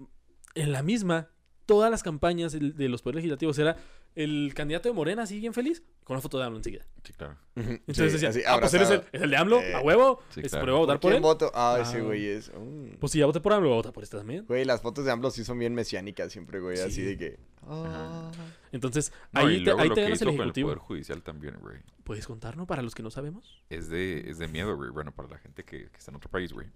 en 0.56 0.72
la 0.72 0.82
misma, 0.82 1.28
todas 1.66 1.90
las 1.90 2.02
campañas 2.02 2.52
de 2.52 2.88
los 2.88 3.02
poderes 3.02 3.18
legislativos 3.18 3.58
era 3.58 3.76
el 4.14 4.52
candidato 4.54 4.88
de 4.88 4.94
Morena 4.94 5.22
así 5.24 5.38
bien 5.40 5.52
feliz, 5.54 5.82
con 6.04 6.14
una 6.14 6.20
foto 6.20 6.38
de 6.38 6.44
AMLO 6.44 6.58
enseguida. 6.58 6.84
Sí, 7.02 7.12
claro. 7.14 7.36
Entonces 7.56 7.96
Sí, 7.96 8.12
decía, 8.12 8.28
así, 8.28 8.40
ah, 8.46 8.58
pues 8.60 8.72
eres 8.74 8.88
el, 8.90 8.94
abrazado. 8.96 9.08
es 9.16 9.22
el 9.22 9.30
de 9.30 9.36
AMLO, 9.36 9.60
Eh, 9.60 9.74
a 9.74 9.80
huevo, 9.80 10.22
sí, 10.30 10.40
este, 10.40 10.50
claro. 10.50 10.62
pero 10.64 10.72
voy 10.74 10.78
a 10.78 10.86
votar 10.86 11.00
¿Por 11.00 11.12
él. 11.14 11.20
voto? 11.22 11.50
Ah, 11.54 11.76
Ah. 11.78 11.82
ese 11.82 12.00
güey 12.00 12.26
es... 12.28 12.52
mm. 12.54 12.96
Pues 13.00 13.12
si 13.12 13.18
ya 13.18 13.26
voté 13.26 13.40
por 13.40 13.52
AMLO, 13.52 13.68
voy 13.68 13.74
a 13.74 13.78
votar 13.78 13.92
por 13.92 14.02
este 14.04 14.16
también. 14.16 14.44
Güey, 14.46 14.64
las 14.64 14.82
fotos 14.82 15.04
de 15.04 15.10
AMLO 15.10 15.30
sí 15.30 15.44
son 15.44 15.58
bien 15.58 15.74
mesiánicas 15.74 16.30
siempre, 16.32 16.60
güey. 16.60 16.78
Así 16.80 16.92
Sí. 16.92 17.02
de 17.02 17.16
que... 17.18 17.38
ah. 17.66 18.30
Entonces, 18.72 19.12
No, 19.32 19.40
ahí 19.40 19.62
te, 19.64 19.70
ahí 19.72 19.90
te 19.90 20.02
ganas 20.02 20.20
el 20.22 20.26
con 20.28 20.34
el 20.34 20.40
ejecutivo. 20.40 20.68
Poder 20.68 20.78
Judicial 20.78 21.22
también, 21.22 21.56
güey. 21.60 21.78
¿Puedes 22.04 22.26
contarnos 22.26 22.66
para 22.66 22.82
los 22.82 22.94
que 22.94 23.02
no 23.02 23.10
sabemos? 23.10 23.62
Es 23.70 23.88
de, 23.88 24.28
es 24.30 24.38
de 24.38 24.46
miedo, 24.48 24.76
güey. 24.76 24.90
Bueno, 24.90 25.12
para 25.12 25.28
la 25.28 25.38
gente 25.38 25.64
que, 25.64 25.88
que 25.90 25.96
está 25.98 26.10
en 26.10 26.16
otro 26.16 26.30
país, 26.30 26.52
güey. 26.52 26.66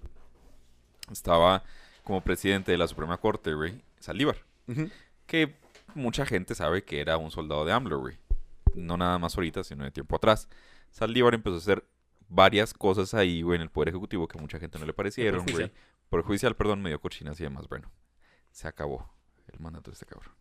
Estaba 1.10 1.62
como 2.04 2.22
presidente 2.22 2.72
de 2.72 2.78
la 2.78 2.88
Suprema 2.88 3.18
Corte, 3.18 3.52
güey, 3.54 3.82
Saldívar. 4.00 4.36
Ujú. 4.66 4.88
Que 5.26 5.54
mucha 5.98 6.24
gente 6.24 6.54
sabe 6.54 6.84
que 6.84 7.00
era 7.00 7.18
un 7.18 7.30
soldado 7.30 7.64
de 7.64 7.72
AMLO, 7.72 7.98
güey. 8.00 8.18
No 8.74 8.96
nada 8.96 9.18
más 9.18 9.36
ahorita, 9.36 9.64
sino 9.64 9.84
de 9.84 9.90
tiempo 9.90 10.16
atrás. 10.16 10.48
Saldívar 10.90 11.34
empezó 11.34 11.56
a 11.56 11.58
hacer 11.58 11.84
varias 12.28 12.74
cosas 12.74 13.14
ahí, 13.14 13.42
güey, 13.42 13.56
en 13.56 13.62
el 13.62 13.70
Poder 13.70 13.88
Ejecutivo 13.88 14.28
que 14.28 14.38
a 14.38 14.40
mucha 14.40 14.58
gente 14.58 14.78
no 14.78 14.86
le 14.86 14.92
parecieron, 14.92 15.42
güey. 15.42 15.54
Judicial. 15.54 15.72
Por 16.08 16.22
judicial, 16.22 16.56
perdón, 16.56 16.80
medio 16.80 17.00
cochinas 17.00 17.38
y 17.40 17.44
demás. 17.44 17.68
Bueno, 17.68 17.90
se 18.50 18.68
acabó 18.68 19.12
el 19.52 19.60
mandato 19.60 19.90
de 19.90 19.94
este 19.94 20.06
cabrón. 20.06 20.34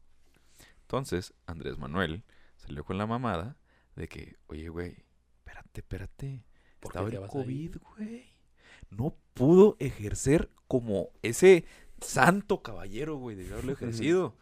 Entonces, 0.82 1.34
Andrés 1.46 1.78
Manuel 1.78 2.24
salió 2.56 2.84
con 2.86 2.98
la 2.98 3.06
mamada 3.06 3.58
de 3.96 4.08
que, 4.08 4.38
oye, 4.48 4.70
güey, 4.70 5.06
espérate, 5.40 5.82
espérate. 5.82 6.46
¿Por 6.80 6.92
Estaba 6.92 7.10
el? 7.10 7.28
COVID, 7.28 7.78
güey. 7.98 8.34
No 8.90 9.18
pudo 9.34 9.76
ejercer 9.80 10.50
como 10.68 11.10
ese 11.24 11.66
santo 12.00 12.62
caballero, 12.62 13.18
güey, 13.18 13.36
de 13.36 13.52
haberlo 13.52 13.74
ejercido. 13.74 14.36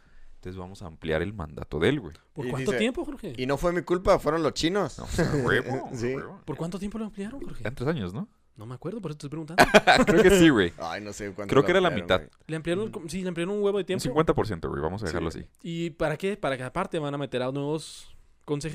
Entonces 0.46 0.60
vamos 0.60 0.84
a 0.84 0.86
ampliar 0.86 1.24
el 1.24 1.34
mandato 1.34 1.80
de 1.80 1.90
él, 1.90 2.00
güey. 2.00 2.14
¿Por 2.34 2.46
Y 2.46 2.52
cuánto 2.52 2.70
dice- 2.70 2.80
tiempo, 2.80 3.04
Jorge? 3.04 3.34
Y 3.36 3.48
no 3.48 3.58
fue 3.58 3.74
mi 3.74 3.82
culpa, 3.82 4.20
fueron 4.20 4.44
los 4.44 4.54
chinos. 4.54 5.00
No, 5.00 5.06
pues, 5.06 5.20
a 5.28 5.36
huevo, 5.38 5.90
a 5.92 5.96
Sí. 5.96 6.16
huevo. 6.16 6.40
¿Por 6.46 6.56
cuánto 6.56 6.78
tiempo 6.78 7.00
lo 7.00 7.06
ampliaron, 7.06 7.42
Jorge? 7.42 7.62
Eran 7.62 7.74
tres 7.74 7.90
años, 7.90 8.14
¿no? 8.14 8.28
No 8.56 8.68
me 8.68 8.76
acuerdo, 8.76 9.02
por 9.02 9.10
eso 9.10 9.18
te 9.18 9.26
estoy 9.26 9.30
preguntando. 9.32 9.64
Creo 10.06 10.22
que 10.22 10.30
sí, 10.30 10.50
güey. 10.50 10.72
Ay, 10.78 11.02
no 11.02 11.14
sé 11.14 11.32
cuánto. 11.34 11.52
Creo 11.52 11.66
que 11.66 11.72
era 11.72 11.82
la 11.82 11.90
mitad. 11.90 12.20
güey. 12.20 12.30
Le 12.46 12.56
ampliaron, 12.58 12.92
sí, 13.08 13.22
le 13.24 13.28
ampliaron 13.30 13.56
un 13.56 13.64
huevo 13.64 13.80
de 13.80 13.82
Un 13.82 14.00
tiempo. 14.00 14.04
50%, 14.04 14.70
güey. 14.70 14.82
Vamos 14.84 15.02
a 15.02 15.08
dejarlo 15.08 15.32
Sí. 15.32 15.40
así. 15.40 15.48
¿Y 15.64 15.90
para 15.90 16.16
qué? 16.16 16.38
Para 16.38 16.56
que 16.58 16.64
aparte 16.64 17.00
van 17.00 17.14
a 17.14 17.18
meter 17.18 17.42
a 17.42 17.52
nuevos 17.52 18.12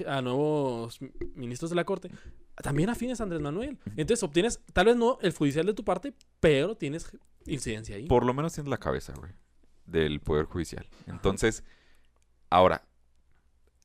a 0.08 0.20
nuevos 0.20 0.98
ministros 1.36 1.70
de 1.70 1.76
la 1.76 1.84
corte, 1.84 2.10
también 2.60 2.90
afines 2.90 3.20
a 3.20 3.22
Andrés 3.22 3.40
Manuel. 3.40 3.78
Entonces 3.96 4.20
obtienes, 4.24 4.60
tal 4.72 4.86
vez 4.86 4.96
no 4.96 5.18
el 5.22 5.32
judicial 5.32 5.64
de 5.64 5.74
tu 5.74 5.84
parte, 5.84 6.12
pero 6.40 6.76
tienes 6.76 7.16
incidencia 7.46 7.94
ahí. 7.94 8.06
Por 8.08 8.26
lo 8.26 8.34
menos 8.34 8.52
tienes 8.52 8.68
la 8.68 8.78
cabeza, 8.78 9.12
güey, 9.16 9.30
del 9.90 10.20
Poder 10.20 10.46
Judicial. 10.46 10.86
Entonces, 11.06 11.64
ahora, 12.48 12.84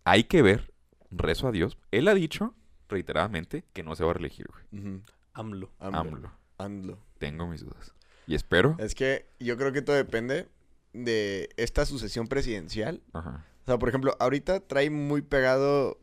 hay 0.03 0.25
que 0.25 0.41
ver, 0.41 0.73
rezo 1.11 1.47
a 1.47 1.51
Dios. 1.51 1.77
Él 1.91 2.07
ha 2.07 2.13
dicho 2.13 2.53
reiteradamente 2.89 3.63
que 3.73 3.83
no 3.83 3.95
se 3.95 4.03
va 4.03 4.11
a 4.11 4.13
reelegir, 4.13 4.47
güey. 4.47 5.01
AMLO. 5.33 5.71
AMLO. 5.79 5.99
AMLO. 5.99 6.31
AMLO. 6.57 6.99
Tengo 7.17 7.47
mis 7.47 7.61
dudas. 7.61 7.93
Y 8.27 8.35
espero. 8.35 8.75
Es 8.79 8.95
que 8.95 9.27
yo 9.39 9.57
creo 9.57 9.71
que 9.71 9.81
todo 9.81 9.95
depende 9.95 10.47
de 10.93 11.49
esta 11.57 11.85
sucesión 11.85 12.27
presidencial. 12.27 13.01
Ajá. 13.13 13.45
O 13.63 13.65
sea, 13.65 13.79
por 13.79 13.89
ejemplo, 13.89 14.15
ahorita 14.19 14.59
trae 14.61 14.89
muy 14.89 15.21
pegado. 15.21 15.99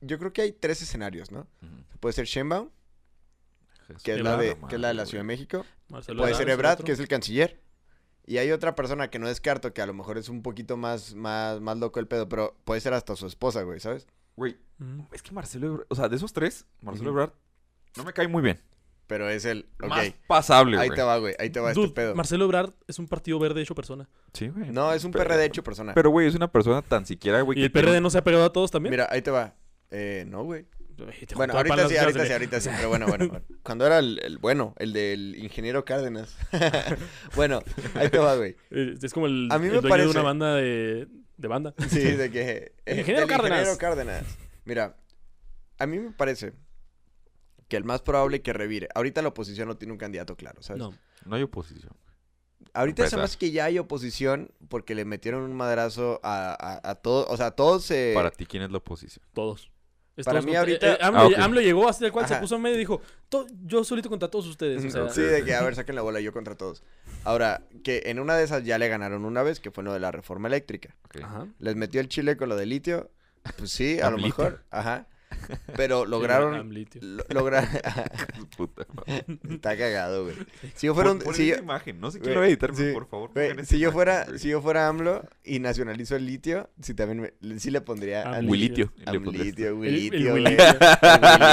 Yo 0.00 0.18
creo 0.18 0.32
que 0.32 0.42
hay 0.42 0.52
tres 0.52 0.82
escenarios, 0.82 1.30
¿no? 1.30 1.46
Puede 2.00 2.12
ser 2.12 2.26
Sheinbaum, 2.26 2.70
que 4.02 4.14
es, 4.14 4.20
la 4.20 4.36
de, 4.36 4.56
que 4.68 4.74
es 4.74 4.80
la 4.80 4.88
de 4.88 4.94
la. 4.94 5.06
Ciudad 5.06 5.22
de 5.22 5.26
México. 5.26 5.64
Marcelo 5.88 6.18
Puede 6.18 6.32
Ebrard 6.32 6.44
ser 6.44 6.50
Ebrard, 6.50 6.84
que 6.84 6.92
es 6.92 6.98
el 6.98 7.08
canciller. 7.08 7.60
Y 8.26 8.38
hay 8.38 8.50
otra 8.50 8.74
persona 8.74 9.08
que 9.08 9.18
no 9.20 9.28
descarto, 9.28 9.72
que 9.72 9.80
a 9.82 9.86
lo 9.86 9.94
mejor 9.94 10.18
es 10.18 10.28
un 10.28 10.42
poquito 10.42 10.76
más, 10.76 11.14
más, 11.14 11.60
más 11.60 11.76
loco 11.78 12.00
el 12.00 12.08
pedo, 12.08 12.28
pero 12.28 12.56
puede 12.64 12.80
ser 12.80 12.92
hasta 12.92 13.14
su 13.16 13.26
esposa, 13.26 13.62
güey, 13.62 13.78
¿sabes? 13.80 14.06
Güey, 14.34 14.56
es 15.12 15.22
que 15.22 15.32
Marcelo 15.32 15.66
Ebrard, 15.68 15.86
o 15.88 15.94
sea, 15.94 16.08
de 16.08 16.16
esos 16.16 16.32
tres, 16.32 16.66
Marcelo 16.82 17.10
Ujú. 17.10 17.20
Ebrard 17.20 17.32
no 17.96 18.04
me 18.04 18.12
cae 18.12 18.28
muy 18.28 18.42
bien. 18.42 18.60
Pero 19.06 19.30
es 19.30 19.44
el. 19.44 19.68
Ok. 19.80 19.88
Más 19.88 20.12
pasable, 20.26 20.76
Ahí 20.78 20.88
güey. 20.88 20.96
te 20.98 21.02
va, 21.04 21.16
güey. 21.18 21.34
Ahí 21.38 21.48
te 21.50 21.60
va 21.60 21.72
Dude, 21.72 21.86
este 21.86 21.94
pedo. 21.94 22.14
Marcelo 22.16 22.44
Ebrard 22.46 22.72
es 22.88 22.98
un 22.98 23.06
partido 23.06 23.38
verde 23.38 23.62
hecho 23.62 23.76
persona. 23.76 24.08
Sí, 24.32 24.48
güey. 24.48 24.70
No, 24.72 24.92
es 24.92 25.04
un 25.04 25.12
Pero- 25.12 25.22
PRD 25.24 25.44
hecho 25.44 25.62
persona. 25.62 25.94
Pero, 25.94 26.10
güey, 26.10 26.26
es 26.26 26.34
una 26.34 26.50
persona 26.50 26.82
tan 26.82 27.06
siquiera, 27.06 27.40
güey. 27.42 27.56
¿Y 27.56 27.62
que 27.62 27.66
el 27.66 27.72
tiene- 27.72 27.86
PRD 27.86 28.00
no 28.00 28.10
se 28.10 28.18
ha 28.18 28.24
pegado 28.24 28.44
a 28.44 28.52
todos 28.52 28.72
también? 28.72 28.90
Mira, 28.90 29.06
ahí 29.08 29.22
te 29.22 29.30
va. 29.30 29.54
Eh, 29.92 30.24
no, 30.26 30.42
güey. 30.42 30.66
Te 30.96 31.34
Bueno, 31.34 31.52
ahorita 31.54 31.88
sí, 31.88 31.96
ahorita 31.96 32.22
sí, 32.22 32.28
ve. 32.28 32.32
ahorita 32.32 32.60
sí, 32.60 32.70
pero 32.76 32.88
bueno, 32.88 33.06
bueno. 33.06 33.28
bueno. 33.28 33.44
Cuando 33.62 33.86
era 33.86 33.98
el, 33.98 34.18
el 34.22 34.38
bueno, 34.38 34.74
el 34.78 34.92
del 34.92 35.36
ingeniero 35.38 35.84
Cárdenas. 35.84 36.36
bueno, 37.36 37.60
ahí 37.94 38.08
te 38.08 38.18
va, 38.18 38.36
güey. 38.36 38.56
Eh, 38.70 38.94
Es 39.02 39.12
como 39.12 39.26
el, 39.26 39.48
A 39.50 39.58
mí 39.58 39.66
el 39.66 39.72
me 39.72 39.80
dueño 39.80 39.88
parece- 39.90 40.04
de 40.06 40.10
una 40.12 40.22
banda 40.22 40.54
de, 40.54 41.06
de 41.36 41.48
banda. 41.48 41.74
Sí, 41.88 42.00
de 42.00 42.30
que... 42.30 42.72
El 42.86 43.00
ingeniero 43.00 43.26
Cárdenas. 43.26 43.58
ingeniero 43.60 43.78
Cárdenas. 43.78 44.24
Mira, 44.64 44.96
a 45.78 45.86
mí 45.86 45.98
me 45.98 46.10
parece 46.12 46.54
que 47.68 47.76
el 47.76 47.84
más 47.84 48.00
probable 48.02 48.40
que 48.42 48.52
revire... 48.52 48.88
Ahorita 48.94 49.20
la 49.22 49.28
oposición 49.28 49.68
no 49.68 49.76
tiene 49.76 49.92
un 49.92 49.98
candidato 49.98 50.36
claro, 50.36 50.62
¿sabes? 50.62 50.80
No. 50.80 50.94
No 51.24 51.36
hay 51.36 51.42
oposición. 51.42 51.92
Ahorita 52.72 53.06
se 53.08 53.16
hace 53.20 53.38
que 53.38 53.50
ya 53.50 53.64
hay 53.66 53.78
oposición 53.78 54.50
porque 54.68 54.94
le 54.94 55.04
metieron 55.04 55.42
un 55.42 55.54
madrazo 55.54 56.20
a, 56.22 56.52
a, 56.82 56.90
a 56.90 56.94
todos... 56.96 57.26
O 57.28 57.36
sea, 57.36 57.50
todos 57.50 57.84
se... 57.84 58.12
Para 58.14 58.30
ti, 58.30 58.46
¿quién 58.46 58.62
es 58.62 58.70
la 58.70 58.78
oposición? 58.78 59.24
Todos. 59.34 59.70
Para 60.24 60.40
mí 60.42 60.54
ahorita- 60.56 60.94
eh, 60.94 60.98
AMLO, 61.00 61.20
Ah, 61.20 61.26
ok. 61.26 61.38
AMLO 61.38 61.60
llegó 61.60 61.88
así 61.88 62.02
del 62.02 62.12
cual 62.12 62.26
se 62.26 62.36
puso 62.36 62.56
en 62.56 62.62
medio 62.62 62.76
y 62.76 62.78
dijo, 62.78 63.02
"To- 63.28 63.46
yo 63.64 63.84
solito 63.84 64.08
contra 64.08 64.28
todos 64.30 64.46
ustedes. 64.46 64.82
O 64.84 64.90
sea, 64.90 65.08
Sí, 65.10 65.20
de 65.20 65.44
que, 65.44 65.54
a 65.54 65.62
ver, 65.62 65.74
saquen 65.74 65.94
la 65.94 66.02
bola 66.02 66.20
yo 66.20 66.32
contra 66.32 66.54
todos. 66.54 66.82
Ahora, 67.24 67.62
que 67.84 68.02
en 68.06 68.18
una 68.20 68.34
de 68.36 68.44
esas 68.44 68.64
ya 68.64 68.78
le 68.78 68.88
ganaron 68.88 69.24
una 69.24 69.42
vez, 69.42 69.60
que 69.60 69.70
fue 69.70 69.84
lo 69.84 69.92
de 69.92 70.00
la 70.00 70.12
reforma 70.12 70.48
eléctrica. 70.48 70.94
Ajá. 71.22 71.46
Les 71.58 71.76
metió 71.76 72.00
el 72.00 72.08
chile 72.08 72.36
con 72.36 72.48
lo 72.48 72.56
de 72.56 72.66
litio 72.66 73.10
Pues 73.58 73.70
sí, 73.70 74.00
a 74.00 74.10
lo 74.10 74.18
mejor. 74.18 74.64
Ajá. 74.70 75.06
Pero 75.76 76.04
lograron. 76.06 76.72
Lo- 77.00 77.24
logra- 77.28 77.68
Puta. 78.56 78.86
Está 79.50 79.76
cagado, 79.76 80.24
güey. 80.24 80.36
Si 80.74 80.86
yo 80.86 80.94
fuera 80.94 81.12
un. 81.12 81.34
Si 81.34 81.46
yo- 81.46 81.56
imagen. 81.56 82.00
No 82.00 82.10
sé 82.10 82.18
Güey, 82.18 82.36
a 82.36 82.46
editar, 82.46 82.74
sí. 82.74 82.90
por 82.92 83.06
favor. 83.08 83.30
güey, 83.34 83.64
si 83.64 83.78
yo 83.78 83.92
fuera, 83.92 84.24
güey. 84.26 84.38
si 84.38 84.48
yo 84.48 84.60
fuera 84.60 84.88
AMLO 84.88 85.24
y 85.44 85.58
nacionalizo 85.60 86.16
el 86.16 86.26
litio, 86.26 86.68
sí 86.80 86.94
también 86.94 87.32
me- 87.40 87.58
sí 87.58 87.70
le 87.70 87.80
pondría 87.80 88.22
Amlitio. 88.22 88.50
Wilitio. 88.50 88.92
Amlitio, 89.06 89.76
Wilitio, 89.76 90.30
güey. 90.32 90.44
Wilitio. 90.44 90.76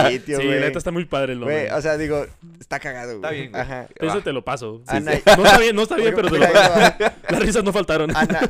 Wilitio, 0.06 0.38
Sí, 0.40 0.44
la 0.44 0.50
güey. 0.50 0.60
neta 0.62 0.78
está 0.78 0.92
muy 0.92 1.06
padre 1.06 1.34
el 1.34 1.40
nombre. 1.40 1.68
Güey, 1.68 1.78
o 1.78 1.82
sea, 1.82 1.98
digo, 1.98 2.26
está 2.60 2.80
cagado, 2.80 3.18
güey. 3.20 3.24
Está 3.24 3.32
bien, 3.32 3.52
güey. 3.52 3.62
Ajá. 3.62 3.88
Eso 3.96 4.22
te 4.22 4.34
lo 4.34 4.44
paso. 4.44 4.82
Sí. 4.90 5.00
No 5.00 5.12
está 5.12 5.58
bien, 5.60 5.76
no 5.76 5.82
está 5.84 5.96
bien, 5.96 6.14
pero 6.16 6.30
te 6.30 6.38
lo 6.40 6.52
paso. 6.52 6.96
Las 7.30 7.40
risas 7.42 7.64
no 7.64 7.74
faltaron. 7.74 8.16
Ana, 8.16 8.50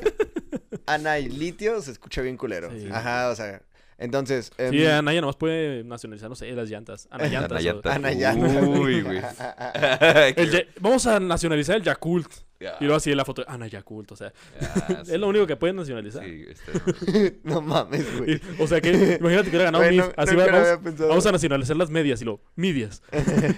Ana 0.86 1.20
y 1.20 1.30
litio 1.30 1.82
se 1.82 1.92
escucha 1.92 2.22
bien 2.22 2.38
culero. 2.38 2.70
Sí. 2.72 2.88
Ajá, 2.92 3.30
o 3.30 3.36
sea. 3.36 3.62
Entonces. 4.04 4.52
em, 4.58 4.72
Sí, 4.72 4.86
Anaya 4.86 5.22
nomás 5.22 5.38
puede 5.38 5.84
nacionalizar, 5.84 6.30
no 6.30 6.36
sé, 6.36 6.52
las 6.52 6.70
llantas. 6.70 7.08
Anayantas. 7.10 7.52
o- 7.52 7.56
Anayantas. 7.56 7.96
Anayantas. 7.96 8.64
Uy, 8.68 9.02
güey. 9.02 9.22
Vamos 10.80 11.08
a 11.08 11.20
nacionalizar 11.20 11.78
el 11.78 11.84
Yakult. 11.84 12.28
Ya. 12.60 12.76
Y 12.80 12.84
luego 12.86 12.96
así 12.96 13.14
la 13.14 13.26
foto, 13.26 13.44
Ana 13.48 13.68
Yakult, 13.68 14.12
o 14.14 14.16
sea, 14.16 14.32
es 15.02 15.20
lo 15.20 15.28
único 15.28 15.46
que 15.46 15.58
pueden 15.58 15.76
nacionalizar. 15.76 16.24
Sí, 16.24 16.46
este, 16.48 17.40
no 17.44 17.62
mames, 17.62 18.18
güey. 18.18 18.36
Y- 18.36 18.62
o 18.62 18.68
sea 18.68 18.80
que, 18.80 19.18
imagínate 19.20 19.44
que 19.50 19.58
hubiera 19.58 19.66
ganado 19.66 19.84
Güey, 19.84 19.98
MIF. 19.98 20.06
no- 20.08 20.14
así 20.16 20.32
había 20.40 20.46
vamos, 20.80 20.98
vamos 20.98 21.26
a 21.26 21.32
nacionalizar 21.34 21.76
las 21.76 21.90
medias 21.90 22.22
y 22.22 22.26
luego, 22.26 22.42
medias. 22.56 23.02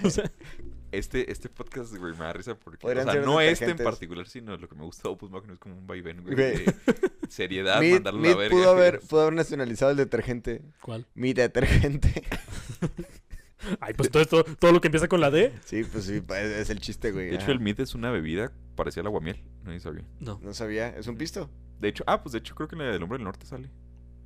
o 0.02 0.10
sea, 0.10 0.30
este, 0.98 1.30
este 1.30 1.48
podcast, 1.48 1.94
güey, 1.96 2.12
me 2.12 2.18
da 2.20 2.32
risa 2.32 2.54
porque, 2.58 2.86
o 2.86 2.90
sea, 2.92 3.14
no 3.16 3.40
este 3.40 3.70
en 3.70 3.76
particular, 3.78 4.26
sino 4.26 4.56
lo 4.56 4.68
que 4.68 4.74
me 4.74 4.82
gusta 4.84 5.08
de 5.08 5.14
Opus 5.14 5.30
Magnum 5.30 5.52
es 5.52 5.58
como 5.58 5.76
un 5.76 5.86
vaivén, 5.86 6.22
güey, 6.22 6.34
de 6.34 6.74
seriedad, 7.28 7.80
Mid, 7.82 7.94
mandarlo 7.94 8.20
a 8.20 8.22
la 8.30 8.36
verga. 8.36 8.50
pudo, 8.56 8.72
güey. 8.74 8.86
haber, 8.86 9.00
pudo 9.08 9.20
haber 9.22 9.34
nacionalizado 9.34 9.90
el 9.90 9.96
detergente. 9.96 10.62
¿cuál? 10.80 11.06
Mi 11.14 11.32
detergente. 11.32 12.22
Ay, 13.80 13.94
pues 13.94 14.10
todo 14.10 14.22
esto, 14.22 14.44
todo 14.44 14.70
lo 14.72 14.80
que 14.80 14.88
empieza 14.88 15.08
con 15.08 15.20
la 15.20 15.30
D. 15.30 15.52
sí, 15.64 15.82
pues 15.84 16.04
sí, 16.04 16.22
es, 16.28 16.34
es 16.50 16.70
el 16.70 16.80
chiste, 16.80 17.10
güey. 17.10 17.30
De 17.30 17.36
hecho, 17.36 17.50
el 17.50 17.58
Mid 17.58 17.80
es 17.80 17.94
una 17.94 18.10
bebida 18.10 18.52
parecida 18.76 19.00
al 19.00 19.06
aguamiel, 19.08 19.42
no 19.64 19.78
sabía. 19.80 20.04
No, 20.20 20.38
No 20.42 20.54
sabía, 20.54 20.88
es 20.90 21.06
un 21.08 21.16
pisto. 21.16 21.50
De 21.80 21.88
hecho, 21.88 22.04
ah, 22.06 22.22
pues 22.22 22.32
de 22.32 22.38
hecho 22.38 22.54
creo 22.54 22.68
que 22.68 22.74
en 22.76 22.80
la 22.80 22.92
del 22.92 23.02
Hombre 23.02 23.18
del 23.18 23.24
Norte 23.24 23.44
sale. 23.46 23.70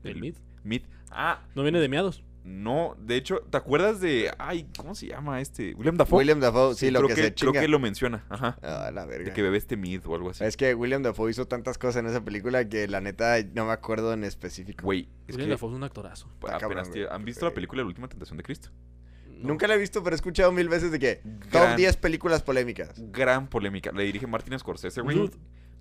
el 0.04 0.16
MID. 0.20 0.34
Mid. 0.62 0.82
Ah, 1.10 1.42
No 1.54 1.62
viene 1.62 1.80
de 1.80 1.88
miados. 1.88 2.22
No, 2.45 2.97
de 2.99 3.16
hecho, 3.16 3.41
¿te 3.51 3.57
acuerdas 3.59 4.01
de, 4.01 4.30
ay, 4.38 4.66
¿cómo 4.76 4.95
se 4.95 5.07
llama 5.07 5.41
este? 5.41 5.74
William 5.74 5.97
Dafoe. 5.97 6.18
William 6.18 6.41
Dafoe, 6.41 6.74
sí, 6.74 6.91
lo 6.91 7.01
creo 7.01 7.09
que, 7.09 7.14
que, 7.14 7.22
se 7.22 7.34
creo 7.34 7.51
chinga. 7.53 7.61
que 7.61 7.68
lo 7.68 7.78
menciona, 7.78 8.24
ajá. 8.30 8.57
Ah, 8.62 8.91
la 8.93 9.05
verga. 9.05 9.26
De 9.26 9.32
que 9.32 9.43
bebe 9.43 9.59
este 9.59 9.76
Mid 9.76 10.01
o 10.07 10.14
algo 10.14 10.30
así. 10.30 10.43
Es 10.45 10.57
que 10.57 10.74
William 10.74 11.03
Dafoe 11.03 11.30
hizo 11.30 11.47
tantas 11.47 11.76
cosas 11.78 11.97
en 11.97 12.07
esa 12.07 12.24
película 12.24 12.66
que 12.68 12.88
la 12.88 13.01
neta 13.01 13.36
no 13.55 13.66
me 13.66 13.72
acuerdo 13.72 14.12
en 14.12 14.24
específico. 14.24 14.84
Güey, 14.84 15.09
es 15.28 15.34
William 15.36 15.49
que 15.49 15.55
Dafoe 15.55 15.70
es 15.70 15.76
un 15.76 15.84
actorazo. 15.84 16.28
pues, 16.41 16.53
apenas 16.53 16.88
cabrón, 16.88 17.09
¿Han 17.12 17.24
visto 17.24 17.45
la 17.45 17.53
película 17.53 17.82
La 17.82 17.88
Última 17.88 18.09
Tentación 18.09 18.36
de 18.38 18.43
Cristo? 18.43 18.70
No. 19.28 19.49
Nunca 19.49 19.66
la 19.66 19.74
he 19.74 19.78
visto, 19.78 20.03
pero 20.03 20.14
he 20.14 20.16
escuchado 20.16 20.53
mil 20.53 20.68
veces 20.68 20.93
de 20.93 20.99
que 20.99 21.16
top 21.51 21.62
Gran- 21.62 21.76
10 21.76 21.97
películas 21.97 22.43
polémicas. 22.43 22.93
Gran 23.11 23.49
polémica. 23.49 23.91
Le 23.93 24.03
dirige 24.05 24.26
Martin 24.26 24.59
Scorsese, 24.59 25.01
güey. 25.01 25.30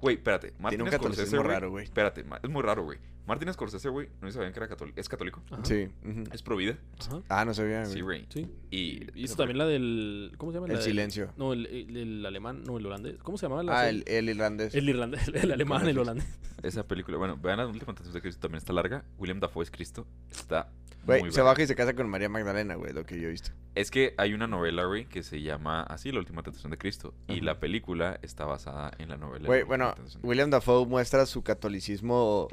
Güey, 0.02 0.16
espérate. 0.16 0.54
Martin 0.60 0.82
un 0.82 0.88
Scorsese, 0.88 1.10
catolicismo 1.10 1.42
güey. 1.44 1.54
raro, 1.54 1.70
güey. 1.72 1.84
Espérate, 1.84 2.26
es 2.44 2.50
muy 2.50 2.62
raro, 2.62 2.84
güey. 2.84 2.98
Martin 3.28 3.54
Scorsese, 3.54 3.90
güey, 3.90 4.10
no 4.22 4.32
sabían 4.32 4.54
que 4.54 4.60
era 4.60 4.68
católico. 4.68 5.00
¿Es 5.00 5.08
católico? 5.08 5.44
Ajá. 5.52 5.64
Sí. 5.64 5.88
Es 6.32 6.42
pro 6.42 6.56
vida. 6.56 6.78
Ajá. 7.00 7.22
Ah, 7.30 7.46
no 7.46 7.54
sabía, 7.54 7.86
Sí, 7.86 8.02
güey. 8.02 8.26
güey. 8.26 8.28
Sí. 8.30 8.48
Y 8.72 9.24
Hizo 9.24 9.36
también 9.36 9.58
la 9.60 9.66
del. 9.68 10.32
¿Cómo 10.38 10.52
se 10.52 10.58
llama? 10.58 10.68
El 10.68 10.74
La 10.74 10.80
del- 10.80 10.86
silencio. 10.88 11.32
no, 11.38 11.54
el, 11.54 11.66
el- 11.68 11.96
el 11.98 12.26
alemán, 12.26 12.64
no, 12.66 12.78
el 12.78 12.86
holandés. 12.88 13.18
¿Cómo 13.22 13.38
se 13.38 13.46
llamaba? 13.46 13.62
la 13.64 13.80
Ah, 13.82 13.90
el, 13.90 14.04
el 14.08 14.30
irlandés. 14.30 14.74
el 14.74 14.90
irlandés, 14.90 15.28
el, 15.34 15.52
alemán, 15.52 15.88
el 15.88 16.00
holandés. 16.00 16.28
esa 16.64 16.88
película, 16.88 17.18
bueno, 17.18 17.38
vean 17.38 17.58
la 17.58 17.68
última 17.68 17.88
tentación 17.88 18.14
de 18.14 18.22
Cristo, 18.22 18.42
también 18.42 18.58
está 18.60 18.74
larga. 18.74 19.04
William 19.20 19.40
Dafoe 19.40 19.64
es 19.64 19.70
Cristo. 19.70 20.08
Está 20.32 20.70
Güey, 21.06 21.32
se 21.32 21.42
baja 21.42 21.62
y 21.62 21.68
se 21.68 21.76
casa 21.76 21.94
con 21.96 22.10
María 22.10 22.30
Magdalena, 22.30 22.76
güey, 22.76 22.94
lo 22.94 23.06
que 23.06 23.20
yo 23.20 23.28
he 23.28 23.32
visto. 23.32 23.52
Es 23.76 23.92
que 23.92 24.14
hay 24.18 24.34
una 24.34 24.48
novela, 24.48 24.86
güey, 24.86 25.06
que 25.06 25.24
se 25.24 25.42
llama 25.42 25.84
así, 25.84 26.12
La 26.12 26.20
Última 26.20 26.44
Tentación 26.44 26.72
de 26.72 26.78
Cristo. 26.78 27.14
Y 27.28 27.42
la 27.42 27.60
película 27.60 28.20
está 28.22 28.46
basada 28.46 28.92
en 29.00 29.10
la 29.10 29.18
novela. 29.18 29.48
Güey, 29.48 29.64
bueno, 29.64 29.96
William 30.22 30.50
Dafoe 30.50 30.86
muestra 30.86 31.26
su 31.26 31.44
catolicismo, 31.44 32.48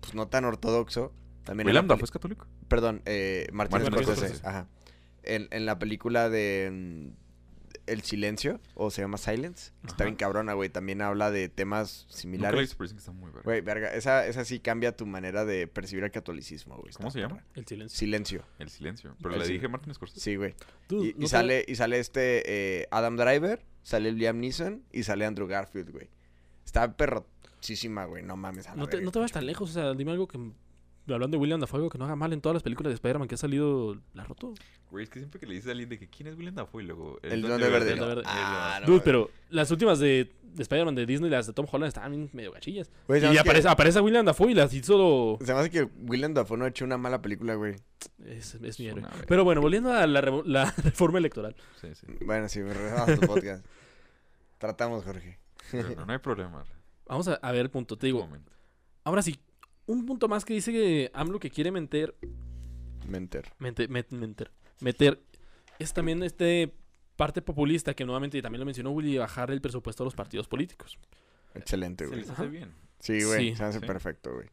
pues 0.00 0.14
no 0.14 0.28
tan 0.28 0.44
ortodoxo. 0.44 1.12
También 1.44 1.66
¿William 1.68 1.86
Dafoe 1.86 2.04
es 2.04 2.10
católico? 2.10 2.46
Perdón, 2.68 3.02
eh, 3.06 3.48
Martin 3.52 3.86
Scorsese. 3.86 4.46
Ajá. 4.46 4.68
En, 5.22 5.48
en 5.50 5.66
la 5.66 5.78
película 5.78 6.28
de 6.28 6.70
mm, 6.72 7.25
El 7.86 8.02
Silencio, 8.02 8.60
o 8.74 8.90
se 8.90 9.02
llama 9.02 9.16
Silence, 9.16 9.72
está 9.86 10.04
bien 10.04 10.16
cabrona, 10.16 10.54
güey. 10.54 10.68
También 10.68 11.02
habla 11.02 11.30
de 11.30 11.48
temas 11.48 12.02
Nunca 12.06 12.12
la 12.14 12.20
similares. 12.20 12.76
dicen 12.78 12.96
que 12.96 13.00
está 13.00 13.12
muy 13.12 13.30
verga. 13.30 13.42
Güey, 13.44 13.60
verga, 13.60 13.94
esa, 13.94 14.26
esa 14.26 14.44
sí 14.44 14.58
cambia 14.58 14.96
tu 14.96 15.06
manera 15.06 15.44
de 15.44 15.68
percibir 15.68 16.02
el 16.04 16.10
catolicismo, 16.10 16.76
güey. 16.76 16.92
¿Cómo 16.94 17.08
está 17.08 17.18
se 17.18 17.20
llama? 17.22 17.36
perra. 17.36 17.46
El 17.54 17.66
silencio. 17.66 17.96
Silencio. 17.98 18.44
El 18.58 18.68
silencio. 18.70 19.16
Pero 19.22 19.34
El 19.34 19.40
le 19.42 19.48
dije 19.48 19.68
Martin 19.68 19.94
Scorsese. 19.94 20.20
Sí, 20.20 20.36
güey. 20.36 20.54
Dude, 20.88 21.08
Y, 21.08 21.12
¿no 21.12 21.18
y 21.18 21.20
te- 21.20 21.28
sale, 21.28 21.64
y 21.68 21.74
sale 21.76 21.98
este 22.00 22.80
eh, 22.82 22.88
Adam 22.90 23.16
Driver, 23.16 23.64
sale 23.82 24.10
Liam 24.12 24.40
Neeson 24.40 24.82
y 24.92 25.04
sale 25.04 25.24
Andrew 25.24 25.46
Garfield, 25.46 25.90
güey. 25.92 26.08
Está 26.64 26.96
perrotísima, 26.96 28.04
güey. 28.06 28.22
No 28.22 28.36
mames. 28.36 28.66
a 28.68 28.74
No 28.74 28.86
te, 28.86 28.96
verga. 28.96 29.04
no 29.04 29.12
te 29.12 29.18
vayas 29.20 29.32
tan 29.32 29.46
lejos, 29.46 29.70
o 29.70 29.72
sea, 29.72 29.94
dime 29.94 30.10
algo 30.12 30.26
que. 30.28 30.38
Hablando 31.08 31.36
de 31.36 31.40
William 31.40 31.60
Dafoe, 31.60 31.78
algo 31.78 31.88
que 31.90 31.98
no 31.98 32.04
haga 32.04 32.16
mal 32.16 32.32
en 32.32 32.40
todas 32.40 32.54
las 32.54 32.62
películas 32.62 32.90
de 32.90 32.94
Spider-Man 32.94 33.28
que 33.28 33.34
ha 33.36 33.38
salido, 33.38 33.96
la 34.14 34.22
ha 34.22 34.26
roto. 34.26 34.54
Güey, 34.90 35.04
es 35.04 35.10
que 35.10 35.18
siempre 35.20 35.38
que 35.38 35.46
le 35.46 35.54
dices 35.54 35.68
a 35.68 35.70
alguien 35.72 35.88
de 35.88 35.98
que 35.98 36.08
quién 36.08 36.26
es 36.28 36.36
William 36.36 36.54
Dafoe 36.54 36.82
y 36.82 36.86
luego... 36.86 37.18
El 37.22 37.42
Duende 37.42 37.68
Verde. 37.68 37.92
El 37.92 37.98
Duende 37.98 38.14
Verde. 38.16 38.28
Ah, 38.30 38.78
no, 38.80 38.86
Dude, 38.86 39.00
pero 39.04 39.30
las 39.50 39.70
últimas 39.70 39.98
de, 40.00 40.32
de 40.42 40.62
Spider-Man 40.62 40.94
de 40.96 41.06
Disney, 41.06 41.30
las 41.30 41.46
de 41.46 41.52
Tom 41.52 41.66
Holland, 41.70 41.88
estaban 41.88 42.10
bien 42.12 42.30
medio 42.32 42.50
gachillas. 42.52 42.88
Y 43.08 43.20
¿sabes 43.20 43.30
qué? 43.30 43.38
aparece, 43.38 43.68
aparece 43.68 44.00
William 44.00 44.24
Dafoe 44.26 44.50
y 44.50 44.54
las 44.54 44.72
hizo. 44.74 45.38
Se 45.44 45.52
me 45.54 45.60
hace 45.60 45.70
que 45.70 45.82
William 45.84 46.34
Dafoe 46.34 46.56
no 46.58 46.64
ha 46.64 46.68
hecho 46.68 46.84
una 46.84 46.98
mala 46.98 47.22
película, 47.22 47.54
güey. 47.54 47.76
Es, 48.24 48.54
es 48.56 48.80
mi 48.80 48.86
héroe. 48.88 49.04
Pero 49.28 49.44
bueno, 49.44 49.60
volviendo 49.60 49.92
a 49.92 50.06
la, 50.06 50.20
revo- 50.22 50.44
la 50.44 50.70
reforma 50.84 51.18
electoral. 51.18 51.54
Sí, 51.80 51.88
sí. 51.94 52.06
Bueno, 52.24 52.48
sí, 52.48 52.60
me 52.60 52.72
regresamos 52.74 53.08
a 53.10 53.16
tu 53.20 53.26
podcast. 53.26 53.64
Tratamos, 54.58 55.04
Jorge. 55.04 55.38
Pero 55.70 55.90
no, 55.96 56.06
no 56.06 56.12
hay 56.12 56.18
problema. 56.18 56.64
Vamos 57.06 57.28
a, 57.28 57.34
a 57.34 57.52
ver, 57.52 57.70
punto. 57.70 57.96
Te 57.96 58.06
digo, 58.06 58.28
ahora 59.04 59.22
sí, 59.22 59.38
un 59.86 60.04
punto 60.06 60.28
más 60.28 60.44
que 60.44 60.54
dice 60.54 60.72
que 60.72 61.10
AMLO 61.14 61.38
que 61.38 61.50
quiere 61.50 61.70
meter 61.70 62.14
Menter. 63.08 63.52
Mente- 63.58 63.88
met- 63.88 64.10
meter, 64.10 64.50
meter 64.80 65.20
es 65.78 65.92
también 65.92 66.22
este 66.22 66.72
parte 67.16 67.40
populista 67.40 67.94
que 67.94 68.04
nuevamente 68.04 68.40
también 68.42 68.60
lo 68.60 68.66
mencionó 68.66 68.90
Willy 68.90 69.16
bajar 69.18 69.50
el 69.50 69.60
presupuesto 69.60 70.02
a 70.02 70.04
los 70.06 70.14
partidos 70.14 70.48
políticos 70.48 70.98
Excelente, 71.54 72.04
Se 72.04 72.08
güey. 72.08 72.20
les 72.20 72.30
hace 72.30 72.46
bien. 72.48 72.74
Sí, 72.98 73.22
güey. 73.24 73.50
Sí. 73.50 73.56
se 73.56 73.64
hace 73.64 73.80
Sí. 73.80 73.86
perfecto, 73.86 74.34
güey. 74.34 74.48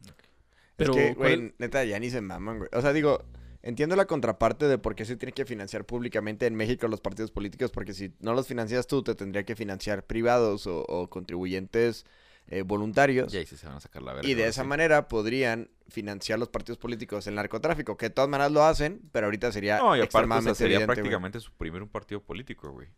pero 0.76 0.92
es 0.92 0.98
que, 1.10 1.14
¿cuál- 1.16 1.36
güey, 1.38 1.54
neta, 1.58 1.84
ya 1.84 1.98
ni 1.98 2.08
se 2.10 2.20
maman, 2.20 2.58
güey. 2.58 2.70
O 2.72 2.80
sea, 2.80 2.92
digo, 2.94 3.22
entiendo 3.62 3.94
la 3.96 4.06
contraparte 4.06 4.66
de 4.68 4.78
por 4.78 4.94
qué 4.94 5.04
se 5.04 5.16
tiene 5.16 5.32
que 5.32 5.44
financiar 5.44 5.84
públicamente 5.84 6.46
en 6.46 6.54
México 6.54 6.88
los 6.88 7.00
partidos 7.00 7.30
políticos, 7.30 7.70
porque 7.72 7.92
si 7.92 8.12
no 8.20 8.32
los 8.34 8.46
financias 8.48 8.86
tú, 8.86 9.02
te 9.02 9.14
tendría 9.14 9.44
que 9.44 9.54
financiar 9.56 10.06
privados 10.06 10.66
o, 10.66 10.84
o 10.88 11.08
contribuyentes 11.10 12.06
eh, 12.48 12.62
voluntarios. 12.62 13.32
Y 13.32 13.38
ahí 13.38 13.46
sí 13.46 13.56
se 13.56 13.66
van 13.66 13.76
a 13.76 13.80
sacar 13.80 14.02
la 14.02 14.12
verga. 14.14 14.28
Y 14.28 14.34
de 14.34 14.46
esa 14.46 14.62
sí. 14.62 14.68
manera 14.68 15.08
podrían 15.08 15.70
financiar 15.88 16.38
los 16.38 16.48
partidos 16.48 16.78
políticos 16.78 17.26
el 17.26 17.34
narcotráfico, 17.34 17.96
que 17.96 18.06
de 18.06 18.10
todas 18.10 18.28
maneras 18.28 18.52
lo 18.52 18.64
hacen, 18.64 19.00
pero 19.12 19.26
ahorita 19.26 19.52
sería 19.52 19.78
No, 19.78 19.96
y 19.96 20.00
aparte, 20.00 20.00
o 20.00 20.00
sea, 20.00 20.04
extremadamente 20.04 20.58
sería 20.58 20.76
evidente, 20.76 20.86
güey. 20.86 20.96
prácticamente 20.96 21.40
suprimir 21.40 21.82
un 21.82 21.88
partido 21.88 22.22
político, 22.22 22.70
güey. 22.70 22.88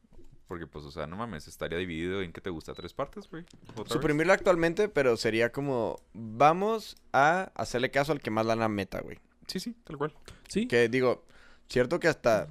Porque, 0.46 0.66
pues, 0.68 0.84
o 0.84 0.92
sea, 0.92 1.08
no 1.08 1.16
mames, 1.16 1.48
estaría 1.48 1.76
dividido 1.76 2.22
en 2.22 2.32
qué 2.32 2.40
te 2.40 2.50
gusta, 2.50 2.72
tres 2.72 2.94
partes, 2.94 3.28
güey. 3.28 3.44
Suprimirlo 3.86 4.32
actualmente, 4.32 4.88
pero 4.88 5.16
sería 5.16 5.50
como, 5.50 5.96
vamos 6.12 6.96
a 7.12 7.50
hacerle 7.56 7.90
caso 7.90 8.12
al 8.12 8.20
que 8.20 8.30
más 8.30 8.46
lana 8.46 8.68
meta, 8.68 9.00
güey. 9.00 9.18
Sí, 9.48 9.58
sí, 9.58 9.74
tal 9.84 9.96
cual. 9.96 10.14
sí 10.48 10.66
Que 10.66 10.88
digo, 10.88 11.24
cierto 11.68 11.98
que 11.98 12.08
hasta 12.08 12.48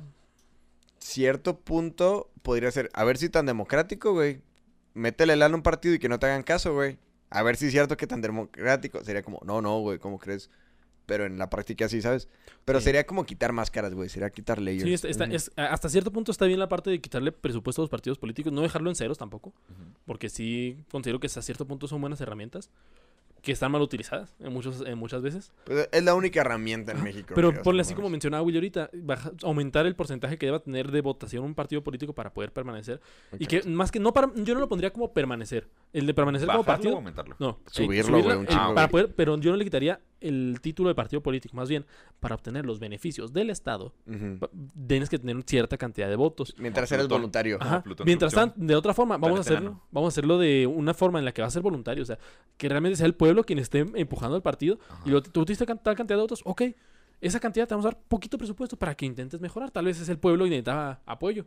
cierto 1.00 1.60
punto 1.60 2.32
podría 2.42 2.72
ser, 2.72 2.90
a 2.94 3.04
ver 3.04 3.18
si 3.18 3.30
tan 3.30 3.46
democrático, 3.46 4.12
güey. 4.14 4.42
Métele 4.96 5.36
lana 5.36 5.54
a 5.54 5.58
un 5.58 5.62
partido 5.62 5.94
y 5.94 6.00
que 6.00 6.10
no 6.10 6.18
te 6.18 6.26
hagan 6.26 6.42
caso, 6.42 6.74
güey. 6.74 6.98
A 7.30 7.44
ver 7.44 7.58
si 7.58 7.66
es 7.68 7.72
cierto 7.72 7.96
que 7.98 8.08
tan 8.08 8.22
democrático. 8.22 9.04
Sería 9.04 9.22
como, 9.22 9.40
no, 9.46 9.62
no, 9.62 9.80
güey, 9.80 10.00
¿cómo 10.00 10.18
crees? 10.18 10.50
Pero 11.06 11.26
en 11.26 11.38
la 11.38 11.50
práctica 11.52 11.88
sí, 11.88 12.02
¿sabes? 12.02 12.28
Pero 12.64 12.80
Sí. 12.80 12.86
sería 12.86 13.06
como 13.06 13.26
quitar 13.26 13.52
máscaras, 13.52 13.94
güey. 13.94 14.10
Sería 14.10 14.30
quitar 14.32 14.60
layers. 14.60 14.84
Sí, 14.84 14.94
está- 14.94 15.08
está- 15.10 15.26
Ujú. 15.26 15.36
es- 15.36 15.52
a- 15.56 15.68
hasta 15.68 15.88
cierto 15.90 16.12
punto 16.12 16.32
está 16.32 16.46
bien 16.46 16.60
la 16.60 16.68
parte 16.68 16.90
de 16.90 17.00
quitarle 17.00 17.32
presupuesto 17.32 17.82
a 17.82 17.84
los 17.84 17.90
partidos 17.92 18.18
políticos, 18.18 18.52
no 18.52 18.62
dejarlo 18.62 18.90
en 18.90 18.96
ceros 18.96 19.18
tampoco, 19.20 19.54
porque 20.06 20.30
sí 20.30 20.78
considero 20.90 21.20
que 21.20 21.28
hasta 21.28 21.44
cierto 21.44 21.68
punto 21.68 21.88
son 21.88 22.02
buenas 22.02 22.20
herramientas 22.22 22.72
que 23.46 23.52
están 23.52 23.72
mal 23.72 23.82
utilizadas 23.82 24.36
en, 24.40 24.52
muchos, 24.52 24.82
en 24.86 24.98
muchas 24.98 25.22
veces. 25.22 25.54
Pues 25.66 25.88
es 25.92 26.04
la 26.04 26.16
única 26.16 26.42
herramienta 26.42 26.92
en 26.94 27.04
México. 27.04 27.34
Pero 27.36 27.54
ponle 27.62 27.82
así 27.82 27.94
como 27.94 28.10
mencionaba 28.10 28.42
Willy 28.42 28.58
ahorita, 28.58 28.90
baja- 28.94 29.32
aumentar 29.44 29.86
el 29.86 29.96
porcentaje 29.96 30.38
que 30.40 30.48
deba 30.48 30.60
tener 30.60 30.92
de 30.92 31.02
votación 31.02 31.44
un 31.44 31.54
partido 31.54 31.84
político 31.84 32.14
para 32.14 32.34
poder 32.34 32.52
permanecer. 32.52 33.00
Y 33.38 33.46
que 33.46 33.62
más 33.64 33.92
que 33.92 34.00
no 34.00 34.14
para, 34.14 34.32
yo 34.36 34.56
no 34.56 34.60
lo 34.60 34.68
pondría 34.68 34.92
como 34.92 35.14
permanecer. 35.14 35.70
El 35.94 36.08
de 36.08 36.14
permanecer 36.16 36.48
como 36.48 36.60
¿Bajarlo 36.64 36.72
o 36.74 36.76
partido. 36.76 36.96
aumentarlo? 36.98 37.36
No, 37.40 37.60
eh, 37.66 37.70
Subirlo, 37.70 38.04
subirla, 38.12 38.34
güey, 38.34 38.38
un 38.40 38.46
eh, 38.46 38.48
chingo, 38.50 38.74
para 38.76 38.88
poder, 38.90 39.14
pero 39.16 39.38
yo 39.38 39.52
no 39.52 39.58
le 39.58 39.64
quitaría 39.64 40.02
el 40.22 40.60
título 40.62 40.90
de 40.90 40.96
partido 40.96 41.22
político, 41.22 41.56
más 41.56 41.70
bien, 41.70 41.86
para 42.20 42.36
obtener 42.36 42.66
los 42.66 42.80
beneficios 42.80 43.34
del 43.34 43.50
Estado, 43.50 43.94
pa- 44.40 44.50
tienes 44.88 45.10
que 45.10 45.20
tener 45.20 45.42
cierta 45.46 45.78
cantidad 45.78 46.10
de 46.10 46.16
votos. 46.16 46.56
Mientras 46.58 46.92
eres 46.92 47.08
voluntario. 47.08 47.58
Ajá. 47.62 47.84
Plutón 47.84 48.06
Mientras 48.06 48.34
tanto, 48.34 48.56
de 48.58 48.76
otra 48.76 48.94
forma, 48.94 49.18
vamos 49.18 49.38
a 49.38 49.42
hacerlo, 49.42 49.82
vamos 49.92 50.08
a 50.08 50.14
hacerlo 50.14 50.38
de 50.38 50.66
una 50.68 50.94
forma 50.94 51.20
en 51.20 51.26
la 51.26 51.32
que 51.34 51.42
va 51.42 51.48
a 51.48 51.52
ser 51.52 51.62
voluntario, 51.62 52.04
o 52.04 52.06
sea, 52.06 52.18
que 52.58 52.70
realmente 52.70 52.96
sea 52.96 53.06
el 53.06 53.14
pueblo 53.16 53.44
quien 53.44 53.60
esté 53.60 53.80
empujando 53.96 54.36
al 54.36 54.42
partido 54.42 54.80
y 55.06 55.10
lo, 55.10 55.22
tú 55.22 55.46
tuviste 55.46 55.66
can- 55.66 55.82
tal 55.84 55.96
cantidad 55.96 56.18
de 56.18 56.22
votos, 56.24 56.42
ok, 56.46 56.62
esa 57.22 57.40
cantidad 57.40 57.68
te 57.68 57.74
vamos 57.74 57.86
a 57.86 57.90
dar 57.92 58.00
poquito 58.08 58.38
presupuesto 58.38 58.78
para 58.78 58.96
que 58.96 59.06
intentes 59.06 59.40
mejorar, 59.42 59.72
tal 59.72 59.86
vez 59.86 60.00
es 60.00 60.10
el 60.10 60.18
pueblo 60.20 60.46
y 60.46 60.50
necesitaba 60.50 61.02
apoyo. 61.06 61.46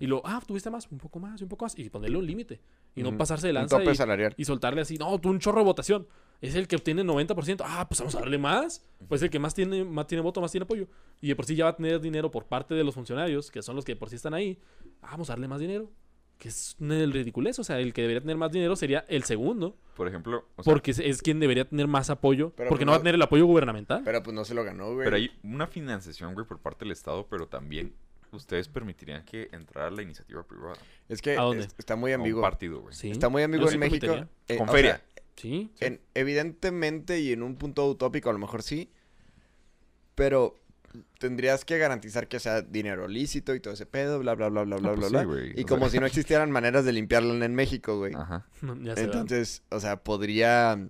Y 0.00 0.06
lo, 0.06 0.20
ah, 0.26 0.40
tuviste 0.46 0.68
más, 0.70 0.86
un 0.90 0.98
poco 0.98 1.18
más, 1.18 1.40
un 1.40 1.48
poco 1.48 1.64
más, 1.64 1.76
y 1.78 1.88
ponerle 1.88 2.18
un 2.18 2.26
límite. 2.26 2.60
Y 2.94 3.02
no 3.02 3.16
pasarse 3.16 3.46
de 3.46 3.52
Un 3.52 3.54
lanza 3.54 3.78
tope 3.78 3.92
y, 3.92 3.94
salarial. 3.94 4.34
y 4.36 4.44
soltarle 4.44 4.82
así, 4.82 4.98
no, 4.98 5.18
tú 5.18 5.30
un 5.30 5.38
chorro 5.38 5.60
de 5.60 5.64
votación. 5.64 6.06
Es 6.40 6.54
el 6.54 6.68
que 6.68 6.76
obtiene 6.76 7.02
90%. 7.02 7.62
Ah, 7.64 7.88
pues 7.88 7.98
vamos 8.00 8.14
a 8.14 8.20
darle 8.20 8.38
más. 8.38 8.84
Pues 9.08 9.22
el 9.22 9.30
que 9.30 9.38
más 9.40 9.54
tiene, 9.54 9.84
más 9.84 10.06
tiene 10.06 10.22
voto, 10.22 10.40
más 10.40 10.52
tiene 10.52 10.64
apoyo. 10.64 10.86
Y 11.20 11.28
de 11.28 11.36
por 11.36 11.44
sí 11.46 11.56
ya 11.56 11.64
va 11.64 11.70
a 11.70 11.76
tener 11.76 12.00
dinero 12.00 12.30
por 12.30 12.44
parte 12.46 12.74
de 12.74 12.84
los 12.84 12.94
funcionarios, 12.94 13.50
que 13.50 13.60
son 13.62 13.74
los 13.74 13.84
que 13.84 13.92
de 13.92 13.96
por 13.96 14.08
sí 14.08 14.16
están 14.16 14.34
ahí. 14.34 14.58
Ah, 15.02 15.08
vamos 15.12 15.30
a 15.30 15.32
darle 15.32 15.48
más 15.48 15.60
dinero. 15.60 15.90
Que 16.38 16.48
es 16.50 16.76
el 16.78 17.12
ridiculez. 17.12 17.58
O 17.58 17.64
sea, 17.64 17.80
el 17.80 17.92
que 17.92 18.02
debería 18.02 18.20
tener 18.20 18.36
más 18.36 18.52
dinero 18.52 18.76
sería 18.76 19.04
el 19.08 19.24
segundo. 19.24 19.76
Por 19.96 20.06
ejemplo, 20.06 20.46
o 20.54 20.62
sea, 20.62 20.72
Porque 20.72 20.92
es, 20.92 21.00
es 21.00 21.20
quien 21.22 21.40
debería 21.40 21.68
tener 21.68 21.88
más 21.88 22.08
apoyo. 22.10 22.52
Pero 22.54 22.68
porque 22.68 22.84
pues 22.84 22.86
no 22.86 22.92
va 22.92 22.96
a 22.98 23.00
tener 23.00 23.16
el 23.16 23.22
apoyo 23.22 23.44
gubernamental. 23.44 24.02
Pero 24.04 24.22
pues 24.22 24.32
no 24.34 24.44
se 24.44 24.54
lo 24.54 24.62
ganó, 24.62 24.92
güey. 24.94 25.04
pero 25.04 25.16
hay 25.16 25.32
una 25.42 25.66
financiación, 25.66 26.34
güey, 26.34 26.46
por 26.46 26.60
parte 26.60 26.84
del 26.84 26.92
Estado, 26.92 27.26
pero 27.28 27.48
también 27.48 27.92
ustedes 28.30 28.68
permitirían 28.68 29.24
que 29.24 29.48
entrara 29.50 29.90
la 29.90 30.02
iniciativa 30.02 30.44
privada. 30.44 30.76
Es 31.08 31.20
que 31.20 31.36
¿A 31.36 31.42
dónde? 31.42 31.64
es- 31.64 31.74
está 31.78 31.96
muy 31.96 32.12
A 32.12 32.14
un 32.14 32.20
ambiguo. 32.20 32.42
partido, 32.42 32.82
güey. 32.82 32.94
Sí. 32.94 33.10
Está 33.10 33.28
muy 33.28 33.42
ambiguo 33.42 33.66
Yo 33.66 33.70
sí 33.70 33.74
en 33.74 33.80
México. 33.80 34.14
Eh, 34.46 34.56
Con 34.58 34.68
o 34.68 34.72
feria. 34.72 34.98
sea, 34.98 35.17
Sí. 35.38 35.70
sí. 35.74 35.84
en- 35.84 36.00
evidentemente 36.14 37.20
y 37.20 37.32
en 37.32 37.42
un 37.42 37.54
punto 37.56 37.86
utópico 37.88 38.28
a 38.28 38.32
lo 38.34 38.38
mejor 38.40 38.62
sí. 38.62 38.90
Pero 40.14 40.56
tendrías 41.18 41.64
que 41.64 41.78
garantizar 41.78 42.26
que 42.28 42.40
sea 42.40 42.62
dinero 42.62 43.06
lícito 43.08 43.54
y 43.54 43.60
todo 43.60 43.74
ese 43.74 43.86
pedo, 43.86 44.18
bla, 44.18 44.34
bla, 44.34 44.48
bla, 44.48 44.64
bla, 44.64 44.76
bla, 44.78 44.94
pues 44.94 44.98
bla, 44.98 45.06
sí, 45.08 45.12
bla. 45.12 45.24
güey, 45.24 45.52
Y 45.60 45.62
o 45.62 45.66
como 45.66 45.82
sea. 45.82 45.90
si 45.90 45.98
no 46.00 46.06
existieran 46.06 46.50
maneras 46.50 46.84
de 46.84 46.92
limpiarlo 46.92 47.42
en 47.44 47.54
México, 47.54 47.98
güey. 47.98 48.14
Ajá. 48.14 48.46
Ya. 48.82 48.94
Entonces, 48.94 49.62
o 49.70 49.78
sea, 49.80 50.02
podría 50.02 50.88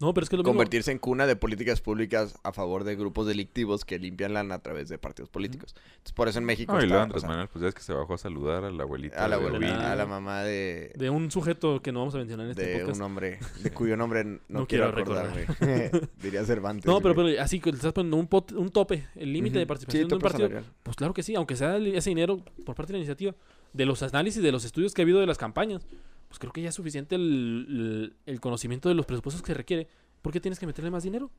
No, 0.00 0.14
pero 0.14 0.22
es 0.22 0.30
que 0.30 0.36
lo 0.36 0.42
mismo. 0.44 0.52
convertirse 0.52 0.92
en 0.92 0.98
cuna 0.98 1.26
de 1.26 1.34
políticas 1.34 1.80
públicas 1.80 2.38
a 2.44 2.52
favor 2.52 2.84
de 2.84 2.94
grupos 2.94 3.26
delictivos 3.26 3.84
que 3.84 3.98
limpian 3.98 4.32
lana 4.32 4.54
a 4.54 4.58
través 4.62 4.88
de 4.88 4.96
partidos 4.96 5.28
políticos. 5.28 5.74
Entonces, 5.76 6.12
por 6.12 6.28
eso 6.28 6.38
en 6.38 6.44
México 6.44 6.72
No, 6.72 6.78
y 6.78 6.84
está, 6.84 6.86
luego 6.88 7.00
o 7.00 7.04
Andrés 7.04 7.20
sea, 7.22 7.28
Manuel, 7.30 7.48
pues 7.48 7.62
ya 7.62 7.68
es 7.68 7.74
que 7.74 7.82
se 7.82 7.92
bajó 7.92 8.14
a 8.14 8.18
saludar 8.18 8.62
a 8.64 8.70
la 8.70 8.84
abuelita. 8.84 9.24
a 9.24 9.26
la 9.26 9.38
de 9.38 9.46
abuelita, 9.46 9.90
a 9.92 9.96
la 9.96 10.06
mamá 10.06 10.42
de, 10.44 10.92
De 10.96 11.10
un 11.10 11.32
sujeto 11.32 11.82
que 11.82 11.90
no 11.90 11.98
vamos 11.98 12.14
a 12.14 12.18
mencionar 12.18 12.46
en 12.46 12.50
este 12.52 12.64
de 12.64 12.78
podcast. 12.78 12.96
un 12.96 13.02
hombre, 13.02 13.40
de 13.60 13.70
cuyo 13.72 13.96
nombre 13.96 14.22
no, 14.24 14.38
No 14.48 14.66
quiero, 14.68 14.94
quiero 14.94 15.18
acordarme. 15.18 15.46
Diría 16.22 16.44
Cervantes. 16.44 16.86
No, 16.86 17.00
pero, 17.00 17.16
pero 17.16 17.42
así 17.42 17.58
que 17.58 17.70
le 17.70 17.76
estás 17.76 17.92
poniendo 17.92 18.18
un, 18.18 18.28
pot- 18.28 18.52
un 18.52 18.70
tope, 18.70 19.04
el 19.16 19.32
límite 19.32 19.54
Ujú. 19.56 19.60
de 19.60 19.66
participación 19.66 20.04
Sí, 20.04 20.08
de 20.08 20.14
un 20.14 20.20
partido. 20.20 20.48
salarial. 20.48 20.72
Pues 20.84 20.96
claro 20.96 21.12
que 21.12 21.24
sí, 21.24 21.34
aunque 21.34 21.56
sea 21.56 21.76
ese 21.76 22.10
dinero 22.10 22.38
por 22.64 22.76
parte 22.76 22.92
de 22.92 22.98
la 22.98 22.98
iniciativa, 23.00 23.34
de 23.72 23.84
los 23.84 24.00
análisis, 24.04 24.40
de 24.44 24.52
los 24.52 24.64
estudios 24.64 24.94
que 24.94 25.02
ha 25.02 25.04
habido 25.04 25.18
de 25.18 25.26
las 25.26 25.38
campañas, 25.38 25.86
pues 26.28 26.38
creo 26.38 26.52
que 26.52 26.62
ya 26.62 26.68
es 26.68 26.74
suficiente 26.74 27.14
el, 27.14 27.66
el- 27.68 28.16
el 28.26 28.40
conocimiento 28.40 28.88
de 28.88 28.94
los 28.94 29.06
presupuestos 29.06 29.42
que 29.42 29.54
requiere. 29.54 29.88
¿Por 30.22 30.32
qué 30.32 30.40
tienes 30.40 30.58
que 30.58 30.66
meterle 30.66 30.90
más 30.90 31.02
dinero? 31.02 31.30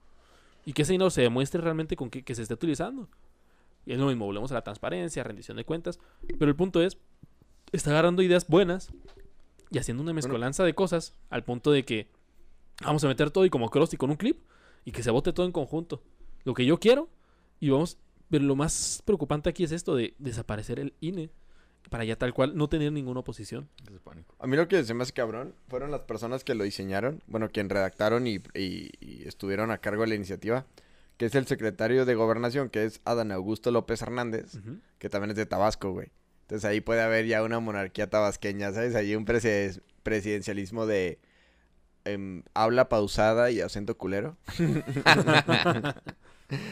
Y 0.65 0.73
que 0.73 0.81
ese 0.83 0.93
dinero 0.93 1.09
se 1.09 1.21
demuestre 1.21 1.61
realmente 1.61 1.95
con 1.95 2.09
que 2.09 2.35
se 2.35 2.41
está 2.41 2.53
utilizando. 2.53 3.07
Y 3.85 3.93
es 3.93 3.99
lo 3.99 4.07
mismo, 4.07 4.25
volvemos 4.25 4.51
a 4.51 4.55
la 4.55 4.61
transparencia, 4.63 5.23
rendición 5.23 5.57
de 5.57 5.65
cuentas. 5.65 5.99
Pero 6.37 6.49
el 6.49 6.55
punto 6.55 6.81
es, 6.81 6.97
está 7.71 7.91
agarrando 7.91 8.21
ideas 8.21 8.47
buenas 8.47 8.91
y 9.71 9.77
haciendo 9.77 10.03
una 10.03 10.13
mezcolanza 10.13 10.63
de 10.63 10.73
cosas 10.75 11.15
al 11.29 11.43
punto 11.43 11.71
de 11.71 11.85
que 11.85 12.07
vamos 12.83 13.03
a 13.03 13.07
meter 13.07 13.31
todo 13.31 13.45
y 13.45 13.49
como 13.49 13.69
cross 13.69 13.93
y 13.93 13.97
con 13.97 14.09
un 14.09 14.15
clip 14.15 14.37
y 14.85 14.91
que 14.91 15.03
se 15.03 15.11
vote 15.11 15.33
todo 15.33 15.45
en 15.45 15.51
conjunto. 15.51 16.01
Lo 16.43 16.53
que 16.53 16.65
yo 16.65 16.79
quiero 16.79 17.09
y 17.59 17.69
vamos, 17.69 17.97
pero 18.29 18.43
lo 18.45 18.55
más 18.55 19.01
preocupante 19.05 19.49
aquí 19.49 19.63
es 19.63 19.71
esto 19.71 19.95
de 19.95 20.15
desaparecer 20.19 20.79
el 20.79 20.93
INE 20.99 21.29
para 21.89 22.03
ya 22.05 22.15
tal 22.15 22.33
cual 22.33 22.55
no 22.55 22.69
tener 22.69 22.91
ninguna 22.91 23.21
oposición. 23.21 23.67
A 24.39 24.47
mí 24.47 24.55
lo 24.57 24.67
que 24.67 24.83
se 24.83 24.93
me 24.93 25.03
hace 25.03 25.13
cabrón 25.13 25.55
fueron 25.67 25.91
las 25.91 26.01
personas 26.01 26.43
que 26.43 26.55
lo 26.55 26.63
diseñaron, 26.63 27.21
bueno, 27.27 27.49
quien 27.49 27.69
redactaron 27.69 28.27
y, 28.27 28.35
y- 28.53 28.91
y 28.99 29.27
estuvieron 29.27 29.71
a 29.71 29.79
cargo 29.79 30.03
de 30.03 30.09
la 30.09 30.15
iniciativa, 30.15 30.65
que 31.17 31.25
es 31.25 31.35
el 31.35 31.47
secretario 31.47 32.05
de 32.05 32.15
Gobernación, 32.15 32.69
que 32.69 32.85
es 32.85 33.01
Adán 33.05 33.31
Augusto 33.31 33.71
López 33.71 34.01
Hernández, 34.01 34.57
que 34.99 35.09
también 35.09 35.31
es 35.31 35.37
de 35.37 35.45
Tabasco, 35.45 35.91
güey. 35.91 36.11
Entonces 36.41 36.65
ahí 36.65 36.81
puede 36.81 37.01
haber 37.01 37.25
ya 37.27 37.43
una 37.43 37.59
monarquía 37.59 38.09
tabasqueña, 38.09 38.71
¿sabes? 38.71 38.95
Ahí 38.95 39.15
un 39.15 39.25
presi- 39.25 39.81
presidencialismo 40.03 40.85
de 40.85 41.19
em, 42.05 42.43
habla 42.55 42.89
pausada 42.89 43.51
y 43.51 43.61
acento 43.61 43.97
culero. 43.97 44.37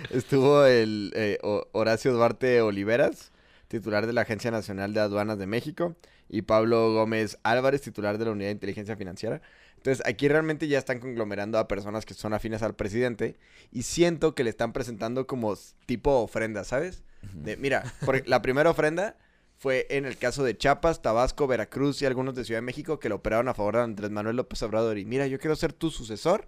Estuvo 0.09 0.65
el 0.65 1.11
eh, 1.15 1.37
Horacio 1.71 2.11
Duarte 2.13 2.61
Oliveras, 2.61 3.31
titular 3.67 4.07
de 4.07 4.13
la 4.13 4.21
Agencia 4.21 4.51
Nacional 4.51 4.93
de 4.93 4.99
Aduanas 5.01 5.37
de 5.37 5.47
México, 5.47 5.95
y 6.29 6.41
Pablo 6.41 6.93
Gómez 6.93 7.37
Álvarez, 7.43 7.81
titular 7.81 8.17
de 8.17 8.25
la 8.25 8.31
Unidad 8.31 8.47
de 8.49 8.53
Inteligencia 8.53 8.97
Financiera. 8.97 9.41
Entonces, 9.77 10.05
aquí 10.05 10.27
realmente 10.27 10.67
ya 10.67 10.77
están 10.77 10.99
conglomerando 10.99 11.57
a 11.59 11.67
personas 11.67 12.05
que 12.05 12.13
son 12.13 12.33
afines 12.33 12.63
al 12.63 12.75
presidente 12.75 13.37
y 13.71 13.83
siento 13.83 14.35
que 14.35 14.43
le 14.43 14.49
están 14.49 14.73
presentando 14.73 15.27
como 15.27 15.55
tipo 15.85 16.11
ofrenda, 16.19 16.63
¿sabes? 16.63 17.03
De, 17.33 17.55
mira, 17.57 17.83
por- 18.05 18.27
la 18.27 18.41
primera 18.41 18.69
ofrenda 18.69 19.15
fue 19.55 19.87
en 19.89 20.05
el 20.05 20.17
caso 20.17 20.43
de 20.43 20.57
Chiapas, 20.57 21.01
Tabasco, 21.01 21.47
Veracruz 21.47 22.01
y 22.01 22.05
algunos 22.05 22.35
de 22.35 22.43
Ciudad 22.43 22.57
de 22.59 22.65
México 22.65 22.99
que 22.99 23.09
lo 23.09 23.15
operaron 23.15 23.47
a 23.47 23.53
favor 23.53 23.75
de 23.77 23.83
Andrés 23.83 24.11
Manuel 24.11 24.35
López 24.35 24.61
Obrador. 24.63 24.97
Y 24.97 25.05
mira, 25.05 25.27
yo 25.27 25.39
quiero 25.39 25.55
ser 25.55 25.73
tu 25.73 25.89
sucesor. 25.91 26.47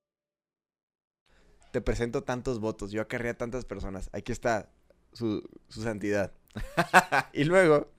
Te 1.71 1.81
presento 1.81 2.23
tantos 2.23 2.59
votos, 2.59 2.91
yo 2.91 3.01
acarré 3.01 3.29
a 3.29 3.37
tantas 3.37 3.65
personas. 3.65 4.09
Aquí 4.13 4.31
está 4.31 4.69
su, 5.13 5.47
su 5.69 5.81
santidad. 5.81 6.33
y 7.33 7.43
luego 7.45 7.89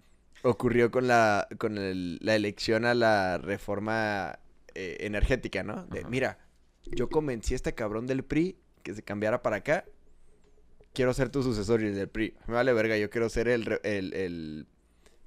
ocurrió 0.43 0.91
con 0.91 1.07
la, 1.07 1.49
con 1.59 1.79
el- 1.79 2.19
la 2.21 2.35
elección 2.35 2.85
a 2.85 2.95
la 2.95 3.39
reforma 3.39 4.39
eh, 4.75 4.99
energética, 5.01 5.63
¿no? 5.63 5.87
De, 5.87 6.05
mira, 6.05 6.39
yo 6.85 7.09
convencí 7.09 7.55
a 7.55 7.57
este 7.57 7.75
cabrón 7.75 8.07
del 8.07 8.25
PRI 8.25 8.59
que 8.83 8.95
se 8.95 9.03
cambiara 9.03 9.43
para 9.43 9.57
acá. 9.57 9.85
Quiero 10.93 11.15
ser 11.15 11.31
tu 11.31 11.43
sucesor 11.43 11.81
y 11.83 11.87
el 11.87 11.95
del 11.95 12.09
PRI. 12.09 12.35
Me 12.47 12.55
vale 12.55 12.73
verga, 12.75 12.99
yo 12.99 13.09
quiero 13.09 13.29
ser 13.31 13.49
el, 13.49 13.79
el, 13.83 14.13
el 14.13 14.67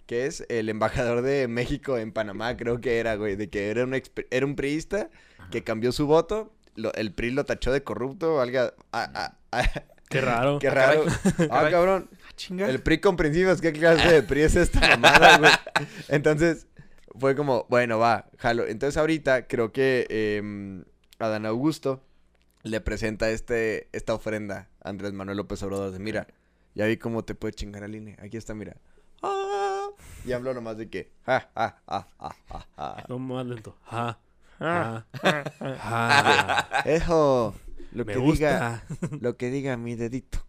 ¿qué 0.05 0.27
es? 0.27 0.45
El 0.49 0.69
embajador 0.69 1.23
de 1.23 1.47
México 1.47 1.97
en 1.97 2.11
Panamá, 2.11 2.55
creo 2.57 2.79
que 2.79 2.99
era, 2.99 3.15
güey, 3.15 3.35
de 3.35 3.49
que 3.49 3.69
era 3.69 3.83
un, 3.83 3.99
era 4.29 4.45
un 4.45 4.55
priista 4.55 5.09
que 5.49 5.63
cambió 5.63 5.91
su 5.91 6.05
voto, 6.05 6.53
lo- 6.75 6.93
el 6.93 7.13
PRI 7.13 7.31
lo 7.31 7.45
tachó 7.45 7.71
de 7.71 7.83
corrupto, 7.83 8.39
algo, 8.41 8.59
ah, 8.91 9.11
ah, 9.13 9.37
ah, 9.51 9.63
Qué 10.09 10.21
raro. 10.21 10.59
qué 10.61 10.69
raro. 10.69 11.03
Ah, 11.39 11.47
caray. 11.47 11.71
cabrón, 11.71 12.09
Chinga. 12.35 12.69
el 12.69 12.81
PRI 12.81 12.99
con 12.99 13.15
principios, 13.17 13.59
¿qué 13.61 13.73
clase 13.73 14.11
de 14.11 14.23
PRI 14.23 14.41
es 14.43 14.55
esta 14.55 14.79
mamada, 14.81 15.37
güey? 15.39 15.51
Entonces, 16.09 16.67
fue 17.19 17.35
como, 17.35 17.65
bueno, 17.69 17.97
va, 17.99 18.27
jalo. 18.37 18.67
Entonces, 18.67 18.97
ahorita 18.97 19.47
creo 19.47 19.71
que 19.71 20.05
eh, 20.09 20.83
Adán 21.19 21.45
Augusto 21.45 22.03
le 22.63 22.81
presenta 22.81 23.29
este, 23.29 23.87
esta 23.93 24.13
ofrenda 24.13 24.69
a 24.83 24.89
Andrés 24.89 25.13
Manuel 25.13 25.37
López 25.37 25.61
Obrador. 25.63 25.91
De, 25.91 25.99
mira, 25.99 26.27
ya 26.73 26.85
vi 26.85 26.97
cómo 26.97 27.23
te 27.23 27.33
puede 27.35 27.53
chingar 27.53 27.83
al 27.83 27.95
INE. 27.95 28.17
Aquí 28.21 28.37
está, 28.37 28.53
mira. 28.53 28.75
Ah, 29.23 29.87
y 30.25 30.31
hablo 30.33 30.53
nomás 30.53 30.77
de 30.77 30.89
que, 30.89 31.11
ja, 31.25 31.49
ja, 31.55 31.81
ja, 31.87 32.07
ja, 32.19 32.35
ja, 32.49 32.65
ja. 32.75 33.03
No 33.07 33.17
más 33.19 33.45
lento. 33.45 33.77
Ja. 33.83 34.19
Ja. 34.59 35.05
Ja. 35.79 36.81
Ejo. 36.85 37.55
Lo 37.91 38.05
Me 38.05 38.13
que 38.13 38.19
gusta. 38.19 38.83
diga, 38.89 39.19
lo 39.21 39.37
que 39.37 39.49
diga 39.51 39.77
mi 39.77 39.95
dedito. 39.95 40.45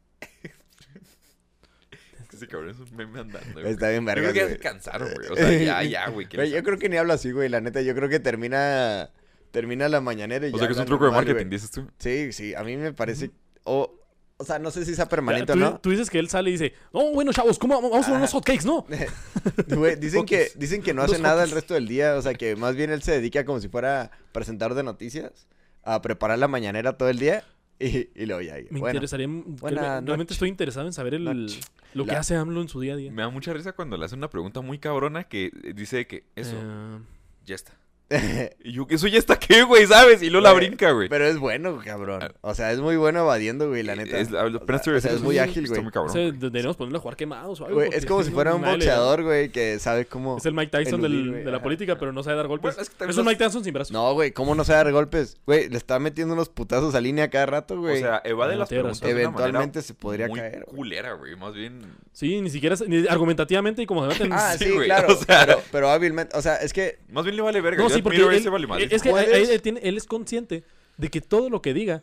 Es 2.20 2.28
que 2.28 2.36
ese 2.36 2.48
cabrón 2.48 2.70
es 2.70 2.78
un 2.78 2.96
meme 2.96 3.20
andando, 3.20 3.52
güey. 3.60 3.72
Está 3.72 3.88
bien 3.90 4.02
Yo 4.02 4.06
verga, 4.06 4.22
creo 4.22 4.32
que 4.32 4.38
ya 4.38 4.44
güey. 4.46 4.54
se 4.56 4.60
cansaron, 4.60 5.08
güey. 5.14 5.28
O 5.30 5.36
sea, 5.36 5.52
ya, 5.52 5.82
ya, 5.88 6.08
güey. 6.08 6.28
que 6.28 6.36
Güey, 6.36 6.48
les- 6.50 6.56
yo 6.58 6.62
creo 6.64 6.78
que 6.78 6.88
ni 6.88 6.96
habla 6.96 7.14
así, 7.14 7.30
güey, 7.30 7.48
la 7.48 7.60
neta. 7.60 7.80
Yo 7.82 7.94
creo 7.94 8.08
que 8.08 8.20
termina 8.20 9.10
termina 9.52 9.88
la 9.88 10.00
mañanera 10.00 10.46
y 10.46 10.50
O 10.50 10.52
ya 10.54 10.58
sea, 10.58 10.66
que 10.68 10.72
es 10.72 10.76
un 10.78 10.82
habla 10.82 10.86
truco 10.88 11.04
de 11.06 11.10
normal, 11.12 11.24
marketing, 11.26 11.46
güey. 11.48 11.56
dices 11.58 11.70
tú. 11.70 11.88
Sí, 11.98 12.32
sí, 12.32 12.54
a 12.54 12.62
mí 12.62 12.76
me 12.76 12.92
parece... 12.92 13.30
O, 13.64 13.90
o 14.38 14.44
sea, 14.44 14.58
no 14.58 14.70
sé 14.70 14.84
si 14.84 14.94
sea 14.94 15.08
permanente 15.08 15.52
tú, 15.52 15.58
o 15.58 15.62
no. 15.62 15.78
tú 15.80 15.90
dices 15.90 16.10
que 16.10 16.18
él 16.18 16.28
sale 16.28 16.50
y 16.50 16.52
dice, 16.52 16.74
no, 16.92 17.12
bueno, 17.12 17.32
chavos, 17.32 17.58
¿cómo 17.58 17.80
vamos 17.80 18.06
a 18.08 18.12
unos 18.12 18.32
hotcakes? 18.32 18.64
No. 18.66 18.84
Dicen, 19.98 20.26
que, 20.26 20.50
dicen 20.56 20.82
que 20.82 20.92
no 20.94 21.02
hace 21.02 21.18
nada 21.18 21.44
el 21.44 21.50
resto 21.50 21.74
del 21.74 21.88
día. 21.88 22.14
O 22.16 22.22
sea, 22.22 22.34
que 22.34 22.56
más 22.56 22.74
bien 22.76 22.90
él 22.90 23.02
se 23.02 23.12
dedica 23.12 23.44
como 23.44 23.60
si 23.60 23.68
fuera 23.68 24.10
presentador 24.32 24.74
de 24.74 24.82
noticias. 24.82 25.46
A 25.82 26.02
preparar 26.02 26.38
la 26.38 26.48
mañanera 26.48 26.96
todo 26.98 27.08
el 27.08 27.18
día. 27.18 27.44
Y, 27.78 28.08
y 28.14 28.26
luego 28.26 28.40
ya. 28.42 28.54
Me 28.70 28.80
bueno, 28.80 28.88
interesaría. 28.96 29.26
buena 29.28 30.00
me- 30.00 30.06
realmente 30.06 30.32
estoy 30.32 30.48
interesado 30.48 30.86
en 30.86 30.92
saber 30.92 31.14
el, 31.14 31.46
lo 31.94 32.04
que 32.06 32.12
La- 32.12 32.20
hace 32.20 32.34
AMLO 32.34 32.60
en 32.62 32.68
su 32.68 32.80
día 32.80 32.94
a 32.94 32.96
día. 32.96 33.12
Me 33.12 33.22
da 33.22 33.28
mucha 33.28 33.52
risa 33.52 33.72
cuando 33.72 33.96
le 33.96 34.04
hacen 34.06 34.18
una 34.18 34.30
pregunta 34.30 34.62
muy 34.62 34.78
cabrona 34.78 35.24
que 35.24 35.50
dice 35.74 36.06
que 36.06 36.24
eso 36.34 36.56
Eh, 36.58 36.98
ya 37.44 37.54
está. 37.54 37.72
Y 38.64 38.72
yo, 38.72 38.86
¿eso 38.88 39.06
ya 39.08 39.18
está 39.18 39.36
qué, 39.38 39.62
güey? 39.62 39.86
¿Sabes? 39.86 40.22
Y 40.22 40.30
luego 40.30 40.44
la 40.44 40.52
Güey, 40.52 40.66
brinca, 40.68 40.90
güey. 40.92 41.08
Pero 41.08 41.24
es 41.26 41.38
bueno, 41.38 41.80
cabrón. 41.84 42.20
O 42.40 42.54
sea, 42.54 42.72
es 42.72 42.78
muy 42.80 42.96
bueno 42.96 43.20
evadiendo, 43.20 43.68
güey, 43.68 43.82
la 43.82 43.96
neta. 43.96 44.18
Es- 44.18 44.28
apenas 44.32 44.54
O 44.54 44.60
te 44.60 44.64
iba 44.64 44.76
a 44.76 44.78
sea, 44.78 44.78
o 44.78 44.80
sea, 44.80 44.92
decir 44.94 45.10
es 45.10 45.16
eso, 45.16 45.24
muy 45.24 45.38
ágil, 45.38 45.64
está 45.64 45.74
güey. 45.74 45.82
muy 45.84 45.92
cabrón. 45.92 46.10
o 46.10 46.12
sea, 46.12 46.22
de- 46.22 46.32
deberíamos 46.32 46.76
ponerlo 46.76 46.98
a 46.98 47.00
jugar 47.00 47.16
quemados 47.16 47.60
o 47.60 47.64
algo. 47.66 47.76
Güey, 47.78 47.90
es 47.92 48.06
como 48.06 48.22
si 48.22 48.28
no 48.30 48.34
fuera 48.36 48.54
un 48.54 48.62
boxeador, 48.62 49.22
güey, 49.24 49.50
que 49.50 49.78
sabe 49.78 50.06
cómo... 50.06 50.36
Es 50.38 50.46
el 50.46 50.54
Mike 50.54 50.70
Tyson 50.70 51.00
del- 51.02 51.12
eludir, 51.12 51.30
güey. 51.32 51.44
de 51.44 51.50
la 51.50 51.62
política, 51.62 51.98
pero 51.98 52.12
no 52.12 52.22
sabe 52.22 52.36
dar 52.36 52.46
golpes. 52.46 52.76
Bueno, 52.76 52.82
es 52.82 52.90
que 52.90 53.04
es, 53.10 53.16
Mike 53.26 53.36
Tyson 53.44 53.64
sin 53.64 53.74
brazos. 53.74 53.92
No, 53.92 54.12
güey, 54.14 54.30
¿cómo 54.32 54.54
no 54.54 54.64
sabe 54.64 54.84
dar 54.84 54.92
golpes? 54.92 55.36
Güey, 55.46 55.68
le 55.68 55.76
está 55.76 55.98
metiendo 55.98 56.34
unos 56.34 56.48
putazos 56.48 56.94
a 56.94 57.00
línea 57.00 57.28
cada 57.30 57.46
rato, 57.46 57.74
O 57.74 57.80
güey. 57.80 58.00
sea, 58.00 58.20
evade 58.24 58.54
Ah, 58.54 58.56
las 58.58 58.68
preguntas 58.68 59.02
Eventualmente 59.02 59.82
se 59.82 59.94
podría 59.94 60.28
muy 60.28 60.38
caer, 60.40 60.64
culera, 60.66 61.12
güey. 61.14 61.34
Más 61.36 61.54
bien... 61.54 61.80
Sí, 62.12 62.40
ni 62.40 62.48
siquiera 62.50 62.76
ni 62.86 63.06
argumentativamente 63.08 63.82
y 63.82 63.86
como 63.86 64.02
se 64.02 64.08
meten. 64.08 64.32
Ah, 64.32 64.54
Sí, 64.58 64.70
claro. 64.84 65.08
o 65.58 65.62
pero 65.70 65.90
hábilmente, 65.90 66.36
o 66.36 66.40
sea, 66.42 66.56
es 66.56 66.72
que... 66.72 66.98
Más 67.10 67.24
bien 67.24 67.36
le 67.36 67.42
vale 67.42 67.60
verga. 67.60 67.82
Sí, 67.96 68.02
porque 68.02 68.18
él, 68.22 68.32
ese 68.32 68.48
vale 68.50 68.66
madre. 68.66 68.88
es 68.90 69.02
que 69.02 69.78
él 69.82 69.96
es 69.96 70.04
consciente 70.04 70.64
de 70.96 71.08
que 71.10 71.20
todo 71.20 71.50
lo 71.50 71.60
que 71.62 71.74
diga 71.74 72.02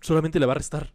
solamente 0.00 0.38
le 0.38 0.46
va 0.46 0.52
a 0.52 0.56
restar. 0.56 0.92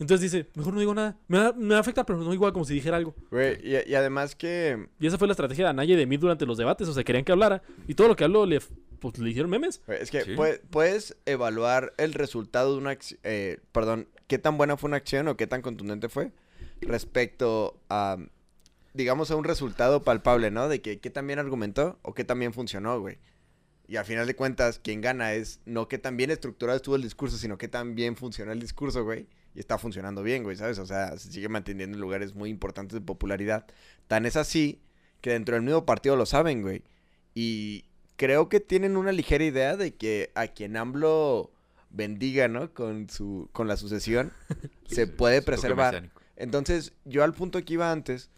Entonces 0.00 0.32
dice, 0.32 0.48
mejor 0.56 0.74
no 0.74 0.80
digo 0.80 0.92
nada. 0.92 1.16
Me 1.28 1.38
va, 1.38 1.52
me 1.52 1.68
va 1.68 1.76
a 1.76 1.80
afectar, 1.80 2.04
pero 2.04 2.18
no 2.18 2.34
igual 2.34 2.52
como 2.52 2.64
si 2.64 2.74
dijera 2.74 2.96
algo. 2.96 3.14
Güey, 3.30 3.58
y, 3.62 3.90
y 3.90 3.94
además 3.94 4.34
que... 4.34 4.88
Y 4.98 5.06
esa 5.06 5.18
fue 5.18 5.28
la 5.28 5.32
estrategia 5.34 5.64
de 5.66 5.70
Anaya 5.70 5.94
y 5.94 5.96
de 5.96 6.04
mí 6.06 6.16
durante 6.16 6.46
los 6.46 6.58
debates. 6.58 6.88
O 6.88 6.92
sea, 6.92 7.04
querían 7.04 7.24
que 7.24 7.30
hablara. 7.30 7.62
Y 7.86 7.94
todo 7.94 8.08
lo 8.08 8.16
que 8.16 8.24
habló 8.24 8.44
le, 8.44 8.58
pues, 8.98 9.18
le 9.18 9.30
hicieron 9.30 9.50
memes. 9.52 9.80
güey, 9.86 10.02
es 10.02 10.10
que 10.10 10.22
Sí. 10.24 10.32
pue- 10.32 10.60
puedes 10.68 11.16
evaluar 11.26 11.94
el 11.96 12.12
resultado 12.12 12.72
de 12.72 12.78
una 12.78 12.90
acción... 12.90 13.20
perdón, 13.70 14.08
qué 14.26 14.38
tan 14.38 14.58
buena 14.58 14.76
fue 14.76 14.88
una 14.88 14.96
acción 14.96 15.28
o 15.28 15.36
qué 15.36 15.46
tan 15.46 15.62
contundente 15.62 16.08
fue 16.08 16.32
respecto 16.80 17.80
a, 17.88 18.16
digamos, 18.94 19.30
a 19.30 19.36
un 19.36 19.44
resultado 19.44 20.02
palpable, 20.02 20.50
¿no? 20.50 20.68
De 20.68 20.80
que 20.80 20.98
qué 20.98 21.10
tan 21.10 21.26
bien 21.26 21.38
argumentó 21.38 21.98
o 22.02 22.14
qué 22.14 22.24
tan 22.24 22.38
bien 22.38 22.52
funcionó, 22.52 23.00
güey. 23.00 23.18
Y 23.86 23.96
al 23.96 24.04
final 24.04 24.26
de 24.26 24.34
cuentas, 24.34 24.78
quien 24.78 25.00
gana 25.00 25.34
es 25.34 25.60
no 25.66 25.88
qué 25.88 25.98
tan 25.98 26.16
bien 26.16 26.30
estructurado 26.30 26.76
estuvo 26.76 26.96
el 26.96 27.02
discurso, 27.02 27.36
sino 27.36 27.58
qué 27.58 27.68
tan 27.68 27.94
bien 27.94 28.16
funcionó 28.16 28.52
el 28.52 28.60
discurso, 28.60 29.04
güey. 29.04 29.26
Y 29.54 29.60
está 29.60 29.78
funcionando 29.78 30.22
bien, 30.22 30.42
güey, 30.42 30.56
¿sabes? 30.56 30.78
O 30.78 30.86
sea, 30.86 31.16
se 31.18 31.30
sigue 31.30 31.48
manteniendo 31.48 31.96
en 31.96 32.00
lugares 32.00 32.34
muy 32.34 32.50
importantes 32.50 32.94
de 32.94 33.00
popularidad. 33.00 33.66
Tan 34.08 34.26
es 34.26 34.36
así 34.36 34.80
que 35.20 35.30
dentro 35.30 35.54
del 35.54 35.64
mismo 35.64 35.84
partido 35.84 36.16
lo 36.16 36.26
saben, 36.26 36.62
güey. 36.62 36.82
Y 37.34 37.84
creo 38.16 38.48
que 38.48 38.60
tienen 38.60 38.96
una 38.96 39.12
ligera 39.12 39.44
idea 39.44 39.76
de 39.76 39.94
que 39.94 40.30
a 40.34 40.48
quien 40.48 40.76
AMLO 40.76 41.52
bendiga, 41.90 42.48
¿no? 42.48 42.72
Con 42.72 43.08
su 43.08 43.48
con 43.52 43.68
la 43.68 43.76
sucesión, 43.76 44.32
se 44.86 45.06
puede 45.06 45.42
preservar. 45.42 46.10
Entonces, 46.36 46.92
yo 47.04 47.22
al 47.22 47.34
punto 47.34 47.64
que 47.64 47.74
iba 47.74 47.92
antes 47.92 48.30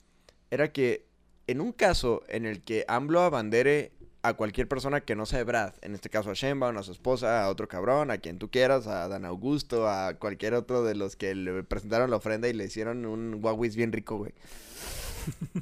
era 0.50 0.72
que 0.72 1.06
en 1.46 1.60
un 1.60 1.72
caso 1.72 2.22
en 2.28 2.44
el 2.44 2.62
que 2.62 2.84
AMLO 2.88 3.22
abandere 3.22 3.92
a 4.28 4.34
cualquier 4.34 4.68
persona 4.68 5.00
que 5.00 5.14
no 5.16 5.26
sea 5.26 5.44
Brad, 5.44 5.74
en 5.82 5.94
este 5.94 6.08
caso 6.10 6.30
a 6.30 6.34
Sheinbaum, 6.34 6.76
a 6.78 6.82
su 6.82 6.92
esposa, 6.92 7.44
a 7.44 7.48
otro 7.50 7.68
cabrón, 7.68 8.10
a 8.10 8.18
quien 8.18 8.38
tú 8.38 8.50
quieras, 8.50 8.86
a 8.86 9.08
Dan 9.08 9.24
Augusto, 9.24 9.88
a 9.88 10.14
cualquier 10.14 10.54
otro 10.54 10.82
de 10.84 10.94
los 10.94 11.16
que 11.16 11.34
le 11.34 11.62
presentaron 11.62 12.10
la 12.10 12.16
ofrenda 12.16 12.48
y 12.48 12.52
le 12.52 12.64
hicieron 12.64 13.06
un 13.06 13.40
guaguis 13.40 13.76
bien 13.76 13.92
rico, 13.92 14.16
güey. 14.18 14.32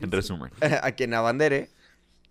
En 0.00 0.10
resumen. 0.10 0.50
a 0.82 0.92
quien 0.92 1.14
abandere, 1.14 1.68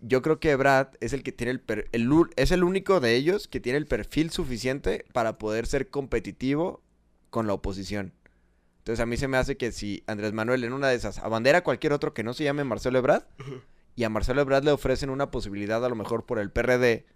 yo 0.00 0.20
creo 0.22 0.38
que 0.40 0.54
Brad 0.56 0.88
es 1.00 1.12
el 1.12 1.22
que 1.22 1.32
tiene 1.32 1.50
el, 1.52 1.60
per- 1.60 1.88
el 1.92 2.10
u- 2.12 2.28
es 2.36 2.50
el 2.50 2.62
único 2.64 3.00
de 3.00 3.14
ellos 3.14 3.48
que 3.48 3.60
tiene 3.60 3.78
el 3.78 3.86
perfil 3.86 4.30
suficiente 4.30 5.04
para 5.12 5.38
poder 5.38 5.66
ser 5.66 5.88
competitivo 5.88 6.82
con 7.30 7.46
la 7.46 7.54
oposición. 7.54 8.12
Entonces 8.78 9.00
a 9.02 9.06
mí 9.06 9.16
se 9.16 9.28
me 9.28 9.38
hace 9.38 9.56
que 9.56 9.72
si 9.72 10.04
Andrés 10.06 10.34
Manuel 10.34 10.62
en 10.62 10.74
una 10.74 10.88
de 10.88 10.94
esas 10.96 11.18
abandera 11.18 11.58
a 11.58 11.64
cualquier 11.64 11.94
otro 11.94 12.12
que 12.12 12.22
no 12.22 12.34
se 12.34 12.44
llame 12.44 12.64
Marcelo 12.64 12.98
Ebrard 12.98 13.24
y 13.96 14.04
a 14.04 14.08
Marcelo 14.08 14.40
Ebrard 14.40 14.64
le 14.64 14.70
ofrecen 14.72 15.10
una 15.10 15.30
posibilidad 15.30 15.84
a 15.84 15.88
lo 15.88 15.94
mejor 15.94 16.24
por 16.26 16.38
el 16.38 16.50
PRD 16.50 17.06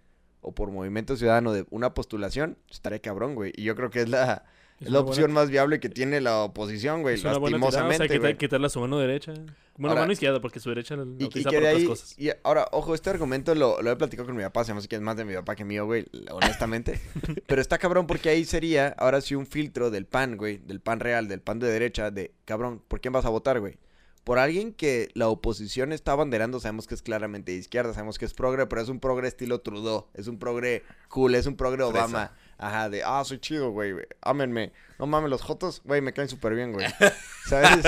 o 0.41 0.53
por 0.53 0.71
Movimiento 0.71 1.17
Ciudadano 1.17 1.51
de 1.51 1.65
una 1.69 1.93
postulación, 1.93 2.57
estaría 2.69 2.99
cabrón, 2.99 3.35
güey. 3.35 3.51
Y 3.55 3.63
yo 3.63 3.75
creo 3.75 3.89
que 3.89 4.01
es 4.01 4.09
la, 4.09 4.45
Es 4.79 4.87
es 4.87 4.93
la 4.93 5.01
opción 5.01 5.25
buena- 5.27 5.41
más 5.41 5.49
viable 5.49 5.79
que 5.81 5.89
tiene 5.89 6.21
la 6.21 6.37
oposición, 6.43 7.01
güey, 7.01 7.15
Es 7.15 7.21
tirada, 7.21 7.37
O 7.39 7.41
lastimosamente, 7.41 8.07
sea, 8.19 8.37
quitarle 8.37 8.69
su 8.69 8.79
mano 8.79 8.97
derecha. 8.99 9.33
Bueno, 9.75 9.91
Ahora- 9.91 10.01
mano 10.01 10.11
izquierda, 10.13 10.39
porque 10.41 10.59
su 10.61 10.69
derecha 10.69 10.95
la 10.97 11.03
Y, 11.03 11.23
utiliza 11.25 11.49
otras 11.49 11.63
ahí, 11.75 11.85
cosas. 11.85 12.15
y 12.19 12.29
ahora, 12.43 12.67
ojo, 12.71 12.93
este 12.95 13.09
argumento 13.09 13.53
lo, 13.55 13.81
lo 13.81 13.91
he 13.91 13.95
platicado 13.97 14.27
con 14.27 14.35
mi 14.37 14.43
papá, 14.43 14.63
se 14.65 14.73
me 14.73 14.79
hace 14.79 14.87
que 14.89 14.95
es 14.97 15.01
más 15.01 15.15
de 15.17 15.23
mi 15.25 15.33
papá 15.33 15.55
que 15.55 15.63
mío, 15.65 15.85
güey, 15.85 16.05
honestamente. 16.31 16.99
Pero 17.47 17.61
está 17.61 17.77
cabrón 17.77 18.05
porque 18.07 18.29
ahí 18.29 18.43
sería, 18.45 18.89
ahora 18.97 19.21
sí, 19.21 19.35
un 19.35 19.45
filtro 19.45 19.89
del 19.91 20.05
pan, 20.05 20.37
güey, 20.37 20.57
del 20.57 20.79
pan 20.81 20.99
real, 21.01 21.27
del 21.27 21.41
pan 21.41 21.59
de 21.59 21.67
derecha, 21.67 22.11
de, 22.11 22.33
cabrón, 22.45 22.81
¿por 22.87 22.99
quién 23.01 23.13
vas 23.13 23.25
a 23.25 23.29
votar, 23.29 23.59
güey? 23.59 23.77
Por 24.23 24.37
alguien 24.37 24.73
que 24.73 25.09
la 25.13 25.27
oposición 25.27 25.91
está 25.91 26.11
abanderando, 26.11 26.59
sabemos 26.59 26.87
que 26.87 26.95
es 26.95 27.01
claramente 27.01 27.51
de 27.51 27.57
izquierda, 27.57 27.93
sabemos 27.93 28.19
que 28.19 28.25
es 28.25 28.33
progre, 28.33 28.67
pero 28.67 28.81
es 28.81 28.89
un 28.89 28.99
progre 28.99 29.27
estilo 29.27 29.61
Trudeau, 29.61 30.07
es 30.13 30.27
un 30.27 30.37
progre 30.37 30.83
cool, 31.07 31.35
es 31.35 31.45
un 31.45 31.55
progre 31.55 31.83
Obama. 31.83 32.31
Ajá, 32.57 32.89
de, 32.89 33.03
ah, 33.03 33.23
soy 33.23 33.39
chido, 33.39 33.71
güey, 33.71 33.95
ámenme. 34.21 34.73
No 34.99 35.07
mames, 35.07 35.29
los 35.29 35.41
jotos, 35.41 35.81
güey, 35.85 36.01
me 36.01 36.11
caen 36.11 36.27
súper 36.27 36.53
bien, 36.53 36.73
güey. 36.73 36.85
¿Sabes? 37.47 37.85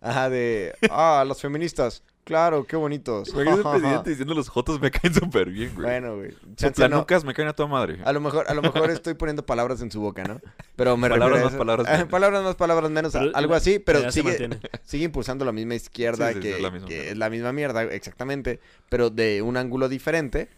Ajá, 0.00 0.28
de, 0.28 0.74
ah, 0.90 1.24
los 1.26 1.40
feministas, 1.40 2.02
claro, 2.26 2.66
qué 2.66 2.76
bonitos. 2.76 3.32
El 3.32 3.44
presidente 3.62 4.10
diciendo 4.10 4.34
los 4.34 4.48
jotos 4.48 4.80
me 4.80 4.90
caen 4.90 5.14
súper 5.14 5.48
bien, 5.48 5.72
güey. 5.74 5.86
Bueno, 5.86 6.16
güey. 6.16 6.32
Sus 6.32 6.56
chance 6.56 6.88
no. 6.88 7.06
me 7.24 7.32
caen 7.34 7.48
a 7.48 7.52
toda 7.54 7.68
madre. 7.68 8.00
A 8.04 8.12
lo 8.12 8.20
mejor, 8.20 8.46
a 8.48 8.54
lo 8.54 8.60
mejor 8.60 8.90
estoy 8.90 9.14
poniendo 9.14 9.46
palabras 9.46 9.80
en 9.80 9.90
su 9.90 10.00
boca, 10.00 10.24
¿no? 10.24 10.40
Pero 10.74 10.96
me 10.96 11.08
Palabras 11.08 11.44
más, 11.44 11.54
palabras 11.54 11.88
menos. 11.88 12.08
palabras 12.08 12.42
más, 12.42 12.54
palabras 12.56 12.90
menos, 12.90 13.12
Pero 13.12 13.30
algo 13.34 13.54
así, 13.54 13.78
pero 13.78 14.10
sigue, 14.10 14.50
sigue 14.84 15.04
impulsando 15.04 15.44
la 15.44 15.52
misma 15.52 15.76
izquierda 15.76 16.28
Sí, 16.28 16.34
sí, 16.34 16.40
sí, 16.40 16.42
que, 16.42 16.56
es 16.56 16.60
la 16.60 16.70
misma 16.70 16.88
que 16.88 16.94
mierda. 16.94 17.10
es 17.12 17.18
la 17.18 17.30
misma 17.30 17.52
mierda, 17.52 17.82
exactamente, 17.84 18.60
pero 18.88 19.08
de 19.10 19.40
un 19.42 19.56
ángulo 19.56 19.88
diferente. 19.88 20.48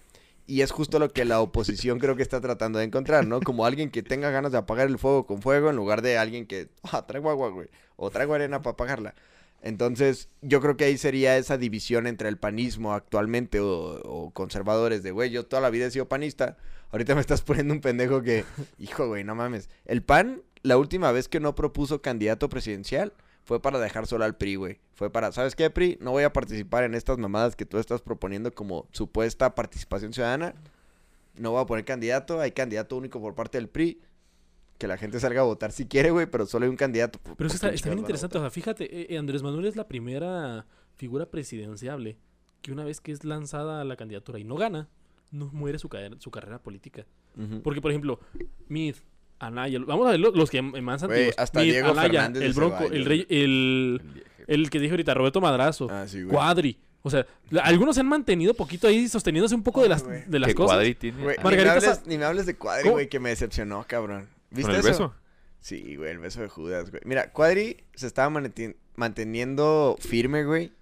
Y 0.46 0.62
es 0.62 0.70
justo 0.70 0.98
lo 0.98 1.10
que 1.12 1.26
la 1.26 1.42
oposición 1.42 1.98
creo 1.98 2.16
que 2.16 2.22
está 2.22 2.40
tratando 2.40 2.78
de 2.78 2.86
encontrar, 2.86 3.26
¿no? 3.26 3.38
Como 3.40 3.66
alguien 3.66 3.90
que 3.90 4.02
tenga 4.02 4.30
ganas 4.30 4.50
de 4.50 4.56
apagar 4.56 4.88
el 4.88 4.98
fuego 4.98 5.26
con 5.26 5.42
fuego 5.42 5.68
en 5.68 5.76
lugar 5.76 6.00
de 6.00 6.16
alguien 6.16 6.46
que, 6.46 6.68
ah, 6.90 7.04
traigo 7.06 7.28
agua, 7.28 7.50
güey, 7.50 7.68
o 7.96 8.08
traigo 8.08 8.32
arena 8.32 8.62
para 8.62 8.72
apagarla. 8.72 9.14
Entonces, 9.60 10.28
yo 10.40 10.60
creo 10.60 10.76
que 10.76 10.85
ahí 10.85 10.97
sería 10.98 11.36
esa 11.36 11.59
división 11.59 12.06
entre 12.06 12.28
el 12.28 12.39
panismo 12.39 12.94
actualmente 12.94 13.60
o, 13.60 14.01
o 14.05 14.30
conservadores 14.30 15.02
de, 15.02 15.10
güey, 15.10 15.30
yo 15.30 15.47
toda 15.47 15.60
la 15.62 15.70
vida 15.70 15.86
he 15.86 15.90
sido 15.90 16.09
panista. 16.09 16.56
Ahorita 16.90 17.14
me 17.14 17.20
estás 17.20 17.43
poniendo 17.43 17.74
un 17.74 17.80
pendejo 17.80 18.22
que, 18.22 18.44
hijo, 18.78 19.09
güey, 19.09 19.24
no 19.24 19.35
mames. 19.35 19.68
El 19.85 20.02
PAN, 20.02 20.43
la 20.62 20.78
última 20.78 21.12
vez 21.12 21.28
que 21.28 21.40
no 21.40 21.55
propuso 21.55 22.01
candidato 22.01 22.48
presidencial, 22.48 23.12
fue 23.48 23.62
para 23.62 23.78
dejar 23.78 24.06
solo 24.06 24.26
al 24.26 24.36
PRI, 24.36 24.56
güey. 24.56 24.80
Fue 24.93 25.10
para, 25.10 25.32
¿sabes 25.32 25.56
qué, 25.56 25.70
PRI? 25.70 25.97
No 26.02 26.10
voy 26.10 26.22
a 26.22 26.35
participar 26.35 26.85
en 26.85 26.94
estas 26.94 27.16
mamadas 27.16 27.56
que 27.56 27.64
tú 27.64 27.78
estás 27.78 28.02
proponiendo 28.02 28.55
como 28.55 28.86
supuesta 28.93 29.55
participación 29.55 30.12
ciudadana. 30.12 30.55
No 31.35 31.52
voy 31.52 31.62
a 31.62 31.64
poner 31.64 31.86
candidato, 31.86 32.40
hay 32.40 32.52
candidato 32.52 32.97
único 32.97 33.20
por 33.20 33.35
parte 33.35 33.56
del 33.56 33.70
PRI. 33.70 34.02
Que 34.78 34.86
la 34.86 34.96
gente 34.96 35.18
salga 35.20 35.40
a 35.40 35.44
votar 35.44 35.72
si 35.72 35.86
quiere, 35.86 36.10
güey, 36.12 36.26
pero 36.26 36.46
solo 36.46 36.64
hay 36.64 36.70
un 36.70 36.76
candidato. 36.76 37.18
Pero 37.22 37.36
¿Por 37.36 37.46
eso 37.46 37.56
está, 37.56 37.70
está 37.70 37.88
bien 37.88 37.98
interesante. 37.98 38.38
O 38.38 38.40
sea, 38.40 38.50
fíjate, 38.50 38.84
eh, 38.84 39.06
eh, 39.10 39.18
Andrés 39.18 39.42
Manuel 39.42 39.66
es 39.66 39.74
la 39.76 39.88
primera 39.88 40.66
figura 40.96 41.26
presidenciable 41.26 42.16
que 42.62 42.70
una 42.72 42.84
vez 42.84 43.00
que 43.00 43.10
es 43.12 43.24
lanzada 43.24 43.80
a 43.80 43.84
la 43.84 43.96
candidatura 43.96 44.38
y 44.38 44.44
no 44.44 44.55
gana, 44.56 44.88
no 45.32 45.46
muere 45.52 45.78
su, 45.78 45.88
ca- 45.88 45.98
su 46.18 46.30
carrera 46.30 46.60
política. 46.62 47.06
Porque, 47.62 47.80
por 47.80 47.90
ejemplo, 47.90 48.18
Mid, 48.68 48.94
Anaya, 49.40 49.78
vamos 49.86 50.06
a 50.09 50.10
ver 50.12 50.20
lo- 50.20 50.30
los 50.32 50.50
que 50.50 50.60
más 50.62 51.02
antiguos. 51.02 51.34
hasta 51.36 51.60
Mid, 51.60 51.70
Diego 51.70 51.88
Anaya, 51.90 52.10
Fernández 52.22 52.42
el 52.42 52.52
Bronco, 52.52 52.84
el, 52.84 53.05
rey, 53.05 53.26
el, 53.28 54.00
el 54.48 54.70
que 54.70 54.80
dijo 54.80 54.92
ahorita, 54.94 55.14
Roberto 55.14 55.40
Madrazo, 55.40 55.86
Ah, 55.90 56.06
sí. 56.09 56.22
Cuadri. 56.24 56.78
O 57.02 57.10
sea, 57.10 57.24
la- 57.50 57.62
algunos 57.62 57.94
se 57.94 58.00
han 58.00 58.09
mantenido 58.09 58.55
poquito 58.55 58.88
ahí 58.88 59.09
sosteniéndose 59.09 59.55
un 59.55 59.62
poco 59.62 59.82
de 59.82 59.88
las, 59.88 60.02
güey. 60.05 60.22
de 60.26 60.38
las 60.40 60.48
¿Qué 60.48 60.55
cosas. 60.55 60.76
cuadri 60.76 60.94
tiene? 60.96 61.22
Güey, 61.22 61.36
Ah, 61.38 61.50
ni, 61.50 61.56
me 61.56 61.68
hables, 61.68 61.84
Sa- 61.84 62.02
ni 62.06 62.18
me 62.18 62.24
hables 62.24 62.46
de 62.46 62.56
Cuadri, 62.56 62.88
güey, 62.90 63.09
que 63.09 63.20
me 63.20 63.28
decepcionó, 63.30 63.84
cabrón. 63.86 64.28
¿Viste 64.50 64.62
¿Con 64.62 64.70
el 64.72 64.80
eso? 64.80 64.88
beso? 64.88 65.14
Sí, 65.60 65.96
güey, 65.96 66.12
el 66.12 66.18
beso 66.18 66.40
de 66.40 66.48
Judas, 66.48 66.90
güey. 66.90 67.02
Mira, 67.04 67.32
Cuadri 67.32 67.84
se 67.94 68.06
estaba 68.06 68.30
manteniendo 68.96 69.96
firme, 70.00 70.44
güey. 70.44 70.72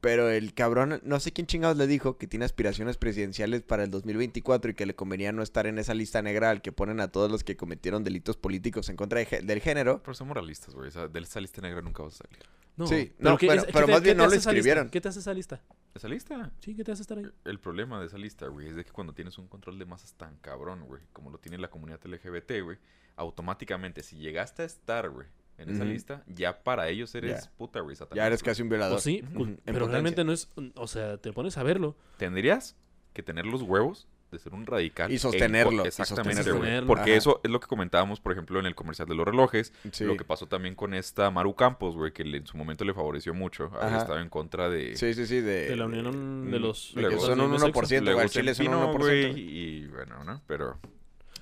Pero 0.00 0.30
el 0.30 0.54
cabrón, 0.54 0.98
no 1.04 1.20
sé 1.20 1.30
quién 1.30 1.46
chingados 1.46 1.76
le 1.76 1.86
dijo 1.86 2.16
que 2.16 2.26
tiene 2.26 2.46
aspiraciones 2.46 2.96
presidenciales 2.96 3.60
para 3.60 3.84
el 3.84 3.90
2024 3.90 4.70
y 4.70 4.74
que 4.74 4.86
le 4.86 4.94
convenía 4.94 5.30
no 5.30 5.42
estar 5.42 5.66
en 5.66 5.78
esa 5.78 5.92
lista 5.92 6.22
negra 6.22 6.48
al 6.48 6.62
que 6.62 6.72
ponen 6.72 7.00
a 7.00 7.08
todos 7.08 7.30
los 7.30 7.44
que 7.44 7.58
cometieron 7.58 8.02
delitos 8.02 8.38
políticos 8.38 8.88
en 8.88 8.96
contra 8.96 9.20
de 9.20 9.42
del 9.42 9.60
género. 9.60 10.00
Pero 10.02 10.14
somos 10.14 10.34
realistas, 10.34 10.74
güey. 10.74 10.88
O 10.88 10.90
sea, 10.90 11.06
de 11.06 11.20
esa 11.20 11.38
lista 11.38 11.60
negra 11.60 11.82
nunca 11.82 12.02
vas 12.02 12.14
a 12.14 12.24
salir. 12.24 12.38
No, 12.76 12.86
Sí, 12.86 13.12
no, 13.18 13.36
¿qué- 13.36 13.48
pero- 13.48 13.60
es- 13.60 13.66
qué 13.66 13.72
pero 13.72 13.88
más 13.88 14.02
bien 14.02 14.16
no 14.16 14.24
lo 14.26 14.30
lista? 14.30 14.50
escribieron. 14.50 14.88
¿Qué 14.88 15.00
te 15.00 15.08
hace 15.08 15.18
esa 15.20 15.34
lista? 15.34 15.60
¿Esa 15.94 16.08
lista? 16.08 16.50
Sí, 16.60 16.74
¿qué 16.74 16.84
te 16.84 16.92
hace 16.92 17.02
estar 17.02 17.18
ahí? 17.18 17.26
El 17.44 17.58
problema 17.60 18.00
de 18.00 18.06
esa 18.06 18.16
lista, 18.16 18.46
güey, 18.46 18.68
es 18.68 18.76
de 18.76 18.84
que 18.84 18.90
cuando 18.92 19.12
tienes 19.12 19.36
un 19.38 19.48
control 19.48 19.78
de 19.78 19.84
masas 19.84 20.14
tan 20.14 20.36
cabrón, 20.38 20.84
güey, 20.86 21.02
como 21.12 21.30
lo 21.30 21.38
tiene 21.38 21.58
la 21.58 21.68
comunidad 21.68 22.00
LGBT, 22.04 22.60
güey, 22.62 22.78
automáticamente, 23.16 24.02
si 24.02 24.16
llegaste 24.16 24.62
a 24.62 24.66
estar, 24.66 25.10
güey, 25.10 25.26
en 25.58 25.68
esa 25.68 25.84
lista, 25.84 26.24
ya 26.26 26.62
para 26.62 26.88
ellos 26.88 27.14
eres 27.14 27.48
puta, 27.58 27.80
güey, 27.80 27.94
satanás, 27.94 28.16
Ya 28.16 28.26
eres 28.26 28.42
casi 28.42 28.62
un 28.62 28.70
violador. 28.70 28.94
Pues 28.94 29.04
sí, 29.04 29.22
pues, 29.22 29.34
pero 29.64 29.80
potencia. 29.80 29.88
realmente 29.90 30.24
no 30.24 30.32
es. 30.32 30.48
O 30.74 30.86
sea, 30.86 31.18
te 31.18 31.32
pones 31.34 31.58
a 31.58 31.62
verlo. 31.62 31.96
Tendrías 32.16 32.76
que 33.12 33.22
tener 33.22 33.44
los 33.44 33.60
huevos 33.60 34.08
de 34.30 34.38
ser 34.38 34.54
un 34.54 34.66
radical. 34.66 35.10
Y 35.10 35.14
en 35.14 35.20
sostenerlo, 35.20 35.84
y 35.84 35.88
Exactamente, 35.88 36.42
güey. 36.42 36.52
Sostenerlo. 36.54 36.86
Porque 36.86 37.10
Ajá. 37.10 37.18
eso 37.18 37.40
es 37.42 37.50
lo 37.50 37.60
que 37.60 37.66
comentábamos, 37.66 38.20
por 38.20 38.32
ejemplo, 38.32 38.58
en 38.60 38.66
el 38.66 38.74
comercial 38.74 39.08
de 39.08 39.14
los 39.14 39.26
relojes. 39.26 39.72
Sí. 39.92 40.04
Lo 40.04 40.16
que 40.16 40.24
pasó 40.24 40.46
también 40.46 40.74
con 40.74 40.94
esta 40.94 41.30
Maru 41.30 41.54
Campos, 41.54 41.96
güey, 41.96 42.12
que 42.12 42.24
le- 42.24 42.38
en 42.38 42.46
su 42.46 42.56
momento 42.56 42.84
le 42.84 42.94
favoreció 42.94 43.34
mucho. 43.34 43.66
Había 43.74 43.86
Ajá. 43.88 43.98
estado 43.98 44.20
en 44.20 44.28
contra 44.28 44.68
de... 44.68 44.96
Sí, 44.96 45.14
sí, 45.14 45.26
sí. 45.26 45.40
De, 45.40 45.68
De 45.68 45.76
la 45.76 45.86
unión 45.86 46.50
de 46.50 46.58
los. 46.60 46.92
de 46.94 47.08
que 47.08 47.18
son 47.18 47.40
un 47.40 47.50
mismo 47.50 47.68
1%, 47.68 47.86
sexo. 47.86 48.14
güey. 48.14 48.28
Chile 48.28 48.54
son 48.54 48.68
un 48.68 48.72
empinó, 48.74 48.94
1%. 48.94 48.98
güey, 48.98 49.40
y 49.40 49.86
bueno, 49.88 50.22
¿no? 50.24 50.42
Pero... 50.46 50.78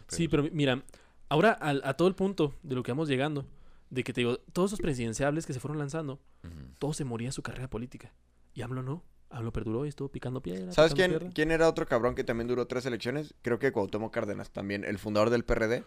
Sí, 0.08 0.26
pero 0.28 0.44
mira, 0.52 0.82
ahora 1.28 1.58
a, 1.60 1.94
todo 1.94 2.08
el 2.08 2.14
punto 2.14 2.54
de 2.62 2.74
lo 2.74 2.82
que 2.82 2.92
vamos 2.92 3.08
llegando, 3.08 3.44
de 3.90 4.02
que 4.04 4.12
te 4.12 4.22
digo, 4.22 4.38
todos 4.52 4.70
esos 4.70 4.80
presidenciables 4.80 5.44
que 5.46 5.52
se 5.52 5.60
fueron 5.60 5.78
lanzando, 5.78 6.14
Ujú. 6.44 6.54
todo 6.78 6.92
se 6.94 7.04
moría 7.04 7.30
su 7.32 7.42
carrera 7.42 7.68
política. 7.68 8.12
Y 8.54 8.62
AMLO 8.62 8.82
no. 8.82 9.04
AMLO 9.30 9.52
perduró 9.52 9.84
y 9.86 9.88
estuvo 9.88 10.08
picando 10.08 10.40
piedra. 10.40 10.72
¿Sabes 10.72 10.92
picando 10.94 11.18
quién, 11.18 11.20
piedra. 11.30 11.34
quién 11.34 11.50
era 11.50 11.68
otro 11.68 11.86
cabrón 11.86 12.14
que 12.14 12.24
también 12.24 12.48
duró 12.48 12.66
tres 12.66 12.86
elecciones? 12.86 13.34
Creo 13.42 13.58
que 13.58 13.72
Cuauhtémoc 13.72 14.12
Cárdenas 14.12 14.50
también, 14.50 14.84
el 14.84 14.98
fundador 14.98 15.30
del 15.30 15.44
PRD. 15.44 15.84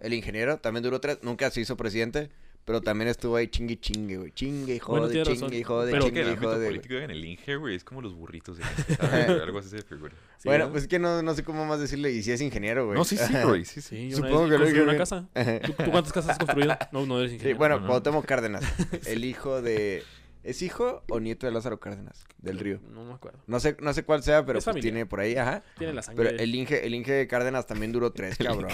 El 0.00 0.14
ingeniero 0.14 0.58
también 0.58 0.82
duró 0.84 1.00
tres, 1.00 1.18
nunca 1.22 1.50
se 1.50 1.60
hizo 1.60 1.76
presidente, 1.76 2.30
pero 2.64 2.80
también 2.80 3.08
estuvo 3.08 3.34
ahí 3.36 3.48
chingue 3.48 3.74
y 3.74 3.76
chingue, 3.78 4.16
güey. 4.18 4.30
Chingue 4.32 4.76
y 4.76 4.78
Bueno, 4.78 5.06
jode, 5.06 5.12
tiene 5.24 5.36
chingue 5.38 5.58
y 5.58 5.62
jode, 5.64 5.90
Pero 5.90 6.04
chingue 6.04 6.20
el 6.20 6.32
y 6.32 6.36
jode. 6.36 6.66
político 6.66 6.94
en 6.94 7.10
el 7.10 7.24
Inge, 7.24 7.56
güey, 7.56 7.74
es 7.74 7.82
como 7.82 8.00
los 8.00 8.14
burritos 8.14 8.58
de. 8.58 8.64
Algo 9.42 9.58
así 9.58 9.70
se 9.70 9.82
figura. 9.82 10.14
Sí, 10.38 10.48
bueno, 10.48 10.66
¿no? 10.66 10.70
pues 10.70 10.84
es 10.84 10.88
que 10.88 10.98
no, 11.00 11.20
no 11.22 11.34
sé 11.34 11.42
cómo 11.42 11.66
más 11.66 11.80
decirle, 11.80 12.12
y 12.12 12.22
si 12.22 12.30
es 12.30 12.40
ingeniero, 12.40 12.86
güey. 12.86 12.96
No, 12.96 13.04
sí, 13.04 13.16
sí, 13.16 13.34
güey, 13.44 13.64
sí, 13.64 13.80
sí. 13.82 14.12
Supongo 14.12 14.48
que 14.48 14.58
lo 14.58 14.66
dije 14.66 14.82
una 14.82 14.96
casa. 14.96 15.26
¿Tú, 15.34 15.72
tú 15.84 15.90
cuántas 15.90 16.12
casas 16.12 16.30
has 16.30 16.38
construido? 16.38 16.76
No, 16.92 17.06
no 17.06 17.18
eres 17.18 17.30
Sí, 17.32 17.36
ingeniero. 17.36 17.58
bueno, 17.58 17.80
no. 17.80 17.86
Cuauhtémoc 17.88 18.24
Cárdenas, 18.24 18.62
el 19.06 19.24
hijo 19.24 19.60
de... 19.62 20.04
¿Es 20.48 20.62
hijo 20.62 21.02
o 21.10 21.20
nieto 21.20 21.46
de 21.46 21.52
Lázaro 21.52 21.78
Cárdenas, 21.78 22.24
del 22.38 22.58
Río? 22.58 22.80
No 22.90 23.04
me 23.04 23.12
acuerdo. 23.12 23.38
No 23.46 23.60
sé, 23.60 23.76
no 23.82 23.92
sé 23.92 24.02
cuál 24.02 24.22
sea, 24.22 24.46
pero 24.46 24.60
Es 24.60 24.64
pues 24.64 24.80
tiene 24.80 25.04
por 25.04 25.20
ahí, 25.20 25.36
ajá. 25.36 25.62
Tiene 25.76 25.92
la 25.92 26.00
sangre. 26.00 26.30
Pero 26.30 26.42
el 26.42 26.54
Inge, 26.54 26.86
el 26.86 26.94
Inge 26.94 27.26
Cárdenas 27.28 27.66
también 27.66 27.92
duró 27.92 28.12
tres, 28.12 28.38
cabrón. 28.42 28.70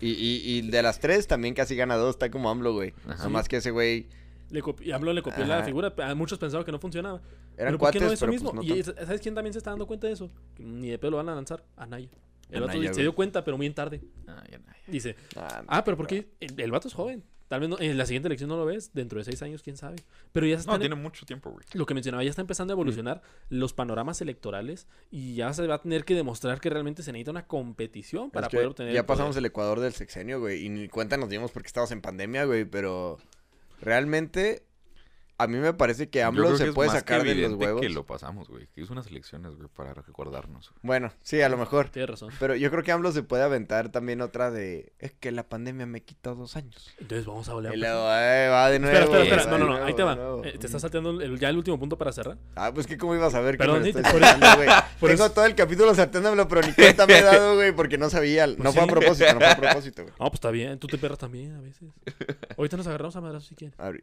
Y, 0.00 0.12
y, 0.12 0.40
y 0.58 0.70
de 0.70 0.82
las 0.82 1.00
tres 1.00 1.26
también 1.26 1.52
casi 1.52 1.76
gana 1.76 1.96
dos, 1.96 2.14
está 2.14 2.30
como 2.30 2.48
AMLO, 2.48 2.72
güey. 2.72 2.94
Ajá. 3.06 3.22
Nomás 3.24 3.48
que 3.48 3.58
ese 3.58 3.70
güey... 3.70 4.08
Le 4.48 4.62
y 4.80 4.92
AMLO 4.92 5.12
le 5.12 5.20
copió 5.20 5.44
la 5.44 5.62
figura. 5.62 5.92
a 5.98 6.14
Muchos 6.14 6.38
pensaban 6.38 6.64
que 6.64 6.72
no 6.72 6.78
funcionaba. 6.78 7.20
Eran 7.58 7.76
pero 7.76 7.78
¿por 7.78 7.90
qué 7.90 8.00
no 8.00 8.06
cuates, 8.06 8.12
eso 8.14 8.20
pero 8.20 8.32
mismo? 8.32 8.52
pues 8.52 8.66
no 8.66 8.74
y. 8.74 8.82
¿sabes 8.82 9.20
quién 9.20 9.34
también 9.34 9.52
se 9.52 9.58
está 9.58 9.70
dando 9.70 9.86
cuenta 9.86 10.06
de 10.06 10.14
eso? 10.14 10.30
Que 10.54 10.64
ni 10.64 10.88
de 10.88 10.98
pedo 10.98 11.10
lo 11.12 11.16
van 11.18 11.28
a 11.28 11.34
lanzar. 11.34 11.64
Anaya. 11.76 12.08
El 12.50 12.62
vato 12.62 12.80
se 12.94 13.02
dio 13.02 13.14
cuenta, 13.14 13.44
pero 13.44 13.58
muy 13.58 13.68
tarde. 13.70 14.00
Ya. 14.26 14.42
Dice, 14.86 15.16
Ah, 15.36 15.60
no, 15.62 15.66
ah, 15.68 15.84
pero 15.84 15.96
¿por 15.98 16.06
qué? 16.06 16.28
El, 16.40 16.58
el 16.58 16.70
vato 16.70 16.88
es 16.88 16.94
joven. 16.94 17.24
Tal 17.54 17.60
vez 17.60 17.68
no- 17.68 17.78
en 17.78 17.96
la 17.96 18.04
siguiente 18.04 18.26
elección 18.26 18.48
no 18.50 18.56
lo 18.56 18.66
ves. 18.66 18.90
Dentro 18.94 19.16
de 19.18 19.24
seis 19.24 19.40
años, 19.42 19.62
quién 19.62 19.76
sabe. 19.76 19.94
Pero 20.32 20.44
ya 20.44 20.58
se 20.58 20.66
No, 20.66 20.76
tiene 20.80 20.96
mucho 20.96 21.24
tiempo, 21.24 21.52
güey. 21.52 21.64
lo 21.74 21.86
que 21.86 21.94
mencionaba, 21.94 22.24
ya 22.24 22.30
está 22.30 22.42
empezando 22.42 22.72
a 22.72 22.74
evolucionar 22.74 23.22
los 23.48 23.72
panoramas 23.72 24.20
electorales 24.20 24.88
y 25.12 25.36
ya 25.36 25.52
se 25.52 25.64
va 25.68 25.76
a 25.76 25.82
tener 25.82 26.04
que 26.04 26.16
demostrar 26.16 26.60
que 26.60 26.68
realmente 26.68 27.04
se 27.04 27.12
necesita 27.12 27.30
una 27.30 27.46
competición 27.46 28.32
para 28.32 28.46
es 28.46 28.50
que 28.50 28.56
poder 28.56 28.68
obtener. 28.70 28.92
ya 28.92 29.06
pasamos 29.06 29.36
el 29.36 29.44
Ecuador 29.46 29.78
del 29.78 29.92
sexenio, 29.92 30.40
güey. 30.40 30.66
Y 30.66 30.68
ni 30.68 30.88
cuenta 30.88 31.16
nos 31.16 31.28
dimos 31.28 31.52
porque 31.52 31.68
estábamos 31.68 31.92
en 31.92 32.00
pandemia, 32.00 32.44
güey. 32.44 32.64
Pero 32.64 33.18
realmente 33.80 34.64
a 35.36 35.46
mí 35.46 35.56
me 35.58 35.72
parece 35.74 36.08
que 36.08 36.22
AMLO 36.22 36.52
que 36.52 36.58
se 36.58 36.72
puede 36.72 36.88
más 36.88 37.02
que 37.02 37.12
sacar 37.12 37.22
de 37.26 37.34
los 37.34 37.54
huevos. 37.54 37.80
que 37.80 37.88
lo 37.88 38.04
pasamos, 38.06 38.48
güey. 38.48 38.68
Que 38.74 38.82
es 38.82 38.90
unas 38.90 39.06
elecciones, 39.08 39.56
güey, 39.56 39.68
para 39.74 39.92
recordarnos. 39.94 40.70
güey. 40.70 40.80
Bueno, 40.82 41.12
sí, 41.22 41.40
a 41.42 41.48
lo 41.48 41.56
mejor. 41.56 41.88
Tienes 41.88 42.10
razón. 42.10 42.30
Pero 42.38 42.54
yo 42.54 42.70
creo 42.70 42.82
que 42.84 42.92
AMLO 42.92 43.10
se 43.12 43.22
puede 43.22 43.42
aventar 43.42 43.88
también 43.90 44.20
otra 44.20 44.50
de... 44.50 44.92
Es 44.98 45.12
que 45.12 45.32
la 45.32 45.42
pandemia 45.48 45.86
me 45.86 46.02
quitó 46.02 46.34
dos 46.34 46.56
años. 46.56 46.94
Entonces 46.98 47.26
vamos 47.26 47.48
a 47.48 47.54
volver 47.54 47.72
a 47.72 47.74
Y 47.74 47.78
empezar. 47.78 47.94
luego, 47.96 48.08
eh, 48.12 48.48
va 48.48 48.70
de 48.70 48.78
nuevo. 48.78 48.96
Espera, 48.96 49.22
espera, 49.22 49.40
espera. 49.42 49.50
No, 49.50 49.58
no, 49.58 49.64
no. 49.64 49.70
nuevo, 49.72 49.86
Ahí 49.86 49.94
te 49.94 50.02
va. 50.04 50.48
Eh, 50.48 50.58
te 50.58 50.66
estás 50.66 50.82
salteando 50.82 51.20
el- 51.20 51.38
ya 51.38 51.48
el 51.48 51.56
último 51.56 51.78
punto 51.78 51.98
para 51.98 52.12
cerrar. 52.12 52.38
Ah, 52.54 52.70
pues 52.72 52.86
que 52.86 52.96
cómo 52.96 53.14
ibas 53.16 53.34
a 53.34 53.40
ver 53.40 53.54
que 53.54 53.58
Perdón, 53.58 53.78
me 53.82 53.84
sí, 53.84 53.88
estoy 53.98 54.04
por 54.12 54.20
saltando, 54.22 54.56
güey. 54.56 54.68
por 55.00 55.10
Tengo 55.10 55.24
eso- 55.24 55.32
todo 55.34 55.46
el 55.46 55.54
capítulo 55.54 55.94
saltándomelo, 55.94 56.46
pero 56.46 56.60
ni 56.62 56.72
cuenta 56.74 57.06
me 57.06 57.18
he 57.18 57.22
dado, 57.24 57.56
güey, 57.56 57.72
porque 57.72 57.98
no 57.98 58.08
sabía. 58.08 58.46
No 58.46 58.54
Pues 58.56 58.74
fue 58.74 58.82
a 58.84 58.86
propósito, 58.86 59.32
no 59.34 59.40
fue 59.40 59.48
a 59.50 59.56
propósito, 59.56 60.02
güey. 60.02 60.14
Ah, 60.14 60.26
pues 60.30 60.34
está 60.34 60.50
bien. 60.52 60.78
Tú 60.78 60.86
te 60.86 60.96
perras 60.96 61.18
también 61.18 61.54
a 61.56 61.60
veces. 61.60 61.88
Ahorita 62.56 62.76
nos 62.76 62.86
agarramos 62.86 63.16
a 63.16 63.20
madrazos 63.20 63.48
si 63.48 63.54
quieren. 63.56 63.76
Abri- 63.78 64.02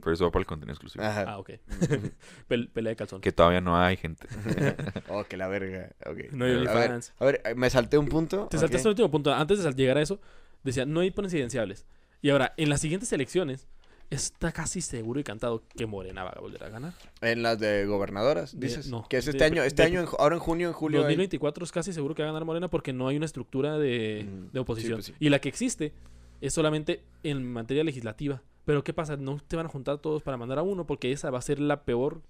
Pero 0.00 0.12
eso 0.12 0.24
va 0.24 0.30
para 0.30 0.40
el 0.40 0.46
contenido 0.62 0.72
exclusivo. 0.72 1.04
Ajá. 1.04 1.24
Ah, 1.28 1.38
ok. 1.38 1.50
Pel- 2.48 2.70
pelea 2.70 2.90
de 2.90 2.96
calzón. 2.96 3.20
Que 3.20 3.32
todavía 3.32 3.60
no 3.60 3.76
hay 3.76 3.96
gente. 3.96 4.26
Oh, 5.08 5.24
que 5.24 5.36
la 5.36 5.48
verga. 5.48 5.90
Ok. 6.06 6.32
No 6.32 6.44
hay 6.44 6.52
a 6.52 6.54
ver, 6.56 6.68
OnlyFans. 6.68 7.12
a 7.18 7.24
ver, 7.24 7.42
me 7.56 7.68
salté 7.70 7.98
un 7.98 8.08
punto. 8.08 8.46
Te 8.50 8.58
saltaste 8.58 8.88
el 8.88 8.92
último 8.92 9.10
punto. 9.10 9.32
Antes 9.34 9.62
de 9.62 9.72
llegar 9.72 9.98
a 9.98 10.02
eso, 10.02 10.20
decía, 10.62 10.86
no 10.86 11.00
hay 11.00 11.10
presidenciables. 11.10 11.84
Y 12.22 12.30
ahora, 12.30 12.54
en 12.56 12.68
las 12.70 12.80
siguientes 12.80 13.12
elecciones, 13.12 13.66
está 14.10 14.52
casi 14.52 14.80
seguro 14.80 15.18
y 15.20 15.24
cantado 15.24 15.64
que 15.76 15.86
Morena 15.86 16.22
va 16.24 16.30
a 16.30 16.40
volver 16.40 16.62
a 16.64 16.68
ganar. 16.68 16.92
En 17.20 17.42
las 17.42 17.58
de 17.58 17.84
gobernadoras, 17.86 18.52
De- 18.58 18.66
dices. 18.66 18.88
no, 18.88 19.06
que 19.08 19.16
es 19.16 19.26
este 19.26 19.38
de- 19.38 19.44
año, 19.46 19.62
este 19.62 19.82
de- 19.82 19.88
año, 19.88 20.00
en 20.00 20.06
ju- 20.06 20.16
ahora 20.18 20.36
en 20.36 20.40
junio, 20.40 20.68
en 20.68 20.74
julio. 20.74 20.98
hay- 21.00 21.04
2024 21.04 21.64
es 21.64 21.72
casi 21.72 21.92
seguro 21.92 22.14
que 22.14 22.22
va 22.22 22.28
a 22.28 22.32
ganar 22.32 22.44
Morena 22.44 22.68
porque 22.68 22.92
no 22.92 23.08
hay 23.08 23.16
una 23.16 23.24
estructura 23.26 23.78
de, 23.78 24.26
Mm, 24.30 24.52
de 24.52 24.60
oposición. 24.60 25.02
sí, 25.02 25.12
pues 25.12 25.18
sí. 25.18 25.24
Y 25.26 25.30
la 25.30 25.40
que 25.40 25.48
existe 25.48 25.92
es 26.40 26.52
solamente 26.54 27.02
en 27.22 27.50
materia 27.52 27.84
legislativa. 27.84 28.42
Pero 28.64 28.84
¿qué 28.84 28.92
pasa? 28.92 29.16
No 29.16 29.38
te 29.46 29.56
van 29.56 29.66
a 29.66 29.68
juntar 29.68 29.98
todos 29.98 30.22
para 30.22 30.36
mandar 30.36 30.58
a 30.58 30.62
uno 30.62 30.86
porque 30.86 31.10
esa 31.12 31.30
va 31.30 31.38
a 31.38 31.42
ser 31.42 31.58
la 31.60 31.84
peor 31.84 32.22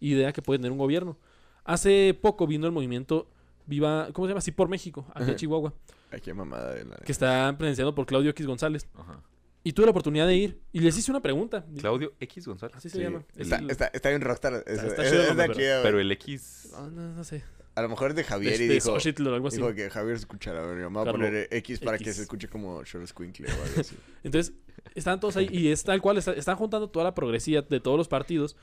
idea 0.00 0.32
que 0.32 0.42
puede 0.42 0.58
tener 0.58 0.72
un 0.72 0.78
gobierno. 0.78 1.16
Hace 1.64 2.18
poco 2.20 2.46
vino 2.46 2.66
el 2.66 2.72
movimiento 2.72 3.28
Viva, 3.66 4.08
¿cómo 4.14 4.26
se 4.26 4.30
llama? 4.30 4.40
Sí, 4.40 4.50
por 4.50 4.68
México, 4.68 5.04
aquí 5.14 5.30
en. 5.30 5.36
Chihuahua, 5.36 5.74
Ay, 6.10 6.20
qué 6.22 6.32
mamada 6.32 6.72
de 6.72 6.84
la. 6.86 6.96
que 6.96 7.12
está 7.12 7.54
presidenciado 7.58 7.94
por 7.94 8.06
Claudio 8.06 8.30
X 8.30 8.46
González. 8.46 8.88
Ajá. 8.94 9.20
Y 9.62 9.72
tuve 9.74 9.84
la 9.84 9.90
oportunidad 9.90 10.26
de 10.26 10.36
ir 10.36 10.60
y 10.72 10.80
les 10.80 10.96
hice 10.96 11.10
una 11.10 11.20
pregunta. 11.20 11.66
Claudio 11.78 12.14
X 12.20 12.46
González. 12.46 12.74
Así 12.76 12.88
se 12.88 12.96
Sí, 12.96 13.02
llama. 13.04 13.24
Está, 13.36 13.56
Es- 13.56 13.68
está, 13.68 13.86
está 13.88 14.08
bien 14.08 14.22
rockstar. 14.22 14.64
eso, 14.66 14.86
está 14.86 15.04
chido 15.04 15.22
es 15.22 15.82
pero- 15.82 16.00
el 16.00 16.10
X. 16.12 16.70
No, 16.72 16.90
no, 16.90 17.12
no 17.14 17.24
sé. 17.24 17.44
A 17.78 17.82
lo 17.82 17.88
mejor 17.88 18.10
es 18.10 18.16
de 18.16 18.24
Javier 18.24 18.58
De- 18.58 18.64
y 18.64 18.68
de 18.68 18.74
dijo. 18.74 18.86
Xochitl 18.98 19.28
algo 19.28 19.48
así. 19.48 19.56
Dijo 19.58 19.72
que 19.74 19.88
Javier 19.88 20.16
escuchara. 20.16 20.66
Me 20.66 20.84
voy 20.86 21.08
a 21.08 21.12
poner 21.12 21.48
X 21.50 21.78
para 21.80 21.96
que 21.98 22.12
se 22.12 22.22
escuche 22.22 22.48
como 22.48 22.82
Short 22.84 23.06
Squinkle 23.06 23.46
o 23.48 23.62
algo 23.64 23.80
así. 23.80 23.96
Entonces, 24.24 24.54
están 24.94 25.20
todos 25.20 25.36
ahí 25.36 25.48
y 25.52 25.68
es 25.68 25.84
tal 25.84 26.00
cual, 26.02 26.18
está- 26.18 26.32
están 26.32 26.56
juntando 26.56 26.88
toda 26.90 27.04
la 27.04 27.14
progresía 27.14 27.62
de 27.62 27.80
todos 27.80 27.96
los 27.96 28.08
partidos 28.08 28.56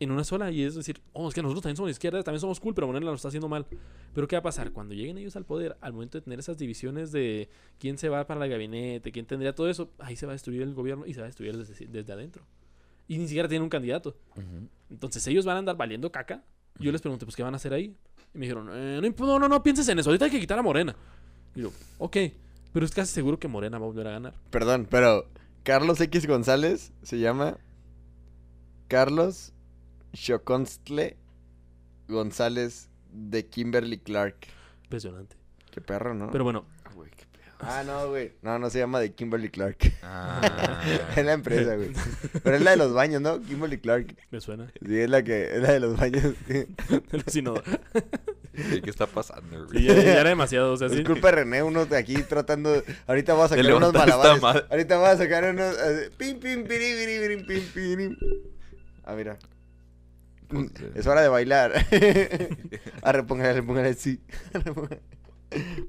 en 0.00 0.10
una 0.10 0.22
sola. 0.24 0.50
Y 0.52 0.62
es 0.62 0.74
decir, 0.74 1.00
oh, 1.12 1.28
es 1.28 1.34
que 1.34 1.42
nosotros 1.42 1.62
también 1.62 1.76
somos 1.76 1.90
izquierda, 1.90 2.22
también 2.22 2.40
somos 2.40 2.60
cool, 2.60 2.74
pero 2.74 2.86
Morena 2.86 3.06
lo 3.06 3.14
está 3.14 3.28
haciendo 3.28 3.48
mal. 3.48 3.66
Pero 4.14 4.28
¿qué 4.28 4.36
va 4.36 4.40
a 4.40 4.42
pasar? 4.44 4.70
Cuando 4.72 4.94
lleguen 4.94 5.18
ellos 5.18 5.34
al 5.36 5.44
poder, 5.44 5.76
al 5.80 5.92
momento 5.92 6.18
de 6.18 6.22
tener 6.22 6.38
esas 6.38 6.56
divisiones 6.58 7.10
de 7.12 7.48
quién 7.78 7.98
se 7.98 8.08
va 8.08 8.26
para 8.26 8.44
el 8.44 8.50
gabinete, 8.50 9.10
quién 9.12 9.26
tendría 9.26 9.54
todo 9.54 9.68
eso, 9.68 9.90
ahí 9.98 10.14
se 10.16 10.26
va 10.26 10.32
a 10.32 10.34
destruir 10.34 10.62
el 10.62 10.72
gobierno 10.74 11.04
y 11.06 11.14
se 11.14 11.20
va 11.20 11.26
a 11.26 11.28
destruir 11.28 11.56
desde, 11.56 11.86
desde 11.86 12.12
adentro. 12.12 12.44
Y 13.08 13.18
ni 13.18 13.26
siquiera 13.26 13.48
tienen 13.48 13.64
un 13.64 13.68
candidato. 13.70 14.16
Entonces 14.90 15.26
ellos 15.26 15.44
van 15.44 15.56
a 15.56 15.58
andar 15.60 15.76
valiendo 15.76 16.10
caca. 16.12 16.44
Yo 16.78 16.90
les 16.90 17.00
pregunté, 17.02 17.26
pues, 17.26 17.36
¿qué 17.36 17.42
van 17.42 17.52
a 17.52 17.56
hacer 17.56 17.74
ahí? 17.74 17.94
Y 18.34 18.38
me 18.38 18.46
dijeron, 18.46 18.68
eh, 18.72 19.00
no, 19.02 19.26
no, 19.26 19.38
no, 19.38 19.48
no 19.48 19.62
pienses 19.62 19.88
en 19.88 19.98
eso, 19.98 20.10
ahorita 20.10 20.26
hay 20.26 20.30
que 20.30 20.40
quitar 20.40 20.58
a 20.58 20.62
Morena. 20.62 20.96
Y 21.54 21.62
yo, 21.62 21.72
ok, 21.98 22.16
pero 22.72 22.86
es 22.86 22.92
casi 22.92 23.12
seguro 23.12 23.38
que 23.38 23.48
Morena 23.48 23.78
va 23.78 23.84
a 23.84 23.88
volver 23.88 24.06
a 24.06 24.12
ganar. 24.12 24.34
Perdón, 24.50 24.86
pero 24.90 25.26
Carlos 25.62 26.00
X 26.00 26.26
González 26.26 26.92
se 27.02 27.18
llama 27.18 27.58
Carlos 28.88 29.52
Chocontle 30.12 31.16
González 32.08 32.88
de 33.12 33.46
Kimberly 33.46 33.98
Clark. 33.98 34.46
Impresionante. 34.84 35.36
Qué 35.70 35.80
perro, 35.80 36.14
¿no? 36.14 36.30
Pero 36.30 36.44
bueno, 36.44 36.64
Ah, 36.84 36.90
qué. 37.16 37.24
Ah, 37.64 37.84
no, 37.86 38.08
güey. 38.08 38.32
No, 38.42 38.58
no 38.58 38.68
se 38.70 38.78
llama 38.80 38.98
de 38.98 39.12
Kimberly 39.12 39.48
Clark. 39.48 39.76
Ah. 40.02 40.82
es 41.16 41.24
la 41.24 41.32
empresa, 41.32 41.76
güey. 41.76 41.92
Pero 42.42 42.56
es 42.56 42.62
la 42.62 42.72
de 42.72 42.76
los 42.76 42.92
baños, 42.92 43.22
¿no? 43.22 43.40
Kimberly 43.40 43.78
Clark. 43.78 44.16
me 44.32 44.40
suena. 44.40 44.66
Sí, 44.84 44.98
es 44.98 45.08
la 45.08 45.22
que 45.22 45.54
es 45.54 45.62
la 45.62 45.72
de 45.72 45.80
los 45.80 45.96
baños. 45.96 46.34
Sí, 47.28 47.42
no. 47.42 47.54
Sí, 48.54 48.82
¿Qué 48.82 48.90
está 48.90 49.06
pasando, 49.06 49.66
Sí, 49.68 49.74
güey? 49.74 49.84
ya, 49.84 49.94
ya 49.94 50.20
era 50.20 50.28
demasiado. 50.30 50.72
O 50.72 50.76
sea, 50.76 50.88
sí. 50.88 50.96
Disculpa, 50.96 51.30
René, 51.30 51.62
uno 51.62 51.86
de 51.86 51.96
aquí 51.96 52.16
tratando. 52.24 52.82
Ahorita 53.06 53.34
voy 53.34 53.44
a 53.44 53.48
sacar 53.48 53.64
De 53.64 53.72
unos 53.74 53.92
malabares. 53.94 54.64
Ahorita 54.68 54.98
voy 54.98 55.08
a 55.08 55.16
sacar 55.16 55.44
unos. 55.44 55.74
eh, 55.78 56.10
Pim, 56.18 56.40
pim, 56.40 56.64
piri, 56.64 56.92
piri, 56.94 57.18
piri, 57.20 57.44
pim, 57.44 57.62
piri. 57.72 58.18
Ah, 59.04 59.14
mira. 59.14 59.38
Pues, 60.48 60.66
eh, 60.80 60.92
Es 60.96 61.06
hora 61.06 61.22
de 61.22 61.28
bailar. 61.28 61.72
Arre, 63.02 63.22
póngale, 63.22 63.62
póngale 63.62 63.90
así. 63.90 64.20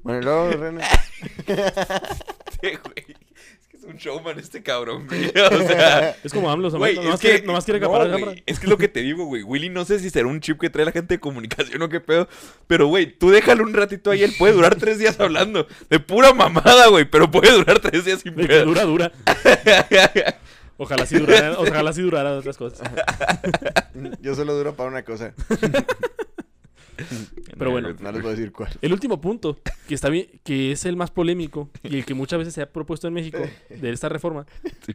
Bueno, 0.02 0.20
luego, 0.22 0.50
René. 0.60 0.82
Sí, 1.46 2.70
güey. 2.82 3.16
Es 3.60 3.68
que 3.68 3.76
es 3.76 3.84
un 3.84 3.96
showman 3.96 4.38
este 4.38 4.62
cabrón, 4.62 5.06
güey. 5.06 5.26
O 5.52 5.66
sea, 5.66 6.16
Es 6.24 6.32
como 6.32 6.50
AMLO, 6.50 6.70
güey, 6.70 6.94
nomás, 6.96 7.14
es 7.14 7.20
quiere, 7.20 7.40
que- 7.40 7.46
nomás 7.46 7.64
quiere 7.64 7.80
no, 7.80 7.86
acaparar 7.86 8.08
güey, 8.10 8.20
cámara. 8.22 8.42
Es 8.46 8.58
que 8.58 8.66
es 8.66 8.70
lo 8.70 8.78
que 8.78 8.88
te 8.88 9.00
digo, 9.00 9.24
güey. 9.26 9.42
Willy 9.42 9.68
no 9.68 9.84
sé 9.84 9.98
si 9.98 10.10
será 10.10 10.26
un 10.26 10.40
chip 10.40 10.60
que 10.60 10.70
trae 10.70 10.84
la 10.84 10.92
gente 10.92 11.14
de 11.14 11.20
comunicación 11.20 11.80
o 11.82 11.88
qué 11.88 12.00
pedo. 12.00 12.28
Pero, 12.66 12.86
güey, 12.86 13.06
tú 13.18 13.30
déjalo 13.30 13.64
un 13.64 13.74
ratito 13.74 14.10
ahí. 14.10 14.22
Él 14.22 14.34
puede 14.38 14.54
durar 14.54 14.74
tres 14.76 14.98
días 14.98 15.18
hablando. 15.20 15.66
De 15.90 16.00
pura 16.00 16.32
mamada, 16.34 16.88
güey. 16.88 17.04
Pero 17.04 17.30
puede 17.30 17.52
durar 17.52 17.80
tres 17.80 18.04
días 18.04 18.20
sin 18.20 18.34
De 18.36 18.42
que 18.42 18.48
pedo. 18.48 18.64
dura, 18.66 18.82
dura. 18.84 19.12
Ojalá 20.76 21.06
sí 21.06 21.16
durara, 21.16 21.56
ojalá 21.56 21.92
sí 21.92 22.02
durara 22.02 22.32
otras 22.32 22.56
cosas. 22.56 22.80
Yo 24.20 24.34
solo 24.34 24.54
duro 24.54 24.74
para 24.74 24.88
una 24.90 25.04
cosa. 25.04 25.32
Pero 27.58 27.70
bueno. 27.70 27.92
No 28.00 28.12
les 28.12 28.22
voy 28.22 28.32
a 28.32 28.34
decir 28.36 28.52
cuál. 28.52 28.70
El 28.82 28.92
último 28.92 29.20
punto, 29.20 29.58
que 29.88 29.94
está 29.94 30.08
bien, 30.08 30.28
que 30.44 30.72
es 30.72 30.84
el 30.84 30.96
más 30.96 31.10
polémico 31.10 31.70
y 31.82 31.96
el 31.96 32.04
que 32.04 32.14
muchas 32.14 32.38
veces 32.38 32.54
se 32.54 32.62
ha 32.62 32.72
propuesto 32.72 33.08
en 33.08 33.14
México 33.14 33.38
de 33.68 33.90
esta 33.90 34.08
reforma. 34.08 34.46
Sí. 34.86 34.92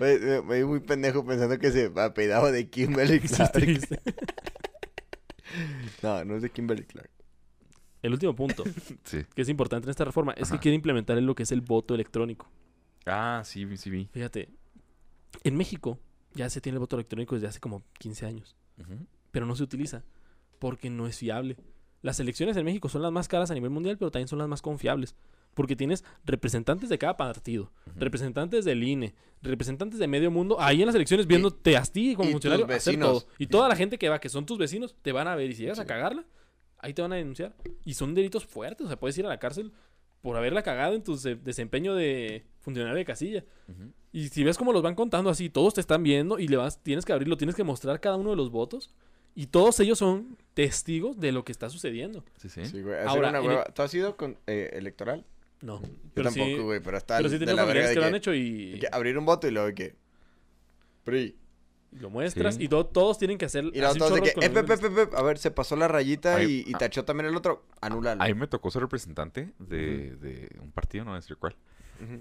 Me, 0.00 0.18
me- 0.18 0.42
me 0.42 0.58
vi 0.58 0.64
muy 0.64 0.80
pendejo 0.80 1.24
pensando 1.26 1.58
que 1.58 1.70
se 1.72 1.92
apellidaba 1.96 2.50
de 2.52 2.68
Kimberly 2.68 3.20
Clark. 3.20 3.52
No, 6.02 6.24
no 6.24 6.36
es 6.36 6.42
de 6.42 6.50
Kimberly 6.50 6.84
Clark. 6.84 7.10
El 8.02 8.12
último 8.12 8.34
punto, 8.34 8.64
Sí. 9.04 9.24
que 9.34 9.42
es 9.42 9.48
importante 9.48 9.86
en 9.86 9.90
esta 9.90 10.04
reforma, 10.04 10.32
es 10.32 10.50
que 10.50 10.58
quiere 10.58 10.74
implementar 10.76 11.20
lo 11.20 11.34
que 11.34 11.42
es 11.42 11.52
el 11.52 11.62
voto 11.62 11.94
electrónico. 11.94 12.48
Ah, 13.06 13.42
sí, 13.44 13.66
sí 13.76 13.90
vi. 13.90 14.08
Fíjate, 14.12 14.50
en 15.42 15.56
México 15.56 15.98
ya 16.34 16.48
se 16.50 16.60
tiene 16.60 16.76
el 16.76 16.80
voto 16.80 16.96
electrónico 16.96 17.34
desde 17.34 17.48
hace 17.48 17.60
como 17.60 17.82
15 17.98 18.26
años, 18.26 18.56
pero 19.32 19.46
no 19.46 19.56
se 19.56 19.62
utiliza 19.64 20.04
porque 20.58 20.90
no 20.90 21.06
es 21.06 21.16
fiable. 21.18 21.56
Las 22.02 22.20
elecciones 22.20 22.56
en 22.56 22.64
México 22.64 22.88
son 22.88 23.02
las 23.02 23.12
más 23.12 23.26
caras 23.28 23.50
a 23.50 23.54
nivel 23.54 23.70
mundial, 23.70 23.98
pero 23.98 24.10
también 24.10 24.28
son 24.28 24.38
las 24.38 24.48
más 24.48 24.62
confiables. 24.62 25.14
Porque 25.54 25.74
tienes 25.74 26.04
representantes 26.24 26.88
de 26.88 26.98
cada 26.98 27.16
partido, 27.16 27.72
representantes 27.96 28.64
del 28.64 28.84
INE, 28.84 29.14
representantes 29.42 29.98
de 29.98 30.06
medio 30.06 30.30
mundo, 30.30 30.60
ahí 30.60 30.80
en 30.82 30.86
las 30.86 30.94
elecciones 30.94 31.26
viéndote 31.26 31.76
a 31.76 31.82
ti 31.82 32.14
como 32.14 32.28
y 32.28 32.32
funcionario 32.32 32.66
hacer 32.76 32.94
todo. 33.00 33.26
Y 33.38 33.46
toda 33.48 33.68
la 33.68 33.74
gente 33.74 33.98
que 33.98 34.08
va, 34.08 34.20
que 34.20 34.28
son 34.28 34.46
tus 34.46 34.58
vecinos, 34.58 34.94
te 35.02 35.10
van 35.10 35.26
a 35.26 35.34
ver. 35.34 35.50
Y 35.50 35.54
si 35.54 35.62
llegas 35.62 35.80
a 35.80 35.86
cagarla, 35.86 36.24
ahí 36.78 36.94
te 36.94 37.02
van 37.02 37.12
a 37.12 37.16
denunciar. 37.16 37.56
Y 37.84 37.94
son 37.94 38.14
delitos 38.14 38.46
fuertes, 38.46 38.84
o 38.84 38.88
sea, 38.88 39.00
puedes 39.00 39.18
ir 39.18 39.26
a 39.26 39.28
la 39.28 39.38
cárcel 39.40 39.72
por 40.22 40.36
haberla 40.36 40.62
cagado 40.62 40.94
en 40.94 41.02
tu 41.02 41.16
se- 41.16 41.34
desempeño 41.36 41.94
de 41.94 42.44
funcionario 42.60 42.96
de 42.96 43.04
casilla. 43.04 43.44
Y 44.12 44.28
si 44.28 44.44
ves 44.44 44.56
cómo 44.58 44.72
los 44.72 44.82
van 44.82 44.94
contando 44.94 45.28
así, 45.30 45.50
todos 45.50 45.74
te 45.74 45.80
están 45.80 46.04
viendo 46.04 46.38
y 46.38 46.46
le 46.46 46.56
vas, 46.56 46.80
tienes 46.84 47.04
que 47.04 47.12
abrirlo, 47.12 47.36
tienes 47.36 47.56
que 47.56 47.64
mostrar 47.64 48.00
cada 48.00 48.16
uno 48.16 48.30
de 48.30 48.36
los 48.36 48.50
votos. 48.50 48.94
Y 49.38 49.46
todos 49.46 49.78
ellos 49.78 49.98
son 50.00 50.36
testigos 50.52 51.20
de 51.20 51.30
lo 51.30 51.44
que 51.44 51.52
está 51.52 51.70
sucediendo. 51.70 52.24
Sí, 52.38 52.48
sí. 52.48 52.64
Sí, 52.66 52.82
güey. 52.82 52.96
Ahora, 53.06 53.40
una. 53.40 53.62
¿Tú 53.66 53.82
has 53.82 53.94
ido 53.94 54.16
con, 54.16 54.36
eh, 54.48 54.70
electoral? 54.72 55.24
No. 55.62 55.80
Yo 55.80 55.88
pero 56.12 56.30
tampoco, 56.30 56.46
sí- 56.56 56.58
güey, 56.58 56.80
pero 56.80 56.96
está 56.96 57.18
Pero 57.18 57.28
sí 57.28 57.38
de 57.38 57.46
tengo 57.46 57.56
la 57.56 57.64
verga 57.64 57.82
familiares 57.86 57.90
de 57.90 57.94
que 57.94 58.00
lo 58.00 58.02
que, 58.02 58.08
han 58.08 58.14
hecho 58.16 58.34
y 58.34 58.80
que 58.80 58.88
abrir 58.90 59.16
un 59.16 59.24
voto 59.26 59.46
y 59.46 59.52
luego 59.52 59.68
de 59.68 59.74
que... 59.76 59.94
PRI. 61.04 61.36
lo 61.92 62.10
muestras. 62.10 62.56
Sí. 62.56 62.64
Y 62.64 62.68
to- 62.68 62.86
todos 62.86 63.16
tienen 63.16 63.38
que 63.38 63.44
hacer. 63.44 63.66
Y 63.72 63.80
así 63.80 63.96
todos 64.00 64.14
de 64.16 64.22
que... 64.22 64.30
"Eh, 64.30 64.34
los 64.34 64.44
pe, 64.48 64.50
pe, 64.50 64.60
números. 64.62 64.80
pe, 64.80 65.06
pe", 65.06 65.16
A 65.16 65.22
ver, 65.22 65.38
se 65.38 65.52
pasó 65.52 65.76
la 65.76 65.86
rayita 65.86 66.34
Ay, 66.34 66.64
y, 66.66 66.70
y 66.70 66.74
ah. 66.74 66.78
tachó 66.78 67.04
también 67.04 67.28
el 67.28 67.36
otro. 67.36 67.64
Anúlalo. 67.80 68.20
A 68.20 68.26
mí 68.26 68.34
me 68.34 68.48
tocó 68.48 68.72
ser 68.72 68.82
representante 68.82 69.52
de, 69.60 70.16
de 70.16 70.50
un 70.60 70.72
partido, 70.72 71.04
no 71.04 71.12
voy 71.12 71.18
a 71.18 71.20
decir 71.20 71.36
cuál. 71.36 71.54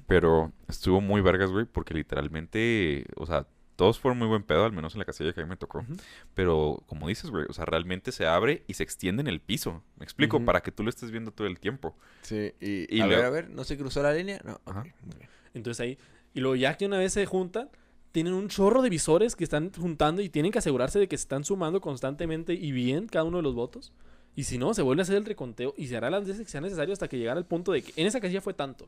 Pero 0.05 0.51
estuvo 0.67 1.01
muy 1.01 1.21
vergas, 1.21 1.49
güey, 1.51 1.65
porque 1.65 1.95
literalmente, 1.95 3.05
o 3.15 3.25
sea, 3.25 3.47
todos 3.77 3.99
fueron 3.99 4.17
muy 4.17 4.27
buen 4.27 4.43
pedo, 4.43 4.65
al 4.65 4.73
menos 4.73 4.95
en 4.95 4.99
la 4.99 5.05
casilla 5.05 5.31
que 5.31 5.39
a 5.39 5.43
mí 5.43 5.49
me 5.49 5.55
tocó. 5.55 5.85
Pero, 6.33 6.83
como 6.87 7.07
dices, 7.07 7.29
güey, 7.29 7.45
o 7.47 7.53
sea, 7.53 7.63
realmente 7.63 8.11
se 8.11 8.25
abre 8.25 8.63
y 8.67 8.73
se 8.73 8.83
extiende 8.83 9.21
en 9.21 9.27
el 9.27 9.39
piso. 9.39 9.83
Me 9.97 10.03
explico, 10.03 10.43
para 10.43 10.61
que 10.61 10.71
tú 10.71 10.83
lo 10.83 10.89
estés 10.89 11.11
viendo 11.11 11.31
todo 11.31 11.47
el 11.47 11.59
tiempo. 11.59 11.95
Sí, 12.23 12.53
y... 12.59 12.93
Y 12.93 13.01
a 13.01 13.05
ver, 13.05 13.23
a 13.23 13.29
ver, 13.29 13.49
¿no 13.49 13.63
se 13.63 13.77
cruzó 13.77 14.01
la 14.01 14.13
línea? 14.13 14.41
No, 14.43 14.59
Ajá. 14.65 14.81
ok, 14.81 14.87
muy 15.03 15.15
bien. 15.15 15.29
Entonces 15.53 15.79
ahí. 15.79 15.97
Y 16.33 16.39
luego 16.39 16.55
ya 16.55 16.75
que 16.75 16.87
una 16.87 16.97
vez 16.97 17.13
se 17.13 17.25
juntan, 17.27 17.69
tienen 18.11 18.33
un 18.33 18.47
chorro 18.47 18.81
de 18.81 18.89
visores 18.89 19.35
que 19.35 19.43
están 19.43 19.71
juntando 19.71 20.23
y 20.23 20.29
tienen 20.29 20.51
que 20.51 20.57
asegurarse 20.57 20.97
de 20.97 21.07
que 21.07 21.17
se 21.17 21.21
están 21.21 21.43
sumando 21.43 21.79
constantemente 21.79 22.53
y 22.53 22.71
bien 22.71 23.07
cada 23.07 23.25
uno 23.25 23.37
de 23.37 23.43
los 23.43 23.53
votos. 23.53 23.93
Y 24.37 24.43
si 24.43 24.59
no, 24.59 24.73
se 24.75 24.83
vuelve 24.83 25.01
a 25.01 25.03
hacer 25.03 25.15
el 25.17 25.25
reconteo 25.25 25.73
y 25.77 25.87
se 25.87 25.97
hará 25.97 26.11
las 26.11 26.23
veces 26.25 26.45
que 26.45 26.51
sea 26.51 26.61
necesario 26.61 26.93
hasta 26.93 27.07
que 27.07 27.17
llegara 27.17 27.39
al 27.39 27.45
punto 27.47 27.71
de 27.71 27.81
que 27.81 27.91
en 27.99 28.05
esa 28.05 28.21
casilla 28.21 28.39
fue 28.39 28.53
tanto. 28.53 28.87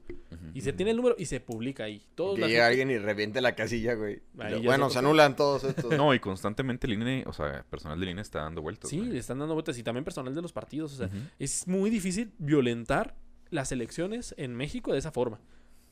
Y 0.53 0.61
se 0.61 0.73
tiene 0.73 0.91
el 0.91 0.97
número 0.97 1.15
y 1.17 1.26
se 1.26 1.39
publica 1.39 1.85
ahí. 1.85 2.03
Todos 2.13 2.35
Que 2.35 2.41
llega 2.41 2.49
gente- 2.49 2.81
alguien 2.81 2.91
y 2.91 2.97
reviente 2.99 3.41
la 3.41 3.55
casilla, 3.55 3.95
güey. 3.95 4.21
Ahí 4.38 4.63
Bueno, 4.63 4.91
se 4.91 4.99
anulan 4.99 5.35
todos 5.35 5.63
estos. 5.63 5.91
No, 5.97 6.13
y 6.13 6.19
constantemente 6.19 6.85
el 6.85 6.93
INE, 6.93 7.23
o 7.26 7.34
sea, 7.34 7.65
personal 7.67 7.99
del 7.99 8.09
INE 8.09 8.21
está 8.21 8.41
dando 8.43 8.61
vueltas. 8.61 8.91
Sí, 8.91 8.99
güey. 8.99 9.09
le 9.09 9.17
están 9.17 9.39
dando 9.39 9.55
vueltas 9.55 9.76
y 9.80 9.81
también 9.84 10.03
personal 10.05 10.35
de 10.35 10.41
los 10.43 10.53
partidos. 10.53 10.93
O 10.93 10.97
sea, 10.97 11.09
es 11.39 11.67
muy 11.67 11.89
difícil 11.89 12.31
violentar 12.38 13.15
las 13.49 13.71
elecciones 13.71 14.35
en 14.38 14.55
México 14.55 14.93
de 14.93 14.99
esa 14.99 15.11
forma. 15.11 15.39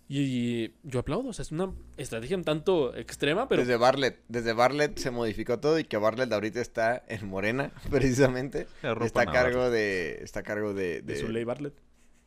Y, 0.10 0.20
y 0.20 0.74
yo 0.84 1.00
aplaudo, 1.02 1.30
o 1.30 1.34
sea, 1.34 1.44
es 1.44 1.52
una 1.52 1.74
estrategia 1.98 2.38
un 2.38 2.44
tanto 2.44 2.96
extrema, 2.96 3.48
pero 3.50 3.62
Desde 3.62 3.76
Barlet, 3.76 4.24
desde 4.30 4.54
Barlet 4.54 4.98
se 4.98 5.12
modificó 5.12 5.60
todo 5.60 5.78
y 5.80 5.84
que 5.84 5.98
Barlet 5.98 6.32
ahorita 6.32 6.62
está 6.62 7.04
en 7.08 7.28
Morena, 7.28 7.72
precisamente. 7.90 8.68
Está 9.02 9.22
a 9.22 9.26
cargo 9.26 9.70
de, 9.70 10.20
está 10.24 10.40
a 10.40 10.44
cargo 10.44 10.74
de, 10.74 11.02
de 11.02 11.14
de, 11.14 11.20
su 11.20 11.28
ley 11.28 11.44
Bartlett. 11.44 11.74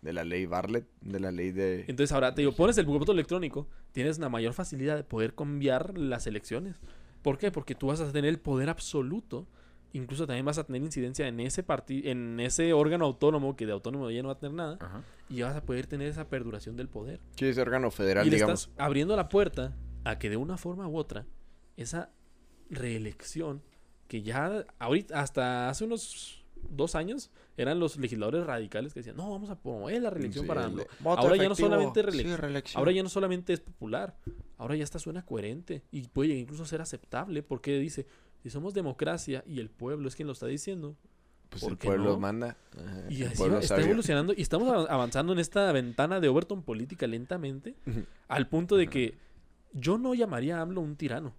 de 0.03 0.13
la 0.13 0.25
ley 0.25 0.45
Barlet, 0.45 0.85
de 1.01 1.21
la 1.21 1.31
ley 1.31 1.53
de... 1.53 1.87
Entonces 1.89 2.13
ahora 2.13 2.35
te 2.35 2.43
digo, 2.43 2.53
pones 2.53 2.77
el 2.77 2.85
voto 2.85 3.13
electrónico, 3.13 3.67
tienes 3.93 4.19
una 4.19 4.29
mayor 4.29 4.53
facilidad 4.53 4.97
de 4.97 5.05
poder 5.05 5.35
cambiar 5.35 5.97
las 5.97 6.27
elecciones. 6.27 6.77
¿Por 7.23 7.39
qué? 7.39 7.51
Porque 7.51 7.75
tú 7.75 7.89
vas 7.89 8.01
a 8.01 8.13
tener 8.13 8.29
el 8.29 8.41
poder 8.41 8.69
absoluto. 8.69 9.47
Incluso 9.93 10.27
también 10.27 10.45
vas 10.47 10.59
a 10.59 10.65
tener 10.65 10.83
incidencia 10.83 11.27
en 11.27 11.41
ese 11.41 11.63
partido, 11.63 12.11
en 12.11 12.39
ese 12.41 12.73
órgano 12.73 13.05
autónomo 13.07 13.57
que 13.57 13.67
de 13.67 13.73
autónomo 13.73 14.11
ya 14.11 14.23
no 14.23 14.29
va 14.29 14.35
a 14.35 14.39
tener 14.39 14.55
nada. 14.55 14.79
Ajá. 14.81 15.03
Y 15.29 15.43
vas 15.43 15.57
a 15.57 15.63
poder 15.65 15.87
tener 15.87 16.07
esa 16.09 16.29
perduración 16.29 16.77
del 16.77 16.89
poder. 16.89 17.21
Sí, 17.37 17.47
ese 17.47 17.61
órgano 17.61 17.91
federal, 17.91 18.27
y 18.27 18.31
le 18.31 18.37
digamos. 18.37 18.63
estás 18.69 18.75
abriendo 18.79 19.17
la 19.17 19.29
puerta 19.29 19.75
a 20.05 20.19
que 20.19 20.31
de 20.31 20.37
una 20.37 20.57
forma 20.57 20.87
u 20.89 20.97
otra 20.97 21.27
esa 21.77 22.11
reelección 22.71 23.63
que 24.09 24.23
ya 24.23 24.65
ahorita 24.79 25.21
hasta 25.21 25.69
hace 25.69 25.85
unos 25.85 26.45
dos 26.69 26.95
años 26.95 27.31
eran 27.57 27.81
los 27.81 27.97
legisladores 27.97 28.45
radicales 28.47 28.93
que 28.93 29.01
decían 29.01 29.17
no 29.17 29.31
vamos 29.31 29.49
a 29.51 29.59
promover 29.61 30.01
la 30.03 30.11
reelección 30.11 30.45
Sí, 30.45 30.49
para 30.49 30.61
el 30.63 30.67
AMLO". 30.69 30.87
ahora 31.05 31.37
ya 31.37 31.49
no 31.49 31.55
solamente 31.55 32.03
sí, 32.03 32.19
reelec- 32.19 32.37
reelección. 32.37 32.79
ahora 32.79 32.93
ya 32.93 33.03
no 33.03 33.09
solamente 33.09 33.53
es 33.55 33.61
popular 33.61 34.17
ahora 34.59 34.77
ya 34.77 34.85
está 34.85 34.99
suena 34.99 35.25
coherente 35.25 35.83
y 35.91 36.07
puede 36.09 36.35
incluso 36.35 36.67
ser 36.67 36.81
aceptable 36.83 37.43
porque 37.43 37.79
dice 37.79 38.07
si 38.43 38.51
somos 38.51 38.75
democracia 38.75 39.43
y 39.47 39.61
el 39.61 39.69
pueblo 39.71 40.09
es 40.09 40.17
quien 40.17 40.27
lo 40.27 40.33
está 40.33 40.47
diciendo 40.47 40.97
Pues 41.49 41.63
¿por 41.63 41.73
el 41.73 41.79
pueblo 41.79 42.11
no? 42.13 42.19
manda. 42.21 42.57
Ajá, 42.79 43.03
y 43.11 43.25
así 43.25 43.49
va- 43.49 43.59
está 43.61 43.81
evolucionando 43.81 44.33
y 44.37 44.41
estamos 44.43 44.69
av- 44.69 44.87
avanzando 44.91 45.33
en 45.33 45.39
esta 45.41 45.71
ventana 45.73 46.21
de 46.21 46.29
Overton 46.29 46.63
política 46.63 47.07
lentamente 47.07 47.75
al 48.29 48.49
punto 48.49 48.77
de 48.77 48.87
que 48.89 49.19
yo 49.73 49.99
no 49.99 50.15
llamaría 50.15 50.59
a 50.59 50.63
AMLO 50.63 50.81
un 50.81 50.97
tirano, 50.97 51.33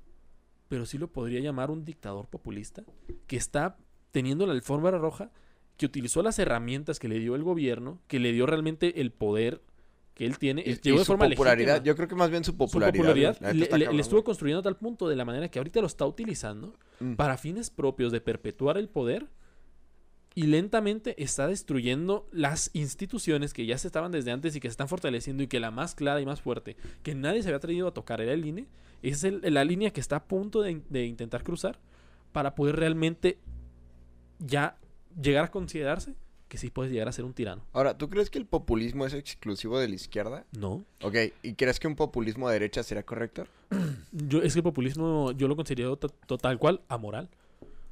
pero 0.68 0.86
sí 0.86 0.98
lo 0.98 1.08
podría 1.12 1.40
llamar 1.42 1.72
un 1.72 1.84
dictador 1.86 2.28
populista 2.28 2.84
que 3.28 3.36
está 3.38 3.78
teniendo 4.12 4.46
la 4.46 4.54
alfombra 4.54 4.98
roja, 4.98 5.32
que 5.78 5.86
utilizó 5.86 6.22
las 6.22 6.38
herramientas 6.40 7.00
que 7.00 7.08
le 7.08 7.20
dio 7.20 7.36
el 7.36 7.44
gobierno, 7.44 8.00
que 8.08 8.20
le 8.20 8.32
dio 8.34 8.46
realmente 8.46 9.02
el 9.02 9.12
poder 9.12 9.62
que 10.14 10.26
él 10.26 10.38
tiene, 10.38 10.62
Y, 10.62 10.76
llegó 10.82 10.98
y 10.98 11.00
de 11.00 11.06
su 11.06 11.12
forma 11.14 11.28
popularidad, 11.30 11.74
legítima. 11.76 11.86
yo 11.86 11.96
creo 11.96 12.08
que 12.08 12.16
más 12.16 12.30
bien 12.30 12.44
su 12.44 12.52
Su 12.52 12.58
popularidad. 12.58 12.98
popularidad 13.04 13.38
la 13.42 13.54
neta 13.54 13.78
le, 13.78 14.00
estuvo 14.02 14.24
construyendo 14.24 14.60
a 14.60 14.64
tal 14.64 14.76
punto 14.78 15.08
de 15.08 15.16
la 15.16 15.26
manera 15.26 15.48
que 15.50 15.60
ahorita 15.60 15.80
lo 15.82 15.88
está 15.88 16.06
utilizando 16.06 16.74
Mm. 17.00 17.14
para 17.16 17.38
fines 17.38 17.70
propios 17.70 18.12
de 18.12 18.22
perpetuar 18.22 18.78
el 18.78 18.88
poder 18.90 19.28
y 20.36 20.44
lentamente 20.44 21.22
está 21.22 21.48
destruyendo 21.48 22.28
las 22.32 22.70
instituciones 22.74 23.54
que 23.54 23.66
ya 23.66 23.78
se 23.78 23.88
estaban 23.88 24.12
desde 24.12 24.32
antes 24.32 24.56
y 24.56 24.60
que 24.60 24.68
se 24.70 24.72
están 24.74 24.88
fortaleciendo 24.88 25.44
y 25.44 25.48
que 25.48 25.60
la 25.60 25.72
más 25.72 25.96
clara 25.96 26.22
y 26.22 26.26
más 26.26 26.42
fuerte 26.42 26.78
que 27.04 27.16
nadie 27.16 27.42
se 27.42 27.50
había 27.50 27.58
atrevido 27.58 27.88
a 27.88 27.94
tocar 27.94 28.22
era 28.22 28.32
el 28.34 28.46
INE, 28.46 28.68
es 29.02 29.24
el- 29.24 29.42
la 29.44 29.64
línea 29.66 29.92
que 29.92 30.00
está 30.00 30.18
a 30.18 30.24
punto 30.26 30.62
de, 30.62 30.82
de 30.90 31.06
intentar 31.06 31.44
cruzar 31.44 31.80
para 32.32 32.54
poder 32.56 32.76
realmente 32.78 33.40
ya 34.40 34.78
llegar 35.22 35.46
a 35.46 35.52
considerarse 35.52 36.14
que 36.52 36.58
sí 36.58 36.70
puedes 36.70 36.92
llegar 36.92 37.08
a 37.08 37.14
ser 37.14 37.24
un 37.24 37.32
tirano. 37.34 37.64
Ahora, 37.72 37.98
¿tú 37.98 38.10
crees 38.10 38.30
que 38.30 38.38
el 38.38 38.46
populismo 38.46 39.06
es 39.06 39.14
exclusivo 39.14 39.80
de 39.80 39.88
la 39.88 39.96
izquierda? 39.96 40.44
No. 40.52 40.84
Ok, 41.02 41.16
¿y 41.44 41.54
crees 41.54 41.80
que 41.80 41.88
un 41.88 41.96
populismo 41.96 42.50
de 42.50 42.56
derecha 42.56 42.84
será 42.84 43.04
correcto? 43.04 43.48
Yo, 44.12 44.42
es 44.42 44.52
que 44.52 44.60
el 44.60 44.64
populismo 44.64 45.32
yo 45.32 45.48
lo 45.48 45.56
considero 45.56 45.96
to- 45.96 46.10
to- 46.10 46.38
tal 46.38 46.60
cual 46.60 46.82
amoral. 46.90 47.30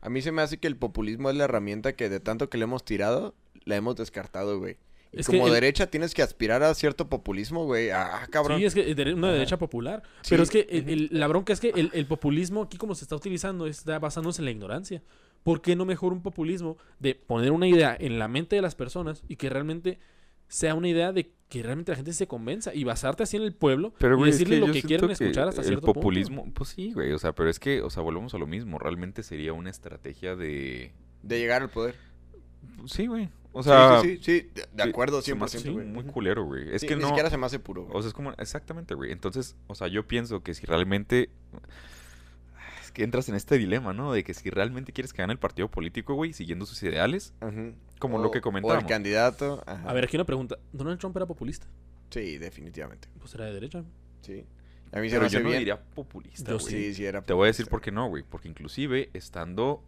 A 0.01 0.09
mí 0.09 0.21
se 0.21 0.33
me 0.33 0.41
hace 0.41 0.57
que 0.57 0.67
el 0.67 0.75
populismo 0.75 1.29
es 1.29 1.37
la 1.37 1.45
herramienta 1.45 1.93
que 1.93 2.09
de 2.09 2.19
tanto 2.19 2.49
que 2.49 2.57
le 2.57 2.65
hemos 2.65 2.83
tirado, 2.83 3.33
la 3.63 3.77
hemos 3.77 3.95
descartado, 3.95 4.59
güey. 4.59 4.75
Y 5.13 5.21
Es 5.21 5.27
que 5.27 5.37
como 5.37 5.47
el- 5.47 5.53
derecha 5.53 5.87
tienes 5.87 6.13
que 6.13 6.21
aspirar 6.21 6.61
a 6.61 6.73
cierto 6.75 7.07
populismo, 7.07 7.63
güey. 7.65 7.91
Ah, 7.91 8.27
cabrón. 8.29 8.59
Sí, 8.59 8.65
es 8.65 8.73
que 8.75 8.91
una 9.15 9.31
derecha 9.31 9.57
popular. 9.57 10.03
Sí. 10.21 10.31
Pero 10.31 10.43
es 10.43 10.49
que 10.51 10.67
el- 10.69 10.89
el- 10.89 11.09
la 11.13 11.27
bronca 11.27 11.53
es 11.53 11.61
que 11.61 11.69
el, 11.69 11.89
el 11.93 12.05
populismo 12.05 12.63
aquí 12.63 12.77
como 12.77 12.93
se 12.93 13.05
está 13.05 13.15
utilizando 13.15 13.65
está 13.67 13.97
basándose 13.99 14.41
en 14.41 14.45
la 14.45 14.51
ignorancia. 14.51 15.01
¿Por 15.43 15.61
qué 15.61 15.75
no 15.75 15.85
mejor 15.85 16.13
un 16.13 16.21
populismo 16.21 16.77
de 16.99 17.15
poner 17.15 17.51
una 17.51 17.67
idea 17.67 17.95
en 17.99 18.19
la 18.19 18.27
mente 18.27 18.55
de 18.55 18.61
las 18.61 18.75
personas 18.75 19.23
y 19.27 19.35
que 19.37 19.49
realmente 19.49 19.99
sea 20.47 20.75
una 20.75 20.87
idea 20.89 21.11
de 21.11 21.31
que 21.47 21.63
realmente 21.63 21.91
la 21.91 21.95
gente 21.95 22.13
se 22.13 22.27
convenza 22.27 22.73
y 22.73 22.83
basarte 22.83 23.23
así 23.23 23.37
en 23.37 23.43
el 23.43 23.53
pueblo 23.53 23.93
Pero, 23.99 24.17
y 24.25 24.29
es 24.29 24.35
decirle 24.35 24.59
que 24.59 24.67
lo 24.67 24.73
que 24.73 24.81
quieren 24.83 25.09
escuchar 25.11 25.47
hasta 25.47 25.61
el 25.61 25.67
cierto 25.67 25.85
punto? 25.85 25.99
populismo, 26.01 26.51
pues 26.53 26.69
sí, 26.69 26.91
güey, 26.91 27.11
o 27.11 27.19
sea, 27.19 27.33
pero 27.33 27.49
es 27.49 27.59
que, 27.59 27.81
o 27.81 27.89
sea, 27.89 28.01
volvemos 28.03 28.33
a 28.33 28.37
lo 28.37 28.47
mismo, 28.47 28.77
realmente 28.79 29.23
sería 29.23 29.53
una 29.53 29.69
estrategia 29.69 30.35
de... 30.35 30.91
De 31.23 31.39
llegar 31.39 31.61
al 31.61 31.69
poder. 31.69 31.95
Sí, 32.85 33.07
güey, 33.07 33.29
O 33.51 33.63
sea, 33.63 34.01
sí, 34.01 34.17
sí, 34.17 34.17
sí, 34.17 34.23
sí, 34.41 34.49
de- 34.53 34.61
sí, 34.83 34.89
acuerdo, 34.89 35.21
se 35.21 35.33
me 35.33 35.41
100%, 35.41 35.43
hace 35.45 35.69
güey. 35.71 35.85
muy 35.87 36.03
culero, 36.03 36.43
güey. 36.45 36.73
Es 36.73 36.81
Sí, 36.81 36.87
que 36.87 36.95
ni 36.95 37.01
no. 37.01 37.07
siquiera 37.09 37.29
se 37.29 37.37
me 37.37 37.45
hace 37.45 37.59
puro, 37.59 37.83
güey. 37.85 37.97
O 37.97 38.01
sea, 38.01 38.09
es 38.09 38.13
como. 38.13 38.31
Exactamente, 38.33 38.93
güey. 38.95 39.11
Entonces, 39.11 39.55
o 39.67 39.75
sea, 39.75 39.87
yo 39.87 40.07
pienso 40.07 40.43
que 40.43 40.53
si 40.53 40.65
realmente. 40.65 41.29
Es 42.89 42.91
que 42.93 43.03
entras 43.03 43.29
en 43.29 43.35
este 43.35 43.59
dilema, 43.59 43.93
¿no? 43.93 44.13
De 44.13 44.23
que 44.23 44.33
si 44.33 44.49
realmente 44.49 44.91
quieres 44.93 45.13
que 45.13 45.21
gane 45.21 45.31
el 45.31 45.37
partido 45.37 45.67
político, 45.69 46.15
güey, 46.15 46.33
siguiendo 46.33 46.65
sus 46.65 46.81
ideales, 46.81 47.35
como 47.99 48.17
O- 48.17 48.21
lo 48.23 48.31
que 48.31 48.39
O 48.39 48.41
comentábamos. 48.41 48.81
el 48.83 48.89
candidato. 48.89 49.61
ajá. 49.67 49.87
A 49.87 49.93
ver, 49.93 50.05
aquí 50.05 50.17
una 50.17 50.25
pregunta. 50.25 50.57
¿Donald 50.73 50.97
Trump 50.99 51.15
era 51.15 51.27
populista? 51.27 51.67
Sí, 52.09 52.39
definitivamente. 52.39 53.07
Pues 53.19 53.35
era 53.35 53.45
de 53.45 53.53
derecha. 53.53 53.83
Sí. 54.21 54.43
A 54.91 55.01
mí 55.01 55.07
se 55.07 55.11
Pero 55.17 55.21
me 55.21 55.27
hace 55.27 55.35
yo 55.37 55.43
no 55.43 55.49
bien. 55.49 55.59
diría 55.59 55.79
populista, 55.79 56.49
Yo 56.49 56.57
güey. 56.57 56.73
Sí, 56.73 56.93
sí, 56.95 57.05
era 57.05 57.21
Te 57.21 57.33
voy 57.33 57.43
a 57.43 57.47
decir 57.49 57.65
populista. 57.65 57.69
por 57.69 57.81
qué 57.81 57.91
no, 57.91 58.07
güey. 58.09 58.23
Porque 58.27 58.47
inclusive 58.47 59.11
estando... 59.13 59.83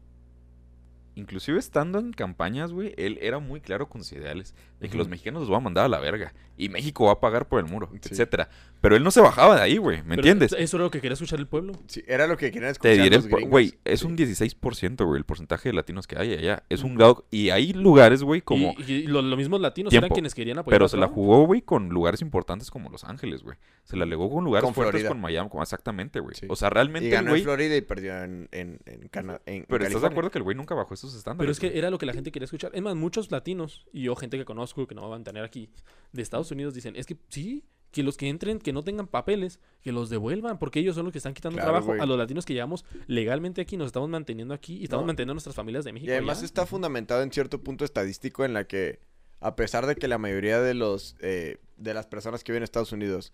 Inclusive 1.16 1.60
estando 1.60 2.00
en 2.00 2.14
campañas, 2.14 2.72
güey, 2.72 2.94
él 2.98 3.18
era 3.22 3.40
muy 3.40 3.60
claro 3.60 3.90
con 3.90 4.02
sus 4.04 4.14
ideales. 4.14 4.54
De 4.80 4.88
que 4.90 4.98
los 4.98 5.10
mexicanos 5.10 5.42
los 5.42 5.52
va 5.52 5.58
a 5.58 5.60
mandar 5.60 5.84
a 5.86 5.90
la 5.90 6.00
verga. 6.00 6.34
Y 6.56 6.70
México 6.70 7.06
va 7.08 7.14
a 7.14 7.20
pagar 7.20 7.48
por 7.50 7.60
el 7.60 7.66
muro, 7.70 7.90
Sí. 7.94 8.10
etcétera. 8.12 8.48
Pero 8.82 8.96
él 8.96 9.04
no 9.04 9.12
se 9.12 9.22
bajaba 9.22 9.56
de 9.56 9.62
ahí, 9.62 9.78
güey. 9.78 9.98
¿Me 9.98 10.16
Pero 10.16 10.22
entiendes? 10.22 10.56
Eso 10.58 10.78
era 10.78 10.86
lo 10.86 10.92
que 10.92 11.00
quería 11.02 11.14
escuchar 11.14 11.40
el 11.40 11.48
pueblo. 11.48 11.74
Sí, 11.88 12.04
era 12.08 12.26
lo 12.26 12.36
que 12.36 12.52
querían 12.52 12.74
Te 12.74 12.90
escuchar 12.92 13.04
diré, 13.04 13.16
los 13.18 13.28
por- 13.28 13.40
gringos. 13.40 13.52
güey, 13.52 13.74
es 13.86 14.00
Sí. 14.00 14.08
un 14.08 14.16
16%, 14.18 15.06
güey, 15.06 15.20
el 15.20 15.24
porcentaje 15.26 15.70
de 15.70 15.74
latinos 15.74 16.08
que 16.08 16.18
hay 16.18 16.34
allá. 16.34 16.64
Es 16.68 16.84
un 16.84 16.96
grado... 16.96 17.26
Y 17.30 17.52
hay 17.52 17.74
lugares, 17.74 18.24
güey, 18.24 18.42
como... 18.42 18.74
Y, 18.88 18.92
y 18.94 19.04
lo- 19.08 19.22
los 19.22 19.38
mismos 19.38 19.62
latinos 19.62 19.94
eran 19.94 20.10
quienes 20.10 20.34
querían 20.34 20.58
apoyar 20.58 20.76
Pero 20.76 20.86
a 20.86 20.90
se 20.90 20.98
la 20.98 21.08
jugó, 21.08 21.46
güey, 21.46 21.62
con 21.62 21.90
lugares 21.90 22.22
importantes 22.24 22.72
como 22.72 22.90
Los 22.90 23.04
Ángeles, 23.04 23.44
güey. 23.44 23.56
Se 23.84 23.96
la 23.98 24.06
legó 24.06 24.30
con 24.32 24.44
lugares 24.44 24.66
Con 24.66 24.74
fuertes 24.74 24.94
Florida. 24.94 25.10
con 25.10 25.22
Miami, 25.22 25.50
como 25.50 25.62
exactamente, 25.62 26.20
güey. 26.20 26.36
Sí. 26.36 26.48
O 26.50 26.56
sea, 26.56 26.72
realmente 26.72 27.08
Y 27.10 27.12
ganó 27.12 27.30
güey... 27.30 27.42
en 27.42 27.46
Florida 27.46 27.76
y 27.78 27.82
perdió 27.82 28.24
en, 28.24 28.50
en, 28.52 28.80
en 28.86 29.08
Canadá. 29.10 29.42
En, 29.46 29.56
en 29.58 29.66
Pero 29.70 29.86
¿estás 29.86 30.02
de 30.02 30.08
acuerdo 30.08 30.32
que 30.32 30.40
el 30.40 30.44
güey 30.44 30.58
nunca 30.58 30.74
bajó 30.74 30.94
esos 30.96 31.14
estándares? 31.16 31.40
Pero 31.46 31.52
es 31.52 31.60
que 31.60 31.68
güey? 31.68 31.78
era 31.78 31.92
lo 31.92 32.00
que 32.00 32.08
la 32.08 32.14
gente 32.14 32.32
quería 32.32 32.46
escuchar. 32.46 32.72
Es 32.74 32.82
más, 32.82 32.96
muchos 32.96 33.30
latinos 33.32 33.86
y 33.94 34.04
yo, 34.04 34.16
gente 34.16 34.38
que 34.40 34.46
conozco, 34.46 34.88
que 34.88 34.96
no 34.96 35.08
van 35.08 35.22
a 35.22 35.24
tener 35.24 35.44
aquí, 35.44 35.70
de 36.14 36.22
Estados 36.24 36.50
Unidos, 36.52 36.74
dicen, 36.74 36.96
es 36.96 37.06
que 37.06 37.16
sí, 37.30 37.64
que 37.92 38.04
los 38.04 38.18
que 38.18 38.30
entren, 38.30 38.60
que 38.60 38.72
no 38.74 38.84
tengan 38.84 39.08
papeles, 39.08 39.60
que 39.82 39.92
los 39.92 40.10
devuelvan, 40.10 40.58
porque 40.60 40.80
ellos 40.80 40.96
son 40.96 41.06
los 41.06 41.12
que 41.12 41.18
están 41.20 41.34
quitando 41.34 41.58
Claro, 41.58 41.72
trabajo 41.72 42.02
a 42.02 42.06
los 42.06 42.18
latinos 42.18 42.46
que 42.46 42.54
llevamos 42.54 42.86
legalmente 43.08 43.62
aquí, 43.62 43.76
nos 43.78 43.88
estamos 43.88 44.10
manteniendo 44.10 44.54
aquí 44.54 44.78
y 44.78 44.84
estamos 44.86 45.04
No. 45.04 45.08
manteniendo 45.08 45.32
a 45.32 45.36
nuestras 45.36 45.56
familias 45.56 45.84
de 45.84 45.94
México. 45.94 46.10
Y 46.12 46.14
además 46.14 46.38
allá. 46.40 46.46
está 46.46 46.66
fundamentado 46.66 47.22
en 47.22 47.32
cierto 47.32 47.62
punto 47.62 47.84
estadístico 47.86 48.46
en 48.46 48.54
la 48.54 48.64
que, 48.66 49.00
a 49.40 49.56
pesar 49.56 49.86
de 49.88 49.96
que 49.96 50.08
la 50.08 50.18
mayoría 50.18 50.62
de 50.62 50.74
los 50.74 51.16
eh, 51.20 51.58
de 51.78 51.94
las 51.94 52.06
personas 52.08 52.44
que 52.44 52.52
viven 52.52 52.62
en 52.62 52.66
Estados 52.66 52.92
Unidos 52.92 53.34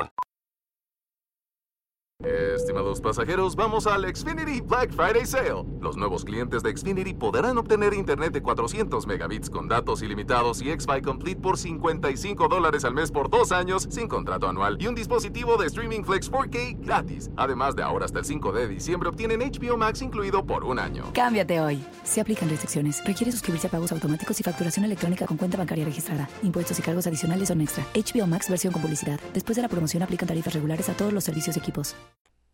Estimados 2.23 3.01
pasajeros, 3.01 3.55
vamos 3.55 3.87
al 3.87 4.03
Xfinity 4.03 4.61
Black 4.61 4.91
Friday 4.91 5.25
Sale. 5.25 5.63
Los 5.79 5.97
nuevos 5.97 6.23
clientes 6.23 6.61
de 6.61 6.75
Xfinity 6.75 7.13
podrán 7.13 7.57
obtener 7.57 7.93
internet 7.93 8.31
de 8.31 8.41
400 8.41 9.07
megabits 9.07 9.49
con 9.49 9.67
datos 9.67 10.03
ilimitados 10.03 10.61
y 10.61 10.69
X-Fi 10.69 11.01
Complete 11.01 11.41
por 11.41 11.57
55 11.57 12.47
dólares 12.47 12.85
al 12.85 12.93
mes 12.93 13.11
por 13.11 13.29
dos 13.29 13.51
años 13.51 13.87
sin 13.89 14.07
contrato 14.07 14.47
anual 14.47 14.77
y 14.79 14.87
un 14.87 14.93
dispositivo 14.93 15.57
de 15.57 15.67
streaming 15.67 16.03
Flex 16.03 16.31
4K 16.31 16.77
gratis. 16.85 17.31
Además 17.37 17.75
de 17.75 17.83
ahora 17.83 18.05
hasta 18.05 18.19
el 18.19 18.25
5 18.25 18.51
de 18.51 18.67
diciembre 18.67 19.09
obtienen 19.09 19.39
HBO 19.39 19.77
Max 19.77 20.01
incluido 20.01 20.45
por 20.45 20.63
un 20.63 20.77
año. 20.77 21.05
Cámbiate 21.13 21.59
hoy. 21.59 21.83
Se 22.03 22.21
aplican 22.21 22.49
restricciones. 22.49 23.03
Requiere 23.03 23.31
suscribirse 23.31 23.67
a 23.67 23.71
pagos 23.71 23.91
automáticos 23.91 24.39
y 24.39 24.43
facturación 24.43 24.85
electrónica 24.85 25.25
con 25.25 25.37
cuenta 25.37 25.57
bancaria 25.57 25.85
registrada. 25.85 26.29
Impuestos 26.43 26.77
y 26.77 26.81
cargos 26.83 27.07
adicionales 27.07 27.47
son 27.47 27.61
extra. 27.61 27.83
HBO 27.95 28.27
Max 28.27 28.47
versión 28.47 28.71
con 28.71 28.81
publicidad. 28.81 29.19
Después 29.33 29.55
de 29.55 29.63
la 29.63 29.69
promoción 29.69 30.03
aplican 30.03 30.27
tarifas 30.27 30.53
regulares 30.53 30.87
a 30.89 30.93
todos 30.93 31.13
los 31.13 31.23
servicios 31.23 31.55
y 31.57 31.59
equipos. 31.59 31.95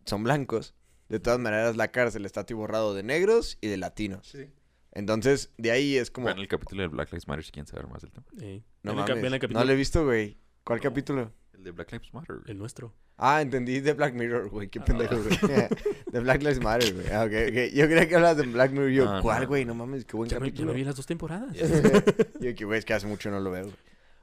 Son 0.08 0.24
blancos. 0.24 0.74
De 1.10 1.20
todas 1.20 1.40
maneras, 1.40 1.78
la 1.78 1.90
cárcel 1.90 2.26
está 2.26 2.42
atiborrado 2.42 2.94
de 2.94 3.04
negros 3.04 3.58
y 3.62 3.68
de 3.68 3.78
latinos. 3.78 4.36
Entonces, 4.92 5.52
de 5.58 5.72
ahí 5.72 5.96
es 5.98 6.10
como... 6.12 6.26
Vean 6.26 6.40
el 6.40 6.48
capítulo 6.48 6.82
de 6.82 6.88
Black 6.88 7.12
Lives 7.12 7.28
Matter 7.28 7.46
si 7.46 7.52
quieren 7.52 7.68
saber 7.68 7.88
más 7.88 8.02
del 8.02 8.12
tema. 8.12 8.26
Eh, 8.42 8.64
No 8.84 8.94
mames, 8.94 9.16
capítulo- 9.40 9.60
no 9.60 9.64
lo 9.66 9.72
he 9.72 9.76
visto, 9.76 10.04
güey. 10.04 10.38
¿Cuál 10.64 10.82
capítulo? 10.82 11.32
El 11.54 11.64
de 11.64 11.72
Black 11.72 11.92
Lives 11.92 12.14
Matter, 12.14 12.36
güey. 12.38 12.52
El 12.52 12.58
nuestro. 12.58 12.94
Ah, 13.18 13.42
entendí 13.42 13.80
de 13.80 13.94
Black 13.94 14.14
Mirror, 14.16 14.50
güey. 14.50 14.68
Qué 14.70 14.80
pendejo, 14.82 15.16
güey. 15.16 15.38
de 16.12 16.20
Black 16.20 16.42
Lives 16.42 16.62
Matter, 16.62 16.94
güey. 16.94 17.08
Ah, 17.12 17.24
ok, 17.24 17.32
ok. 17.50 17.74
Yo 17.74 17.86
creía 17.86 18.08
que 18.08 18.16
hablabas 18.16 18.38
de 18.38 18.44
Black 18.44 18.72
Mirror. 18.72 18.90
Yo, 18.90 19.06
No, 19.06 19.22
¿cuál, 19.22 19.42
no. 19.44 19.48
güey? 19.48 19.66
No 19.66 19.76
mames, 19.76 20.06
qué 20.06 20.18
buen 20.18 20.30
Ya 20.30 20.40
me, 20.40 20.48
ya 20.48 20.52
capítulo. 20.52 20.72
me 20.74 20.78
vi 20.80 20.84
las 20.84 20.96
dos 20.96 21.06
temporadas. 21.06 21.56
Yo 22.40 22.56
que, 22.56 22.66
güey, 22.66 22.80
es 22.80 22.86
que 22.86 22.94
hace 22.94 23.08
mucho 23.08 23.32
no 23.32 23.40
lo 23.40 23.50
veo. 23.52 23.64
güey. 23.64 23.76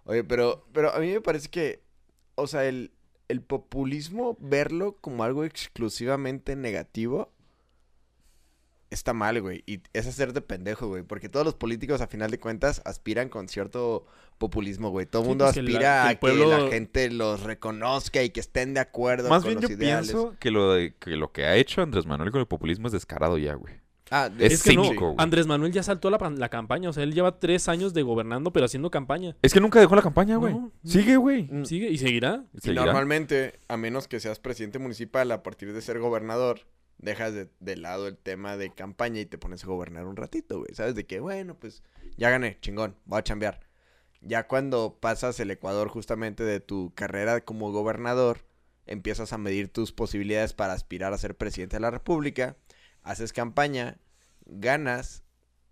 Oye, 0.05 0.25
pero, 0.25 0.67
pero 0.73 0.93
a 0.95 0.99
mí 0.99 1.11
me 1.13 1.21
parece 1.21 1.49
que, 1.49 1.83
o 2.35 2.47
sea, 2.47 2.67
el, 2.67 2.93
el 3.29 3.41
populismo, 3.43 4.37
verlo 4.41 4.97
como 5.01 5.25
algo 5.25 5.45
exclusivamente 5.45 6.57
negativo, 6.57 7.33
está 8.91 9.13
mal, 9.13 9.41
güey. 9.41 9.63
Y 9.67 9.81
es 9.93 10.07
hacerte 10.07 10.41
pendejo, 10.41 10.87
güey. 10.89 11.03
Porque 11.03 11.29
todos 11.29 11.45
los 11.45 11.55
políticos, 11.55 12.01
a 12.01 12.07
final 12.07 12.31
de 12.31 12.39
cuentas, 12.39 12.81
aspiran 12.85 13.29
con 13.29 13.49
cierto 13.49 14.07
populismo, 14.39 14.91
güey. 14.91 15.07
Todo 15.07 15.23
el 15.23 15.27
Sí, 15.27 15.29
mundo 15.31 15.45
pues 15.47 15.55
que 15.55 15.63
la- 15.63 15.69
aspira 15.71 16.07
a 16.07 16.11
el 16.13 16.19
pueblo- 16.19 16.51
que 16.51 16.63
la 16.65 16.69
gente 16.71 17.11
los 17.11 17.43
reconozca 17.43 18.23
y 18.23 18.31
que 18.31 18.41
estén 18.41 18.75
de 18.75 18.81
acuerdo 18.81 19.29
Más 19.29 19.43
con 19.43 19.51
bien 19.53 19.63
los 19.63 19.71
yo 19.71 19.77
ideales. 19.77 20.11
pienso 20.13 20.37
que 20.39 20.51
lo, 20.51 20.73
de- 20.75 20.95
que 20.95 21.11
lo 21.17 21.33
que 21.33 21.45
ha 21.47 21.57
hecho 21.57 21.83
Andrés 21.83 22.07
Manuel 22.07 22.31
con 22.31 22.41
el 22.41 22.47
populismo 22.47 22.87
es 22.87 22.93
descarado 22.93 23.39
ya, 23.39 23.55
güey. 23.55 23.75
Ah, 24.17 24.31
Es 24.39 24.53
Es 24.53 24.63
que 24.63 24.71
cínico. 24.71 25.15
Andrés 25.19 25.47
Manuel 25.49 25.73
ya 25.73 25.83
saltó 25.83 26.09
la, 26.09 26.19
la 26.37 26.49
campaña. 26.49 26.89
O 26.89 26.93
sea, 26.93 27.03
él 27.03 27.13
lleva 27.15 27.41
tres 27.41 27.69
años 27.69 27.95
de 27.95 28.03
gobernando, 28.03 28.53
pero 28.53 28.67
haciendo 28.67 28.91
campaña. 28.91 29.37
Es 29.43 29.53
que 29.53 29.61
nunca 29.61 29.81
dejó 29.81 29.97
la 29.97 30.03
campaña, 30.03 30.37
güey. 30.37 30.55
No, 30.55 30.71
Sigue, 30.85 31.17
güey. 31.17 31.49
Mm. 31.51 31.65
Sigue 31.65 31.89
y 31.91 31.99
seguirá. 31.99 32.45
Y 32.53 32.61
Seguirá. 32.61 32.85
normalmente, 32.85 33.59
a 33.67 33.77
menos 33.77 34.07
que 34.07 34.21
seas 34.21 34.39
presidente 34.39 34.79
municipal, 34.79 35.33
a 35.33 35.43
partir 35.43 35.73
de 35.73 35.81
ser 35.83 35.99
gobernador, 35.99 36.61
dejas 36.99 37.35
de, 37.35 37.49
de 37.59 37.77
lado 37.77 38.07
el 38.07 38.17
tema 38.17 38.57
de 38.57 38.73
campaña 38.73 39.21
y 39.21 39.27
te 39.27 39.37
pones 39.37 39.65
a 39.65 39.67
gobernar 39.67 40.07
un 40.07 40.15
ratito, 40.17 40.59
güey. 40.61 40.75
¿Sabes? 40.75 40.95
De 40.95 41.07
que, 41.07 41.19
bueno, 41.19 41.57
pues 41.59 41.83
ya 42.17 42.31
gané, 42.31 42.59
chingón, 42.61 42.95
voy 43.07 43.19
a 43.19 43.25
chambear. 43.25 43.61
Ya 44.21 44.47
cuando 44.47 44.97
pasas 45.01 45.39
el 45.41 45.51
Ecuador 45.51 45.89
justamente 45.89 46.45
de 46.45 46.61
tu 46.61 46.93
carrera 46.95 47.41
como 47.43 47.73
gobernador, 47.73 48.47
empiezas 48.87 49.33
a 49.33 49.39
medir 49.39 49.69
tus 49.69 49.93
posibilidades 49.93 50.53
para 50.55 50.73
aspirar 50.73 51.13
a 51.13 51.19
ser 51.19 51.37
presidente 51.37 51.77
de 51.77 51.81
la 51.81 51.91
República, 51.91 52.57
haces 53.03 53.33
campaña, 53.35 53.99
ganas 54.47 55.23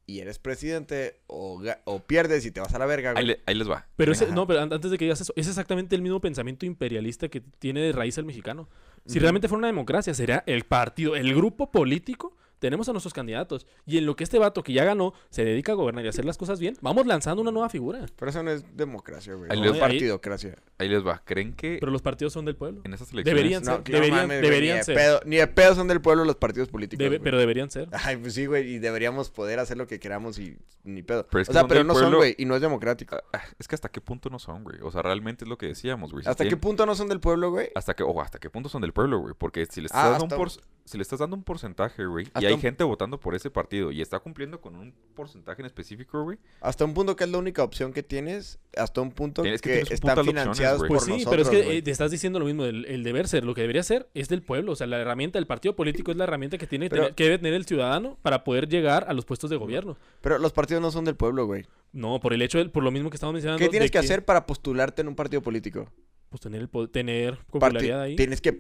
y 0.07 0.19
eres 0.19 0.39
presidente 0.39 1.21
o, 1.29 1.63
o 1.85 2.01
pierdes 2.01 2.45
y 2.45 2.51
te 2.51 2.61
vas 2.61 2.75
a 2.75 2.79
la 2.79 2.87
verga, 2.87 3.11
Ahí, 3.11 3.15
güey. 3.15 3.27
le- 3.27 3.41
ahí 3.47 3.55
les 3.55 3.71
va. 3.71 3.87
Pero 3.97 4.13
ese, 4.13 4.27
no, 4.33 4.47
pero 4.47 4.61
an- 4.61 4.73
antes 4.73 4.91
de 4.91 4.99
que 4.99 5.05
digas 5.05 5.21
eso, 5.21 5.33
es 5.37 5.47
exactamente 5.49 5.95
el 5.95 6.03
mismo 6.03 6.21
pensamiento 6.21 6.67
imperialista 6.67 7.29
que 7.29 7.41
tiene 7.41 7.81
de 7.81 7.93
raíz 7.93 8.19
el 8.19 8.25
mexicano. 8.25 8.69
Si 9.07 9.19
realmente 9.19 9.49
fuera 9.49 9.59
una 9.59 9.67
democracia, 9.69 10.13
sería 10.15 10.43
el 10.47 10.65
partido, 10.65 11.17
el 11.17 11.35
grupo 11.35 11.71
político. 11.71 12.37
Tenemos 12.63 12.89
a 12.89 12.93
nuestros 12.93 13.13
candidatos. 13.13 13.67
Y 13.87 13.99
en 13.99 14.07
lo 14.07 14.15
que 14.15 14.23
este 14.23 14.39
vato 14.39 14.63
que 14.63 14.73
ya 14.73 14.85
ganó 14.85 15.15
se 15.31 15.45
dedica 15.45 15.73
a 15.73 15.75
gobernar 15.75 16.05
y 16.05 16.07
a 16.07 16.11
hacer 16.11 16.25
las 16.25 16.39
cosas 16.39 16.61
bien, 16.61 16.77
vamos 16.81 17.05
lanzando 17.07 17.43
una 17.43 17.51
nueva 17.51 17.69
figura. 17.69 18.07
Pero 18.17 18.31
eso 18.31 18.41
no 18.45 18.53
es 18.53 18.65
democracia, 18.77 19.35
güey. 19.35 19.51
Ahí 19.51 19.59
no 19.59 19.65
les 19.65 19.75
es 19.75 19.83
va. 19.83 19.87
partidocracia. 19.89 20.55
Ahí 20.79 20.89
les 20.89 21.05
va. 21.05 21.21
¿Creen 21.25 21.55
que 21.55 21.79
Pero 21.81 21.91
los 21.91 22.03
partidos 22.03 22.33
son 22.33 22.45
del 22.45 22.55
pueblo. 22.55 22.83
en 22.85 22.95
esas 22.95 23.13
elecciones... 23.13 23.35
Deberían 23.37 23.65
ser. 23.65 23.79
No 23.79 23.83
deberían 23.85 24.17
mames, 24.17 24.39
güey, 24.39 24.51
deberían 24.51 24.75
ni 24.75 24.79
de 24.79 24.85
ser. 24.85 24.97
pedo- 24.97 25.21
ni 25.27 25.37
de 25.39 25.47
pedo 25.49 25.75
son 25.75 25.89
del 25.89 26.01
pueblo 26.01 26.25
los 26.25 26.37
partidos 26.37 26.69
políticos. 26.69 27.03
Debe- 27.05 27.17
güey. 27.19 27.25
pero 27.25 27.39
deberían 27.39 27.69
ser. 27.69 27.89
Ay, 27.91 28.17
pues 28.17 28.35
sí, 28.35 28.47
güey, 28.47 28.75
y 28.75 28.79
deberíamos 28.79 29.31
poder 29.31 29.59
hacer 29.59 29.77
lo 29.77 29.89
que 29.89 29.99
queramos 29.99 30.39
y 30.39 30.57
ni 30.85 31.03
pedo. 31.03 31.27
Pero 31.29 31.43
es 31.43 31.49
o 31.49 31.51
que 31.51 31.53
sea, 31.55 31.63
son 31.63 31.69
pero 31.69 31.79
del 31.81 31.87
no 31.89 31.95
son, 31.95 32.03
pueblo. 32.05 32.19
güey, 32.19 32.37
y 32.39 32.45
no 32.45 32.55
es 32.55 32.61
democrático. 32.63 33.17
Ah, 33.33 33.43
Es 33.59 33.67
que 33.67 33.75
hasta 33.75 33.89
qué 33.89 34.01
punto 34.01 34.31
no 34.31 34.39
son, 34.39 34.63
güey. 34.63 34.77
O 34.83 34.91
sea, 34.93 35.03
realmente 35.03 35.45
es 35.45 35.49
lo 35.49 35.59
que 35.59 35.67
decíamos, 35.67 36.13
güey. 36.13 36.23
Si 36.23 36.31
¿Hasta 36.31 36.45
qué 36.45 36.51
tienen- 36.51 36.61
punto 36.61 36.87
no 36.87 36.95
son 36.95 37.09
del 37.09 37.19
pueblo, 37.19 37.51
güey? 37.51 37.71
Hasta 37.75 37.95
que, 37.95 38.05
ojo, 38.05 38.23
hasta 38.23 38.39
qué 38.39 38.51
punto 38.51 38.69
son 38.69 38.83
del 38.83 38.93
pueblo, 38.93 39.19
güey. 39.19 39.35
Porque 39.37 39.67
si 39.67 39.81
le 39.81 39.87
estás, 39.87 40.05
Ah, 40.05 40.11
dando, 40.11 40.25
un 40.27 40.31
por- 40.31 40.51
si 40.85 40.97
le 40.99 41.03
estás 41.03 41.19
dando 41.19 41.37
un 41.37 41.43
porcentaje, 41.45 42.05
güey, 42.07 42.27
y 42.27 42.29
Hasta 42.35 42.49
hay 42.49 42.52
un- 42.55 42.61
gente 42.61 42.85
votando 42.85 43.19
por 43.21 43.35
ese 43.35 43.51
partido 43.51 43.91
y 43.93 44.01
está 44.03 44.19
cumpliendo 44.21 44.61
con 44.61 44.77
un 44.77 44.95
porcentaje 45.15 45.63
en 45.63 45.67
específico, 45.67 46.23
güey. 46.25 46.39
Hasta 46.61 46.85
un 46.85 46.95
punto 46.95 47.17
que 47.17 47.25
es 47.25 47.31
la 47.31 47.39
única 47.39 47.63
opción 47.63 47.93
que 47.93 48.03
tienes, 48.03 48.59
hasta 48.77 49.01
un 49.01 49.13
punto 49.13 49.43
Tienes 49.43 49.61
que 49.61 49.83
que, 49.85 49.95
están 49.95 50.19
opciones, 50.19 50.43
financiados 50.43 50.79
güey. 50.79 50.89
por 50.89 50.97
Pues 50.99 51.05
sí, 51.07 51.13
nosotros, 51.25 51.49
pero 51.49 51.61
es 51.61 51.67
que 51.67 51.77
eh, 51.79 51.83
te 51.83 51.91
estás 51.91 52.11
diciendo 52.11 52.39
lo 52.39 52.45
mismo, 52.47 52.65
el, 52.65 52.85
el 52.87 53.03
deber 53.03 53.29
ser, 53.29 53.45
lo 53.45 53.55
que 53.55 53.61
debería 53.63 53.83
ser 53.83 54.09
es 54.15 54.29
del 54.29 54.43
pueblo, 54.43 54.73
o 54.73 54.77
sea, 54.77 54.87
la 54.87 54.99
herramienta 55.01 55.39
del 55.39 55.47
partido 55.47 55.77
político 55.77 56.11
es 56.11 56.17
la 56.17 56.25
herramienta 56.25 56.59
que 56.59 56.67
tiene 56.67 56.87
que 56.87 56.91
Pero- 56.91 57.03
tener- 57.05 57.15
que 57.15 57.25
debe 57.25 57.39
tener 57.39 57.55
el 57.55 57.65
ciudadano 57.67 58.19
para 58.23 58.45
poder 58.45 58.69
llegar 58.69 59.05
a 59.09 59.13
los 59.13 59.25
puestos 59.25 59.51
de 59.51 59.57
gobierno. 59.57 59.97
Pero 60.21 60.39
los 60.39 60.53
partidos 60.53 60.83
no 60.83 60.91
son 60.91 61.05
del 61.05 61.17
pueblo, 61.17 61.47
güey. 61.47 61.65
No, 61.93 62.21
por 62.21 62.33
el 62.33 62.43
hecho, 62.43 62.59
de- 62.59 62.69
por 62.71 62.83
lo 62.83 62.91
mismo 62.91 63.11
que 63.11 63.17
estamos 63.17 63.35
mencionando. 63.35 63.59
¿Qué 63.63 63.69
tienes 63.69 63.89
de 63.89 63.93
que 63.93 63.99
hacer 63.99 64.25
para 64.25 64.47
postularte 64.47 65.03
en 65.03 65.09
un 65.09 65.15
partido 65.15 65.43
político? 65.43 65.89
Pues 66.33 66.41
tener, 66.41 66.63
el 66.63 66.69
tener 66.89 67.37
Parti- 67.61 67.91
ahí. 67.91 68.17
Tienes 68.17 68.41
que 68.41 68.55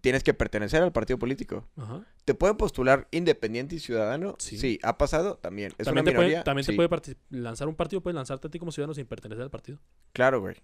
tienes 0.00 0.24
que 0.24 0.34
pertenecer 0.34 0.82
al 0.82 0.90
partido 0.90 1.16
político. 1.16 1.64
Ajá. 1.76 2.04
¿Te 2.24 2.34
pueden 2.34 2.56
postular 2.56 3.06
independiente 3.12 3.76
y 3.76 3.78
ciudadano? 3.78 4.34
Sí. 4.40 4.58
¿ha 4.82 4.98
pasado? 4.98 5.36
También. 5.36 5.70
¿Es 5.78 5.84
También, 5.86 6.02
una 6.02 6.10
te 6.10 6.16
puede, 6.16 6.42
también 6.42 6.66
te 6.66 6.72
Sí. 6.72 6.76
puede 6.76 6.88
lanzar 7.30 7.68
un 7.68 7.76
partido, 7.76 8.00
puede 8.02 8.14
lanzarte 8.14 8.48
a 8.48 8.50
ti 8.50 8.58
como 8.58 8.72
ciudadano 8.72 8.94
sin 8.94 9.06
pertenecer 9.06 9.44
al 9.44 9.50
partido. 9.50 9.78
Claro, 10.12 10.40
güey. 10.40 10.56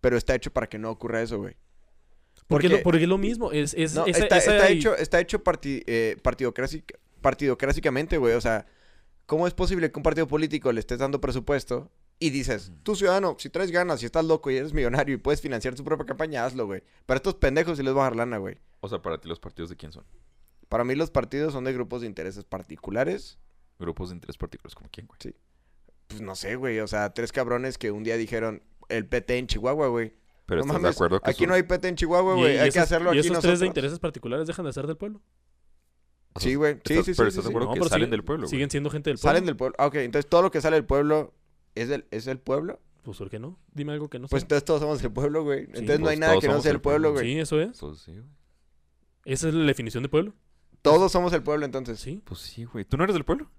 Pero 0.00 0.16
está 0.16 0.34
hecho 0.34 0.50
para 0.50 0.66
que 0.66 0.78
no 0.78 0.90
ocurra 0.90 1.20
eso, 1.20 1.36
güey. 1.38 1.56
Porque, 2.46 2.70
lo, 2.70 2.82
porque 2.82 3.02
es 3.02 3.08
lo 3.08 3.18
mismo. 3.18 3.52
Es, 3.52 3.74
es, 3.74 3.94
No, 3.94 4.06
esa- 4.06 4.18
está, 4.22 4.38
esa 4.38 4.56
está 4.56 4.70
y- 4.72 4.78
hecho, 4.78 4.96
está 4.96 5.20
hecho 5.20 5.44
parti- 5.44 5.82
eh, 5.86 6.16
güey. 8.16 8.32
O 8.32 8.40
sea, 8.40 8.64
¿cómo 9.26 9.46
es 9.46 9.52
posible 9.52 9.92
que 9.92 9.98
un 9.98 10.02
partido 10.02 10.26
político 10.26 10.72
le 10.72 10.80
estés 10.80 10.98
dando 10.98 11.20
presupuesto 11.20 11.90
y 12.26 12.30
dices, 12.30 12.72
tú 12.82 12.94
ciudadano, 12.96 13.36
si 13.38 13.48
traes 13.50 13.70
ganas 13.70 14.02
y 14.02 14.06
estás 14.06 14.24
loco 14.24 14.50
y 14.50 14.56
eres 14.56 14.72
millonario 14.72 15.14
y 15.14 15.18
puedes 15.18 15.40
financiar 15.40 15.74
tu 15.74 15.84
propia 15.84 16.06
campaña, 16.06 16.44
hazlo, 16.44 16.66
güey. 16.66 16.82
Pero 17.06 17.16
a 17.16 17.18
estos 17.18 17.34
pendejos 17.34 17.78
sí 17.78 17.82
les 17.84 17.94
va 17.96 18.00
a 18.00 18.04
dar 18.04 18.16
lana, 18.16 18.38
güey. 18.38 18.56
O 18.80 18.88
sea, 18.88 19.00
para 19.02 19.18
ti 19.18 19.28
los 19.28 19.40
partidos 19.40 19.70
de 19.70 19.76
quién 19.76 19.92
son? 19.92 20.04
Para 20.68 20.84
mí 20.84 20.94
los 20.94 21.10
partidos 21.10 21.52
son 21.52 21.64
de 21.64 21.72
grupos 21.72 22.00
de 22.02 22.06
intereses 22.06 22.44
particulares. 22.44 23.38
Grupos 23.78 24.08
de 24.10 24.14
interés 24.16 24.36
particulares, 24.36 24.74
como 24.74 24.88
quién, 24.90 25.06
güey. 25.06 25.18
Sí. 25.22 25.34
Pues 26.08 26.20
no 26.20 26.34
sé, 26.34 26.56
güey. 26.56 26.78
O 26.80 26.86
sea, 26.86 27.12
tres 27.14 27.32
cabrones 27.32 27.78
que 27.78 27.90
un 27.90 28.04
día 28.04 28.16
dijeron 28.16 28.62
el 28.88 29.06
PT 29.06 29.38
en 29.38 29.46
Chihuahua, 29.46 29.88
güey. 29.88 30.14
Pero 30.46 30.62
no 30.64 30.66
estás 30.76 30.82
de 30.82 30.88
acuerdo 30.88 31.20
que 31.20 31.30
aquí 31.30 31.44
su- 31.44 31.48
no 31.48 31.54
hay 31.54 31.62
PT 31.62 31.88
en 31.88 31.96
Chihuahua, 31.96 32.34
y- 32.36 32.40
güey. 32.40 32.54
y 32.54 32.58
Hay 32.58 32.68
esos- 32.68 32.74
que 32.74 32.80
hacerlo 32.80 33.10
y 33.10 33.18
aquí 33.18 33.20
esos 33.20 33.30
nosotros. 33.30 33.50
tres 33.52 33.60
de 33.60 33.66
intereses 33.66 33.98
particulares 33.98 34.46
dejan 34.46 34.64
de 34.66 34.72
ser 34.72 34.86
del 34.86 34.96
pueblo. 34.96 35.20
O 36.34 36.40
sea, 36.40 36.48
Sí, 36.50 36.54
güey. 36.54 36.74
Sí, 36.84 36.94
sí, 36.94 36.94
sí. 36.94 36.94
pero 36.94 37.04
sí, 37.04 37.10
estás 37.12 37.34
de 37.36 37.42
sí. 37.42 37.48
acuerdo 37.48 37.68
No, 37.68 37.74
que 37.74 37.88
salen 37.88 38.06
siguen- 38.06 38.10
del 38.10 38.24
pueblo, 38.24 38.42
güey. 38.46 38.50
Siguen 38.50 38.70
siendo 38.70 38.90
gente 38.90 39.10
del 39.10 39.18
pueblo. 39.18 39.28
Salen 39.30 39.46
del 39.46 39.56
pueblo. 39.56 39.76
Ah, 39.78 39.86
ok. 39.86 39.94
Entonces 39.96 40.28
todo 40.28 40.42
lo 40.42 40.50
que 40.50 40.60
sale 40.60 40.76
del 40.76 40.84
pueblo 40.86 41.34
es 41.74 41.88
del, 41.88 42.06
es 42.10 42.26
el 42.26 42.38
pueblo. 42.38 42.80
Pues, 43.02 43.18
¿por 43.18 43.30
qué 43.30 43.38
no? 43.40 43.58
Dime 43.72 43.92
algo 43.92 44.08
que 44.08 44.18
no 44.18 44.28
Pues 44.28 44.40
sea. 44.42 44.44
entonces 44.44 44.64
todos 44.64 44.80
somos 44.80 45.02
el 45.02 45.12
pueblo, 45.12 45.42
güey. 45.42 45.64
Entonces 45.64 45.98
no 45.98 46.04
pues 46.04 46.12
hay 46.12 46.18
nada 46.18 46.32
todos 46.32 46.42
que 46.42 46.46
no 46.48 46.52
somos 46.54 46.62
sea 46.62 46.70
el 46.70 46.76
el 46.76 46.80
pueblo, 46.82 47.08
pueblo. 47.08 47.20
güey. 47.20 47.34
Sí, 47.34 47.40
eso 47.40 47.60
es. 47.60 47.78
Pues 47.78 47.98
sí, 48.00 48.12
güey. 48.12 48.24
Esa 49.24 49.48
es 49.48 49.54
la 49.54 49.64
definición 49.66 50.02
de 50.02 50.08
pueblo. 50.08 50.34
Todos 50.82 51.10
somos 51.12 51.32
el 51.32 51.42
pueblo, 51.42 51.64
entonces. 51.64 51.98
Sí. 52.00 52.22
Pues 52.24 52.40
sí, 52.40 52.64
güey. 52.64 52.84
¿Tú 52.84 52.96
no 52.96 53.04
eres 53.04 53.14
del 53.14 53.24
pueblo? 53.24 53.50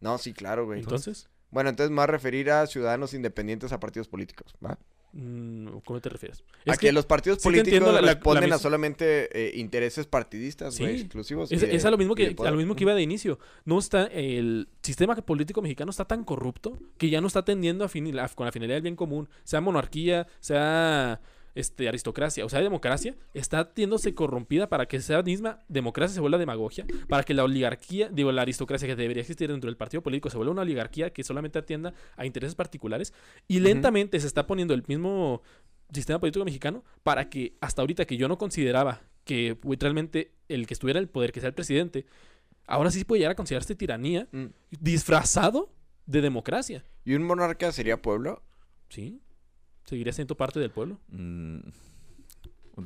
No, 0.00 0.16
sí, 0.18 0.32
claro, 0.32 0.64
güey. 0.66 0.80
Entonces, 0.80 1.28
Bueno, 1.50 1.68
entonces 1.70 1.96
a 1.98 2.06
referir 2.06 2.50
a 2.50 2.66
ciudadanos 2.66 3.12
independientes 3.14 3.72
a 3.72 3.80
partidos 3.80 4.08
políticos, 4.08 4.54
¿va? 4.64 4.78
Mm, 5.12 5.78
¿cómo 5.84 6.00
te 6.00 6.08
refieres? 6.08 6.44
a 6.66 6.76
que, 6.76 6.92
los 6.92 7.06
partidos 7.06 7.38
políticos 7.40 7.80
la- 7.80 7.92
la- 7.94 8.00
la 8.00 8.14
responden 8.14 8.52
a 8.52 8.58
solamente 8.58 9.28
eh, 9.32 9.58
intereses 9.58 10.06
partidistas, 10.06 10.74
Sí. 10.74 10.84
exclusivos. 10.84 11.50
Es, 11.52 11.62
es 11.62 11.84
a 11.84 11.90
lo 11.90 11.98
mismo 11.98 12.14
que 12.14 12.34
a 12.38 12.50
lo 12.50 12.56
mismo 12.56 12.76
que 12.76 12.84
iba 12.84 12.94
de 12.94 13.02
inicio. 13.02 13.38
No 13.64 13.78
está 13.78 14.04
el 14.06 14.68
sistema 14.82 15.16
político 15.16 15.62
mexicano 15.62 15.90
está 15.90 16.04
tan 16.04 16.24
corrupto 16.24 16.78
que 16.98 17.10
ya 17.10 17.20
no 17.20 17.26
está 17.26 17.44
tendiendo 17.44 17.84
a 17.84 17.88
fin- 17.88 18.14
con 18.34 18.46
la 18.46 18.52
finalidad 18.52 18.76
del 18.76 18.82
bien 18.82 18.96
común, 18.96 19.28
sea 19.44 19.60
monarquía, 19.60 20.26
sea 20.40 21.20
este 21.54 21.88
aristocracia, 21.88 22.44
o 22.44 22.48
sea 22.48 22.60
democracia, 22.60 23.16
está 23.34 23.72
tiéndose 23.72 24.14
corrompida 24.14 24.68
para 24.68 24.86
que 24.86 24.96
esa 24.96 25.22
misma 25.22 25.58
democracia 25.68 26.14
se 26.14 26.20
vuelva 26.20 26.38
demagogia, 26.38 26.86
para 27.08 27.22
que 27.22 27.34
la 27.34 27.44
oligarquía, 27.44 28.08
digo 28.10 28.32
la 28.32 28.42
aristocracia 28.42 28.86
que 28.88 28.96
debería 28.96 29.20
existir 29.22 29.50
dentro 29.50 29.68
del 29.68 29.76
partido 29.76 30.02
político 30.02 30.30
se 30.30 30.36
vuelva 30.36 30.52
una 30.52 30.62
oligarquía 30.62 31.10
que 31.12 31.24
solamente 31.24 31.58
atienda 31.58 31.94
a 32.16 32.26
intereses 32.26 32.54
particulares 32.54 33.12
y 33.48 33.60
lentamente 33.60 34.18
se 34.20 34.26
está 34.26 34.46
poniendo 34.46 34.74
el 34.74 34.84
mismo 34.86 35.42
sistema 35.92 36.20
político 36.20 36.44
mexicano 36.44 36.84
para 37.02 37.28
que 37.28 37.56
hasta 37.60 37.82
ahorita 37.82 38.04
que 38.04 38.16
yo 38.16 38.28
no 38.28 38.38
consideraba 38.38 39.02
que 39.24 39.58
realmente 39.78 40.32
el 40.48 40.66
que 40.66 40.74
estuviera 40.74 40.98
en 40.98 41.04
el 41.04 41.08
poder, 41.08 41.32
que 41.32 41.40
sea 41.40 41.48
el 41.48 41.54
presidente, 41.54 42.06
ahora 42.66 42.90
sí 42.90 43.04
puede 43.04 43.20
llegar 43.20 43.32
a 43.32 43.36
considerarse 43.36 43.74
tiranía 43.74 44.28
Mm. 44.32 44.46
disfrazado 44.80 45.72
de 46.06 46.20
democracia. 46.20 46.84
¿Y 47.04 47.14
un 47.14 47.22
monarca 47.22 47.72
sería 47.72 48.00
pueblo? 48.02 48.42
Sí. 48.88 49.20
Seguiría 49.90 50.12
siendo 50.12 50.36
parte 50.36 50.60
del 50.60 50.70
pueblo. 50.70 50.98
Mm, 51.08 51.58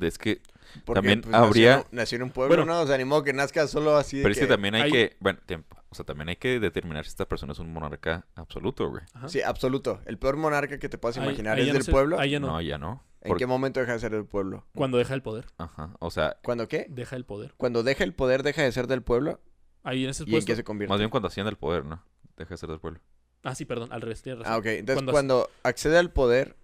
es 0.01 0.17
que 0.17 0.41
Porque, 0.83 0.97
también 0.97 1.21
pues, 1.21 1.33
habría... 1.35 1.75
Nació, 1.77 1.87
en- 1.91 1.95
nació 1.97 2.15
en 2.17 2.23
un 2.23 2.29
pueblo, 2.31 2.55
Bueno. 2.55 2.73
¿no? 2.73 2.81
O 2.81 2.87
sea, 2.87 2.97
ni 2.97 3.05
modo 3.05 3.23
que 3.23 3.31
nazca 3.31 3.67
solo 3.67 3.95
así 3.95 4.17
de 4.17 4.23
Pero 4.23 4.33
es 4.33 4.39
que 4.39 4.45
que- 4.45 4.51
también 4.51 4.75
hay, 4.75 4.81
hay- 4.81 4.91
que... 4.91 5.15
Bueno, 5.19 5.39
tiempo. 5.45 5.77
O 5.89 5.95
sea, 5.95 6.03
también 6.03 6.29
hay 6.29 6.35
que 6.35 6.59
determinar 6.59 7.05
si 7.05 7.09
esta 7.09 7.25
persona 7.27 7.53
es 7.53 7.59
un 7.59 7.71
monarca 7.71 8.25
absoluto, 8.35 8.89
güey. 8.89 9.03
Ajá. 9.13 9.29
Sí, 9.29 9.41
absoluto. 9.41 10.01
El 10.05 10.17
peor 10.17 10.35
monarca 10.35 10.77
que 10.79 10.89
te 10.89 10.97
puedas 10.97 11.15
imaginar 11.17 11.57
ahí 11.57 11.67
es 11.69 11.73
no 11.73 11.79
del 11.79 11.85
pueblo. 11.91 12.19
ahí 12.19 12.31
ya 12.31 12.39
no. 12.39 12.47
No, 12.47 12.61
ya 12.61 12.77
no. 12.79 13.03
¿En 13.21 13.29
Porque- 13.29 13.43
qué 13.43 13.47
momento 13.47 13.79
deja 13.79 13.93
de 13.93 13.99
ser 13.99 14.11
del 14.11 14.25
pueblo? 14.25 14.65
Cuando 14.75 14.97
deja 14.97 15.13
el 15.13 15.21
poder. 15.21 15.45
Ajá. 15.59 15.95
O 15.99 16.09
sea, 16.11 16.37
¿Cuándo 16.43 16.67
qué? 16.67 16.87
Deja 16.89 17.15
el 17.15 17.23
poder. 17.25 17.53
Cuando 17.55 17.83
deja 17.83 18.03
el 18.03 18.13
poder, 18.13 18.41
deja 18.43 18.63
de 18.63 18.71
ser 18.71 18.87
del 18.87 19.03
pueblo. 19.03 19.39
Ahí 19.83 20.03
en 20.03 20.09
ese 20.09 20.23
¿Y 20.25 20.35
en 20.35 20.43
qué 20.43 20.55
se 20.55 20.63
convierte? 20.63 20.89
más 20.89 20.97
bien 20.99 21.11
cuando 21.11 21.27
asciende 21.27 21.49
al 21.51 21.57
poder, 21.57 21.85
¿no? 21.85 22.03
Deja 22.35 22.49
de 22.49 22.57
ser 22.57 22.69
del 22.69 22.79
pueblo. 22.79 22.99
Ah, 23.43 23.53
sí, 23.53 23.63
perdón, 23.65 23.89
al 23.93 24.01
revés, 24.01 24.23
tienes 24.23 24.39
razón. 24.39 24.53
Ah, 24.53 24.57
ok. 24.57 24.65
Entonces, 24.65 24.95
Cuando- 24.95 25.11
cuando, 25.11 25.49
accede 25.61 25.99
al 25.99 26.09
poder, 26.11 26.55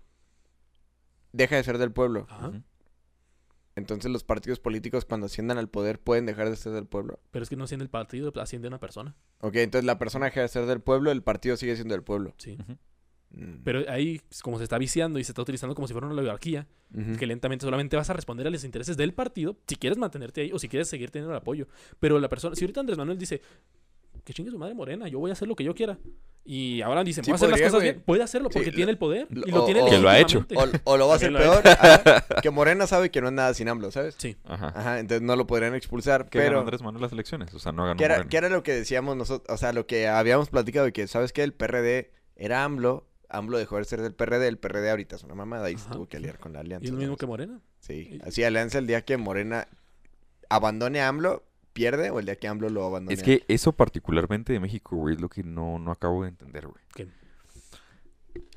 deja 1.31 1.55
de 1.55 1.63
ser 1.63 1.77
del 1.77 1.91
pueblo. 1.91 2.27
Ajá. 2.29 2.51
Entonces, 3.75 4.11
los 4.11 4.23
partidos 4.23 4.59
políticos, 4.59 5.05
cuando 5.05 5.27
asciendan 5.27 5.57
al 5.57 5.69
poder, 5.69 5.99
pueden 5.99 6.25
dejar 6.25 6.49
de 6.49 6.55
ser 6.55 6.73
del 6.73 6.85
pueblo. 6.85 7.19
Pero 7.31 7.43
es 7.43 7.49
que 7.49 7.55
no 7.55 7.63
asciende 7.63 7.83
el 7.83 7.89
partido, 7.89 8.33
asciende 8.41 8.67
una 8.67 8.79
persona. 8.79 9.15
Ok, 9.39 9.55
entonces 9.55 9.85
la 9.85 9.97
persona 9.97 10.25
deja 10.25 10.41
de 10.41 10.47
ser 10.47 10.65
del 10.65 10.81
pueblo, 10.81 11.11
el 11.11 11.23
partido 11.23 11.55
sigue 11.55 11.75
siendo 11.75 11.93
del 11.93 12.03
pueblo. 12.03 12.33
Sí. 12.37 12.57
Mm. 13.29 13.63
Pero 13.63 13.89
ahí, 13.89 14.21
como 14.43 14.57
se 14.57 14.63
está 14.63 14.77
viciando 14.77 15.19
y 15.19 15.23
se 15.23 15.31
está 15.31 15.41
utilizando 15.41 15.73
como 15.73 15.87
si 15.87 15.93
fuera 15.93 16.07
una 16.07 16.19
oligarquía, 16.19 16.67
que 17.17 17.25
lentamente 17.25 17.63
solamente 17.63 17.95
vas 17.95 18.09
a 18.09 18.13
responder 18.13 18.45
a 18.45 18.49
los 18.49 18.65
intereses 18.65 18.97
del 18.97 19.13
partido 19.13 19.57
si 19.65 19.77
quieres 19.77 19.97
mantenerte 19.97 20.41
ahí 20.41 20.51
o 20.51 20.59
si 20.59 20.67
quieres 20.67 20.89
seguir 20.89 21.09
teniendo 21.09 21.31
el 21.31 21.37
apoyo. 21.37 21.67
Pero 22.01 22.19
la 22.19 22.27
persona, 22.27 22.55
si 22.55 22.65
ahorita 22.65 22.81
Andrés 22.81 22.97
Manuel 22.97 23.17
dice, 23.17 23.41
que 24.23 24.33
chingue 24.33 24.51
su 24.51 24.57
madre 24.57 24.73
morena, 24.73 25.07
yo 25.07 25.19
voy 25.19 25.29
a 25.31 25.33
hacer 25.33 25.47
lo 25.47 25.55
que 25.55 25.63
yo 25.63 25.73
quiera. 25.75 25.97
Y 26.43 26.81
ahora 26.81 27.03
dicen, 27.03 27.23
Sí 27.23 27.29
voy 27.29 27.35
a 27.35 27.35
hacer 27.35 27.49
podría, 27.49 27.65
las 27.65 27.71
cosas 27.71 27.83
güey. 27.83 27.91
bien. 27.93 28.03
Puede 28.03 28.23
hacerlo 28.23 28.49
porque 28.49 28.71
tiene 28.71 28.91
el 28.91 28.97
poder. 28.97 29.27
lo- 29.29 29.45
y 29.45 29.51
lo 29.51 29.61
o- 29.61 29.65
tiene 29.65 29.81
o- 29.83 29.85
Que 29.85 29.99
lo 29.99 30.09
ha 30.09 30.17
hecho. 30.19 30.43
O, 30.55 30.63
o 30.85 30.97
lo 30.97 31.07
va 31.07 31.13
a 31.13 31.15
hacer 31.17 31.31
peor. 31.31 31.61
ajá, 31.67 32.25
que 32.41 32.49
Morena 32.49 32.87
sabe 32.87 33.11
que 33.11 33.21
no 33.21 33.27
es 33.27 33.33
nada 33.33 33.53
sin 33.53 33.69
AMLO, 33.69 33.91
¿sabes? 33.91 34.15
Sí. 34.17 34.35
Ajá. 34.45 34.73
Ajá, 34.75 34.99
entonces 34.99 35.21
no 35.21 35.35
lo 35.35 35.45
podrían 35.45 35.75
expulsar. 35.75 36.29
¿Qué 36.29 36.39
ganó 36.39 36.49
pero, 36.49 36.59
Andrés 36.61 36.81
Manuel 36.81 37.03
las 37.03 37.11
elecciones? 37.11 37.53
O 37.53 37.59
sea, 37.59 37.71
no 37.71 37.83
ganó 37.85 37.97
¿qué 37.97 38.05
era, 38.05 38.23
qué 38.27 38.37
era 38.37 38.49
lo 38.49 38.63
que 38.63 38.73
decíamos 38.73 39.15
nosotros? 39.15 39.53
O 39.53 39.57
sea, 39.59 39.71
lo 39.71 39.85
que 39.85 40.07
habíamos 40.07 40.49
platicado 40.49 40.85
de 40.87 40.93
que, 40.93 41.05
¿sabes 41.07 41.31
qué? 41.31 41.43
El 41.43 41.53
PRD 41.53 42.11
era 42.35 42.63
AMLO. 42.63 43.07
AMLO 43.29 43.59
dejó 43.59 43.77
de 43.77 43.85
ser 43.85 44.01
del 44.01 44.15
PRD. 44.15 44.47
El 44.47 44.57
PRD 44.57 44.89
ahorita 44.89 45.17
es 45.17 45.23
una 45.23 45.35
mamada 45.35 45.69
y 45.69 45.77
se 45.77 45.89
tuvo 45.89 46.07
que 46.07 46.17
aliar 46.17 46.39
con 46.39 46.53
la 46.53 46.61
alianza. 46.61 46.87
Y 46.87 46.89
lo 46.91 46.97
mismo 46.97 47.11
¿sabes? 47.11 47.19
que 47.19 47.25
Morena. 47.27 47.59
Sí, 47.79 48.19
así 48.25 48.43
alianza 48.43 48.79
el 48.79 48.87
día 48.87 49.05
que 49.05 49.15
Morena 49.17 49.67
abandone 50.49 51.01
a 51.01 51.07
AMLO, 51.07 51.43
pierde, 51.73 52.09
o 52.09 52.19
el 52.19 52.25
día 52.25 52.35
que 52.35 52.47
AMLO 52.47 52.69
lo 52.69 52.85
abandone. 52.85 53.13
Es 53.13 53.23
que 53.23 53.43
eso 53.47 53.73
particularmente 53.73 54.53
de 54.53 54.59
México, 54.59 54.95
güey, 54.95 55.15
es 55.15 55.21
lo 55.21 55.29
que 55.29 55.43
no, 55.43 55.79
no 55.79 55.91
acabo 55.91 56.23
de 56.23 56.29
entender, 56.29 56.67
güey. 56.67 56.83
¿Qué? 56.93 57.07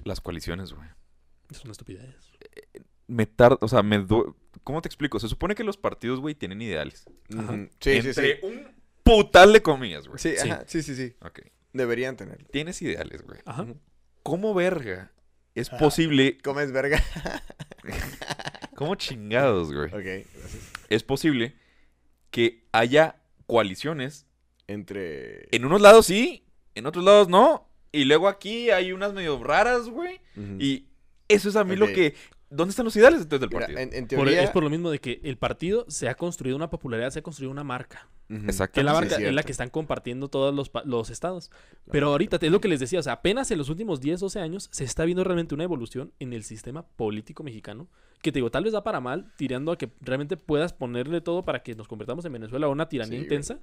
Las 0.05 0.21
coaliciones, 0.21 0.73
güey. 0.73 0.89
Es 1.51 1.63
una 1.65 1.73
estupidez. 1.73 2.15
Me 3.07 3.27
tarda, 3.27 3.59
o 3.61 3.69
sea, 3.69 3.83
me 3.83 3.99
do... 3.99 4.37
¿Cómo 4.63 4.81
te 4.81 4.89
explico? 4.89 5.21
Se 5.21 5.29
supone 5.29 5.55
que 5.55 5.65
los 5.65 5.77
partidos, 5.77 6.21
güey, 6.21 6.35
tienen 6.35 6.63
ideales. 6.63 7.05
Ajá. 7.37 7.69
Sí, 7.81 8.03
sí, 8.03 8.15
sí. 8.15 8.21
Entre 8.21 8.41
un 8.43 8.69
putal 9.03 9.53
de 9.53 9.63
comillas, 9.63 10.09
güey. 10.09 10.19
Sí, 10.19 10.35
Sí. 10.37 10.49
ajá, 10.49 10.65
sí, 10.67 10.83
sí, 10.83 10.95
sí. 10.95 11.15
Ok. 11.21 11.41
Deberían 11.73 12.17
tenerlo. 12.17 12.47
Tienes 12.51 12.81
ideales, 12.83 13.23
güey. 13.23 13.41
Ajá. 13.45 13.67
¿Cómo 14.23 14.55
verga 14.55 15.13
es 15.55 15.71
posible... 15.71 16.39
Comes 16.43 16.73
verga. 16.73 17.03
¿Cómo 18.75 18.95
chingados, 18.97 19.73
güey? 19.73 19.87
ok, 19.87 20.27
gracias. 20.35 20.73
Es 20.89 21.03
posible 21.03 21.55
que 22.35 22.67
haya 22.73 23.21
coaliciones 23.47 24.27
Entre... 24.67 25.47
En 25.53 25.65
unos 25.65 25.81
lados 25.81 26.07
sí, 26.07 26.45
en 26.75 26.87
otros 26.87 27.05
lados 27.05 27.29
no. 27.29 27.69
Y 27.93 28.07
luego 28.07 28.27
aquí 28.27 28.71
hay 28.71 28.91
unas 28.91 29.13
medio 29.13 29.41
raras, 29.41 29.89
güey. 29.89 30.21
Y 30.59 30.87
eso 31.29 31.49
es 31.49 31.55
a 31.55 31.63
mí 31.63 31.77
lo 31.77 31.87
que... 31.87 32.17
¿Dónde 32.55 32.71
están 32.71 32.85
los 32.85 32.95
ideales 32.97 33.23
entonces 33.23 33.41
del 33.41 33.49
Mira, 33.51 33.61
partido? 33.67 33.81
en, 33.81 33.95
en 33.95 34.05
Por- 34.07 34.09
teoría... 34.09 34.43
es 34.43 34.51
por 34.51 34.63
lo 34.63 34.71
mismo 34.71 34.91
de 34.91 34.99
que 35.01 35.21
el 35.25 35.37
partido 35.37 35.85
se 35.89 36.09
ha 36.09 36.15
construido 36.15 36.57
una 36.57 36.71
popularidad, 36.71 37.11
se 37.11 37.19
ha 37.19 37.23
construido 37.23 37.51
una 37.51 37.65
marca. 37.65 38.09
Exacto. 38.31 38.75
Que 38.75 38.81
es 38.81 38.85
la 38.87 38.93
Sí, 38.93 39.01
marca 39.01 39.17
es 39.17 39.23
es 39.23 39.35
la 39.35 39.43
que 39.43 39.53
están 39.53 39.69
compartiendo 39.71 40.29
todos 40.29 40.55
los, 40.55 40.71
pa- 40.71 40.83
los 40.85 41.11
estados. 41.11 41.51
Pero 41.91 42.09
ahorita, 42.09 42.39
es 42.41 42.51
lo 42.51 42.61
que 42.61 42.69
les 42.69 42.81
decía, 42.81 43.01
o 43.01 43.03
sea, 43.03 43.15
apenas 43.15 43.51
en 43.51 43.59
los 43.59 43.69
últimos 43.69 44.01
10, 44.01 44.21
12 44.21 44.41
años 44.41 44.69
se 44.73 44.85
está 44.85 45.05
viendo 45.05 45.25
realmente 45.25 45.55
una 45.55 45.65
evolución 45.65 46.13
en 46.21 46.33
el 46.33 46.43
sistema 46.45 46.87
político 46.87 47.43
mexicano. 47.45 47.89
Que 48.23 48.33
te 48.33 48.39
digo, 48.39 48.51
tal 48.51 48.65
vez 48.65 48.73
da 48.73 48.83
para 48.83 49.01
mal, 49.01 49.31
tirando 49.37 49.71
a 49.73 49.77
que 49.79 49.91
realmente 50.01 50.37
puedas 50.39 50.73
ponerle 50.73 51.21
todo 51.21 51.45
para 51.45 51.63
que 51.63 51.75
nos 51.75 51.87
convertamos 51.89 52.25
en 52.25 52.33
Venezuela 52.33 52.67
a 52.67 52.71
una 52.71 52.89
tiranía 52.89 53.11
Sí, 53.11 53.17
güey. 53.17 53.25
intensa. 53.27 53.61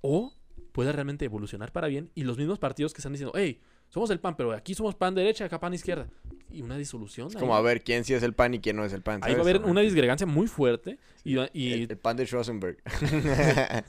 O 0.00 0.32
pueda 0.72 0.92
realmente 0.92 1.24
evolucionar 1.24 1.72
para 1.72 1.88
bien. 1.88 2.10
Y 2.14 2.24
los 2.24 2.36
mismos 2.38 2.58
partidos 2.58 2.92
que 2.92 2.98
están 2.98 3.12
diciendo, 3.12 3.32
hey, 3.36 3.60
somos 3.94 4.10
el 4.10 4.18
PAN, 4.18 4.36
pero 4.36 4.50
aquí 4.52 4.74
somos 4.74 4.94
PAN 4.96 5.14
derecha, 5.14 5.44
acá 5.44 5.58
PAN 5.60 5.72
izquierda. 5.72 6.08
Y 6.50 6.62
una 6.62 6.76
disolución. 6.76 7.28
Es 7.28 7.36
ahí. 7.36 7.40
como 7.40 7.54
a 7.56 7.60
ver 7.62 7.82
quién 7.82 8.04
sí 8.04 8.12
es 8.12 8.22
el 8.24 8.32
pan 8.32 8.52
y 8.54 8.58
quién 8.60 8.76
no 8.76 8.84
es 8.84 8.92
el 8.92 9.00
pan. 9.02 9.20
Ahí 9.22 9.32
va 9.34 9.38
a 9.38 9.42
haber 9.42 9.62
una 9.62 9.80
disgregancia 9.80 10.26
muy 10.26 10.46
fuerte. 10.48 10.98
Y, 11.24 11.38
y, 11.52 11.72
El, 11.72 11.90
el 11.90 11.96
pan 11.96 12.16
de 12.16 12.26
Schwarzenberg. 12.26 12.76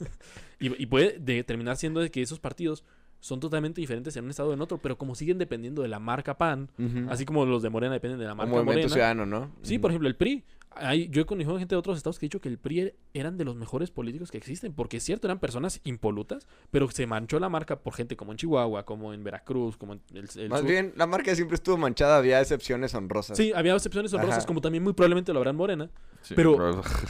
Y, 0.58 0.82
y 0.82 0.86
puede 0.86 1.18
de- 1.18 1.44
terminar 1.44 1.76
siendo 1.76 2.00
de 2.00 2.10
que 2.10 2.22
esos 2.22 2.40
partidos 2.40 2.82
son 3.20 3.40
totalmente 3.40 3.78
diferentes 3.80 4.16
en 4.16 4.24
un 4.24 4.30
estado 4.30 4.50
o 4.50 4.52
en 4.54 4.60
otro, 4.62 4.78
pero 4.78 4.96
como 4.96 5.14
siguen 5.14 5.36
dependiendo 5.36 5.82
de 5.82 5.88
la 5.88 5.98
marca 5.98 6.38
PAN, 6.38 6.70
así 7.10 7.24
como 7.26 7.44
los 7.44 7.62
de 7.62 7.68
Morena 7.70 7.92
dependen 7.92 8.18
de 8.18 8.24
la 8.24 8.32
Un 8.32 8.38
marca 8.38 8.52
movimiento 8.52 8.72
Morena. 8.88 8.88
ciudadano, 8.94 9.26
¿no? 9.26 9.50
Sí, 9.62 9.78
por 9.78 9.90
ejemplo, 9.90 10.08
el 10.08 10.16
PRI. 10.16 10.44
Hay, 10.78 11.08
yo 11.08 11.22
he 11.22 11.26
conocido 11.26 11.58
gente 11.58 11.74
de 11.74 11.78
otros 11.78 11.96
estados 11.96 12.18
que 12.18 12.26
ha 12.26 12.28
dicho 12.28 12.40
que 12.40 12.48
el 12.48 12.58
PRI 12.58 12.92
eran 13.14 13.36
de 13.38 13.44
los 13.44 13.56
mejores 13.56 13.90
políticos 13.90 14.30
que 14.30 14.38
existen. 14.38 14.72
Porque 14.72 14.98
es 14.98 15.02
cierto, 15.04 15.26
eran 15.26 15.38
personas 15.38 15.80
impolutas, 15.84 16.46
pero 16.70 16.90
se 16.90 17.06
manchó 17.06 17.38
la 17.40 17.48
marca 17.48 17.80
por 17.80 17.94
gente 17.94 18.16
como 18.16 18.32
en 18.32 18.38
Chihuahua, 18.38 18.84
como 18.84 19.12
en 19.14 19.24
Veracruz, 19.24 19.76
como 19.76 19.94
en 19.94 20.00
el, 20.14 20.28
el 20.36 20.48
Más 20.50 20.60
sur. 20.60 20.68
bien, 20.68 20.92
la 20.96 21.06
marca 21.06 21.34
siempre 21.34 21.54
estuvo 21.54 21.76
manchada, 21.76 22.16
había 22.18 22.40
excepciones 22.40 22.94
honrosas. 22.94 23.36
Sí, 23.36 23.52
había 23.54 23.74
excepciones 23.74 24.12
honrosas, 24.14 24.38
Ajá. 24.38 24.46
como 24.46 24.60
también 24.60 24.84
muy 24.84 24.92
probablemente 24.92 25.32
lo 25.32 25.38
habrán 25.38 25.56
Morena. 25.56 25.90
Sí, 26.22 26.34
pero 26.34 26.56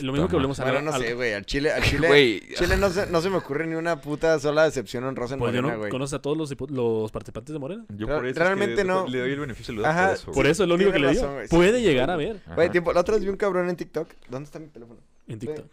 lo 0.01 0.13
mismo 0.13 0.29
que 0.29 0.35
volvemos 0.37 0.61
a 0.61 0.65
Bueno, 0.65 0.79
hablar. 0.81 0.93
no 0.93 0.97
al- 0.97 1.03
sé, 1.03 1.15
güey. 1.15 1.33
Al 1.33 1.47
Chile, 1.47 1.73
al 1.73 1.83
Chile, 1.85 2.07
Güey. 2.07 2.41
Chile 2.55 2.77
no, 2.77 2.91
se, 2.91 3.07
no 3.11 3.23
se 3.23 3.31
me 3.31 3.37
ocurre 3.39 3.67
ni 3.67 3.75
una 3.75 3.99
puta 4.03 4.39
sola 4.39 4.67
excepción 4.67 5.05
honrosa 5.05 5.35
en 5.35 5.41
Pues 5.41 5.53
Morena, 5.55 5.73
no 5.73 5.79
güey. 5.79 5.91
conoces 5.91 6.15
a 6.15 6.19
todos 6.21 6.37
los, 6.37 6.55
los 6.71 7.11
participantes 7.13 7.53
de 7.55 7.59
Morena. 7.59 7.87
Yo 7.97 8.07
por 8.07 8.27
eso 8.27 8.39
realmente 8.39 8.75
es 8.75 8.81
que 8.81 8.85
no. 8.85 9.07
Le 9.09 9.21
doy 9.21 9.33
el 9.33 9.41
beneficio 9.41 9.73
de 9.75 9.87
Ajá, 9.87 10.09
por 10.09 10.15
eso. 10.17 10.33
Por 10.33 10.47
eso 10.47 10.63
es 10.65 10.69
lo 10.69 10.75
único 10.75 10.93
que 10.93 10.99
le 10.99 11.13
digo. 11.13 11.35
Puede 11.49 11.79
sí, 11.79 11.85
llegar 11.85 12.11
a 12.11 12.17
ver. 12.17 12.41
Güey, 12.55 12.69
tiempo, 12.71 12.93
la 12.93 13.01
otra 13.01 13.15
vez 13.15 13.25
vi 13.25 13.31
un 13.31 13.37
cabrón 13.39 13.56
en 13.61 13.77
TikTok. 13.77 14.09
¿Dónde 14.29 14.47
está 14.47 14.59
mi 14.59 14.69
teléfono? 14.69 15.01
en 15.29 15.39
TikTok. 15.39 15.65
Ve- 15.67 15.71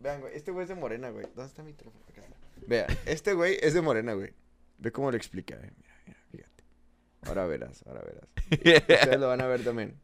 Vean, 0.00 0.20
güey, 0.20 0.36
este 0.36 0.50
güey 0.50 0.62
es 0.64 0.68
de 0.68 0.74
Morena, 0.74 1.10
güey. 1.10 1.24
¿Dónde 1.34 1.46
está 1.46 1.62
mi 1.62 1.72
teléfono? 1.72 2.04
Acá 2.10 2.20
está. 2.22 2.36
Vea, 2.66 2.86
este 3.06 3.32
güey 3.32 3.56
es 3.60 3.72
de 3.74 3.80
Morena, 3.80 4.12
güey. 4.14 4.32
Ve 4.78 4.92
cómo 4.92 5.10
lo 5.10 5.16
explica, 5.16 5.54
eh. 5.54 5.70
Mira, 5.76 5.94
mira, 6.06 6.18
fíjate. 6.30 6.64
Ahora 7.22 7.46
verás, 7.46 7.82
ahora 7.86 8.02
verás. 8.02 8.82
Ustedes 8.90 9.18
lo 9.20 9.28
van 9.28 9.40
a 9.40 9.46
ver 9.46 9.64
también. 9.64 9.94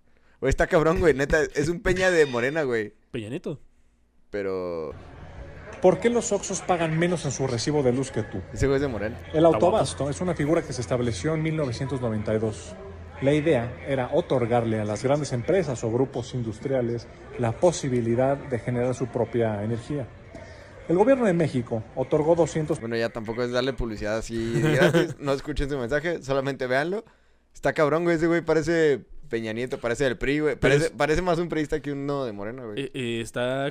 Güey, 0.40 0.50
está 0.50 0.66
cabrón, 0.66 0.98
güey. 1.00 1.14
Neta, 1.14 1.42
es 1.42 1.68
un 1.68 1.80
peña 1.80 2.10
de 2.10 2.24
Morena, 2.26 2.62
güey. 2.62 2.94
Peña 3.10 3.28
Nieto. 3.28 3.60
Pero 4.30 4.92
¿Por 5.82 5.98
qué 6.00 6.08
los 6.08 6.32
Oxos 6.32 6.62
pagan 6.62 6.98
menos 6.98 7.24
en 7.26 7.32
su 7.32 7.46
recibo 7.46 7.82
de 7.82 7.92
luz 7.92 8.10
que 8.10 8.22
tú? 8.22 8.40
ese 8.52 8.66
güey 8.66 8.76
es 8.76 8.82
de 8.82 8.88
Morena. 8.88 9.20
El 9.34 9.44
autobasto 9.44 10.08
es 10.08 10.20
una 10.20 10.34
figura 10.34 10.62
que 10.62 10.72
se 10.72 10.80
estableció 10.80 11.34
en 11.34 11.42
1992. 11.42 12.74
La 13.22 13.32
idea 13.32 13.72
era 13.86 14.10
otorgarle 14.12 14.80
a 14.80 14.84
las 14.84 15.02
grandes 15.04 15.32
empresas 15.32 15.82
o 15.84 15.90
grupos 15.92 16.34
industriales 16.34 17.06
la 17.38 17.52
posibilidad 17.52 18.36
de 18.36 18.58
generar 18.58 18.94
su 18.94 19.06
propia 19.06 19.62
energía. 19.62 20.06
El 20.88 20.96
gobierno 20.96 21.26
de 21.26 21.32
México 21.32 21.84
otorgó 21.94 22.34
200 22.34 22.80
Bueno, 22.80 22.96
ya 22.96 23.08
tampoco 23.10 23.44
es 23.44 23.52
darle 23.52 23.72
publicidad 23.72 24.18
así 24.18 24.60
gratis. 24.60 25.14
No 25.20 25.32
escuchen 25.32 25.70
su 25.70 25.78
mensaje, 25.78 26.22
solamente 26.22 26.66
véanlo. 26.66 27.04
Está 27.54 27.72
cabrón, 27.72 28.02
güey. 28.02 28.16
Ese 28.16 28.26
güey 28.26 28.40
parece 28.40 29.00
Peña 29.28 29.52
Nieto, 29.52 29.78
parece 29.78 30.04
del 30.04 30.18
PRI, 30.18 30.40
güey. 30.40 30.56
Parece, 30.56 30.86
es- 30.86 30.90
parece 30.90 31.22
más 31.22 31.38
un 31.38 31.48
priista 31.48 31.80
que 31.80 31.92
uno 31.92 32.24
de 32.24 32.32
Morena, 32.32 32.64
güey. 32.64 32.80
Eh, 32.86 32.90
eh, 32.92 33.20
está, 33.20 33.70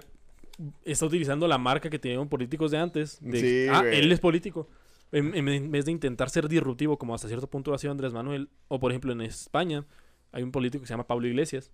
está 0.85 1.05
utilizando 1.05 1.45
la 1.49 1.57
marca 1.57 1.89
que 1.89 1.99
tenían 1.99 2.29
políticos 2.29 2.71
de 2.71 2.77
antes. 2.77 3.17
De, 3.19 3.39
Sí, 3.39 3.67
ah, 3.69 3.81
güey. 3.81 3.99
él 3.99 4.11
es 4.11 4.19
político. 4.21 4.69
En, 5.11 5.35
en- 5.35 5.71
vez 5.71 5.85
de 5.85 5.91
intentar 5.91 6.29
ser 6.29 6.47
disruptivo, 6.47 6.97
como 6.97 7.13
hasta 7.15 7.27
cierto 7.27 7.47
punto 7.47 7.73
ha 7.73 7.77
sido 7.77 7.91
Andrés 7.91 8.13
Manuel, 8.13 8.49
o 8.67 8.79
por 8.79 8.91
ejemplo 8.91 9.11
en 9.11 9.21
España, 9.21 9.85
hay 10.33 10.43
un 10.43 10.51
político 10.51 10.81
que 10.81 10.87
se 10.87 10.93
llama 10.93 11.07
Pablo 11.07 11.27
Iglesias, 11.27 11.71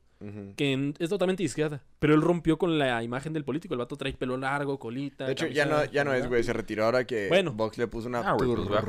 que 0.56 0.74
en- 0.74 0.96
es 0.98 1.10
totalmente 1.10 1.44
izquierda, 1.44 1.84
pero 2.00 2.16
él 2.16 2.22
rompió 2.22 2.58
con 2.58 2.80
la 2.80 3.04
imagen 3.04 3.34
del 3.34 3.44
político. 3.46 3.76
El 3.76 3.80
vato 3.80 3.96
trae 3.98 4.14
pelo 4.14 4.36
largo, 4.38 4.80
colita. 4.80 5.26
De 5.26 5.34
hecho, 5.34 5.46
ya 5.48 5.66
no, 5.66 5.86
ya 5.86 6.04
no 6.04 6.14
es, 6.14 6.28
güey. 6.28 6.44
Se 6.44 6.54
retiró 6.54 6.86
ahora 6.86 7.06
que 7.06 7.28
Bueno. 7.28 7.54
Vox 7.54 7.78
le 7.78 7.88
puso 7.88 8.08
una 8.08 8.22
Ah, 8.22 8.36
pues, 8.36 8.50
música, 8.50 8.84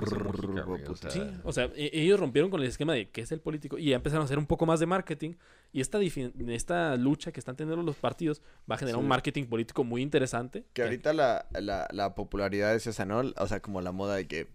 o 0.90 0.96
sea. 0.96 1.10
Sí, 1.10 1.22
o 1.44 1.52
sea, 1.52 1.64
e- 1.76 1.90
ellos 1.92 2.18
rompieron 2.18 2.50
con 2.50 2.60
el 2.62 2.66
esquema 2.68 2.94
de 2.94 3.10
qué 3.10 3.20
es 3.20 3.32
el 3.32 3.40
político 3.40 3.76
y 3.78 3.90
ya 3.90 3.96
empezaron 3.96 4.22
a 4.22 4.24
hacer 4.24 4.38
un 4.38 4.46
poco 4.46 4.64
más 4.66 4.80
de 4.80 4.86
marketing. 4.86 5.34
Y 5.70 5.82
esta, 5.82 5.98
esta 6.00 6.96
lucha 6.96 7.30
que 7.32 7.40
están 7.40 7.56
teniendo 7.56 7.82
los 7.82 7.96
partidos 7.96 8.40
va 8.70 8.76
a 8.76 8.78
generar 8.78 8.98
Sí. 8.98 9.02
un 9.02 9.08
marketing 9.08 9.44
político 9.44 9.84
muy 9.84 10.00
interesante. 10.00 10.64
Que 10.72 10.82
ahorita 10.82 11.12
la, 11.12 11.46
la, 11.60 11.86
la 11.92 12.14
popularidad 12.14 12.74
es 12.74 12.86
esa, 12.86 13.04
¿no? 13.04 13.20
O 13.36 13.46
sea, 13.46 13.60
como 13.60 13.80
la 13.82 13.92
moda 13.92 14.14
de 14.16 14.26
que, 14.26 14.46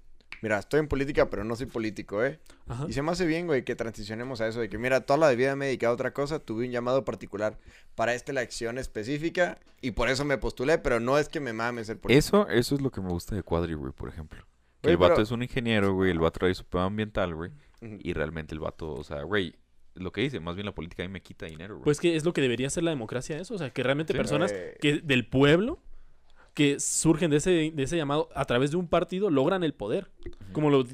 mira, 0.43 0.59
estoy 0.59 0.81
en 0.81 0.87
política, 0.87 1.29
pero 1.29 1.43
no 1.43 1.55
soy 1.55 1.65
político, 1.67 2.23
¿eh? 2.23 2.37
Ajá. 2.67 2.85
Y 2.87 2.93
se 2.93 3.01
me 3.01 3.11
hace 3.11 3.25
bien, 3.25 3.47
güey, 3.47 3.63
que 3.63 3.75
transicionemos 3.75 4.41
a 4.41 4.47
eso 4.47 4.59
de 4.59 4.69
que, 4.69 4.77
mira, 4.77 5.01
toda 5.01 5.17
la 5.17 5.31
vida 5.31 5.55
me 5.55 5.65
he 5.65 5.67
dedicado 5.69 5.91
a 5.91 5.95
otra 5.95 6.13
cosa, 6.13 6.39
tuve 6.39 6.65
un 6.65 6.71
llamado 6.71 7.05
particular 7.05 7.57
para 7.95 8.13
esta 8.13 8.31
elección 8.33 8.77
específica 8.77 9.57
y 9.81 9.91
por 9.91 10.09
eso 10.09 10.25
me 10.25 10.37
postulé, 10.37 10.77
pero 10.77 10.99
no 10.99 11.17
es 11.17 11.29
que 11.29 11.39
me 11.39 11.53
mames 11.53 11.87
ser 11.87 11.97
político. 11.97 12.19
Eso, 12.19 12.47
eso 12.49 12.75
es 12.75 12.81
lo 12.81 12.91
que 12.91 13.01
me 13.01 13.09
gusta 13.09 13.35
de 13.35 13.41
Cuadri, 13.43 13.73
güey, 13.73 13.93
por 13.93 14.09
ejemplo. 14.09 14.43
Que 14.81 14.89
Güey, 14.89 14.91
el 14.93 14.97
vato 14.97 15.13
pero- 15.15 15.23
es 15.23 15.31
un 15.31 15.41
ingeniero, 15.43 15.93
güey, 15.93 16.11
el 16.11 16.19
vato 16.19 16.39
trae 16.39 16.53
su 16.53 16.65
pedo 16.65 16.81
ambiental, 16.83 17.33
güey. 17.33 17.51
Y 17.81 18.13
realmente 18.13 18.53
el 18.53 18.59
vato, 18.59 18.93
o 18.93 19.03
sea, 19.03 19.23
güey, 19.23 19.55
lo 19.95 20.11
que 20.11 20.21
dice, 20.21 20.39
más 20.39 20.55
bien 20.55 20.65
la 20.65 20.73
política 20.73 21.03
a 21.03 21.07
mí 21.07 21.11
me 21.13 21.21
quita 21.21 21.45
dinero, 21.45 21.75
güey. 21.75 21.83
Pues 21.83 21.99
que 21.99 22.15
es 22.15 22.25
lo 22.25 22.33
que 22.33 22.41
debería 22.41 22.69
ser 22.69 22.83
la 22.83 22.91
democracia 22.91 23.37
eso, 23.37 23.53
o 23.53 23.57
sea, 23.57 23.69
que 23.71 23.83
realmente 23.83 24.13
Sí. 24.13 24.17
personas 24.17 24.51
Güey. 24.51 24.63
que 24.81 24.93
del 25.03 25.27
pueblo 25.27 25.82
que 26.53 26.79
surgen 26.79 27.31
de 27.31 27.37
ese, 27.37 27.49
de 27.73 27.83
ese 27.83 27.97
llamado 27.97 28.29
a 28.35 28.45
través 28.45 28.71
de 28.71 28.77
un 28.77 28.87
partido 28.87 29.29
logran 29.29 29.63
el 29.63 29.73
poder, 29.73 30.11
como 30.51 30.69
lo 30.69 30.85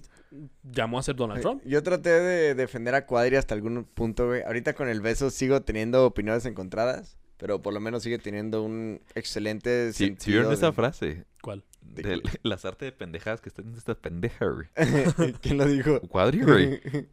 llamó 0.64 0.98
a 0.98 1.00
hacer 1.02 1.16
Donald 1.16 1.42
Trump. 1.42 1.62
Yo 1.66 1.82
traté 1.84 2.10
de 2.12 2.56
defender 2.56 2.96
a 2.96 3.06
Cuadri 3.06 3.36
hasta 3.36 3.56
algún 3.56 3.84
punto, 3.84 4.28
güey. 4.28 4.42
Ahorita 4.44 4.74
con 4.74 4.88
el 4.88 5.02
beso 5.02 5.30
sigo 5.30 5.62
teniendo 5.62 6.06
opiniones 6.06 6.46
encontradas, 6.46 7.18
pero 7.38 7.62
por 7.62 7.74
lo 7.74 7.80
menos 7.80 8.04
sigue 8.04 8.20
teniendo 8.20 8.64
un 8.64 9.02
excelente 9.16 9.92
Si, 9.94 10.06
sentido. 10.06 10.24
si 10.24 10.32
vieron 10.32 10.50
de- 10.50 10.56
esa 10.56 10.72
frase, 10.72 11.26
¿Cuál? 11.42 11.64
de 11.82 12.04
de 12.04 12.22
las 12.44 12.64
artes 12.66 12.88
de 12.88 12.92
pendejadas 12.92 13.42
que 13.42 13.50
están 13.50 13.68
en 13.68 13.76
esta 13.76 13.96
pendeja, 13.96 14.46
güey. 14.46 14.68
¿Quién 15.42 15.58
lo 15.58 15.66
dijo? 15.66 16.00
Cuadri, 16.02 16.42
güey. 16.42 16.80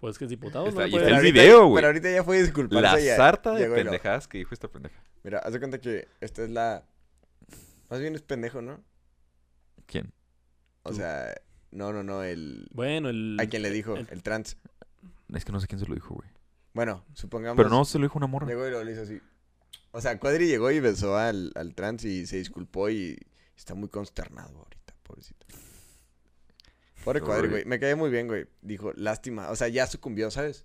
Pues 0.00 0.16
que 0.16 0.24
es 0.24 0.30
diputado, 0.30 0.66
Está- 0.66 0.80
no 0.80 0.86
y 0.86 0.90
puede- 0.92 1.04
está 1.04 1.18
el 1.18 1.26
ahorita- 1.26 1.42
video, 1.42 1.66
güey. 1.66 1.74
Pero 1.74 1.86
ahorita 1.88 2.10
ya 2.10 2.24
fue 2.24 2.40
disculparse. 2.40 2.82
La 2.82 2.98
ya 3.00 3.16
sarta 3.16 3.52
de 3.52 3.68
pendejadas 3.68 4.26
que 4.26 4.38
dijo 4.38 4.54
esta 4.54 4.66
pendeja. 4.66 4.94
Mira, 5.22 5.40
haz 5.40 5.52
de 5.52 5.58
cuenta 5.58 5.78
que 5.78 6.08
esta 6.22 6.42
es 6.42 6.48
la... 6.48 6.84
Más 7.90 8.00
bien 8.00 8.14
es 8.14 8.22
pendejo, 8.22 8.62
¿no? 8.62 8.82
¿Quién? 9.86 10.12
O 10.84 10.92
sea, 10.92 11.34
no, 11.70 11.92
no, 11.92 12.02
no, 12.02 12.22
el... 12.22 12.68
Bueno, 12.72 13.10
el 13.10 13.36
A 13.40 13.46
quien 13.46 13.62
le 13.62 13.70
dijo, 13.70 13.96
el- 13.96 14.06
el 14.10 14.22
trans. 14.22 14.56
Es 15.34 15.44
que 15.44 15.52
no 15.52 15.60
sé 15.60 15.66
quién 15.66 15.78
se 15.80 15.86
lo 15.86 15.94
dijo, 15.94 16.14
güey. 16.14 16.28
Bueno, 16.72 17.04
supongamos... 17.14 17.56
Pero 17.56 17.68
no 17.68 17.84
se 17.84 17.98
lo 17.98 18.04
dijo 18.04 18.16
una 18.18 18.26
morra. 18.28 18.46
Llegó 18.46 18.66
y 18.66 18.70
lo 18.70 18.88
hizo 18.90 19.02
así. 19.02 19.20
O 19.92 20.00
sea, 20.00 20.18
Cuadri 20.18 20.46
llegó 20.46 20.70
y 20.70 20.78
besó 20.80 21.16
al, 21.16 21.52
al 21.56 21.74
trans 21.74 22.04
y 22.04 22.26
se 22.26 22.36
disculpó 22.36 22.90
y 22.90 23.18
está 23.56 23.74
muy 23.74 23.88
consternado 23.88 24.56
ahorita, 24.58 24.94
pobrecito. 25.02 25.46
Pobre 27.04 27.20
Cuadri, 27.20 27.48
güey. 27.48 27.64
Me 27.64 27.80
cae 27.80 27.94
muy 27.94 28.10
bien, 28.10 28.26
güey. 28.28 28.46
Dijo, 28.62 28.92
lástima. 28.94 29.50
O 29.50 29.56
sea, 29.56 29.68
ya 29.68 29.86
sucumbió, 29.86 30.30
¿sabes? 30.30 30.64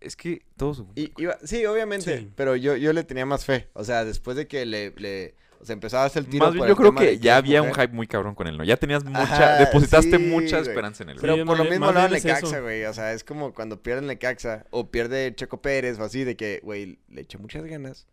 Es 0.00 0.16
que 0.16 0.46
todos... 0.56 0.84
Y, 0.96 1.12
iba- 1.22 1.38
sí, 1.44 1.64
obviamente. 1.66 2.18
Sí. 2.18 2.32
Pero 2.34 2.56
yo, 2.56 2.74
yo 2.76 2.92
le 2.92 3.04
tenía 3.04 3.26
más 3.26 3.44
fe. 3.44 3.68
O 3.74 3.84
sea, 3.84 4.04
después 4.04 4.36
de 4.36 4.48
que 4.48 4.64
le... 4.66 4.90
le 4.96 5.34
o 5.60 5.64
sea, 5.64 5.74
empezaba 5.74 6.04
a 6.04 6.06
hacer 6.06 6.24
el 6.24 6.28
tiro 6.30 6.46
Más 6.46 6.54
bien, 6.54 6.64
por 6.64 6.68
yo 6.68 6.72
el 6.72 6.76
creo 6.76 6.90
tema 6.90 7.04
de 7.04 7.12
que 7.12 7.18
ya 7.18 7.36
había 7.36 7.62
un 7.62 7.68
mujer. 7.68 7.88
hype 7.88 7.94
muy 7.94 8.06
cabrón 8.06 8.34
con 8.34 8.46
él, 8.46 8.56
¿no? 8.56 8.64
Ya 8.64 8.76
tenías 8.78 9.04
mucha... 9.04 9.22
Ajá, 9.22 9.56
depositaste 9.58 10.18
sí, 10.18 10.18
mucha 10.18 10.60
güey. 10.60 10.62
esperanza 10.62 11.02
en 11.04 11.10
él, 11.10 11.18
Pero 11.20 11.36
güey. 11.36 11.38
Sí, 11.38 11.44
por 11.44 11.58
lo 11.58 11.64
mismo 11.66 11.92
lo 11.92 12.06
eso. 12.06 12.08
Necaxa, 12.08 12.60
güey. 12.60 12.84
O 12.84 12.94
sea, 12.94 13.12
es 13.12 13.24
como 13.24 13.52
cuando 13.54 13.82
pierde 13.82 14.00
el 14.00 14.06
Necaxa 14.06 14.66
o 14.70 14.90
pierde 14.90 15.34
Checo 15.34 15.60
Pérez 15.62 15.98
o 15.98 16.04
así, 16.04 16.24
de 16.24 16.36
que, 16.36 16.60
güey, 16.62 16.98
le 17.08 17.22
eché 17.22 17.38
muchas 17.38 17.64
ganas. 17.64 18.06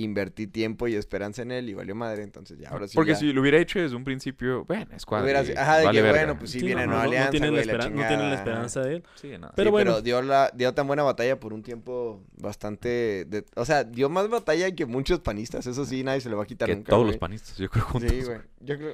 Invertí 0.00 0.46
tiempo 0.46 0.86
y 0.86 0.94
esperanza 0.94 1.42
en 1.42 1.50
él 1.50 1.68
y 1.68 1.74
valió 1.74 1.92
madre. 1.96 2.22
Entonces, 2.22 2.56
ya 2.56 2.68
ahora 2.68 2.86
sí. 2.86 2.94
Porque 2.94 3.10
ya. 3.12 3.16
si 3.18 3.32
lo 3.32 3.40
hubiera 3.40 3.58
hecho 3.58 3.80
desde 3.80 3.96
un 3.96 4.04
principio, 4.04 4.64
bueno, 4.64 4.86
es 4.94 5.04
Cuadri, 5.04 5.24
Hubiera 5.24 5.44
sido- 5.44 5.58
ajá, 5.58 5.78
de 5.78 5.84
vale 5.86 5.98
que, 5.98 6.02
verga. 6.02 6.18
bueno, 6.20 6.38
pues 6.38 6.50
sí, 6.52 6.60
Sí, 6.60 6.66
viene 6.66 6.82
no, 6.82 6.92
Nueva 6.92 7.02
no, 7.02 7.04
no 7.04 7.10
Alianza, 7.10 7.30
tienen 7.32 7.50
la 7.50 7.56
güey, 7.56 7.66
la 7.66 7.72
espera- 7.72 7.90
no 7.90 8.06
tienen 8.06 8.30
la 8.30 8.34
esperanza 8.36 8.80
de 8.82 8.94
él. 8.94 9.02
Sí. 9.16 9.30
Pero 9.56 9.68
Sí, 9.68 9.70
bueno. 9.72 9.90
pero 9.90 10.02
dio, 10.02 10.22
la, 10.22 10.52
dio 10.54 10.72
tan 10.72 10.86
buena 10.86 11.02
batalla 11.02 11.40
por 11.40 11.52
un 11.52 11.62
tiempo 11.64 12.22
bastante... 12.36 13.24
de- 13.26 13.44
o 13.56 13.64
sea, 13.64 13.82
dio 13.82 14.08
más 14.08 14.28
batalla 14.28 14.70
que 14.72 14.86
muchos 14.86 15.18
panistas. 15.18 15.66
Eso 15.66 15.84
sí, 15.84 16.04
nadie 16.04 16.20
se 16.20 16.30
lo 16.30 16.36
va 16.36 16.44
a 16.44 16.46
quitar 16.46 16.68
que 16.68 16.76
nunca, 16.76 16.90
todos 16.90 17.02
güey. 17.02 17.12
los 17.14 17.18
panistas, 17.18 17.56
yo 17.58 17.68
creo, 17.68 17.84
juntos. 17.84 18.10
Sí, 18.10 18.22
güey. 18.22 18.38
Yo 18.60 18.76
creo... 18.76 18.92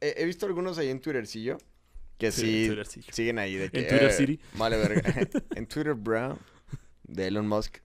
He, 0.00 0.14
he 0.22 0.24
visto 0.26 0.46
algunos 0.46 0.78
ahí 0.78 0.88
en 0.90 1.00
Twittercillo 1.00 1.58
que 2.18 2.30
Sí, 2.30 2.40
sí, 2.42 2.60
en 2.62 2.66
Twittercillo. 2.68 3.12
siguen 3.12 3.38
ahí 3.40 3.56
de 3.56 3.68
que... 3.70 3.80
En 3.80 3.88
Twitter 3.88 4.10
eh, 4.10 4.12
City. 4.12 4.40
Vale, 4.54 4.76
verga. 4.76 5.12
en 5.56 5.66
Twitter, 5.66 5.94
bro. 5.94 6.38
De 7.02 7.26
Elon 7.26 7.48
Musk. 7.48 7.78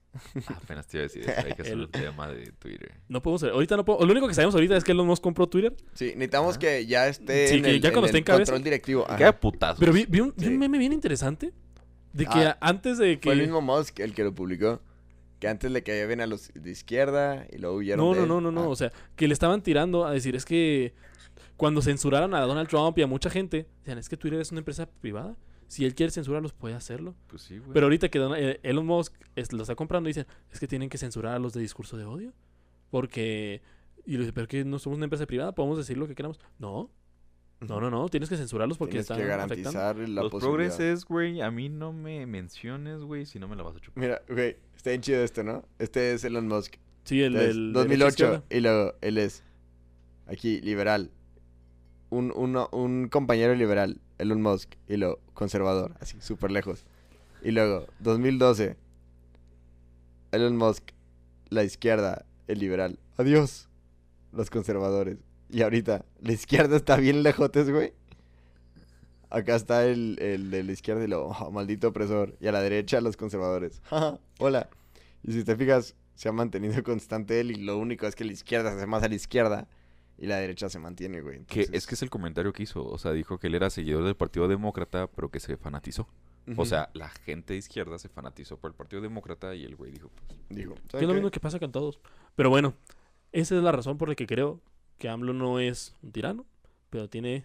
Ah, 0.48 0.60
apenas 0.62 0.86
te 0.86 0.96
iba 0.98 1.02
a 1.02 1.08
decir 1.08 1.22
eso, 1.22 1.32
hay 1.46 1.52
que 1.52 1.62
hacer 1.62 1.74
El- 1.74 1.80
un 1.82 1.90
tema 1.90 2.28
de 2.28 2.52
Twitter. 2.52 2.92
No 3.08 3.22
podemos 3.22 3.40
saber. 3.40 3.54
Ahorita 3.54 3.76
no 3.76 3.84
podemos. 3.84 4.06
Lo 4.06 4.12
único 4.12 4.28
que 4.28 4.34
sabemos 4.34 4.54
ahorita 4.54 4.76
es 4.76 4.84
que 4.84 4.92
Elon 4.92 5.06
Musk 5.06 5.22
compró 5.22 5.46
Twitter. 5.46 5.74
Sí, 5.94 6.06
necesitamos 6.16 6.58
que 6.58 6.86
ya 6.86 7.08
esté 7.08 7.48
Sí, 7.48 7.54
en 7.56 7.62
que 7.62 7.70
el, 7.70 7.80
ya 7.80 7.90
cuando 7.92 8.06
en 8.08 8.16
esté 8.16 8.18
el 8.18 8.20
en 8.20 8.24
cabeza. 8.24 8.52
control 8.52 8.64
directivo. 8.64 9.06
Queda 9.16 9.38
putazo. 9.38 9.78
Pero 9.80 9.92
vi, 9.92 10.06
vi 10.08 10.20
un, 10.20 10.32
vi 10.36 10.46
un 10.46 10.52
Sí. 10.52 10.58
meme 10.58 10.78
bien 10.78 10.92
interesante. 10.92 11.52
De 12.12 12.24
que 12.24 12.38
Ah, 12.46 12.58
antes 12.60 12.98
de 12.98 13.18
que. 13.20 13.28
Fue 13.28 13.34
el 13.34 13.40
mismo 13.42 13.60
Musk 13.60 14.00
el 14.00 14.14
que 14.14 14.24
lo 14.24 14.34
publicó. 14.34 14.80
Que 15.38 15.48
antes 15.48 15.70
le 15.70 15.82
caía 15.82 16.06
bien 16.06 16.22
a 16.22 16.26
los 16.26 16.50
de 16.54 16.70
izquierda 16.70 17.46
y 17.52 17.58
luego 17.58 17.76
huyeron 17.76 18.02
No, 18.06 18.12
de 18.14 18.20
no, 18.20 18.22
él. 18.24 18.28
no, 18.28 18.40
no, 18.40 18.50
no. 18.52 18.62
Ah. 18.62 18.68
O 18.68 18.76
sea, 18.76 18.90
que 19.16 19.28
le 19.28 19.34
estaban 19.34 19.62
tirando 19.62 20.06
a 20.06 20.12
decir, 20.12 20.34
es 20.34 20.46
que 20.46 20.94
cuando 21.58 21.82
censuraron 21.82 22.32
a 22.34 22.40
Donald 22.40 22.68
Trump 22.68 22.96
y 22.98 23.02
a 23.02 23.06
mucha 23.06 23.28
gente, 23.28 23.66
decían, 23.80 23.98
es 23.98 24.08
que 24.08 24.16
Twitter 24.16 24.40
es 24.40 24.50
una 24.50 24.60
empresa 24.60 24.86
privada. 25.00 25.36
Si 25.68 25.84
él 25.84 25.94
quiere 25.94 26.12
censurarlos, 26.12 26.52
puede 26.52 26.74
hacerlo. 26.74 27.14
Pues 27.26 27.42
sí, 27.42 27.58
güey. 27.58 27.72
Pero 27.72 27.86
ahorita 27.86 28.08
que 28.08 28.18
Don- 28.18 28.34
eh, 28.36 28.60
Elon 28.62 28.86
Musk 28.86 29.12
es- 29.34 29.52
lo 29.52 29.62
está 29.62 29.74
comprando, 29.74 30.06
dicen, 30.08 30.26
es 30.52 30.60
que 30.60 30.66
tienen 30.68 30.88
que 30.88 30.98
censurar 30.98 31.34
a 31.34 31.38
los 31.38 31.52
de 31.52 31.60
discurso 31.60 31.96
de 31.96 32.04
odio. 32.04 32.32
Porque. 32.90 33.62
Y 34.04 34.12
le 34.12 34.18
dice, 34.20 34.32
pero 34.32 34.46
que 34.46 34.64
no 34.64 34.78
somos 34.78 34.96
una 34.96 35.04
empresa 35.06 35.26
privada, 35.26 35.52
podemos 35.52 35.76
decir 35.78 35.98
lo 35.98 36.06
que 36.06 36.14
queramos. 36.14 36.38
No. 36.58 36.90
No, 37.60 37.80
no, 37.80 37.90
no, 37.90 38.06
tienes 38.10 38.28
que 38.28 38.36
censurarlos 38.36 38.76
porque 38.76 38.92
Tienes 38.92 39.04
están 39.10 39.16
que 39.16 39.22
afectando. 39.32 39.72
garantizar 39.72 39.96
la 40.08 40.22
Los 40.22 40.30
posibilidad. 40.30 40.76
progreses, 40.76 41.04
güey, 41.06 41.40
a 41.40 41.50
mí 41.50 41.70
no 41.70 41.90
me 41.90 42.26
menciones, 42.26 43.00
güey, 43.00 43.24
si 43.24 43.38
no 43.38 43.48
me 43.48 43.56
la 43.56 43.62
vas 43.62 43.76
a 43.76 43.80
chupar. 43.80 44.02
Mira, 44.04 44.22
güey, 44.28 44.58
está 44.76 44.90
bien 44.90 45.00
chido 45.00 45.22
este, 45.24 45.42
¿no? 45.42 45.64
Este 45.78 46.12
es 46.12 46.22
Elon 46.24 46.46
Musk. 46.48 46.74
Sí, 47.04 47.22
el 47.22 47.32
del 47.32 47.72
2008 47.72 47.88
derecha-izquierda. 47.88 48.44
y 48.50 48.60
luego 48.60 48.92
él 49.00 49.16
es 49.16 49.42
aquí 50.26 50.60
liberal. 50.60 51.10
Un, 52.10 52.30
uno- 52.36 52.68
un 52.72 53.08
compañero 53.08 53.54
liberal, 53.54 54.00
Elon 54.18 54.40
Musk, 54.42 54.70
y 54.88 54.96
luego 54.96 55.18
conservador, 55.34 55.94
así, 56.00 56.16
súper 56.20 56.50
lejos. 56.50 56.84
Y 57.42 57.50
luego, 57.50 57.86
2012, 58.00 58.76
Elon 60.32 60.56
Musk, 60.56 60.82
la 61.48 61.64
izquierda, 61.64 62.24
el 62.46 62.58
liberal. 62.58 62.98
Adiós. 63.16 63.68
los 64.32 64.50
conservadores. 64.50 65.16
Y 65.48 65.62
ahorita, 65.62 66.04
la 66.20 66.32
izquierda 66.32 66.76
está 66.76 66.96
bien 66.96 67.22
lejotes, 67.22 67.70
güey. 67.70 67.92
Acá 69.30 69.56
está 69.56 69.86
el, 69.86 70.18
el 70.20 70.50
de 70.50 70.62
la 70.62 70.72
izquierda 70.72 71.04
y 71.04 71.06
lo, 71.08 71.26
"Oh, 71.28 71.50
maldito 71.50 71.88
opresor. 71.88 72.36
Y 72.40 72.46
a 72.46 72.52
la 72.52 72.60
derecha, 72.60 73.00
los 73.00 73.16
conservadores. 73.16 73.80
Hola. 74.38 74.68
Y 75.22 75.32
si 75.32 75.42
te 75.44 75.56
fijas, 75.56 75.94
se 76.14 76.28
ha 76.28 76.32
mantenido 76.32 76.82
constante 76.84 77.40
él 77.40 77.50
y 77.50 77.54
lo 77.56 77.78
único 77.78 78.06
es 78.06 78.14
que 78.14 78.24
la 78.24 78.32
izquierda 78.32 78.70
se 78.70 78.76
hace 78.76 78.86
más 78.86 79.02
a 79.02 79.08
la 79.08 79.14
izquierda 79.14 79.66
y 80.18 80.26
la 80.26 80.36
derecha 80.36 80.68
se 80.68 80.78
mantiene, 80.78 81.20
güey. 81.20 81.44
Que 81.44 81.68
es 81.72 81.86
que 81.86 81.94
es 81.94 82.02
el 82.02 82.10
comentario 82.10 82.52
que 82.52 82.62
hizo. 82.62 82.84
O 82.84 82.98
sea, 82.98 83.12
dijo 83.12 83.38
que 83.38 83.48
él 83.48 83.54
era 83.54 83.70
seguidor 83.70 84.04
del 84.04 84.16
Partido 84.16 84.48
Demócrata, 84.48 85.08
pero 85.08 85.30
que 85.30 85.40
se 85.40 85.56
fanatizó. 85.56 86.08
O 86.56 86.64
sea, 86.64 86.90
la 86.94 87.08
gente 87.08 87.54
de 87.54 87.58
izquierda 87.58 87.98
se 87.98 88.08
fanatizó 88.08 88.56
por 88.56 88.70
el 88.70 88.76
Partido 88.76 89.02
Demócrata 89.02 89.54
y 89.56 89.64
el 89.64 89.74
güey 89.74 89.90
dijo, 89.90 90.10
pues, 90.26 90.38
¿saben 90.88 91.02
es 91.02 91.08
lo 91.08 91.14
mismo 91.14 91.30
que 91.32 91.40
pasa 91.40 91.58
con 91.58 91.72
todos. 91.72 91.98
Pero 92.36 92.50
bueno, 92.50 92.74
esa 93.32 93.56
es 93.56 93.62
la 93.62 93.72
razón 93.72 93.98
por 93.98 94.08
la 94.08 94.14
que 94.14 94.26
creo 94.26 94.60
que 94.98 95.08
AMLO 95.08 95.32
no 95.32 95.58
es 95.58 95.96
un 96.02 96.12
tirano, 96.12 96.46
pero 96.88 97.08
tiene 97.08 97.44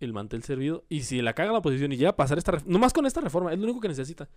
el 0.00 0.14
mantel 0.14 0.42
servido. 0.44 0.84
Y 0.88 1.02
si 1.02 1.20
la 1.20 1.34
caga 1.34 1.52
la 1.52 1.58
oposición 1.58 1.92
y 1.92 1.98
llega 1.98 2.10
a 2.10 2.16
pasar 2.16 2.38
esta 2.38 2.52
reforma, 2.52 2.72
nomás 2.72 2.94
con 2.94 3.04
esta 3.04 3.20
reforma, 3.20 3.52
es 3.52 3.58
lo 3.58 3.64
único 3.64 3.80
que 3.80 3.88
necesita. 3.88 4.30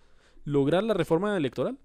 Lograr 0.44 0.84
la 0.84 0.94
reforma 0.94 1.36
electoral 1.38 1.78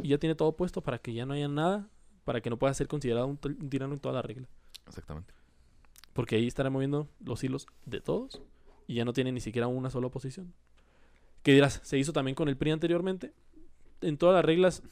y 0.00 0.08
ya 0.08 0.18
tiene 0.18 0.34
todo 0.34 0.52
puesto 0.56 0.82
para 0.82 0.98
que 0.98 1.14
ya 1.14 1.24
no 1.24 1.32
haya 1.32 1.48
nada, 1.48 1.88
para 2.24 2.42
que 2.42 2.50
no 2.50 2.58
pueda 2.58 2.74
ser 2.74 2.88
considerado 2.88 3.26
un 3.26 3.38
tirano 3.38 3.94
en 3.94 4.00
toda 4.00 4.14
la 4.14 4.22
regla. 4.22 4.48
Exactamente. 4.86 5.34
Porque 6.12 6.36
ahí 6.36 6.46
estará 6.46 6.70
moviendo 6.70 7.08
los 7.20 7.42
hilos 7.42 7.66
de 7.86 8.00
todos 8.00 8.40
y 8.86 8.94
ya 8.94 9.04
no 9.04 9.12
tiene 9.12 9.32
ni 9.32 9.40
siquiera 9.40 9.66
una 9.66 9.90
sola 9.90 10.06
oposición. 10.06 10.54
¿Qué 11.42 11.52
dirás? 11.52 11.80
Se 11.82 11.98
hizo 11.98 12.12
también 12.12 12.34
con 12.34 12.48
el 12.48 12.56
PRI 12.56 12.70
anteriormente. 12.70 13.32
En 14.00 14.16
todas 14.16 14.34
las 14.34 14.44
reglas, 14.44 14.82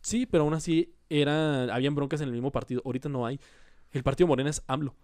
sí, 0.00 0.26
pero 0.26 0.44
aún 0.44 0.54
así 0.54 0.94
era, 1.08 1.64
habían 1.74 1.94
broncas 1.94 2.20
en 2.20 2.28
el 2.28 2.32
mismo 2.32 2.52
partido. 2.52 2.82
Ahorita 2.84 3.08
no 3.08 3.26
hay. 3.26 3.40
El 3.92 4.02
partido 4.02 4.26
Morena 4.26 4.50
es 4.50 4.62
AMLO. 4.66 4.94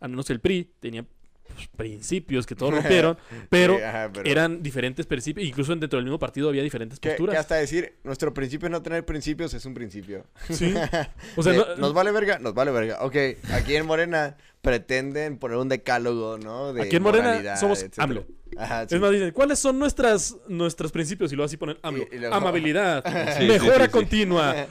Al 0.00 0.10
menos 0.10 0.28
el 0.30 0.40
PRI 0.40 0.72
tenía 0.80 1.06
pues, 1.54 1.68
principios 1.76 2.46
que 2.46 2.54
todos 2.54 2.72
rompieron, 2.74 3.16
pero, 3.50 3.76
Sí, 3.76 3.82
ajá, 3.82 4.10
pero- 4.12 4.28
eran 4.30 4.62
diferentes 4.62 5.06
principios. 5.06 5.46
Incluso 5.46 5.74
dentro 5.74 5.96
del 5.98 6.04
mismo 6.04 6.18
partido 6.18 6.48
había 6.48 6.62
diferentes 6.62 6.98
Que, 7.00 7.10
posturas. 7.10 7.34
que 7.34 7.38
hasta 7.38 7.54
decir, 7.56 7.94
nuestro 8.04 8.32
principio 8.34 8.66
es 8.66 8.72
no 8.72 8.82
tener 8.82 9.04
principios 9.04 9.52
es 9.54 9.64
un 9.66 9.74
principio. 9.74 10.24
Sí. 10.50 10.74
O 11.36 11.42
sea, 11.42 11.52
De, 11.52 11.58
no- 11.58 11.76
nos 11.76 11.92
vale 11.94 12.12
verga, 12.12 12.38
nos 12.38 12.54
vale 12.54 12.70
verga. 12.70 12.98
Ok, 13.02 13.16
aquí 13.52 13.74
en 13.76 13.86
Morena 13.86 14.36
pretenden 14.60 15.38
poner 15.38 15.56
un 15.58 15.68
decálogo, 15.68 16.38
¿no? 16.38 16.72
De 16.72 16.82
Aquí 16.82 16.96
en 16.96 17.02
Morena 17.02 17.56
somos 17.56 17.78
etcétera. 17.80 18.04
AMLO. 18.04 18.26
Ajá, 18.56 18.86
sí. 18.88 18.94
Es 18.94 19.00
más, 19.00 19.10
dicen, 19.10 19.30
¿cuáles 19.32 19.58
son 19.58 19.78
nuestras, 19.78 20.36
nuestros 20.46 20.92
principios? 20.92 21.32
Y 21.32 21.36
luego 21.36 21.46
así 21.46 21.56
ponen 21.56 21.78
AMLO. 21.82 22.04
Y- 22.12 22.16
y 22.16 22.18
luego- 22.18 22.34
Amabilidad, 22.34 23.04
mejora 23.40 23.88
continua. 23.88 24.66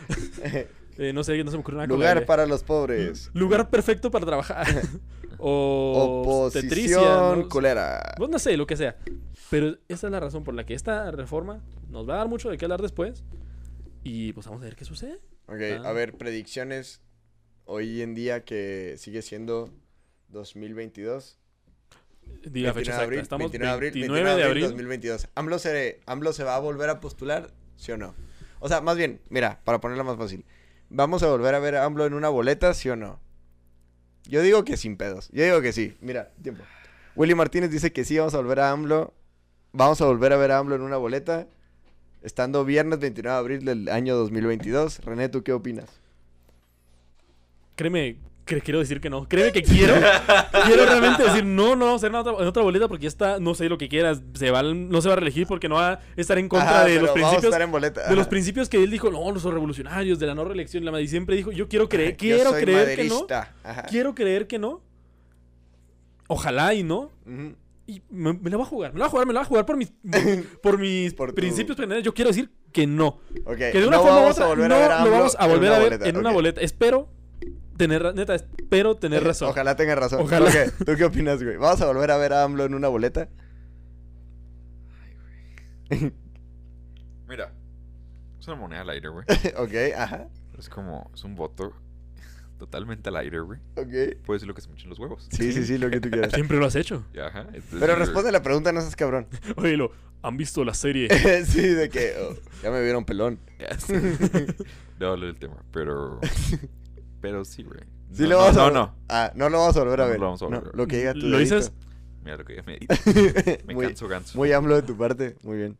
Eh, 1.02 1.14
no 1.14 1.24
sé, 1.24 1.44
no 1.44 1.50
se 1.50 1.58
me 1.58 1.62
ocurre 1.62 1.78
nada 1.78 1.88
con 1.88 1.98
Lugar 1.98 2.18
L. 2.18 2.26
para 2.28 2.46
los 2.46 2.62
pobres. 2.64 3.32
Lugar 3.34 3.70
perfecto 3.72 4.12
para 4.12 4.24
trabajar. 4.26 4.68
o 5.40 6.22
Oposición 6.24 7.40
¿no? 7.40 7.50
culera. 7.50 8.14
Pues 8.18 8.30
no 8.30 8.38
sé, 8.38 8.56
lo 8.56 8.68
que 8.68 8.78
sea. 8.78 8.98
Pero 9.50 9.78
esa 9.88 10.08
es 10.08 10.12
la 10.12 10.20
razón 10.20 10.44
por 10.44 10.54
la 10.54 10.64
que 10.66 10.76
esta 10.76 11.10
reforma 11.10 11.64
nos 11.90 12.08
va 12.08 12.14
a 12.14 12.18
dar 12.18 12.28
mucho 12.28 12.50
de 12.52 12.58
qué 12.58 12.66
hablar 12.66 12.82
después. 12.84 13.24
Y 14.04 14.34
pues 14.34 14.46
vamos 14.46 14.62
a 14.62 14.66
ver 14.66 14.76
qué 14.76 14.86
sucede. 14.86 15.20
Ok, 15.48 15.60
Ah. 15.84 15.90
a 15.90 15.92
ver, 15.94 16.14
predicciones 16.18 17.02
hoy 17.66 18.02
en 18.04 18.14
día 18.14 18.44
que 18.46 18.94
sigue 18.98 19.24
siendo 19.24 19.70
2022. 20.30 21.40
Diga 22.44 22.70
la 22.70 22.74
29 22.74 22.74
fecha 22.74 22.76
de 22.76 22.80
exacta. 22.82 23.04
abril, 23.06 23.20
Estamos 23.22 23.52
29 23.52 23.68
de 23.68 23.74
abril, 23.74 23.92
29 23.94 24.36
de 24.36 24.44
abril. 24.44 24.64
2022. 24.66 25.28
AMLO 25.36 25.58
se, 25.60 26.00
AMLO 26.06 26.34
se 26.34 26.44
va 26.44 26.56
a 26.56 26.60
volver 26.60 26.90
a 26.90 27.00
postular, 27.00 27.52
¿sí 27.76 27.92
o 27.92 27.98
no? 27.98 28.14
O 28.60 28.68
sea, 28.70 28.82
más 28.82 28.96
bien, 28.98 29.20
mira, 29.30 29.60
para 29.64 29.82
ponerla 29.82 30.04
más 30.04 30.18
fácil. 30.18 30.46
¿Vamos 30.94 31.24
a 31.24 31.28
volver 31.28 31.56
a 31.56 31.60
ver 31.60 31.78
a 31.78 31.86
AMLO 31.86 32.06
en 32.06 32.14
una 32.14 32.28
boleta, 32.28 32.74
sí 32.74 32.90
o 32.90 32.98
no? 32.98 33.18
Yo 34.26 34.42
digo 34.42 34.66
que 34.66 34.76
sin 34.76 34.98
pedos. 34.98 35.30
Yo 35.32 35.42
digo 35.46 35.62
que 35.62 35.72
sí. 35.72 35.96
Mira, 36.02 36.34
tiempo. 36.44 36.64
Willy 37.16 37.34
Martínez 37.34 37.72
dice 37.72 37.94
que 37.94 38.04
sí, 38.04 38.18
vamos 38.18 38.34
a 38.34 38.38
volver 38.38 38.60
a 38.60 38.72
AMLO. 38.72 39.14
Vamos 39.72 40.02
a 40.02 40.06
volver 40.06 40.34
a 40.34 40.38
ver 40.38 40.52
a 40.52 40.58
AMLO 40.58 40.76
en 40.76 40.82
una 40.82 40.98
boleta. 40.98 41.48
Estando 42.24 42.66
viernes 42.66 43.00
29 43.00 43.34
de 43.34 43.40
abril 43.40 43.66
del 43.66 43.88
año 43.88 44.18
2022. 44.18 45.00
René, 45.06 45.30
¿tú 45.30 45.44
qué 45.44 45.54
opinas? 45.54 45.90
Créeme, 47.78 48.18
quiero 48.60 48.80
decir 48.80 49.00
que 49.00 49.10
no. 49.10 49.28
Créeme 49.30 49.54
que 49.54 49.62
quiero. 49.64 49.94
quiero 50.66 50.86
realmente 50.86 51.24
decir, 51.24 51.46
no, 51.46 51.76
no 51.78 51.86
vamos 51.86 52.04
a 52.04 52.08
hacer 52.08 52.10
en 52.10 52.16
otra, 52.16 52.34
en 52.42 52.48
otra 52.48 52.64
boleta 52.64 52.88
porque 52.90 53.04
ya 53.04 53.08
está, 53.08 53.40
no 53.40 53.56
sé 53.56 53.70
lo 53.70 53.78
que 53.78 53.88
quieras. 53.88 54.22
Se 54.34 54.52
va, 54.52 54.62
no 54.64 55.02
se 55.02 55.08
va 55.08 55.14
a 55.14 55.18
reelegir 55.18 55.48
porque 55.48 55.70
no 55.70 55.76
va 55.76 55.94
a 55.94 56.00
estar 56.18 56.38
en 56.38 56.50
contra 56.50 56.70
Ajá, 56.82 56.86
de 56.86 57.00
los 57.02 57.12
principios. 57.12 57.44
estar 57.46 57.62
en 57.62 57.72
boleta. 57.72 58.10
De 58.10 58.16
los 58.16 58.28
principios 58.28 58.68
que 58.68 58.84
él 58.84 58.92
dijo, 58.92 59.10
no, 59.10 59.32
los 59.32 59.44
revolucionarios, 59.44 60.20
de 60.20 60.28
la 60.28 60.36
no 60.36 60.44
reelección. 60.44 60.84
La 60.84 60.92
madre 60.92 61.08
siempre 61.08 61.36
dijo, 61.38 61.52
yo 61.52 61.70
quiero 61.70 61.88
creer, 61.88 62.18
quiero 62.18 62.50
soy 62.50 62.64
creer 62.64 62.96
que 62.98 63.04
no. 63.06 63.26
Ajá. 63.64 63.84
Quiero 63.84 64.14
creer 64.14 64.48
que 64.48 64.60
no. 64.60 64.82
Ojalá 66.28 66.74
y 66.74 66.84
no. 66.84 67.10
Y 67.88 68.02
me, 68.10 68.34
me 68.34 68.50
la 68.50 68.58
voy 68.58 68.66
a 68.66 68.70
jugar, 68.70 68.94
me 68.94 69.00
la 69.00 69.06
voy 69.06 69.08
a 69.08 69.12
jugar, 69.12 69.28
me 69.28 69.34
la 69.34 69.40
voy 69.42 69.46
a 69.46 69.50
jugar 69.50 69.66
por 69.66 69.76
mis, 69.76 69.92
por 70.62 70.78
mis 70.78 71.14
Por 71.16 71.30
tu- 71.30 71.36
principios 71.36 71.76
generales. 71.76 72.06
Yo 72.06 72.14
quiero 72.14 72.30
decir 72.30 72.50
que 72.72 72.88
no. 72.88 73.20
Que 73.58 73.72
de 73.80 73.88
una 73.88 73.98
no 73.98 74.04
forma 74.04 74.22
u 74.22 74.30
otra 74.30 74.46
no 74.56 74.76
a 74.76 75.06
lo 75.06 75.12
vamos 75.12 75.36
a 75.38 75.48
volver 75.48 75.74
a 75.74 75.80
ver 75.80 75.90
boleta, 75.90 76.08
en 76.10 76.18
una 76.18 76.32
boleta. 76.32 76.62
Espero 76.62 77.10
tener, 77.82 78.14
neta, 78.14 78.36
espero 78.36 78.96
tener 78.96 79.24
razón. 79.24 79.50
Ojalá 79.50 79.76
tenga 79.76 79.96
razón. 79.96 80.22
Ojalá. 80.22 80.50
Ok, 80.50 80.86
¿Tú 80.86 80.96
qué 80.96 81.06
opinas, 81.06 81.42
güey? 81.44 81.58
¿Vamos 81.58 81.82
a 81.82 81.88
volver 81.88 82.12
a 82.12 82.18
ver 82.18 82.34
a 82.34 82.44
AMLO 82.44 82.66
en 82.66 82.76
una 82.76 82.88
boleta? 82.88 83.28
Mira, 87.28 87.52
es 88.40 88.48
una 88.48 88.56
moneda 88.56 88.82
al 88.82 88.90
aire, 88.92 89.10
güey. 89.10 89.26
ok, 89.58 89.98
ajá. 89.98 90.28
Es 90.60 90.70
como, 90.70 91.10
es 91.12 91.24
un 91.24 91.36
voto 91.36 91.74
totalmente 92.60 93.10
al 93.10 93.16
aire, 93.16 93.40
güey. 93.40 93.60
Ok. 93.76 94.22
Puede 94.26 94.38
decir 94.38 94.48
lo 94.48 94.54
que 94.54 94.62
se 94.62 94.70
me 94.70 94.76
echen 94.76 94.90
los 94.90 95.00
huevos. 95.00 95.28
Sí, 95.32 95.52
sí, 95.52 95.66
sí, 95.66 95.80
lo 95.80 95.90
que 95.90 96.00
tú 96.00 96.10
quieras. 96.12 96.32
Siempre 96.34 96.58
lo 96.58 96.68
has 96.68 96.76
hecho. 96.76 97.04
Ajá. 97.20 97.42
entonces, 97.48 97.64
Pero 97.72 97.94
güey, 97.94 97.96
responde 97.96 98.32
la 98.32 98.44
pregunta, 98.44 98.72
no 98.72 98.82
seas 98.82 98.96
cabrón. 98.96 99.28
Oye, 99.56 99.76
lo, 99.76 99.92
¿han 100.22 100.38
visto 100.38 100.64
la 100.64 100.76
serie? 100.76 101.10
sí, 101.46 101.68
de 101.68 101.90
que 101.90 102.14
oh, 102.22 102.36
ya 102.62 102.70
me 102.70 102.84
vieron 102.84 103.06
pelón. 103.06 103.40
ya 103.60 103.76
sé. 103.80 104.00
no 105.00 105.08
hablo 105.08 105.26
del 105.26 105.38
tema, 105.38 105.64
pero... 105.72 106.20
Pero 107.22 107.46
sí, 107.46 107.64
güey. 107.64 107.80
Sí 108.12 108.24
no, 108.24 108.30
lo 108.30 108.36
no, 108.36 108.38
vamos 108.40 108.56
no, 108.58 108.64
a 108.64 108.72
no. 108.72 108.96
Ah, 109.08 109.32
no 109.36 109.50
lo 109.50 109.60
vamos 109.60 109.78
a 109.78 109.84
volver 109.84 110.02
a 110.02 110.04
No, 110.04 110.08
no 110.08 110.12
ver. 110.12 110.20
lo 110.20 110.26
vamos 110.26 110.42
a 110.42 110.46
volver 110.46 110.60
No, 110.62 110.66
a 110.68 110.72
ver. 110.72 110.78
Lo 110.78 110.88
que 110.88 110.98
diga 110.98 111.14
tu 111.14 111.20
¿Lo 111.20 111.38
dedito. 111.38 111.56
dices? 111.56 111.74
Mira 112.24 112.38
lo 112.38 112.46
que 112.46 112.56
ya 112.56 112.64
me 112.64 112.76
edita. 112.78 112.96
Me 113.66 113.74
muy, 113.74 113.88
canso 113.88 114.08
ganso. 114.08 114.38
Muy 114.38 114.52
AMLO 114.52 114.76
de 114.76 114.82
tu 114.84 114.98
parte. 114.98 115.36
Muy 115.44 115.58
bien. 115.58 115.78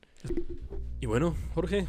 Y 1.00 1.06
bueno, 1.08 1.36
Jorge, 1.54 1.88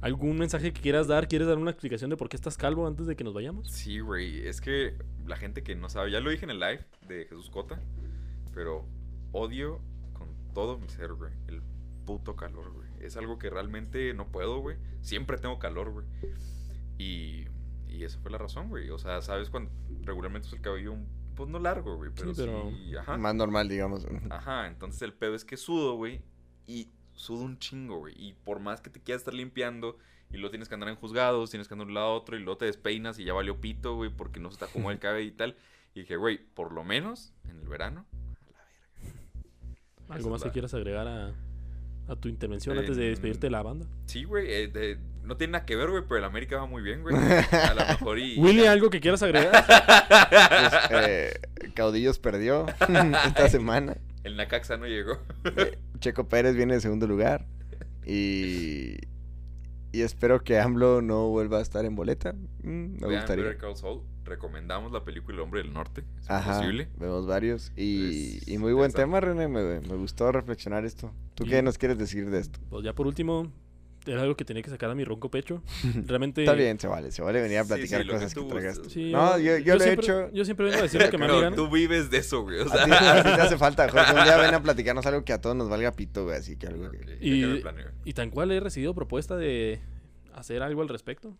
¿algún 0.00 0.38
mensaje 0.38 0.72
que 0.72 0.80
quieras 0.80 1.06
dar? 1.06 1.28
¿Quieres 1.28 1.48
dar 1.48 1.58
una 1.58 1.70
explicación 1.70 2.10
de 2.10 2.16
por 2.16 2.28
qué 2.28 2.36
estás 2.36 2.56
calvo 2.56 2.86
antes 2.86 3.06
de 3.06 3.14
que 3.16 3.24
nos 3.24 3.34
vayamos? 3.34 3.70
Sí, 3.70 4.00
güey. 4.00 4.46
Es 4.46 4.60
que 4.60 4.94
la 5.26 5.36
gente 5.36 5.62
que 5.62 5.74
no 5.74 5.88
sabe, 5.88 6.10
ya 6.10 6.20
lo 6.20 6.30
dije 6.30 6.44
en 6.44 6.50
el 6.50 6.60
live 6.60 6.84
de 7.08 7.24
Jesús 7.24 7.50
Cota, 7.50 7.80
pero 8.54 8.84
odio 9.32 9.80
con 10.12 10.28
todo 10.54 10.78
mi 10.78 10.88
ser, 10.88 11.12
güey, 11.14 11.32
el 11.48 11.62
puto 12.04 12.36
calor, 12.36 12.72
güey. 12.72 12.88
Es 13.00 13.16
algo 13.16 13.38
que 13.38 13.50
realmente 13.50 14.12
no 14.14 14.26
puedo, 14.28 14.60
güey. 14.60 14.76
Siempre 15.02 15.38
tengo 15.38 15.58
calor, 15.58 15.90
güey. 15.90 16.06
Y, 16.98 17.46
y 17.96 18.04
esa 18.04 18.18
fue 18.20 18.30
la 18.30 18.38
razón, 18.38 18.68
güey. 18.68 18.90
O 18.90 18.98
sea, 18.98 19.20
¿sabes? 19.22 19.50
Cuando 19.50 19.70
regularmente 20.02 20.48
es 20.48 20.54
el 20.54 20.60
cabello, 20.60 20.92
un- 20.92 21.06
pues 21.34 21.50
no 21.50 21.58
largo, 21.58 21.96
güey, 21.96 22.10
pero 22.14 22.34
sí, 22.34 22.42
pero- 22.44 22.70
ajá. 23.00 23.18
Más 23.18 23.34
normal, 23.34 23.68
digamos. 23.68 24.06
Ajá, 24.30 24.66
entonces 24.68 25.02
el 25.02 25.12
pedo 25.12 25.34
es 25.34 25.44
que 25.44 25.56
sudo, 25.56 25.94
güey. 25.96 26.22
Y 26.66 26.88
sudo 27.12 27.42
un 27.44 27.58
chingo, 27.58 27.98
güey. 27.98 28.14
Y 28.16 28.32
por 28.32 28.58
más 28.60 28.80
que 28.80 28.88
te 28.90 29.00
quieras 29.00 29.20
estar 29.20 29.34
limpiando, 29.34 29.98
y 30.30 30.38
luego 30.38 30.50
tienes 30.50 30.68
que 30.68 30.74
andar 30.74 30.88
en 30.88 30.96
juzgados, 30.96 31.50
tienes 31.50 31.68
que 31.68 31.74
andar 31.74 31.86
de 31.86 31.90
un 31.90 31.94
lado 31.94 32.06
a 32.06 32.14
otro, 32.14 32.36
y 32.36 32.40
luego 32.40 32.56
te 32.58 32.64
despeinas 32.64 33.18
y 33.18 33.24
ya 33.24 33.32
valió 33.34 33.60
pito, 33.60 33.94
güey, 33.96 34.10
porque 34.10 34.40
no 34.40 34.50
se 34.50 34.58
te 34.58 34.64
acomoda 34.64 34.92
el 34.94 34.98
cabello 34.98 35.28
y 35.28 35.32
tal. 35.32 35.56
Y 35.94 36.00
dije, 36.00 36.16
güey, 36.16 36.38
por 36.38 36.72
lo 36.72 36.84
menos 36.84 37.32
en 37.48 37.58
el 37.60 37.68
verano, 37.68 38.06
¿Algo 40.08 40.30
más 40.30 40.42
que 40.42 40.48
la- 40.48 40.52
quieras 40.52 40.72
agregar 40.74 41.08
a, 41.08 41.32
a 42.08 42.16
tu 42.16 42.28
intervención 42.28 42.76
Eh, 42.76 42.80
antes 42.80 42.96
de 42.96 43.08
despedirte 43.08 43.46
de 43.48 43.50
la 43.50 43.62
banda? 43.62 43.86
Sí, 44.06 44.24
güey, 44.24 44.46
eh, 44.50 44.68
de- 44.68 44.98
no 45.26 45.36
tiene 45.36 45.52
nada 45.52 45.66
que 45.66 45.76
ver, 45.76 45.90
güey, 45.90 46.02
pero 46.08 46.18
el 46.18 46.24
América 46.24 46.56
va 46.56 46.66
muy 46.66 46.82
bien, 46.82 47.02
güey. 47.02 47.14
A 47.16 47.74
lo 47.74 47.86
mejor 47.88 48.18
y... 48.18 48.38
Willy, 48.38 48.66
¿algo 48.66 48.88
que 48.90 49.00
quieras 49.00 49.22
agregar? 49.22 49.64
Pues, 50.28 50.72
eh, 51.08 51.40
Caudillos 51.74 52.18
perdió 52.18 52.66
esta 53.26 53.48
semana. 53.48 53.96
El 54.24 54.36
Nacaxa 54.36 54.76
no 54.76 54.86
llegó. 54.86 55.18
Eh, 55.44 55.78
Checo 56.00 56.28
Pérez 56.28 56.54
viene 56.56 56.74
en 56.74 56.80
segundo 56.80 57.06
lugar. 57.06 57.46
Y. 58.04 58.96
Y 59.92 60.02
espero 60.02 60.42
que 60.44 60.58
AMLO 60.58 61.00
no 61.00 61.28
vuelva 61.28 61.58
a 61.58 61.62
estar 61.62 61.84
en 61.86 61.94
boleta. 61.96 62.34
Mm, 62.62 63.00
me 63.00 63.08
Vean 63.08 63.20
gustaría. 63.22 63.44
Saul. 63.76 64.02
Recomendamos 64.24 64.92
la 64.92 65.04
película 65.04 65.36
El 65.36 65.40
Hombre 65.42 65.62
del 65.62 65.72
Norte. 65.72 66.02
Ajá, 66.28 66.58
posible. 66.58 66.88
vemos 66.98 67.26
varios. 67.26 67.72
Y, 67.76 68.38
Es 68.38 68.48
y 68.48 68.58
muy 68.58 68.72
buen 68.74 68.92
tema, 68.92 69.20
René. 69.20 69.48
Me, 69.48 69.62
me 69.80 69.94
gustó 69.94 70.30
reflexionar 70.32 70.84
esto. 70.84 71.12
¿Tú 71.34 71.44
Y- 71.46 71.48
qué 71.50 71.62
nos 71.62 71.78
quieres 71.78 71.96
decir 71.96 72.28
de 72.28 72.40
esto? 72.40 72.58
Pues 72.68 72.84
ya 72.84 72.92
por 72.92 73.06
último, 73.06 73.50
era 74.06 74.22
algo 74.22 74.36
que 74.36 74.44
tenía 74.44 74.62
que 74.62 74.70
sacar 74.70 74.88
a 74.90 74.94
mi 74.94 75.04
ronco 75.04 75.30
pecho. 75.30 75.62
Realmente... 76.06 76.42
Está 76.42 76.54
bien, 76.54 76.78
se 76.78 76.86
vale. 76.86 77.10
Se 77.10 77.22
vale 77.22 77.40
venir 77.42 77.58
a 77.58 77.62
Sí, 77.64 77.68
platicar 77.68 78.00
sí, 78.02 78.06
lo 78.06 78.12
que 78.12 78.18
cosas 78.18 78.34
que, 78.34 78.40
tú. 78.82 78.90
Sí, 78.90 79.12
no, 79.12 79.38
yo, 79.38 79.58
yo, 79.58 79.74
lo 79.74 79.80
he 79.80 79.84
siempre, 79.84 80.04
hecho. 80.04 80.30
Yo 80.32 80.44
siempre 80.44 80.66
vengo 80.66 80.78
a 80.78 80.82
decir 80.82 81.00
lo 81.02 81.10
que 81.10 81.18
me 81.18 81.26
Pero 81.26 81.40
gana. 81.40 81.56
tú 81.56 81.68
vives 81.68 82.10
de 82.10 82.18
eso, 82.18 82.42
güey. 82.42 82.60
O 82.60 82.66
A 82.66 82.68
sea, 82.68 82.84
ti, 82.84 82.90
a 82.92 83.16
ti 83.22 83.30
te 83.34 83.40
hace 83.42 83.58
falta, 83.58 83.88
Jorge. 83.90 84.12
Un 84.14 84.24
día 84.24 84.36
ven 84.36 84.54
a 84.54 84.62
platicarnos 84.62 85.04
algo 85.06 85.24
que 85.24 85.32
a 85.32 85.40
todos 85.40 85.56
nos 85.56 85.68
valga 85.68 85.92
pito, 85.92 86.24
güey. 86.24 86.36
Así 86.36 86.56
que 86.56 86.66
algo 86.68 86.90
que. 86.90 87.18
Y-. 87.20 87.62
Y 88.04 88.12
tan 88.12 88.30
cual 88.30 88.50
he 88.52 88.60
recibido 88.60 88.94
propuesta 88.94 89.36
de 89.36 89.80
hacer 90.34 90.62
algo 90.62 90.82
al 90.82 90.88
respecto. 90.88 91.36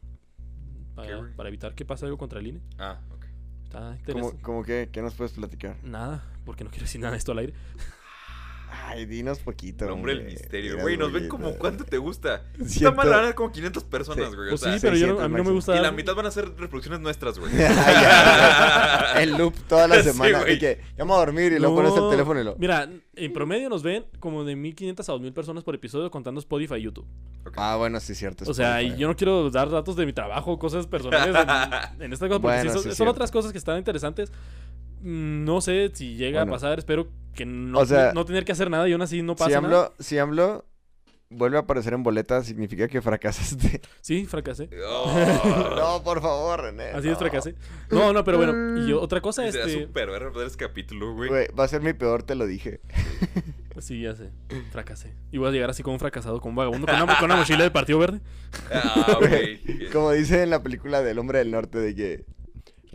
¿Qué, 1.03 1.11
Para, 1.13 1.37
para 1.37 1.49
evitar 1.51 1.75
que 1.75 1.85
pase 1.85 2.07
algo 2.07 2.17
contra 2.19 2.41
el 2.41 2.47
INE. 2.47 2.61
Ah, 2.79 3.01
ok. 3.11 3.25
Está 3.65 3.79
¿Cómo, 3.81 3.95
interesante. 3.99 4.43
cómo 4.43 4.63
que? 4.65 4.89
¿Qué 4.91 5.03
nos 5.03 5.15
puedes 5.15 5.33
platicar? 5.33 5.77
Nada, 5.83 6.25
porque 6.45 6.65
no 6.65 6.71
quiero 6.71 6.85
decir 6.85 7.01
nada 7.01 7.13
de 7.13 7.19
esto 7.19 7.33
al 7.33 7.39
aire. 7.39 7.53
Ay, 8.85 9.07
dinos 9.07 9.39
poquito. 9.41 9.87
Nombre 9.87 10.13
el 10.13 10.23
misterio, 10.25 10.79
güey. 10.81 10.97
Nos 10.97 11.13
ven 11.13 11.29
como 11.29 11.53
cuánto 11.57 11.85
te 11.85 11.99
gusta. 11.99 12.43
Está 12.61 12.91
mal, 12.93 13.09
van 13.09 13.25
a 13.27 13.33
como 13.35 13.51
500 13.51 13.85
personas, 13.85 14.35
güey. 14.35 14.49
o 14.49 14.51
Pues 14.51 14.61
sea, 14.61 14.73
sí, 14.75 14.79
pero 14.81 14.97
yo 14.97 15.07
no- 15.09 15.13
600 15.15 15.25
a 15.25 15.29
mí 15.29 15.37
no 15.37 15.45
me 15.45 15.51
gusta. 15.51 15.77
Y 15.77 15.81
la 15.81 15.91
mitad 15.93 16.15
van 16.15 16.27
a 16.27 16.31
ser 16.31 16.49
reproducciones 16.57 17.01
nuestras, 17.01 17.39
güey. 17.39 17.51
el 19.17 19.33
loop 19.37 19.55
toda 19.69 19.89
la 19.89 19.97
Sí, 20.03 20.11
semana. 20.11 20.41
güey. 20.41 20.55
y 20.55 20.59
que 20.59 20.81
vamos 20.99 21.17
a 21.17 21.21
dormir 21.21 21.53
y 21.53 21.59
luego 21.59 21.77
pones 21.77 21.97
el 21.97 22.11
teléfono 22.11 22.41
y 22.41 22.45
lo. 22.45 22.57
Mira, 22.57 22.89
en 23.15 23.33
promedio 23.33 23.69
nos 23.69 23.83
ven 23.83 24.05
como 24.21 24.45
de 24.45 24.57
1500 24.57 25.09
a 25.09 25.13
2000 25.13 25.33
personas 25.33 25.65
por 25.65 25.75
episodio 25.75 26.11
contando 26.11 26.39
Spotify 26.41 26.75
y 26.77 26.83
YouTube. 26.83 27.07
Ah, 27.57 27.77
bueno, 27.77 28.01
sí, 28.01 28.15
cierto. 28.15 28.45
O 28.51 28.55
sea, 28.55 28.83
y 28.83 28.87
Spotify. 28.87 29.01
yo 29.03 29.09
no 29.09 29.17
quiero 29.17 29.51
dar 29.51 29.71
datos 29.71 29.97
de 29.97 30.05
mi 30.07 30.13
trabajo, 30.13 30.59
cosas 30.59 30.87
personales 30.87 31.35
en, 31.35 32.03
en 32.03 32.13
esta 32.13 32.29
cosa, 32.29 32.41
porque 32.41 32.57
Bueno, 32.57 32.71
sí 32.73 32.79
son, 32.83 32.91
sí, 32.91 32.97
son 32.97 33.09
otras 33.09 33.31
cosas 33.31 33.53
que 33.53 33.59
están 33.59 33.79
interesantes. 33.79 34.33
Mm, 35.07 35.45
No 35.45 35.61
sé 35.61 35.91
si 35.95 36.17
llega 36.17 36.41
Bueno. 36.41 36.53
a 36.53 36.57
pasar, 36.57 36.79
espero 36.79 37.09
que 37.35 37.47
no, 37.47 37.79
O 37.79 37.87
sea, 37.87 38.13
no 38.15 38.25
tener 38.25 38.45
que 38.45 38.53
hacer 38.53 38.71
nada 38.71 38.89
y 38.89 38.93
aún 38.93 39.03
así 39.03 39.23
no 39.23 39.37
pasa 39.37 39.51
si 39.51 39.55
nada. 39.55 39.67
AMLO, 39.67 39.95
si 39.99 40.19
AMLO 40.19 40.65
vuelve 41.29 41.57
a 41.57 41.61
aparecer 41.61 41.93
en 41.93 42.03
boletas, 42.03 42.47
significa 42.47 42.89
que 42.89 43.01
fracasaste. 43.03 43.81
Sí, 44.01 44.25
fracasé. 44.27 44.69
no, 45.77 46.03
por 46.03 46.21
favor, 46.23 46.61
René. 46.63 46.85
Así 46.91 47.07
no. 47.07 47.13
es, 47.13 47.19
fracasé. 47.19 47.55
No, 47.91 48.13
no, 48.13 48.25
pero 48.25 48.39
bueno. 48.39 48.79
Y 48.85 48.89
yo- 48.89 49.01
otra 49.01 49.21
cosa, 49.21 49.51
Será 49.51 49.65
este... 49.67 49.85
súper 49.87 50.09
ver 50.11 50.33
ese 50.47 50.57
capítulo, 50.57 51.15
güey. 51.15 51.29
Güey, 51.29 51.47
va 51.59 51.65
a 51.65 51.69
ser 51.69 51.83
mi 51.83 51.93
peor, 51.93 52.23
te 52.23 52.35
lo 52.35 52.47
dije. 52.47 52.81
Sí, 53.79 54.01
ya 54.01 54.15
sé. 54.17 54.31
Fracasé. 54.73 55.13
Y 55.31 55.37
voy 55.37 55.49
a 55.49 55.53
llegar 55.53 55.69
así 55.69 55.83
como 55.83 55.93
un 55.97 56.01
fracasado, 56.01 56.41
como 56.41 56.53
un 56.53 56.57
vagabundo, 56.57 56.87
con 56.87 56.97
una, 57.03 57.17
con 57.19 57.27
una 57.27 57.37
mochila 57.37 57.59
del 57.63 57.73
Partido 57.73 57.99
Verde. 57.99 58.23
Ah, 58.73 59.19
Güey, 59.21 59.59
güey. 59.63 59.91
Como 59.91 60.13
dice 60.13 60.43
en 60.43 60.49
la 60.49 60.63
película 60.63 61.03
del 61.03 61.19
Hombre 61.19 61.41
del 61.41 61.51
Norte, 61.51 61.77
de 61.79 61.95
que 61.95 62.25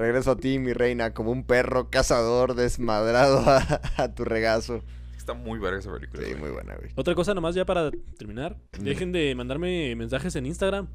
regreso 0.02 0.32
a 0.32 0.36
ti, 0.38 0.60
mi 0.60 0.74
reina, 0.74 1.14
como 1.14 1.32
un 1.32 1.44
perro 1.46 1.90
cazador 1.90 2.56
desmadrado 2.56 3.40
a, 3.48 3.82
a 3.98 4.14
tu 4.14 4.26
regazo. 4.26 4.84
Está 5.18 5.36
muy 5.36 5.60
verga 5.60 5.78
esa 5.78 5.94
película. 5.94 6.24
Sí, 6.24 6.30
güey. 6.32 6.42
muy 6.42 6.50
buena, 6.50 6.74
güey. 6.78 6.90
Otra 6.96 7.14
cosa 7.14 7.36
nomás 7.36 7.54
ya 7.54 7.64
para 7.64 7.92
terminar. 8.18 8.58
Dejen 8.80 9.12
de 9.12 9.36
mandarme 9.36 9.96
mensajes 9.96 10.36
en 10.36 10.48
Instagram. 10.48 10.88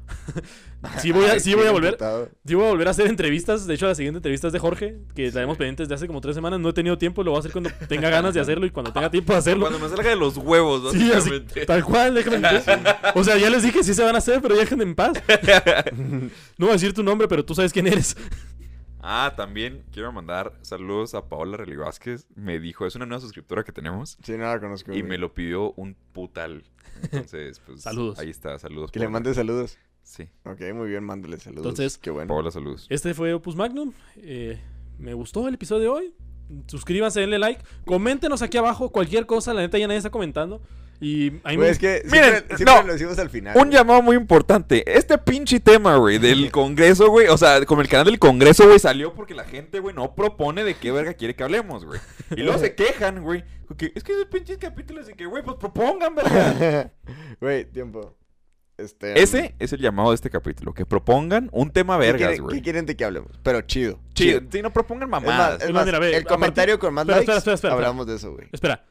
sí 0.99 1.13
voy 1.13 1.27
a, 1.27 1.31
Ay, 1.31 1.39
sí 1.39 1.55
voy 1.55 1.65
a 1.65 1.71
volver. 1.71 1.97
Sí 2.45 2.53
voy 2.55 2.65
a 2.65 2.69
volver 2.69 2.89
a 2.89 2.91
hacer 2.91 3.07
entrevistas. 3.07 3.65
De 3.65 3.75
hecho, 3.75 3.87
la 3.87 3.95
siguiente 3.95 4.17
entrevista 4.17 4.47
es 4.47 4.53
de 4.53 4.59
Jorge, 4.59 4.97
que 5.15 5.31
la 5.31 5.43
hemos 5.43 5.55
pendientes 5.57 5.87
de 5.87 5.95
hace 5.95 6.07
como 6.07 6.19
tres 6.19 6.35
semanas. 6.35 6.59
No 6.59 6.67
he 6.67 6.73
tenido 6.73 6.97
tiempo, 6.97 7.23
lo 7.23 7.31
voy 7.31 7.37
a 7.37 7.39
hacer 7.39 7.53
cuando 7.53 7.69
tenga 7.87 8.09
ganas 8.09 8.33
de 8.33 8.41
hacerlo 8.41 8.65
y 8.65 8.69
cuando 8.69 8.91
tenga 8.91 9.09
tiempo 9.09 9.31
de 9.31 9.39
hacerlo. 9.39 9.61
Cuando 9.61 9.79
me 9.79 9.87
salga 9.87 10.09
de 10.09 10.17
los 10.17 10.35
huevos, 10.35 10.91
Sí, 10.91 11.09
así, 11.13 11.29
básicamente. 11.29 11.65
tal 11.65 11.85
cual, 11.85 12.13
déjenme 12.15 12.35
en 12.35 12.41
paz. 12.41 12.65
O 13.15 13.23
sea, 13.23 13.37
ya 13.37 13.49
les 13.49 13.63
dije 13.63 13.81
sí 13.81 13.93
se 13.93 14.03
van 14.03 14.15
a 14.15 14.17
hacer, 14.17 14.41
pero 14.41 14.57
déjenme 14.57 14.83
en 14.83 14.93
paz. 14.93 15.13
No 16.57 16.65
voy 16.65 16.69
a 16.71 16.73
decir 16.73 16.93
tu 16.93 17.01
nombre, 17.01 17.29
pero 17.29 17.45
tú 17.45 17.55
sabes 17.55 17.71
quién 17.71 17.87
eres. 17.87 18.17
Ah, 18.99 19.33
también 19.37 19.83
quiero 19.91 20.11
mandar 20.11 20.53
saludos 20.61 21.13
a 21.13 21.29
Paola 21.29 21.57
Relí 21.57 21.75
Vázquez. 21.75 22.27
Me 22.35 22.59
dijo, 22.59 22.85
es 22.85 22.95
una 22.95 23.05
nueva 23.05 23.21
suscriptora 23.21 23.63
que 23.63 23.71
tenemos. 23.71 24.17
Sí, 24.23 24.33
no 24.33 24.43
la 24.43 24.59
conozco. 24.59 24.93
Y 24.93 25.03
me 25.03 25.17
lo 25.17 25.33
pidió 25.33 25.73
un 25.73 25.95
putal. 26.13 26.63
Entonces, 27.03 27.59
pues. 27.65 27.81
Saludos. 27.81 28.19
Ahí 28.19 28.29
está, 28.29 28.57
saludos. 28.59 28.91
Que 28.91 28.99
le 28.99 29.07
mande 29.07 29.33
saludos. 29.33 29.77
Sí. 30.03 30.29
Ok, 30.45 30.61
muy 30.73 30.89
bien, 30.89 31.03
mándale 31.03 31.37
saludos. 31.37 31.65
Entonces, 31.65 31.97
qué 31.97 32.09
bueno. 32.09 32.29
Paola, 32.29 32.49
saludos. 32.49 32.87
Este 32.89 33.13
fue 33.13 33.33
Opus 33.33 33.55
Magnum. 33.55 33.93
Eh, 34.17 34.59
me 34.97 35.13
gustó 35.13 35.47
el 35.47 35.53
episodio 35.53 35.81
de 35.81 35.87
hoy. 35.89 36.13
Suscríbanse, 36.67 37.19
denle 37.19 37.39
like. 37.39 37.61
Coméntenos 37.85 38.41
aquí 38.41 38.57
abajo 38.57 38.89
cualquier 38.89 39.25
cosa. 39.25 39.53
La 39.53 39.61
neta 39.61 39.77
ya 39.77 39.87
nadie 39.87 39.97
está 39.97 40.09
comentando. 40.09 40.61
Y 40.99 41.33
ahí 41.43 41.55
Güey, 41.55 41.57
me- 41.57 41.69
es 41.69 41.77
que 41.77 42.01
Miren, 42.05 42.23
siempre, 42.31 42.57
siempre 42.57 42.75
no. 42.75 42.87
lo 42.87 42.93
decimos 42.93 43.19
al 43.19 43.29
final. 43.29 43.55
Un 43.55 43.63
güey. 43.65 43.73
llamado 43.73 44.01
muy 44.01 44.15
importante. 44.15 44.83
Este 44.97 45.17
pinche 45.19 45.59
tema, 45.59 45.95
güey, 45.97 46.17
del 46.17 46.49
Congreso, 46.51 47.09
güey. 47.09 47.27
O 47.27 47.37
sea, 47.37 47.63
como 47.65 47.81
el 47.81 47.87
canal 47.87 48.05
del 48.07 48.17
Congreso, 48.19 48.65
güey, 48.65 48.79
salió 48.79 49.13
porque 49.13 49.35
la 49.35 49.43
gente, 49.43 49.79
güey, 49.79 49.93
no 49.93 50.15
propone 50.15 50.63
de 50.63 50.73
qué 50.75 50.91
verga 50.91 51.13
quiere 51.13 51.35
que 51.35 51.43
hablemos, 51.43 51.85
güey. 51.85 51.99
Y 52.31 52.41
luego 52.41 52.57
se 52.59 52.73
quejan, 52.75 53.21
güey. 53.21 53.43
porque 53.67 53.91
Es 53.93 54.03
que 54.03 54.13
esos 54.13 54.25
pinches 54.25 54.57
capítulos 54.57 55.05
de 55.05 55.13
que, 55.13 55.25
güey, 55.27 55.43
pues 55.43 55.57
propongan, 55.57 56.15
verga. 56.15 56.91
Güey, 57.39 57.65
tiempo. 57.65 58.15
Este, 58.79 59.19
Ese 59.21 59.55
es 59.57 59.73
el 59.73 59.79
llamado 59.79 60.09
de 60.09 60.15
este 60.15 60.29
capítulo. 60.29 60.71
Que 60.73 60.85
propongan 60.85 61.49
un 61.51 61.71
tema 61.71 61.95
¿qué 61.99 62.11
vergas, 62.11 62.39
güey. 62.39 62.57
¿Qué 62.57 62.61
quieren 62.63 62.85
de 62.85 62.95
que 62.95 63.05
hablemos? 63.05 63.31
Pero 63.43 63.61
chido. 63.61 63.99
Chido. 64.13 64.41
Sí, 64.51 64.61
no 64.61 64.71
propongan 64.73 65.07
Es 65.07 65.11
más, 65.11 65.23
mamadas. 65.23 65.55
es 65.57 65.63
Es 65.63 65.73
más, 65.73 65.73
más, 65.73 65.85
mira, 65.85 65.99
ve, 65.99 66.15
el 66.15 66.23
comentario 66.25 66.77
con 66.79 66.93
más 66.93 67.03
Espera, 67.03 67.17
likes, 67.17 67.31
espera, 67.37 67.37
espera, 67.55 67.55
espera, 67.55 67.73
hablamos 67.73 68.05
de 68.07 68.15
eso, 68.15 68.33
güey. 68.33 68.47
Espera. 68.51 68.83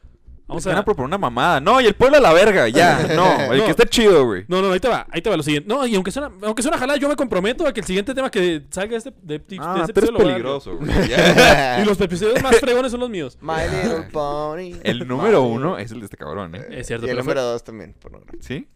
Vamos 0.49 0.65
Van 0.65 0.77
a 0.77 0.79
a 0.79 0.85
proponer 0.85 1.07
una 1.09 1.19
mamada. 1.19 1.61
No, 1.61 1.81
y 1.81 1.87
el 1.87 1.95
pueblo 1.95 2.19
a 2.19 2.21
la 2.21 2.33
verga, 2.33 2.69
ya. 2.69 3.01
No, 3.17 3.53
el 3.53 3.59
No. 3.59 3.65
que 3.65 3.71
esté 3.73 3.87
chido, 3.89 4.25
güey. 4.25 4.45
No, 4.47 4.63
no, 4.63 4.71
ahí 4.71 4.79
te 4.79 4.87
va, 4.89 5.05
ahí 5.11 5.21
te 5.21 5.29
va 5.29 5.37
lo 5.37 5.43
siguiente. 5.43 5.69
No, 5.69 5.85
y 5.87 5.95
aunque 5.97 6.13
suena, 6.13 6.31
aunque 6.43 6.63
suena 6.63 6.79
jalada, 6.79 6.99
yo 7.01 7.09
me 7.09 7.17
comprometo 7.17 7.67
a 7.67 7.73
que 7.73 7.81
el 7.81 7.87
siguiente 7.87 8.15
tema 8.15 8.31
que 8.31 8.63
salga 8.71 8.91
de 8.93 8.97
este, 8.99 9.11
de, 9.23 9.39
de 9.41 9.57
Ah, 9.61 9.85
este 9.89 10.01
a 10.01 10.05
dar 10.05 10.15
peligroso, 10.15 10.77
güey. 10.77 10.89
Y 11.83 11.85
los 11.85 12.01
episodios 12.01 12.41
más 12.43 12.59
fregones 12.61 12.93
son 12.93 13.01
los 13.01 13.11
míos. 13.11 13.37
My 13.43 13.55
Little 13.71 14.09
Pony. 14.13 14.79
El 14.85 15.07
número 15.09 15.43
My 15.45 15.51
uno 15.57 15.79
es 15.79 15.91
el 15.91 15.99
de 15.99 16.05
este 16.05 16.17
cabrón, 16.17 16.55
¿eh? 16.55 16.65
Es 16.71 16.87
cierto, 16.87 17.07
Y 17.07 17.11
el 17.11 17.17
pero 17.17 17.25
fue- 17.25 17.35
número 17.35 17.43
dos 17.53 17.65
también, 17.65 17.95
pornografía. 18.01 18.41
¿Sí? 18.41 18.69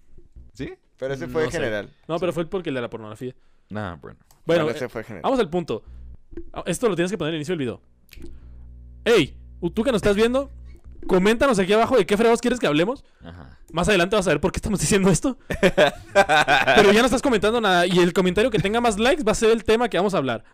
¿Sí? 0.54 0.74
Pero 0.98 1.14
ese 1.14 1.28
fue 1.28 1.44
No 1.44 1.50
sé. 1.52 1.56
general. 1.58 1.88
No, 2.08 2.18
pero 2.18 2.32
fue 2.32 2.44
porque 2.46 2.70
el 2.70 2.74
de 2.74 2.80
la 2.80 2.90
pornografía. 2.90 3.32
Nah, 3.68 3.94
bueno. 3.96 4.18
Bueno, 4.44 4.68
ese 4.70 4.86
eh, 4.86 4.88
fue 4.88 5.04
general. 5.04 5.22
vamos 5.22 5.38
al 5.38 5.48
punto. 5.48 5.84
Ah, 6.52 6.64
Esto 6.66 6.88
lo 6.88 6.96
tienes 6.96 7.12
que 7.12 7.16
poner 7.16 7.30
al 7.30 7.36
inicio 7.36 7.52
del 7.52 7.58
video. 7.60 7.80
Ey, 9.04 9.36
tú 9.74 9.82
que 9.82 9.92
nos 9.92 9.98
estás 10.00 10.16
viendo, 10.16 10.50
coméntanos 11.06 11.58
aquí 11.58 11.72
abajo 11.72 11.96
de 11.96 12.06
qué 12.06 12.16
fregados 12.16 12.40
quieres 12.40 12.58
que 12.58 12.66
hablemos. 12.66 13.04
Ajá. 13.24 13.58
Más 13.72 13.88
adelante 13.88 14.16
vas 14.16 14.26
a 14.26 14.30
ver 14.30 14.40
por 14.40 14.52
qué 14.52 14.58
estamos 14.58 14.80
diciendo 14.80 15.10
esto. 15.10 15.38
Pero 15.60 16.92
ya 16.92 17.00
no 17.00 17.06
estás 17.06 17.22
comentando 17.22 17.60
nada. 17.60 17.86
Y 17.86 17.98
el 17.98 18.12
comentario 18.12 18.50
que 18.50 18.58
tenga 18.58 18.80
más 18.80 18.98
likes 18.98 19.22
va 19.22 19.32
a 19.32 19.36
ser 19.36 19.50
el 19.50 19.64
tema 19.64 19.88
que 19.88 19.96
vamos 19.96 20.14
a 20.14 20.18
hablar 20.18 20.44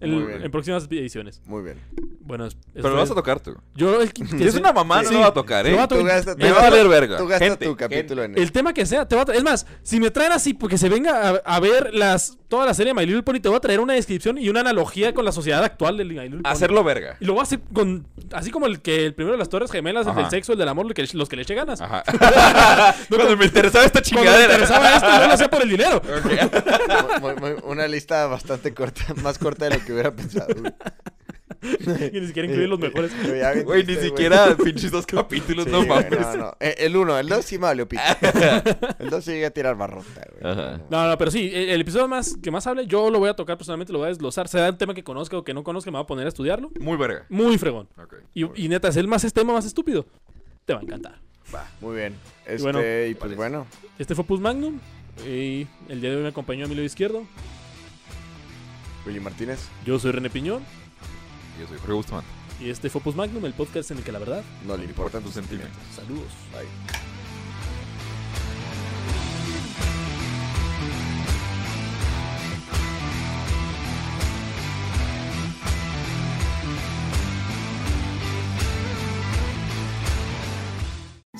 en, 0.00 0.10
Muy 0.14 0.22
bien. 0.24 0.42
en 0.42 0.50
próximas 0.50 0.84
ediciones. 0.90 1.40
Muy 1.46 1.62
bien. 1.62 1.78
Bueno, 2.20 2.46
es- 2.46 2.56
Pero 2.74 2.90
lo 2.90 2.96
vas 2.96 3.10
a 3.10 3.14
tocar 3.14 3.40
tú. 3.40 3.56
Yo, 3.74 4.00
el, 4.00 4.12
que 4.12 4.24
Si 4.26 4.42
es 4.44 4.52
sea- 4.52 4.60
una 4.60 4.72
mamá, 4.72 5.02
no 5.02 5.08
Sí. 5.08 5.14
lo 5.14 5.20
va 5.20 5.26
a 5.26 5.34
tocar, 5.34 5.66
¿eh? 5.66 5.74
Va 5.74 5.82
a 5.84 5.88
Tú 5.88 5.96
Me 5.96 6.02
tú 6.22 6.54
va 6.54 6.60
a 6.66 6.70
valer 6.70 6.88
verga. 6.88 7.16
Tú 7.18 7.26
gasta 7.26 7.44
Gente, 7.44 7.66
tu 7.66 7.76
capítulo 7.76 8.22
en 8.24 8.38
El 8.38 8.52
tema 8.52 8.72
que 8.72 8.86
sea, 8.86 9.06
te 9.06 9.16
va 9.16 9.22
a 9.22 9.24
tra- 9.26 9.34
Es 9.34 9.42
más, 9.44 9.66
si 9.82 9.98
me 10.00 10.10
traen 10.10 10.32
así, 10.32 10.54
porque 10.54 10.78
se 10.78 10.88
venga 10.88 11.28
a, 11.30 11.56
a 11.56 11.60
ver 11.60 11.92
las 11.92 12.36
toda 12.48 12.66
la 12.66 12.74
serie 12.74 12.92
de 12.92 13.00
My 13.00 13.06
Little 13.06 13.22
Pony, 13.22 13.38
te 13.40 13.48
voy 13.48 13.56
a 13.56 13.60
traer 13.60 13.78
una 13.78 13.92
descripción 13.94 14.36
y 14.36 14.48
una 14.48 14.60
analogía 14.60 15.14
con 15.14 15.24
la 15.24 15.30
sociedad 15.30 15.62
actual 15.62 15.96
del 15.96 16.08
My 16.08 16.14
Little 16.24 16.42
Pony. 16.42 16.50
Hacerlo 16.50 16.82
verga. 16.82 17.16
Y 17.20 17.24
lo 17.24 17.34
voy 17.34 17.40
a 17.40 17.42
hacer 17.44 17.60
con. 17.72 18.06
Así 18.32 18.50
como 18.50 18.66
el 18.66 18.80
que 18.82 19.06
el 19.06 19.14
primero 19.14 19.32
de 19.34 19.38
las 19.38 19.48
Torres 19.48 19.70
Gemelas, 19.70 20.06
el 20.06 20.12
Ajá. 20.12 20.22
del 20.22 20.30
sexo, 20.30 20.52
el 20.52 20.58
del 20.58 20.68
amor, 20.68 20.86
lo 20.86 20.94
que- 20.94 21.06
los 21.12 21.28
que 21.28 21.36
le 21.36 21.42
eche 21.42 21.54
ganas. 21.54 21.80
Ajá. 21.80 22.02
No, 23.10 23.16
Cuando 23.16 23.36
me 23.36 23.44
interesaba 23.46 23.84
esta 23.84 24.00
Cuando 24.02 24.20
me 24.20 24.26
chingadera. 24.26 24.52
interesaba 24.54 24.94
esto, 24.96 25.08
yo 25.20 25.26
lo 25.26 25.32
hacía 25.34 25.50
por 25.50 25.62
el 25.62 25.68
dinero. 25.68 26.02
Muy- 27.20 27.34
muy- 27.34 27.52
muy- 27.52 27.62
una 27.64 27.86
lista 27.88 28.26
bastante 28.26 28.72
corta, 28.74 29.02
más 29.22 29.38
corta 29.38 29.66
de 29.68 29.78
lo 29.78 29.84
que 29.84 29.89
hubiera 29.92 30.10
pensado. 30.14 30.54
güey. 30.54 30.72
Y 31.62 32.18
ni 32.20 32.26
siquiera 32.26 32.48
incluir 32.48 32.70
los 32.70 32.78
mejores. 32.80 33.12
Güey, 33.64 33.84
ni 33.84 33.96
siquiera 33.96 34.56
pinches 34.56 34.90
dos 34.90 35.04
capítulos, 35.04 35.66
Sí, 35.66 35.70
no 35.70 35.84
güey, 35.84 35.88
mames. 35.88 36.10
no, 36.18 36.36
no. 36.36 36.56
Eh, 36.58 36.74
El 36.78 36.96
uno, 36.96 37.18
el 37.18 37.28
dos 37.28 37.44
sí 37.44 37.58
me 37.58 37.64
valió 37.64 37.86
pito. 37.86 38.00
El 38.98 39.10
dos 39.10 39.22
sí 39.22 39.32
llegué 39.32 39.44
a 39.44 39.50
tirar 39.50 39.76
barrota, 39.76 40.26
güey. 40.40 40.52
Ajá. 40.52 40.80
No, 40.88 41.06
no, 41.06 41.18
pero 41.18 41.30
sí, 41.30 41.50
el, 41.52 41.68
el 41.68 41.80
episodio 41.82 42.08
más 42.08 42.34
que 42.42 42.50
más 42.50 42.66
hable, 42.66 42.86
yo 42.86 43.10
lo 43.10 43.18
voy 43.18 43.28
a 43.28 43.34
tocar 43.34 43.58
personalmente, 43.58 43.92
lo 43.92 43.98
voy 43.98 44.06
a 44.06 44.08
desglosar. 44.08 44.48
Sea 44.48 44.70
un 44.70 44.78
tema 44.78 44.94
que 44.94 45.04
conozca 45.04 45.36
o 45.36 45.44
que 45.44 45.52
no 45.52 45.62
conozca, 45.62 45.90
me 45.90 45.98
voy 45.98 46.04
a 46.04 46.06
poner 46.06 46.24
a 46.24 46.28
estudiarlo. 46.30 46.70
Muy 46.80 46.96
verga. 46.96 47.26
Muy 47.28 47.58
fregón. 47.58 47.88
Ok. 48.02 48.14
Y, 48.32 48.64
y 48.64 48.68
neta, 48.68 48.88
es 48.88 48.96
el 48.96 49.06
más 49.06 49.24
es 49.24 49.34
tema 49.34 49.52
más 49.52 49.66
estúpido. 49.66 50.06
Te 50.64 50.72
va 50.72 50.80
a 50.80 50.82
encantar. 50.82 51.18
Muy 51.82 51.96
bien. 51.96 52.14
Este, 52.46 52.62
bueno, 52.62 52.80
y 52.80 53.14
pues 53.16 53.36
bueno, 53.36 53.66
Este 53.98 54.14
fue 54.14 54.24
Pus 54.24 54.40
Magnum. 54.40 54.78
Y 55.28 55.66
el 55.90 56.00
día 56.00 56.08
de 56.10 56.16
hoy 56.16 56.22
me 56.22 56.28
acompañó 56.30 56.64
a 56.64 56.68
mi 56.68 56.74
lado 56.74 56.86
izquierdo. 56.86 57.26
Martínez. 59.18 59.58
Yo 59.84 59.98
soy 59.98 60.12
René 60.12 60.30
Piñón. 60.30 60.62
Yo 61.58 61.66
soy 61.66 61.78
Jorge 61.78 61.92
Bustamante. 61.94 62.30
Y 62.60 62.70
este 62.70 62.90
fue 62.90 63.00
Magnum, 63.14 63.44
el 63.46 63.54
podcast 63.54 63.90
en 63.90 63.98
el 63.98 64.04
que 64.04 64.12
la 64.12 64.18
verdad. 64.18 64.44
No 64.66 64.76
le 64.76 64.84
importan 64.84 65.22
tus 65.22 65.34
sentimientos. 65.34 65.80
Saludos. 65.96 66.28
Bye. 66.52 67.09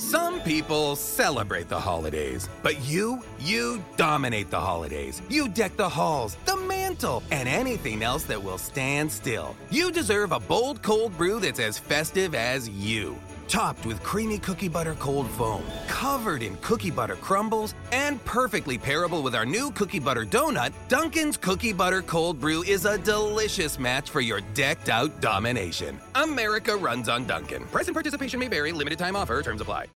Some 0.01 0.40
people 0.40 0.97
celebrate 0.97 1.68
the 1.68 1.78
holidays, 1.78 2.48
but 2.62 2.82
you, 2.89 3.22
you 3.39 3.85
dominate 3.98 4.51
the 4.51 4.59
holidays. 4.59 5.20
You 5.28 5.47
deck 5.47 5.77
the 5.77 5.90
halls, 5.90 6.39
the 6.47 6.56
mantle, 6.56 7.22
and 7.31 7.47
anything 7.47 8.02
else 8.02 8.22
that 8.24 8.43
will 8.43 8.56
stand 8.56 9.12
still. 9.12 9.55
You 9.68 9.93
deserve 9.93 10.32
a 10.32 10.40
bold 10.40 10.81
cold 10.81 11.14
brew 11.18 11.39
that's 11.39 11.60
as 11.60 11.78
festive 11.78 12.35
as 12.35 12.66
you. 12.66 13.14
Topped 13.47 13.85
with 13.85 14.02
creamy 14.02 14.39
cookie 14.39 14.68
butter 14.68 14.94
cold 14.94 15.28
foam, 15.32 15.62
covered 15.86 16.43
in 16.43 16.56
cookie 16.62 16.90
butter 16.90 17.16
crumbles, 17.16 17.74
and 17.93 18.24
perfectly 18.24 18.78
pairable 18.78 19.22
with 19.22 19.35
our 19.35 19.44
new 19.44 19.70
cookie 19.72 19.98
butter 19.98 20.24
donut, 20.24 20.72
Dunkin's 20.89 21.36
Cookie 21.36 21.72
Butter 21.74 22.01
Cold 22.01 22.40
Brew 22.40 22.62
is 22.62 22.85
a 22.86 22.97
delicious 22.97 23.78
match 23.78 24.09
for 24.09 24.20
your 24.20 24.40
decked 24.55 24.89
out 24.89 25.20
domination. 25.20 26.01
America 26.14 26.74
runs 26.74 27.09
on 27.09 27.27
Dunkin'. 27.27 27.64
Present 27.64 27.94
participation 27.94 28.40
may 28.40 28.48
vary, 28.48 28.72
limited 28.72 28.98
time 28.98 29.14
offer, 29.14 29.43
terms 29.43 29.60
apply. 29.60 29.89